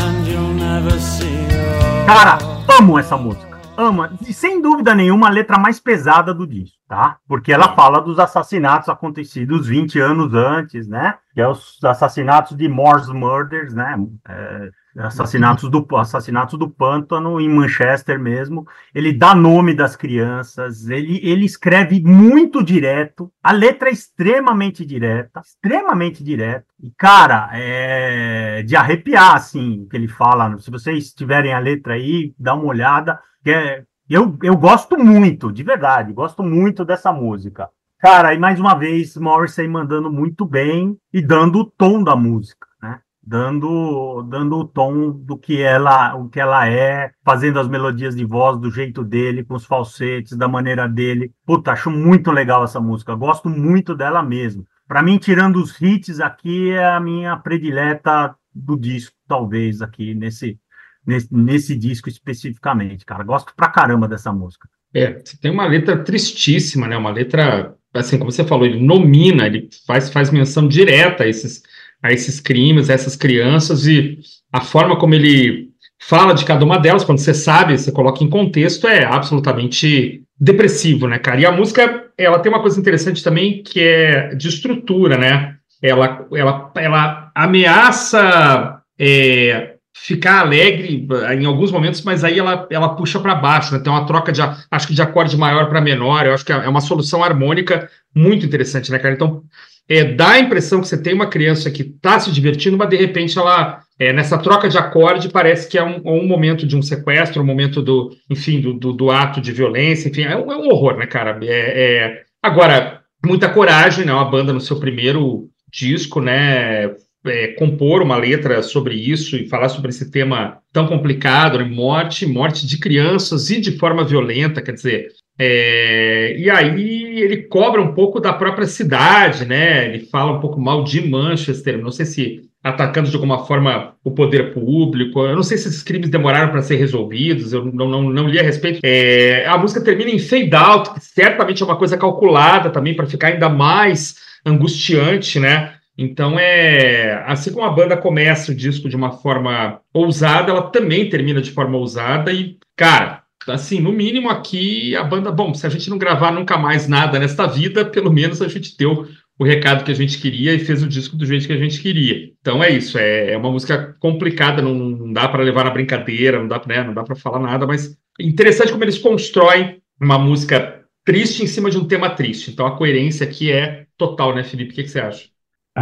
And 0.00 0.26
you'll 0.26 0.54
never 0.54 0.98
see 0.98 1.42
your. 1.54 2.06
Cara, 2.06 2.38
amo 2.68 2.98
essa 2.98 3.16
música. 3.16 3.60
Ama, 3.76 4.12
sem 4.32 4.60
dúvida 4.60 4.94
nenhuma, 4.94 5.28
a 5.28 5.30
letra 5.30 5.58
mais 5.58 5.80
pesada 5.80 6.34
do 6.34 6.46
disco. 6.46 6.79
Tá? 6.90 7.18
Porque 7.28 7.52
ela 7.52 7.76
fala 7.76 8.00
dos 8.00 8.18
assassinatos 8.18 8.88
acontecidos 8.88 9.68
20 9.68 10.00
anos 10.00 10.34
antes, 10.34 10.88
né? 10.88 11.14
Que 11.32 11.40
é 11.40 11.46
os 11.46 11.78
assassinatos 11.84 12.56
de 12.56 12.68
Morse 12.68 13.14
Murders, 13.14 13.72
né? 13.72 13.96
É, 14.28 14.70
assassinatos 14.98 15.70
do 15.70 15.86
assassinatos 15.96 16.58
do 16.58 16.68
pântano 16.68 17.40
em 17.40 17.48
Manchester 17.48 18.18
mesmo. 18.18 18.66
Ele 18.92 19.12
dá 19.12 19.36
nome 19.36 19.72
das 19.72 19.94
crianças, 19.94 20.88
ele, 20.88 21.20
ele 21.22 21.44
escreve 21.44 22.02
muito 22.02 22.60
direto, 22.60 23.32
a 23.40 23.52
letra 23.52 23.88
é 23.88 23.92
extremamente 23.92 24.84
direta, 24.84 25.42
extremamente 25.44 26.24
direta. 26.24 26.66
E 26.82 26.90
cara, 26.98 27.50
é 27.52 28.64
de 28.64 28.74
arrepiar 28.74 29.36
assim, 29.36 29.86
que 29.88 29.96
ele 29.96 30.08
fala. 30.08 30.58
Se 30.58 30.68
vocês 30.72 31.12
tiverem 31.12 31.54
a 31.54 31.60
letra 31.60 31.94
aí, 31.94 32.34
dá 32.36 32.52
uma 32.52 32.64
olhada, 32.64 33.20
que 33.44 33.52
é 33.52 33.84
eu, 34.14 34.36
eu 34.42 34.56
gosto 34.56 34.98
muito, 34.98 35.52
de 35.52 35.62
verdade, 35.62 36.12
gosto 36.12 36.42
muito 36.42 36.84
dessa 36.84 37.12
música. 37.12 37.68
Cara, 37.98 38.34
e 38.34 38.38
mais 38.38 38.58
uma 38.58 38.74
vez, 38.74 39.16
Morrissey 39.16 39.68
mandando 39.68 40.10
muito 40.10 40.44
bem 40.44 40.96
e 41.12 41.20
dando 41.20 41.60
o 41.60 41.64
tom 41.64 42.02
da 42.02 42.16
música, 42.16 42.66
né? 42.82 43.00
Dando, 43.22 44.22
dando 44.22 44.56
o 44.56 44.64
tom 44.64 45.10
do 45.10 45.36
que 45.36 45.60
ela, 45.60 46.14
o 46.14 46.28
que 46.28 46.40
ela 46.40 46.66
é, 46.66 47.12
fazendo 47.22 47.60
as 47.60 47.68
melodias 47.68 48.16
de 48.16 48.24
voz 48.24 48.58
do 48.58 48.70
jeito 48.70 49.04
dele, 49.04 49.44
com 49.44 49.54
os 49.54 49.66
falsetes, 49.66 50.36
da 50.36 50.48
maneira 50.48 50.88
dele. 50.88 51.30
Puta, 51.44 51.72
acho 51.72 51.90
muito 51.90 52.32
legal 52.32 52.64
essa 52.64 52.80
música, 52.80 53.14
gosto 53.14 53.50
muito 53.50 53.94
dela 53.94 54.22
mesmo. 54.22 54.64
Para 54.88 55.02
mim, 55.02 55.18
tirando 55.18 55.56
os 55.56 55.80
hits 55.80 56.20
aqui, 56.20 56.70
é 56.70 56.94
a 56.94 56.98
minha 56.98 57.36
predileta 57.36 58.34
do 58.52 58.76
disco, 58.76 59.14
talvez, 59.28 59.82
aqui 59.82 60.14
nesse, 60.14 60.58
nesse, 61.06 61.28
nesse 61.30 61.76
disco 61.76 62.08
especificamente, 62.08 63.04
cara. 63.04 63.24
Gosto 63.24 63.52
pra 63.54 63.68
caramba 63.68 64.06
dessa 64.08 64.32
música. 64.32 64.68
É, 64.94 65.22
tem 65.40 65.50
uma 65.50 65.66
letra 65.66 65.96
tristíssima, 65.98 66.86
né? 66.86 66.96
Uma 66.96 67.10
letra, 67.10 67.74
assim, 67.94 68.18
como 68.18 68.30
você 68.30 68.44
falou, 68.44 68.66
ele 68.66 68.80
nomina, 68.80 69.46
ele 69.46 69.68
faz, 69.86 70.10
faz 70.10 70.30
menção 70.30 70.66
direta 70.66 71.24
a 71.24 71.28
esses, 71.28 71.62
a 72.02 72.12
esses 72.12 72.40
crimes, 72.40 72.90
a 72.90 72.94
essas 72.94 73.14
crianças, 73.14 73.86
e 73.86 74.18
a 74.52 74.60
forma 74.60 74.98
como 74.98 75.14
ele 75.14 75.70
fala 76.00 76.32
de 76.32 76.44
cada 76.44 76.64
uma 76.64 76.78
delas, 76.78 77.04
quando 77.04 77.18
você 77.18 77.34
sabe, 77.34 77.78
você 77.78 77.92
coloca 77.92 78.24
em 78.24 78.30
contexto, 78.30 78.88
é 78.88 79.04
absolutamente 79.04 80.22
depressivo, 80.40 81.06
né, 81.06 81.18
cara? 81.18 81.40
E 81.40 81.46
a 81.46 81.52
música, 81.52 82.10
ela 82.16 82.38
tem 82.38 82.50
uma 82.50 82.62
coisa 82.62 82.80
interessante 82.80 83.22
também, 83.22 83.62
que 83.62 83.80
é 83.80 84.34
de 84.34 84.48
estrutura, 84.48 85.18
né? 85.18 85.56
Ela, 85.82 86.26
ela, 86.32 86.72
ela 86.76 87.32
ameaça 87.34 88.80
é, 88.98 89.69
ficar 89.94 90.40
alegre 90.40 91.06
em 91.38 91.44
alguns 91.44 91.70
momentos, 91.70 92.02
mas 92.02 92.24
aí 92.24 92.38
ela, 92.38 92.66
ela 92.70 92.94
puxa 92.94 93.18
para 93.20 93.34
baixo, 93.34 93.72
né? 93.72 93.80
Tem 93.80 93.92
uma 93.92 94.06
troca 94.06 94.32
de, 94.32 94.40
acho 94.40 94.86
que 94.86 94.94
de 94.94 95.02
acorde 95.02 95.36
maior 95.36 95.68
para 95.68 95.80
menor, 95.80 96.26
eu 96.26 96.34
acho 96.34 96.44
que 96.44 96.52
é 96.52 96.68
uma 96.68 96.80
solução 96.80 97.22
harmônica 97.22 97.88
muito 98.14 98.46
interessante, 98.46 98.90
né, 98.90 98.98
cara? 98.98 99.14
Então, 99.14 99.42
é, 99.88 100.04
dá 100.04 100.30
a 100.30 100.40
impressão 100.40 100.80
que 100.80 100.86
você 100.86 101.00
tem 101.00 101.12
uma 101.12 101.26
criança 101.26 101.70
que 101.70 101.82
está 101.82 102.20
se 102.20 102.30
divertindo, 102.30 102.78
mas 102.78 102.88
de 102.88 102.96
repente 102.96 103.36
ela, 103.36 103.80
é, 103.98 104.12
nessa 104.12 104.38
troca 104.38 104.68
de 104.68 104.78
acorde, 104.78 105.28
parece 105.28 105.68
que 105.68 105.76
é 105.76 105.82
um, 105.82 106.00
um, 106.04 106.26
momento 106.26 106.66
de 106.66 106.76
um 106.76 106.82
sequestro, 106.82 107.42
um 107.42 107.46
momento 107.46 107.82
do, 107.82 108.10
enfim, 108.30 108.60
do, 108.60 108.72
do, 108.72 108.92
do 108.92 109.10
ato 109.10 109.40
de 109.40 109.50
violência, 109.52 110.08
enfim, 110.08 110.22
é 110.22 110.36
um, 110.36 110.52
é 110.52 110.56
um 110.56 110.68
horror, 110.68 110.96
né, 110.96 111.06
cara? 111.06 111.38
É, 111.42 111.48
é, 111.48 112.22
Agora, 112.42 113.02
muita 113.24 113.52
coragem, 113.52 114.06
né? 114.06 114.12
Uma 114.12 114.30
banda 114.30 114.52
no 114.52 114.60
seu 114.60 114.78
primeiro 114.80 115.50
disco, 115.70 116.20
né? 116.20 116.88
É, 117.26 117.48
compor 117.48 118.02
uma 118.02 118.16
letra 118.16 118.62
sobre 118.62 118.94
isso 118.94 119.36
e 119.36 119.48
falar 119.48 119.68
sobre 119.68 119.90
esse 119.90 120.10
tema 120.10 120.58
tão 120.72 120.86
complicado, 120.86 121.58
né? 121.58 121.64
morte, 121.64 122.26
morte 122.26 122.66
de 122.66 122.78
crianças 122.78 123.50
e 123.50 123.60
de 123.60 123.72
forma 123.72 124.04
violenta, 124.04 124.62
quer 124.62 124.72
dizer, 124.72 125.08
é, 125.38 126.36
e 126.38 126.50
aí 126.50 127.18
ele 127.18 127.38
cobra 127.44 127.80
um 127.80 127.94
pouco 127.94 128.20
da 128.20 128.32
própria 128.32 128.66
cidade, 128.66 129.46
né? 129.46 129.86
Ele 129.86 130.06
fala 130.06 130.32
um 130.32 130.40
pouco 130.40 130.60
mal 130.60 130.84
de 130.84 131.00
Manchester, 131.08 131.78
não 131.78 131.90
sei 131.90 132.04
se 132.04 132.50
atacando 132.62 133.08
de 133.08 133.16
alguma 133.16 133.46
forma 133.46 133.94
o 134.04 134.10
poder 134.10 134.52
público. 134.52 135.24
Eu 135.24 135.34
não 135.34 135.42
sei 135.42 135.56
se 135.56 135.68
esses 135.68 135.82
crimes 135.82 136.10
demoraram 136.10 136.50
para 136.50 136.60
ser 136.60 136.76
resolvidos, 136.76 137.54
eu 137.54 137.64
não, 137.64 137.88
não, 137.88 138.02
não 138.02 138.28
li 138.28 138.38
a 138.38 138.42
respeito. 138.42 138.80
É, 138.84 139.46
a 139.46 139.56
música 139.56 139.82
termina 139.82 140.10
em 140.10 140.18
fade 140.18 140.54
out, 140.54 140.92
que 140.92 141.00
certamente 141.00 141.62
é 141.62 141.66
uma 141.66 141.76
coisa 141.76 141.96
calculada 141.96 142.68
também 142.68 142.94
para 142.94 143.06
ficar 143.06 143.28
ainda 143.28 143.48
mais 143.48 144.16
angustiante, 144.44 145.40
né? 145.40 145.74
Então 146.02 146.38
é 146.38 147.22
assim 147.26 147.52
como 147.52 147.66
a 147.66 147.70
banda 147.70 147.94
começa 147.94 148.52
o 148.52 148.54
disco 148.54 148.88
de 148.88 148.96
uma 148.96 149.12
forma 149.12 149.82
ousada, 149.92 150.50
ela 150.50 150.70
também 150.70 151.10
termina 151.10 151.42
de 151.42 151.50
forma 151.50 151.76
ousada 151.76 152.32
e, 152.32 152.56
cara, 152.74 153.22
assim, 153.46 153.80
no 153.80 153.92
mínimo 153.92 154.30
aqui 154.30 154.96
a 154.96 155.04
banda, 155.04 155.30
bom, 155.30 155.52
se 155.52 155.66
a 155.66 155.68
gente 155.68 155.90
não 155.90 155.98
gravar 155.98 156.32
nunca 156.32 156.56
mais 156.56 156.88
nada 156.88 157.18
nesta 157.18 157.46
vida, 157.46 157.84
pelo 157.84 158.10
menos 158.10 158.40
a 158.40 158.48
gente 158.48 158.78
deu 158.78 159.06
o 159.38 159.44
recado 159.44 159.84
que 159.84 159.90
a 159.92 159.94
gente 159.94 160.18
queria 160.18 160.54
e 160.54 160.58
fez 160.60 160.82
o 160.82 160.88
disco 160.88 161.18
do 161.18 161.26
jeito 161.26 161.46
que 161.46 161.52
a 161.52 161.58
gente 161.58 161.82
queria. 161.82 162.32
Então 162.40 162.64
é 162.64 162.70
isso, 162.70 162.96
é, 162.96 163.32
é 163.32 163.36
uma 163.36 163.50
música 163.50 163.94
complicada, 164.00 164.62
não, 164.62 164.74
não 164.74 165.12
dá 165.12 165.28
para 165.28 165.42
levar 165.42 165.64
na 165.64 165.70
brincadeira, 165.70 166.38
não 166.38 166.48
dá, 166.48 166.62
né, 166.66 166.82
não 166.82 166.94
dá 166.94 167.04
para 167.04 167.14
falar 167.14 167.40
nada, 167.40 167.66
mas 167.66 167.94
interessante 168.18 168.72
como 168.72 168.84
eles 168.84 168.96
constroem 168.96 169.82
uma 170.00 170.18
música 170.18 170.82
triste 171.04 171.42
em 171.42 171.46
cima 171.46 171.70
de 171.70 171.76
um 171.76 171.86
tema 171.86 172.08
triste. 172.08 172.50
Então 172.50 172.64
a 172.66 172.74
coerência 172.74 173.26
aqui 173.26 173.52
é 173.52 173.84
total, 173.98 174.34
né, 174.34 174.42
Felipe? 174.42 174.72
O 174.72 174.74
que, 174.74 174.84
que 174.84 174.88
você 174.88 175.00
acha? 175.00 175.28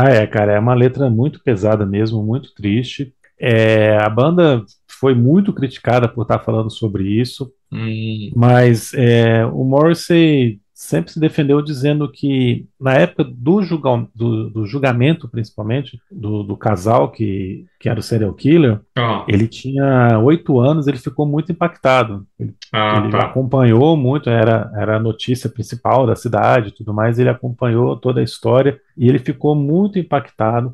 Ah, 0.00 0.10
é, 0.10 0.26
cara, 0.28 0.52
é 0.52 0.58
uma 0.60 0.74
letra 0.74 1.10
muito 1.10 1.42
pesada 1.42 1.84
mesmo, 1.84 2.22
muito 2.22 2.54
triste. 2.54 3.12
É, 3.36 3.96
a 3.96 4.08
banda 4.08 4.64
foi 4.88 5.12
muito 5.12 5.52
criticada 5.52 6.08
por 6.08 6.22
estar 6.22 6.38
falando 6.38 6.70
sobre 6.70 7.02
isso, 7.20 7.52
hum. 7.72 8.30
mas 8.36 8.94
é, 8.94 9.44
o 9.46 9.64
Morrissey 9.64 10.60
sempre 10.78 11.10
se 11.10 11.18
defendeu 11.18 11.60
dizendo 11.60 12.08
que 12.08 12.64
na 12.80 12.94
época 12.94 13.24
do, 13.24 13.60
julga, 13.64 14.06
do, 14.14 14.48
do 14.48 14.64
julgamento, 14.64 15.28
principalmente, 15.28 16.00
do, 16.08 16.44
do, 16.44 16.56
casal 16.56 17.10
que, 17.10 17.66
que 17.80 17.88
era 17.88 17.98
o 17.98 18.02
serial 18.02 18.32
killer, 18.32 18.78
ah. 18.96 19.24
ele 19.26 19.48
tinha 19.48 20.16
oito 20.20 20.60
anos, 20.60 20.86
ele 20.86 20.98
ficou 20.98 21.26
muito 21.26 21.50
impactado. 21.50 22.24
Ele, 22.38 22.54
ah, 22.72 23.00
ele 23.02 23.10
tá. 23.10 23.24
acompanhou 23.24 23.96
muito, 23.96 24.30
era, 24.30 24.70
era 24.76 24.98
a 24.98 25.00
notícia 25.00 25.50
principal 25.50 26.06
da 26.06 26.14
cidade 26.14 26.68
e 26.68 26.72
tudo 26.72 26.94
mais, 26.94 27.18
ele 27.18 27.28
acompanhou 27.28 27.96
toda 27.96 28.20
a 28.20 28.24
história 28.24 28.80
e 28.96 29.08
ele 29.08 29.18
ficou 29.18 29.56
muito 29.56 29.98
impactado. 29.98 30.72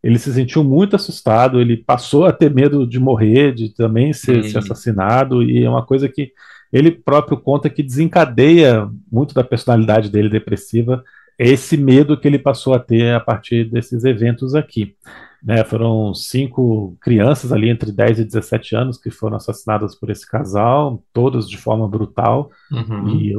Ele 0.00 0.20
se 0.20 0.32
sentiu 0.32 0.62
muito 0.62 0.94
assustado, 0.94 1.60
ele 1.60 1.76
passou 1.76 2.24
a 2.24 2.32
ter 2.32 2.54
medo 2.54 2.86
de 2.86 3.00
morrer, 3.00 3.52
de 3.52 3.74
também 3.74 4.12
ser, 4.12 4.44
ser 4.44 4.58
assassinado, 4.58 5.42
e 5.42 5.64
é 5.64 5.68
uma 5.68 5.84
coisa 5.84 6.08
que 6.08 6.30
ele 6.72 6.90
próprio 6.90 7.36
conta 7.38 7.68
que 7.70 7.82
desencadeia 7.82 8.88
muito 9.10 9.34
da 9.34 9.42
personalidade 9.44 10.10
dele 10.10 10.28
depressiva, 10.28 11.02
é 11.38 11.48
esse 11.48 11.76
medo 11.76 12.18
que 12.18 12.28
ele 12.28 12.38
passou 12.38 12.74
a 12.74 12.78
ter 12.78 13.14
a 13.14 13.20
partir 13.20 13.64
desses 13.70 14.04
eventos 14.04 14.54
aqui. 14.54 14.94
Né, 15.42 15.64
foram 15.64 16.12
cinco 16.12 16.98
crianças 17.00 17.50
ali 17.50 17.70
entre 17.70 17.90
10 17.90 18.18
e 18.18 18.24
17 18.26 18.76
anos 18.76 18.98
que 18.98 19.10
foram 19.10 19.36
assassinadas 19.38 19.94
por 19.94 20.10
esse 20.10 20.28
casal, 20.30 21.02
todas 21.14 21.48
de 21.48 21.56
forma 21.56 21.88
brutal, 21.88 22.50
Uhum. 22.70 23.08
e 23.18 23.32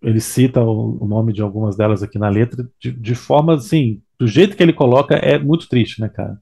ele 0.00 0.18
cita 0.18 0.62
o, 0.62 0.96
o 0.98 1.06
nome 1.06 1.30
de 1.30 1.42
algumas 1.42 1.76
delas 1.76 2.02
aqui 2.02 2.18
na 2.18 2.30
letra, 2.30 2.66
de, 2.80 2.90
de 2.90 3.14
forma 3.14 3.54
assim, 3.56 4.00
do 4.18 4.26
jeito 4.26 4.56
que 4.56 4.62
ele 4.62 4.72
coloca, 4.72 5.14
é 5.14 5.38
muito 5.38 5.68
triste, 5.68 6.00
né, 6.00 6.08
cara? 6.08 6.38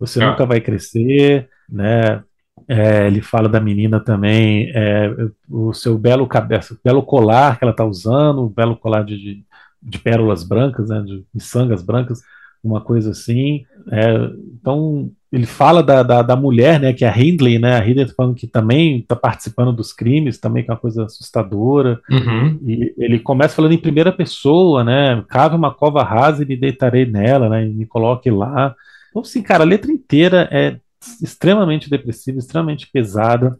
Você 0.00 0.22
Ah. 0.22 0.30
nunca 0.30 0.46
vai 0.46 0.58
crescer, 0.62 1.50
né? 1.68 2.22
É, 2.68 3.06
ele 3.06 3.20
fala 3.20 3.48
da 3.48 3.60
menina 3.60 4.00
também, 4.00 4.70
é, 4.74 5.14
o 5.48 5.72
seu 5.72 5.96
belo 5.96 6.26
cabeça, 6.26 6.76
belo 6.84 7.02
colar 7.02 7.58
que 7.58 7.64
ela 7.64 7.70
está 7.70 7.84
usando, 7.84 8.44
o 8.44 8.48
belo 8.48 8.76
colar 8.76 9.04
de, 9.04 9.16
de, 9.16 9.44
de 9.82 9.98
pérolas 9.98 10.42
brancas, 10.42 10.88
né, 10.88 11.00
de 11.00 11.24
miçangas 11.32 11.82
brancas, 11.82 12.22
uma 12.64 12.80
coisa 12.80 13.10
assim. 13.10 13.64
É, 13.92 14.30
então 14.58 15.10
ele 15.30 15.46
fala 15.46 15.82
da, 15.82 16.02
da, 16.02 16.22
da 16.22 16.34
mulher, 16.34 16.80
né, 16.80 16.92
que 16.92 17.04
é 17.04 17.08
a 17.08 17.16
Hindley, 17.16 17.58
né, 17.58 17.76
a 17.76 17.86
Hindley 17.86 18.06
tá 18.06 18.14
falando 18.16 18.34
que 18.34 18.46
também 18.46 18.98
está 18.98 19.14
participando 19.14 19.72
dos 19.72 19.92
crimes, 19.92 20.38
também 20.38 20.64
que 20.64 20.70
é 20.70 20.74
uma 20.74 20.80
coisa 20.80 21.04
assustadora. 21.04 22.00
Uhum. 22.10 22.58
E 22.66 22.94
ele 22.96 23.20
começa 23.20 23.54
falando 23.54 23.72
em 23.72 23.78
primeira 23.78 24.10
pessoa, 24.10 24.82
né? 24.82 25.22
Cave 25.28 25.54
uma 25.54 25.72
cova 25.72 26.02
rasa 26.02 26.42
e 26.42 26.46
me 26.46 26.56
deitarei 26.56 27.04
nela, 27.04 27.48
né? 27.48 27.66
E 27.66 27.72
me 27.72 27.86
coloque 27.86 28.30
lá. 28.30 28.74
Então, 29.10 29.22
assim, 29.22 29.42
cara, 29.42 29.62
a 29.62 29.66
letra 29.66 29.90
inteira 29.92 30.48
é 30.50 30.78
extremamente 31.22 31.88
depressiva, 31.90 32.38
extremamente 32.38 32.88
pesada. 32.90 33.58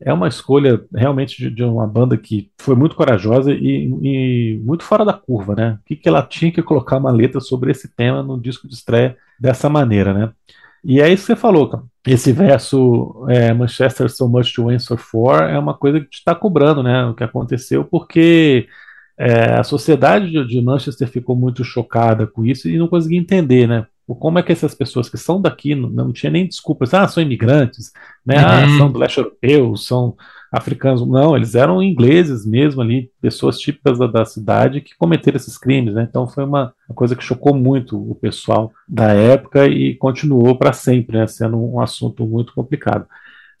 É 0.00 0.12
uma 0.12 0.28
escolha 0.28 0.82
realmente 0.94 1.36
de, 1.36 1.50
de 1.50 1.62
uma 1.62 1.86
banda 1.86 2.16
que 2.16 2.50
foi 2.58 2.74
muito 2.74 2.96
corajosa 2.96 3.52
e, 3.52 3.90
e 4.02 4.60
muito 4.64 4.82
fora 4.82 5.04
da 5.04 5.12
curva, 5.12 5.54
né? 5.54 5.78
O 5.80 5.84
que, 5.84 5.96
que 5.96 6.08
ela 6.08 6.22
tinha 6.22 6.50
que 6.50 6.62
colocar 6.62 6.96
uma 6.96 7.12
letra 7.12 7.40
sobre 7.40 7.70
esse 7.70 7.94
tema 7.94 8.22
no 8.22 8.40
disco 8.40 8.66
de 8.66 8.74
estreia 8.74 9.16
dessa 9.38 9.68
maneira, 9.68 10.14
né? 10.14 10.32
E 10.82 11.00
é 11.00 11.12
isso 11.12 11.24
que 11.26 11.34
você 11.34 11.36
falou, 11.36 11.68
cara. 11.68 11.84
Esse 12.06 12.32
verso 12.32 13.26
é, 13.28 13.52
Manchester 13.52 14.08
so 14.08 14.26
much 14.26 14.54
to 14.54 14.70
answer 14.70 14.96
for 14.96 15.42
é 15.42 15.58
uma 15.58 15.74
coisa 15.74 16.00
que 16.00 16.08
te 16.08 16.18
está 16.18 16.34
cobrando, 16.34 16.82
né? 16.82 17.04
O 17.04 17.14
que 17.14 17.22
aconteceu, 17.22 17.84
porque 17.84 18.66
é, 19.18 19.52
a 19.58 19.62
sociedade 19.62 20.30
de, 20.30 20.46
de 20.46 20.62
Manchester 20.62 21.06
ficou 21.06 21.36
muito 21.36 21.62
chocada 21.62 22.26
com 22.26 22.44
isso 22.44 22.70
e 22.70 22.78
não 22.78 22.88
conseguia 22.88 23.18
entender, 23.18 23.68
né? 23.68 23.86
Como 24.14 24.38
é 24.38 24.42
que 24.42 24.52
essas 24.52 24.74
pessoas 24.74 25.08
que 25.08 25.16
são 25.18 25.40
daqui 25.40 25.74
não, 25.74 25.88
não 25.88 26.12
tinha 26.12 26.30
nem 26.30 26.46
desculpas, 26.46 26.92
ah, 26.94 27.06
são 27.08 27.22
imigrantes, 27.22 27.92
né? 28.24 28.36
Ah, 28.38 28.66
Uhum. 28.66 28.68
são 28.68 28.90
do 28.92 28.98
leste 28.98 29.18
europeu, 29.18 29.76
são 29.76 30.16
africanos. 30.52 31.06
Não, 31.06 31.36
eles 31.36 31.54
eram 31.54 31.82
ingleses 31.82 32.44
mesmo 32.46 32.80
ali, 32.82 33.10
pessoas 33.20 33.58
típicas 33.58 33.98
da, 33.98 34.06
da 34.06 34.24
cidade 34.24 34.80
que 34.80 34.96
cometeram 34.98 35.36
esses 35.36 35.56
crimes, 35.56 35.94
né? 35.94 36.06
Então 36.08 36.26
foi 36.26 36.44
uma, 36.44 36.72
uma 36.88 36.94
coisa 36.94 37.14
que 37.14 37.22
chocou 37.24 37.54
muito 37.54 37.96
o 38.10 38.14
pessoal 38.14 38.72
da 38.88 39.12
época 39.12 39.66
e 39.66 39.94
continuou 39.96 40.56
para 40.58 40.72
sempre, 40.72 41.18
né? 41.18 41.26
Sendo 41.26 41.56
um 41.58 41.80
assunto 41.80 42.26
muito 42.26 42.52
complicado. 42.54 43.06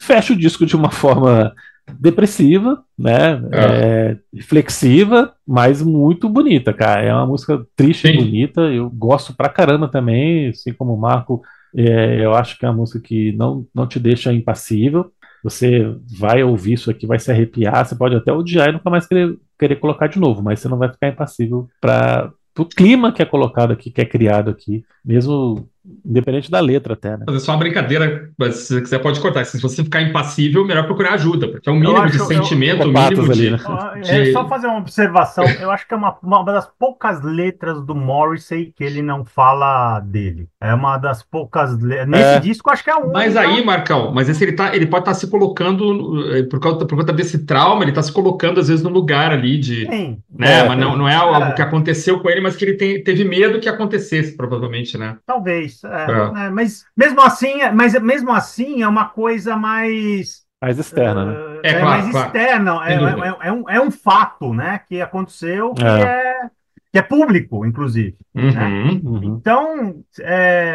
Fecha 0.00 0.32
o 0.32 0.36
disco 0.36 0.64
de 0.66 0.74
uma 0.76 0.90
forma 0.92 1.52
depressiva, 1.98 2.82
né? 2.98 3.40
É. 3.52 4.16
reflexiva, 4.32 5.32
mas 5.46 5.82
muito 5.82 6.28
bonita, 6.28 6.72
cara. 6.72 7.02
É 7.02 7.12
uma 7.12 7.26
música 7.26 7.66
triste 7.76 8.08
Sim. 8.08 8.14
e 8.14 8.16
bonita. 8.18 8.60
Eu 8.62 8.90
gosto 8.90 9.34
pra 9.34 9.48
caramba 9.48 9.88
também, 9.88 10.48
assim 10.48 10.72
como 10.72 10.94
o 10.94 11.00
Marco. 11.00 11.42
É, 11.74 12.24
eu 12.24 12.34
acho 12.34 12.58
que 12.58 12.64
é 12.64 12.68
uma 12.68 12.76
música 12.76 13.00
que 13.00 13.32
não, 13.32 13.66
não 13.74 13.86
te 13.86 13.98
deixa 13.98 14.32
impassível. 14.32 15.10
Você 15.42 15.94
vai 16.18 16.42
ouvir 16.42 16.74
isso 16.74 16.90
aqui, 16.90 17.06
vai 17.06 17.18
se 17.18 17.30
arrepiar, 17.30 17.86
você 17.86 17.94
pode 17.94 18.14
até 18.14 18.30
odiar 18.30 18.68
e 18.68 18.72
nunca 18.72 18.90
mais 18.90 19.06
querer, 19.06 19.38
querer 19.58 19.76
colocar 19.76 20.06
de 20.06 20.18
novo, 20.18 20.42
mas 20.42 20.60
você 20.60 20.68
não 20.68 20.76
vai 20.76 20.90
ficar 20.90 21.08
impassível 21.08 21.66
para 21.80 22.30
o 22.58 22.64
clima 22.66 23.10
que 23.10 23.22
é 23.22 23.24
colocado 23.24 23.72
aqui, 23.72 23.90
que 23.90 24.02
é 24.02 24.04
criado 24.04 24.50
aqui, 24.50 24.84
mesmo 25.02 25.66
Independente 26.04 26.50
da 26.50 26.60
letra, 26.60 26.92
até, 26.92 27.16
né? 27.16 27.24
Fazer 27.24 27.40
só 27.40 27.52
uma 27.52 27.58
brincadeira, 27.58 28.30
mas 28.38 28.56
se 28.56 28.74
você 28.74 28.80
quiser, 28.82 28.98
pode 28.98 29.18
cortar. 29.18 29.44
Se 29.46 29.60
você 29.60 29.82
ficar 29.82 30.02
impassível, 30.02 30.64
melhor 30.64 30.84
procurar 30.84 31.14
ajuda, 31.14 31.48
porque 31.48 31.68
é 31.68 31.72
um 31.72 31.78
mínimo 31.78 31.96
acho, 31.98 32.18
de 32.18 32.24
sentimento, 32.26 32.84
o 32.84 32.92
mínimo 32.92 33.32
de, 33.32 33.48
ali, 33.48 33.50
né? 33.50 33.58
de... 34.02 34.10
É 34.10 34.32
só 34.32 34.46
fazer 34.46 34.66
uma 34.66 34.78
observação. 34.78 35.44
Eu 35.44 35.70
acho 35.70 35.88
que 35.88 35.94
é 35.94 35.96
uma, 35.96 36.16
uma 36.22 36.44
das 36.44 36.68
poucas 36.78 37.22
letras 37.22 37.82
do 37.82 37.94
Morrissey 37.94 38.74
que 38.76 38.84
ele 38.84 39.00
não 39.00 39.24
fala 39.24 40.00
dele. 40.00 40.48
É 40.60 40.74
uma 40.74 40.98
das 40.98 41.22
poucas. 41.22 41.78
Nesse 41.78 42.22
é. 42.22 42.40
disco, 42.40 42.70
acho 42.70 42.84
que 42.84 42.90
é 42.90 42.96
um. 42.96 43.10
Mas 43.10 43.34
aí, 43.36 43.64
Marcão, 43.64 44.12
mas 44.12 44.28
esse 44.28 44.44
ele, 44.44 44.52
tá, 44.52 44.74
ele 44.76 44.86
pode 44.86 45.02
estar 45.02 45.12
tá 45.12 45.18
se 45.18 45.28
colocando, 45.28 46.34
eh, 46.34 46.42
por 46.42 46.60
conta, 46.60 46.84
por 46.84 46.98
conta 46.98 47.12
desse 47.12 47.46
trauma, 47.46 47.82
ele 47.82 47.90
está 47.90 48.02
se 48.02 48.12
colocando, 48.12 48.60
às 48.60 48.68
vezes, 48.68 48.82
no 48.82 48.90
lugar 48.90 49.32
ali 49.32 49.58
de. 49.58 49.86
Sim. 49.86 50.18
Né? 50.30 50.60
É, 50.60 50.68
mas 50.68 50.78
não, 50.78 50.96
não 50.96 51.08
é 51.08 51.14
algo 51.14 51.46
é. 51.46 51.52
que 51.52 51.62
aconteceu 51.62 52.20
com 52.20 52.28
ele, 52.28 52.40
mas 52.40 52.56
que 52.56 52.64
ele 52.64 52.74
tem, 52.74 53.02
teve 53.02 53.24
medo 53.24 53.60
que 53.60 53.68
acontecesse, 53.68 54.36
provavelmente, 54.36 54.98
né? 54.98 55.16
Talvez. 55.26 55.69
É, 55.84 56.46
é. 56.46 56.50
mas 56.50 56.84
mesmo 56.96 57.20
assim, 57.20 57.60
é, 57.60 57.70
mas 57.70 57.94
mesmo 58.00 58.32
assim 58.32 58.82
é 58.82 58.88
uma 58.88 59.08
coisa 59.08 59.56
mais 59.56 60.44
mais 60.60 60.78
externa, 60.78 61.24
né? 61.24 61.60
É, 61.62 61.70
é 61.70 61.80
claro, 61.80 61.86
mais 61.88 62.10
claro. 62.10 62.26
externa, 62.26 62.88
é, 62.88 62.94
é, 62.94 63.48
é, 63.48 63.52
um, 63.52 63.70
é 63.70 63.80
um 63.80 63.90
fato, 63.90 64.52
né, 64.52 64.78
que 64.86 65.00
aconteceu, 65.00 65.72
que 65.72 65.82
é, 65.82 66.50
que 66.92 66.98
é 66.98 67.02
público, 67.02 67.64
inclusive. 67.64 68.14
Uhum, 68.34 68.52
né? 68.52 69.00
uhum. 69.02 69.22
Então, 69.22 70.04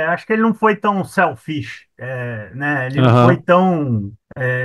acho 0.10 0.26
que 0.26 0.34
ele 0.34 0.42
não 0.42 0.56
foi 0.56 0.76
tão 0.76 1.04
selfish, 1.04 1.86
né? 2.56 2.88
Ele 2.88 3.00
uhum. 3.00 3.06
não 3.06 3.26
foi 3.26 3.38
tão 3.38 4.12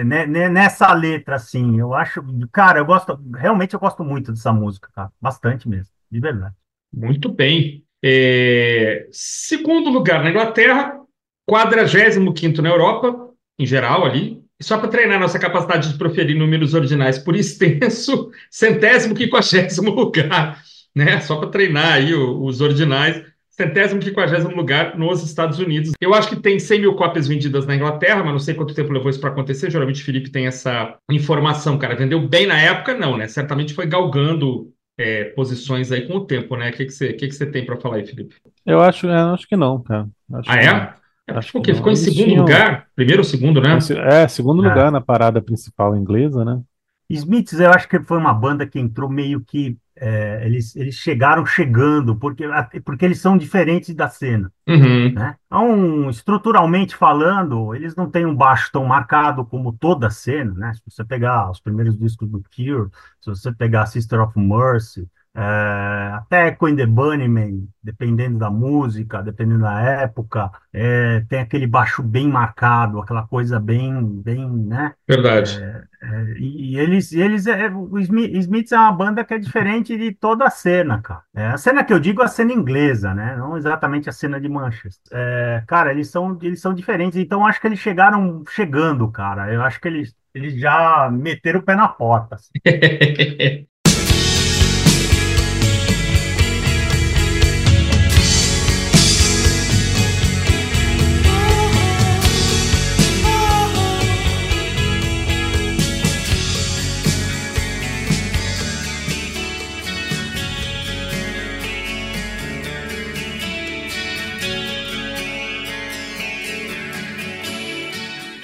né, 0.06 0.26
nessa 0.26 0.90
letra 0.94 1.36
assim. 1.36 1.78
Eu 1.78 1.92
acho, 1.92 2.24
cara, 2.50 2.78
eu 2.78 2.86
gosto, 2.86 3.20
realmente 3.36 3.74
eu 3.74 3.80
gosto 3.80 4.02
muito 4.02 4.32
dessa 4.32 4.54
música, 4.54 4.88
cara, 4.94 5.10
bastante 5.20 5.68
mesmo, 5.68 5.92
de 6.10 6.18
verdade. 6.18 6.54
Muito 6.92 7.28
bem. 7.28 7.84
É, 8.02 9.06
segundo 9.12 9.90
lugar 9.90 10.22
na 10.22 10.30
Inglaterra, 10.30 11.00
45 11.46 12.62
na 12.62 12.68
Europa, 12.68 13.30
em 13.58 13.66
geral 13.66 14.04
ali. 14.04 14.40
Só 14.62 14.76
para 14.78 14.88
treinar 14.88 15.18
nossa 15.18 15.38
capacidade 15.38 15.90
de 15.90 15.98
proferir 15.98 16.36
números 16.36 16.74
ordinais 16.74 17.18
por 17.18 17.34
extenso, 17.34 18.30
centésimo 18.50 19.14
quinquagésimo 19.14 19.90
lugar, 19.90 20.62
né? 20.94 21.20
Só 21.20 21.36
para 21.36 21.48
treinar 21.48 21.94
aí 21.94 22.14
os 22.14 22.60
ordinais, 22.60 23.22
centésimo 23.48 24.00
quinquagésimo 24.00 24.54
lugar 24.54 24.98
nos 24.98 25.22
Estados 25.22 25.58
Unidos. 25.58 25.92
Eu 25.98 26.12
acho 26.12 26.28
que 26.28 26.36
tem 26.36 26.58
100 26.58 26.80
mil 26.80 26.94
cópias 26.94 27.26
vendidas 27.26 27.66
na 27.66 27.74
Inglaterra, 27.74 28.22
mas 28.22 28.32
não 28.32 28.38
sei 28.38 28.54
quanto 28.54 28.74
tempo 28.74 28.92
levou 28.92 29.08
isso 29.08 29.20
para 29.20 29.30
acontecer. 29.30 29.70
Geralmente 29.70 30.02
o 30.02 30.04
Felipe 30.04 30.30
tem 30.30 30.46
essa 30.46 30.96
informação, 31.10 31.78
cara. 31.78 31.96
Vendeu 31.96 32.20
bem 32.20 32.46
na 32.46 32.60
época? 32.60 32.94
Não, 32.94 33.16
né? 33.16 33.28
Certamente 33.28 33.72
foi 33.72 33.86
galgando 33.86 34.70
é, 35.00 35.24
posições 35.24 35.90
aí 35.90 36.06
com 36.06 36.16
o 36.16 36.26
tempo, 36.26 36.54
né? 36.56 36.68
O 36.68 36.72
que, 36.72 36.84
que, 36.84 36.90
você, 36.92 37.12
que, 37.14 37.26
que 37.26 37.34
você 37.34 37.46
tem 37.46 37.64
para 37.64 37.76
falar 37.76 37.96
aí, 37.96 38.06
Felipe? 38.06 38.36
Eu 38.66 38.82
acho, 38.82 39.06
eu 39.06 39.34
acho 39.34 39.48
que 39.48 39.56
não, 39.56 39.82
cara. 39.82 40.06
Acho 40.34 40.50
ah, 40.50 40.56
é? 40.56 41.32
é 41.32 41.38
acho 41.38 41.52
Porque 41.52 41.72
ficou 41.72 41.90
em 41.90 41.96
segundo 41.96 42.24
tinham... 42.24 42.40
lugar? 42.40 42.86
Primeiro 42.94 43.20
ou 43.20 43.24
segundo, 43.24 43.62
né? 43.62 43.78
É, 44.10 44.28
segundo 44.28 44.62
é. 44.62 44.68
lugar 44.68 44.92
na 44.92 45.00
parada 45.00 45.40
principal 45.40 45.96
inglesa, 45.96 46.44
né? 46.44 46.60
Smiths, 47.08 47.58
eu 47.58 47.70
acho 47.70 47.88
que 47.88 47.98
foi 48.00 48.18
uma 48.18 48.34
banda 48.34 48.66
que 48.66 48.78
entrou 48.78 49.08
meio 49.08 49.40
que 49.40 49.76
é, 50.00 50.46
eles, 50.46 50.74
eles 50.74 50.94
chegaram 50.94 51.44
chegando, 51.44 52.16
porque, 52.16 52.44
porque 52.82 53.04
eles 53.04 53.20
são 53.20 53.36
diferentes 53.36 53.94
da 53.94 54.08
cena. 54.08 54.50
Uhum. 54.66 55.12
Né? 55.12 55.36
Então, 55.46 56.08
estruturalmente 56.08 56.96
falando, 56.96 57.74
eles 57.74 57.94
não 57.94 58.10
têm 58.10 58.24
um 58.24 58.34
baixo 58.34 58.72
tão 58.72 58.86
marcado 58.86 59.44
como 59.44 59.74
toda 59.74 60.06
a 60.06 60.10
cena. 60.10 60.54
Né? 60.54 60.72
Se 60.72 60.80
você 60.88 61.04
pegar 61.04 61.50
os 61.50 61.60
primeiros 61.60 61.98
discos 61.98 62.30
do 62.30 62.42
Cure, 62.42 62.88
se 63.20 63.28
você 63.28 63.52
pegar 63.52 63.84
Sister 63.84 64.20
of 64.22 64.38
Mercy, 64.38 65.06
é, 65.34 66.12
até 66.14 66.50
Queen 66.50 66.74
the 66.74 66.86
Bunnyman, 66.86 67.68
dependendo 67.82 68.38
da 68.38 68.50
música, 68.50 69.22
dependendo 69.22 69.60
da 69.60 69.80
época, 69.80 70.50
é, 70.72 71.24
tem 71.28 71.40
aquele 71.40 71.66
baixo 71.68 72.02
bem 72.02 72.28
marcado, 72.28 72.98
aquela 72.98 73.26
coisa 73.26 73.60
bem, 73.60 74.04
bem, 74.22 74.48
né? 74.50 74.92
Verdade. 75.08 75.62
É, 75.62 75.84
é 76.02 76.24
e, 76.36 76.72
e, 76.72 76.78
eles, 76.78 77.12
eles 77.12 77.46
é, 77.46 77.68
o 77.68 77.98
Smiths 77.98 78.72
é 78.72 78.78
uma 78.78 78.92
banda 78.92 79.24
que 79.24 79.32
é 79.32 79.38
diferente 79.38 79.96
de 79.96 80.12
toda 80.12 80.46
a 80.46 80.50
cena, 80.50 81.00
cara. 81.00 81.22
É, 81.32 81.46
a 81.46 81.56
cena 81.56 81.84
que 81.84 81.92
eu 81.92 82.00
digo 82.00 82.22
é 82.22 82.24
a 82.24 82.28
cena 82.28 82.52
inglesa, 82.52 83.14
né? 83.14 83.36
Não 83.36 83.56
exatamente 83.56 84.08
a 84.08 84.12
cena 84.12 84.40
de 84.40 84.48
Manchester. 84.48 85.64
Cara, 85.66 85.92
eles 85.92 86.08
são, 86.08 86.36
eles 86.42 86.60
são 86.60 86.74
diferentes, 86.74 87.18
então 87.18 87.46
acho 87.46 87.60
que 87.60 87.68
eles 87.68 87.78
chegaram 87.78 88.42
chegando, 88.48 89.08
cara. 89.10 89.52
Eu 89.52 89.62
acho 89.62 89.80
que 89.80 89.86
eles, 89.86 90.14
eles 90.34 90.58
já 90.58 91.08
meteram 91.10 91.60
o 91.60 91.62
pé 91.62 91.76
na 91.76 91.88
porta. 91.88 92.34
Assim. 92.34 92.50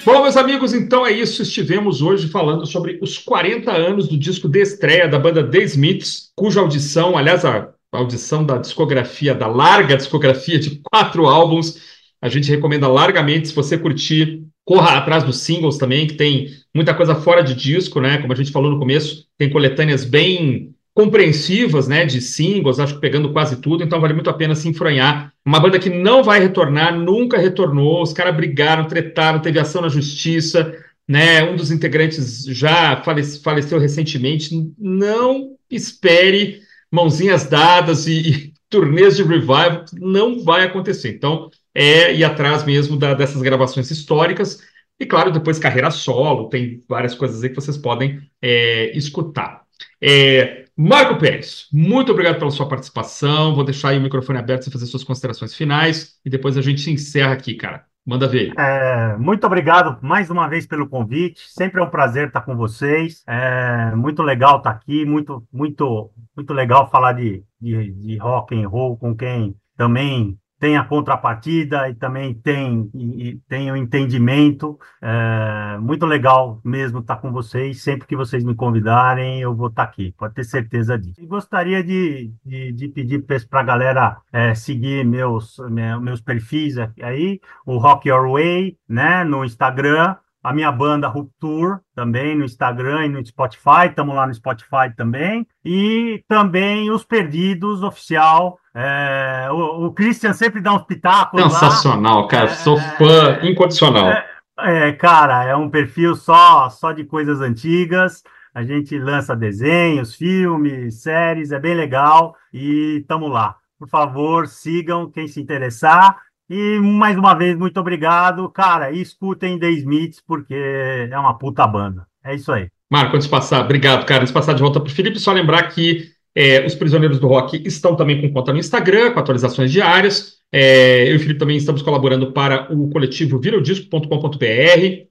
Bom, 0.07 0.21
meus 0.21 0.37
amigos, 0.37 0.73
então 0.73 1.05
é 1.05 1.11
isso. 1.11 1.41
Estivemos 1.41 2.01
hoje 2.01 2.29
falando 2.29 2.65
sobre 2.65 2.97
os 3.01 3.17
40 3.17 3.69
anos 3.69 4.07
do 4.07 4.17
disco 4.17 4.47
de 4.47 4.61
estreia 4.61 5.05
da 5.05 5.19
banda 5.19 5.45
The 5.45 5.61
Smiths, 5.63 6.31
cuja 6.33 6.61
audição, 6.61 7.17
aliás, 7.17 7.43
a 7.43 7.73
audição 7.91 8.45
da 8.45 8.57
discografia, 8.57 9.35
da 9.35 9.47
larga 9.47 9.97
discografia 9.97 10.57
de 10.57 10.79
quatro 10.81 11.25
álbuns, 11.25 11.81
a 12.21 12.29
gente 12.29 12.49
recomenda 12.49 12.87
largamente. 12.87 13.49
Se 13.49 13.53
você 13.53 13.77
curtir, 13.77 14.43
corra 14.63 14.97
atrás 14.97 15.25
dos 15.25 15.39
singles 15.39 15.77
também, 15.77 16.07
que 16.07 16.13
tem 16.13 16.51
muita 16.73 16.93
coisa 16.93 17.13
fora 17.13 17.43
de 17.43 17.53
disco, 17.53 17.99
né? 17.99 18.17
Como 18.19 18.31
a 18.31 18.35
gente 18.37 18.53
falou 18.53 18.71
no 18.71 18.79
começo, 18.79 19.25
tem 19.37 19.49
coletâneas 19.49 20.05
bem 20.05 20.73
compreensivas, 20.97 21.87
né, 21.87 22.05
de 22.05 22.19
singles, 22.19 22.79
acho 22.79 22.95
que 22.95 23.01
pegando 23.01 23.31
quase 23.31 23.61
tudo, 23.61 23.83
então 23.83 24.01
vale 24.01 24.15
muito 24.15 24.31
a 24.31 24.33
pena 24.33 24.55
se 24.55 24.67
enfronhar. 24.67 25.31
Uma 25.45 25.59
banda 25.59 25.77
que 25.77 25.91
não 25.91 26.23
vai 26.23 26.39
retornar, 26.39 26.97
nunca 26.97 27.37
retornou, 27.37 28.01
os 28.01 28.11
caras 28.11 28.35
brigaram, 28.35 28.87
tretaram, 28.87 29.39
teve 29.39 29.59
ação 29.59 29.83
na 29.83 29.89
justiça, 29.89 30.75
né, 31.07 31.43
um 31.43 31.55
dos 31.55 31.69
integrantes 31.69 32.45
já 32.45 32.99
falece, 33.03 33.43
faleceu 33.43 33.77
recentemente, 33.77 34.49
não 34.75 35.51
espere 35.69 36.61
mãozinhas 36.91 37.45
dadas 37.45 38.07
e, 38.07 38.31
e 38.31 38.53
turnês 38.67 39.17
de 39.17 39.21
revival, 39.21 39.85
não 39.93 40.43
vai 40.43 40.63
acontecer. 40.63 41.09
Então, 41.09 41.51
é 41.75 42.11
ir 42.11 42.23
atrás 42.23 42.65
mesmo 42.65 42.97
da, 42.97 43.13
dessas 43.13 43.43
gravações 43.43 43.91
históricas, 43.91 44.63
e 44.99 45.05
claro, 45.05 45.31
depois 45.31 45.59
carreira 45.59 45.91
solo, 45.91 46.49
tem 46.49 46.81
várias 46.89 47.13
coisas 47.13 47.43
aí 47.43 47.49
que 47.49 47.55
vocês 47.55 47.77
podem 47.77 48.19
é, 48.41 48.97
escutar. 48.97 49.61
É, 50.01 50.65
Marco 50.79 51.17
Pérez, 51.17 51.67
muito 51.73 52.11
obrigado 52.11 52.37
pela 52.37 52.51
sua 52.51 52.69
participação. 52.69 53.55
Vou 53.55 53.63
deixar 53.63 53.89
aí 53.89 53.97
o 53.97 54.01
microfone 54.01 54.37
aberto 54.37 54.65
para 54.65 54.73
fazer 54.73 54.85
suas 54.85 55.03
considerações 55.03 55.55
finais 55.55 56.19
e 56.23 56.29
depois 56.29 56.55
a 56.55 56.61
gente 56.61 56.91
encerra 56.91 57.33
aqui, 57.33 57.55
cara. 57.55 57.83
Manda 58.05 58.27
ver. 58.27 58.53
É, 58.57 59.17
muito 59.17 59.45
obrigado 59.45 59.97
mais 60.01 60.29
uma 60.29 60.47
vez 60.47 60.65
pelo 60.65 60.87
convite. 60.87 61.41
Sempre 61.49 61.81
é 61.81 61.83
um 61.83 61.89
prazer 61.89 62.27
estar 62.27 62.41
com 62.41 62.55
vocês. 62.55 63.23
É 63.27 63.93
muito 63.95 64.21
legal 64.21 64.59
estar 64.59 64.69
aqui. 64.69 65.03
Muito, 65.03 65.45
muito, 65.51 66.11
muito 66.35 66.53
legal 66.53 66.89
falar 66.89 67.13
de, 67.13 67.43
de, 67.59 67.91
de 67.91 68.17
rock 68.17 68.55
and 68.55 68.69
roll 68.69 68.95
com 68.97 69.13
quem 69.13 69.55
também 69.75 70.37
tem 70.59 70.77
a 70.77 70.83
contrapartida 70.83 71.89
e 71.89 71.95
também 71.95 72.33
tem, 72.33 72.89
e, 72.93 73.39
tem 73.47 73.71
o 73.71 73.75
entendimento. 73.75 74.79
É 75.01 75.77
muito 75.79 76.05
legal 76.05 76.59
mesmo 76.63 76.99
estar 76.99 77.17
com 77.17 77.31
vocês. 77.31 77.81
Sempre 77.81 78.07
que 78.07 78.15
vocês 78.15 78.43
me 78.43 78.55
convidarem, 78.55 79.39
eu 79.39 79.55
vou 79.55 79.67
estar 79.67 79.83
aqui, 79.83 80.13
pode 80.17 80.33
ter 80.33 80.43
certeza 80.43 80.97
disso. 80.97 81.21
E 81.21 81.25
gostaria 81.25 81.83
de, 81.83 82.31
de, 82.45 82.71
de 82.71 82.87
pedir 82.87 83.25
para 83.49 83.59
a 83.59 83.63
galera 83.63 84.17
é, 84.31 84.53
seguir 84.55 85.05
meus, 85.05 85.57
meus 86.01 86.21
perfis 86.21 86.75
aí, 87.01 87.39
o 87.65 87.77
Rock 87.77 88.09
Your 88.09 88.31
Way, 88.31 88.77
né, 88.87 89.23
no 89.23 89.45
Instagram, 89.45 90.15
a 90.43 90.53
minha 90.53 90.71
banda 90.71 91.07
Rupture 91.07 91.79
também 91.95 92.35
no 92.35 92.45
Instagram 92.45 93.05
e 93.05 93.09
no 93.09 93.25
Spotify, 93.25 93.87
estamos 93.89 94.15
lá 94.15 94.25
no 94.27 94.33
Spotify 94.33 94.93
também. 94.95 95.45
E 95.63 96.23
também 96.27 96.89
os 96.91 97.03
Perdidos 97.03 97.83
oficial. 97.83 98.59
É, 98.73 99.47
o, 99.51 99.87
o, 99.87 99.93
Christian 99.93 100.33
sempre 100.33 100.61
dá 100.61 100.73
uns 100.73 100.83
pitacos. 100.83 101.41
Sensacional, 101.41 102.21
lá. 102.21 102.27
cara. 102.27 102.45
É, 102.45 102.55
Sou 102.55 102.77
fã 102.77 103.39
incondicional. 103.41 104.07
É, 104.07 104.25
é, 104.59 104.91
cara, 104.93 105.43
é 105.43 105.55
um 105.55 105.69
perfil 105.69 106.15
só, 106.15 106.69
só 106.69 106.91
de 106.91 107.03
coisas 107.03 107.41
antigas. 107.41 108.23
A 108.53 108.63
gente 108.63 108.97
lança 108.97 109.35
desenhos, 109.35 110.15
filmes, 110.15 111.01
séries, 111.01 111.51
é 111.51 111.59
bem 111.59 111.75
legal 111.75 112.35
e 112.51 112.99
estamos 113.01 113.31
lá. 113.31 113.55
Por 113.77 113.87
favor, 113.87 114.47
sigam 114.47 115.11
quem 115.11 115.27
se 115.27 115.39
interessar. 115.39 116.17
E 116.49 116.79
mais 116.79 117.17
uma 117.17 117.33
vez, 117.33 117.57
muito 117.57 117.79
obrigado. 117.79 118.49
Cara, 118.49 118.91
escutem 118.91 119.59
The 119.59 119.69
Smiths, 119.71 120.21
porque 120.25 120.55
é 120.55 121.19
uma 121.19 121.37
puta 121.37 121.67
banda. 121.67 122.07
É 122.23 122.35
isso 122.35 122.51
aí. 122.51 122.69
Marco, 122.89 123.15
antes 123.15 123.25
de 123.25 123.31
passar, 123.31 123.63
obrigado, 123.63 124.05
cara. 124.05 124.21
Antes 124.21 124.29
de 124.29 124.33
passar 124.33 124.53
de 124.53 124.61
volta 124.61 124.79
para 124.79 124.89
o 124.89 124.93
Felipe, 124.93 125.19
só 125.19 125.33
lembrar 125.33 125.63
que 125.63 126.09
é, 126.33 126.65
os 126.65 126.75
Prisioneiros 126.75 127.19
do 127.19 127.27
Rock 127.27 127.61
estão 127.65 127.95
também 127.95 128.21
com 128.21 128.31
conta 128.31 128.53
no 128.53 128.59
Instagram, 128.59 129.11
com 129.11 129.19
atualizações 129.19 129.71
diárias. 129.71 130.37
É, 130.51 131.09
eu 131.09 131.13
e 131.13 131.15
o 131.15 131.19
Felipe 131.19 131.39
também 131.39 131.57
estamos 131.57 131.81
colaborando 131.81 132.31
para 132.31 132.71
o 132.73 132.89
coletivo 132.89 133.37
virodisco.com.br, 133.37 134.05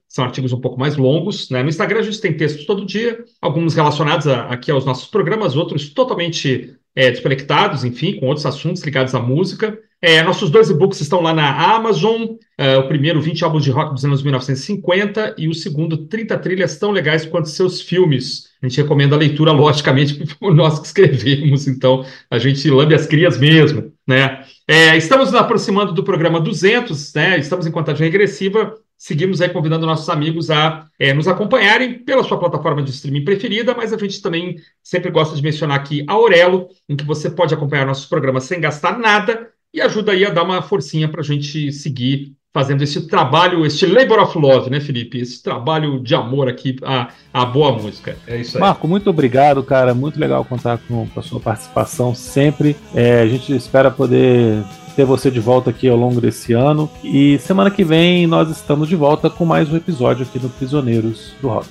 são 0.07 0.25
artigos 0.25 0.51
um 0.51 0.59
pouco 0.59 0.79
mais 0.79 0.97
longos. 0.97 1.49
Né? 1.51 1.61
No 1.61 1.69
Instagram 1.69 1.99
a 1.99 2.03
gente 2.03 2.19
tem 2.19 2.35
textos 2.35 2.65
todo 2.65 2.85
dia, 2.85 3.23
alguns 3.39 3.75
relacionados 3.75 4.25
a, 4.25 4.45
aqui 4.45 4.71
aos 4.71 4.85
nossos 4.85 5.07
programas, 5.07 5.55
outros 5.55 5.89
totalmente 5.89 6.75
é, 6.95 7.11
desconectados, 7.11 7.83
enfim, 7.83 8.19
com 8.19 8.25
outros 8.25 8.45
assuntos 8.45 8.81
ligados 8.81 9.13
à 9.13 9.19
música. 9.19 9.77
É, 9.99 10.21
nossos 10.21 10.51
dois 10.51 10.69
e-books 10.69 11.01
estão 11.01 11.21
lá 11.21 11.33
na 11.33 11.75
Amazon. 11.75 12.35
É, 12.55 12.77
o 12.77 12.87
primeiro, 12.87 13.19
20 13.19 13.43
álbuns 13.43 13.63
de 13.63 13.71
rock 13.71 13.93
dos 13.93 14.05
anos 14.05 14.21
1950, 14.21 15.35
e 15.37 15.47
o 15.47 15.53
segundo, 15.53 16.05
30 16.07 16.37
trilhas 16.37 16.77
tão 16.77 16.91
legais 16.91 17.25
quanto 17.25 17.49
seus 17.49 17.81
filmes. 17.81 18.49
A 18.61 18.67
gente 18.67 18.81
recomenda 18.81 19.15
a 19.15 19.19
leitura, 19.19 19.51
logicamente, 19.51 20.23
por 20.39 20.53
nós 20.53 20.79
que 20.79 20.85
escrevemos, 20.85 21.67
então 21.67 22.05
a 22.29 22.37
gente 22.37 22.69
lambe 22.69 22.93
as 22.93 23.07
crias 23.07 23.37
mesmo, 23.37 23.91
né? 24.07 24.43
É, 24.67 24.97
estamos 24.97 25.31
nos 25.31 25.39
aproximando 25.39 25.93
do 25.93 26.03
programa 26.03 26.39
200, 26.39 27.13
né? 27.13 27.39
Estamos 27.39 27.65
em 27.65 27.71
contagem 27.71 28.05
regressiva. 28.05 28.75
Seguimos 28.97 29.41
aí 29.41 29.49
convidando 29.49 29.85
nossos 29.85 30.09
amigos 30.09 30.49
a 30.49 30.87
é, 30.99 31.13
nos 31.13 31.27
acompanharem 31.27 31.99
pela 31.99 32.23
sua 32.23 32.39
plataforma 32.39 32.81
de 32.81 32.89
streaming 32.89 33.23
preferida, 33.23 33.75
mas 33.75 33.93
a 33.93 33.97
gente 33.97 34.19
também 34.21 34.57
sempre 34.83 35.11
gosta 35.11 35.35
de 35.35 35.43
mencionar 35.43 35.77
aqui 35.77 36.03
a 36.07 36.13
Aurelo, 36.13 36.67
em 36.89 36.95
que 36.95 37.05
você 37.05 37.29
pode 37.29 37.53
acompanhar 37.53 37.85
nossos 37.85 38.07
programas 38.07 38.45
sem 38.45 38.59
gastar 38.59 38.97
nada 38.97 39.51
e 39.77 39.81
ajuda 39.81 40.11
aí 40.11 40.25
a 40.25 40.31
dar 40.31 40.43
uma 40.43 40.59
forcinha 40.61 41.07
para 41.07 41.21
a 41.21 41.23
gente 41.23 41.71
seguir 41.71 42.33
fazendo 42.51 42.81
esse 42.81 43.07
trabalho, 43.07 43.63
este 43.63 43.85
labor 43.85 44.19
of 44.19 44.35
love, 44.39 44.71
né, 44.71 44.79
Felipe? 44.79 45.19
Esse 45.19 45.43
trabalho 45.43 45.99
de 45.99 46.15
amor 46.15 46.49
aqui 46.49 46.75
à, 46.81 47.09
à 47.31 47.45
boa 47.45 47.71
música. 47.71 48.17
É 48.25 48.37
isso 48.37 48.57
aí. 48.57 48.61
Marco, 48.61 48.87
muito 48.87 49.07
obrigado, 49.07 49.61
cara. 49.61 49.93
Muito 49.93 50.19
legal 50.19 50.43
contar 50.43 50.79
com, 50.79 51.07
com 51.07 51.19
a 51.19 51.21
sua 51.21 51.39
participação 51.39 52.15
sempre. 52.15 52.75
É, 52.95 53.21
a 53.21 53.27
gente 53.27 53.55
espera 53.55 53.91
poder 53.91 54.63
ter 54.95 55.05
você 55.05 55.29
de 55.29 55.39
volta 55.39 55.69
aqui 55.69 55.87
ao 55.87 55.95
longo 55.95 56.19
desse 56.19 56.53
ano. 56.53 56.89
E 57.03 57.37
semana 57.37 57.69
que 57.69 57.83
vem 57.83 58.25
nós 58.25 58.49
estamos 58.49 58.89
de 58.89 58.95
volta 58.95 59.29
com 59.29 59.45
mais 59.45 59.71
um 59.71 59.77
episódio 59.77 60.25
aqui 60.25 60.39
do 60.39 60.49
Prisioneiros 60.49 61.33
do 61.39 61.49
Rock. 61.49 61.69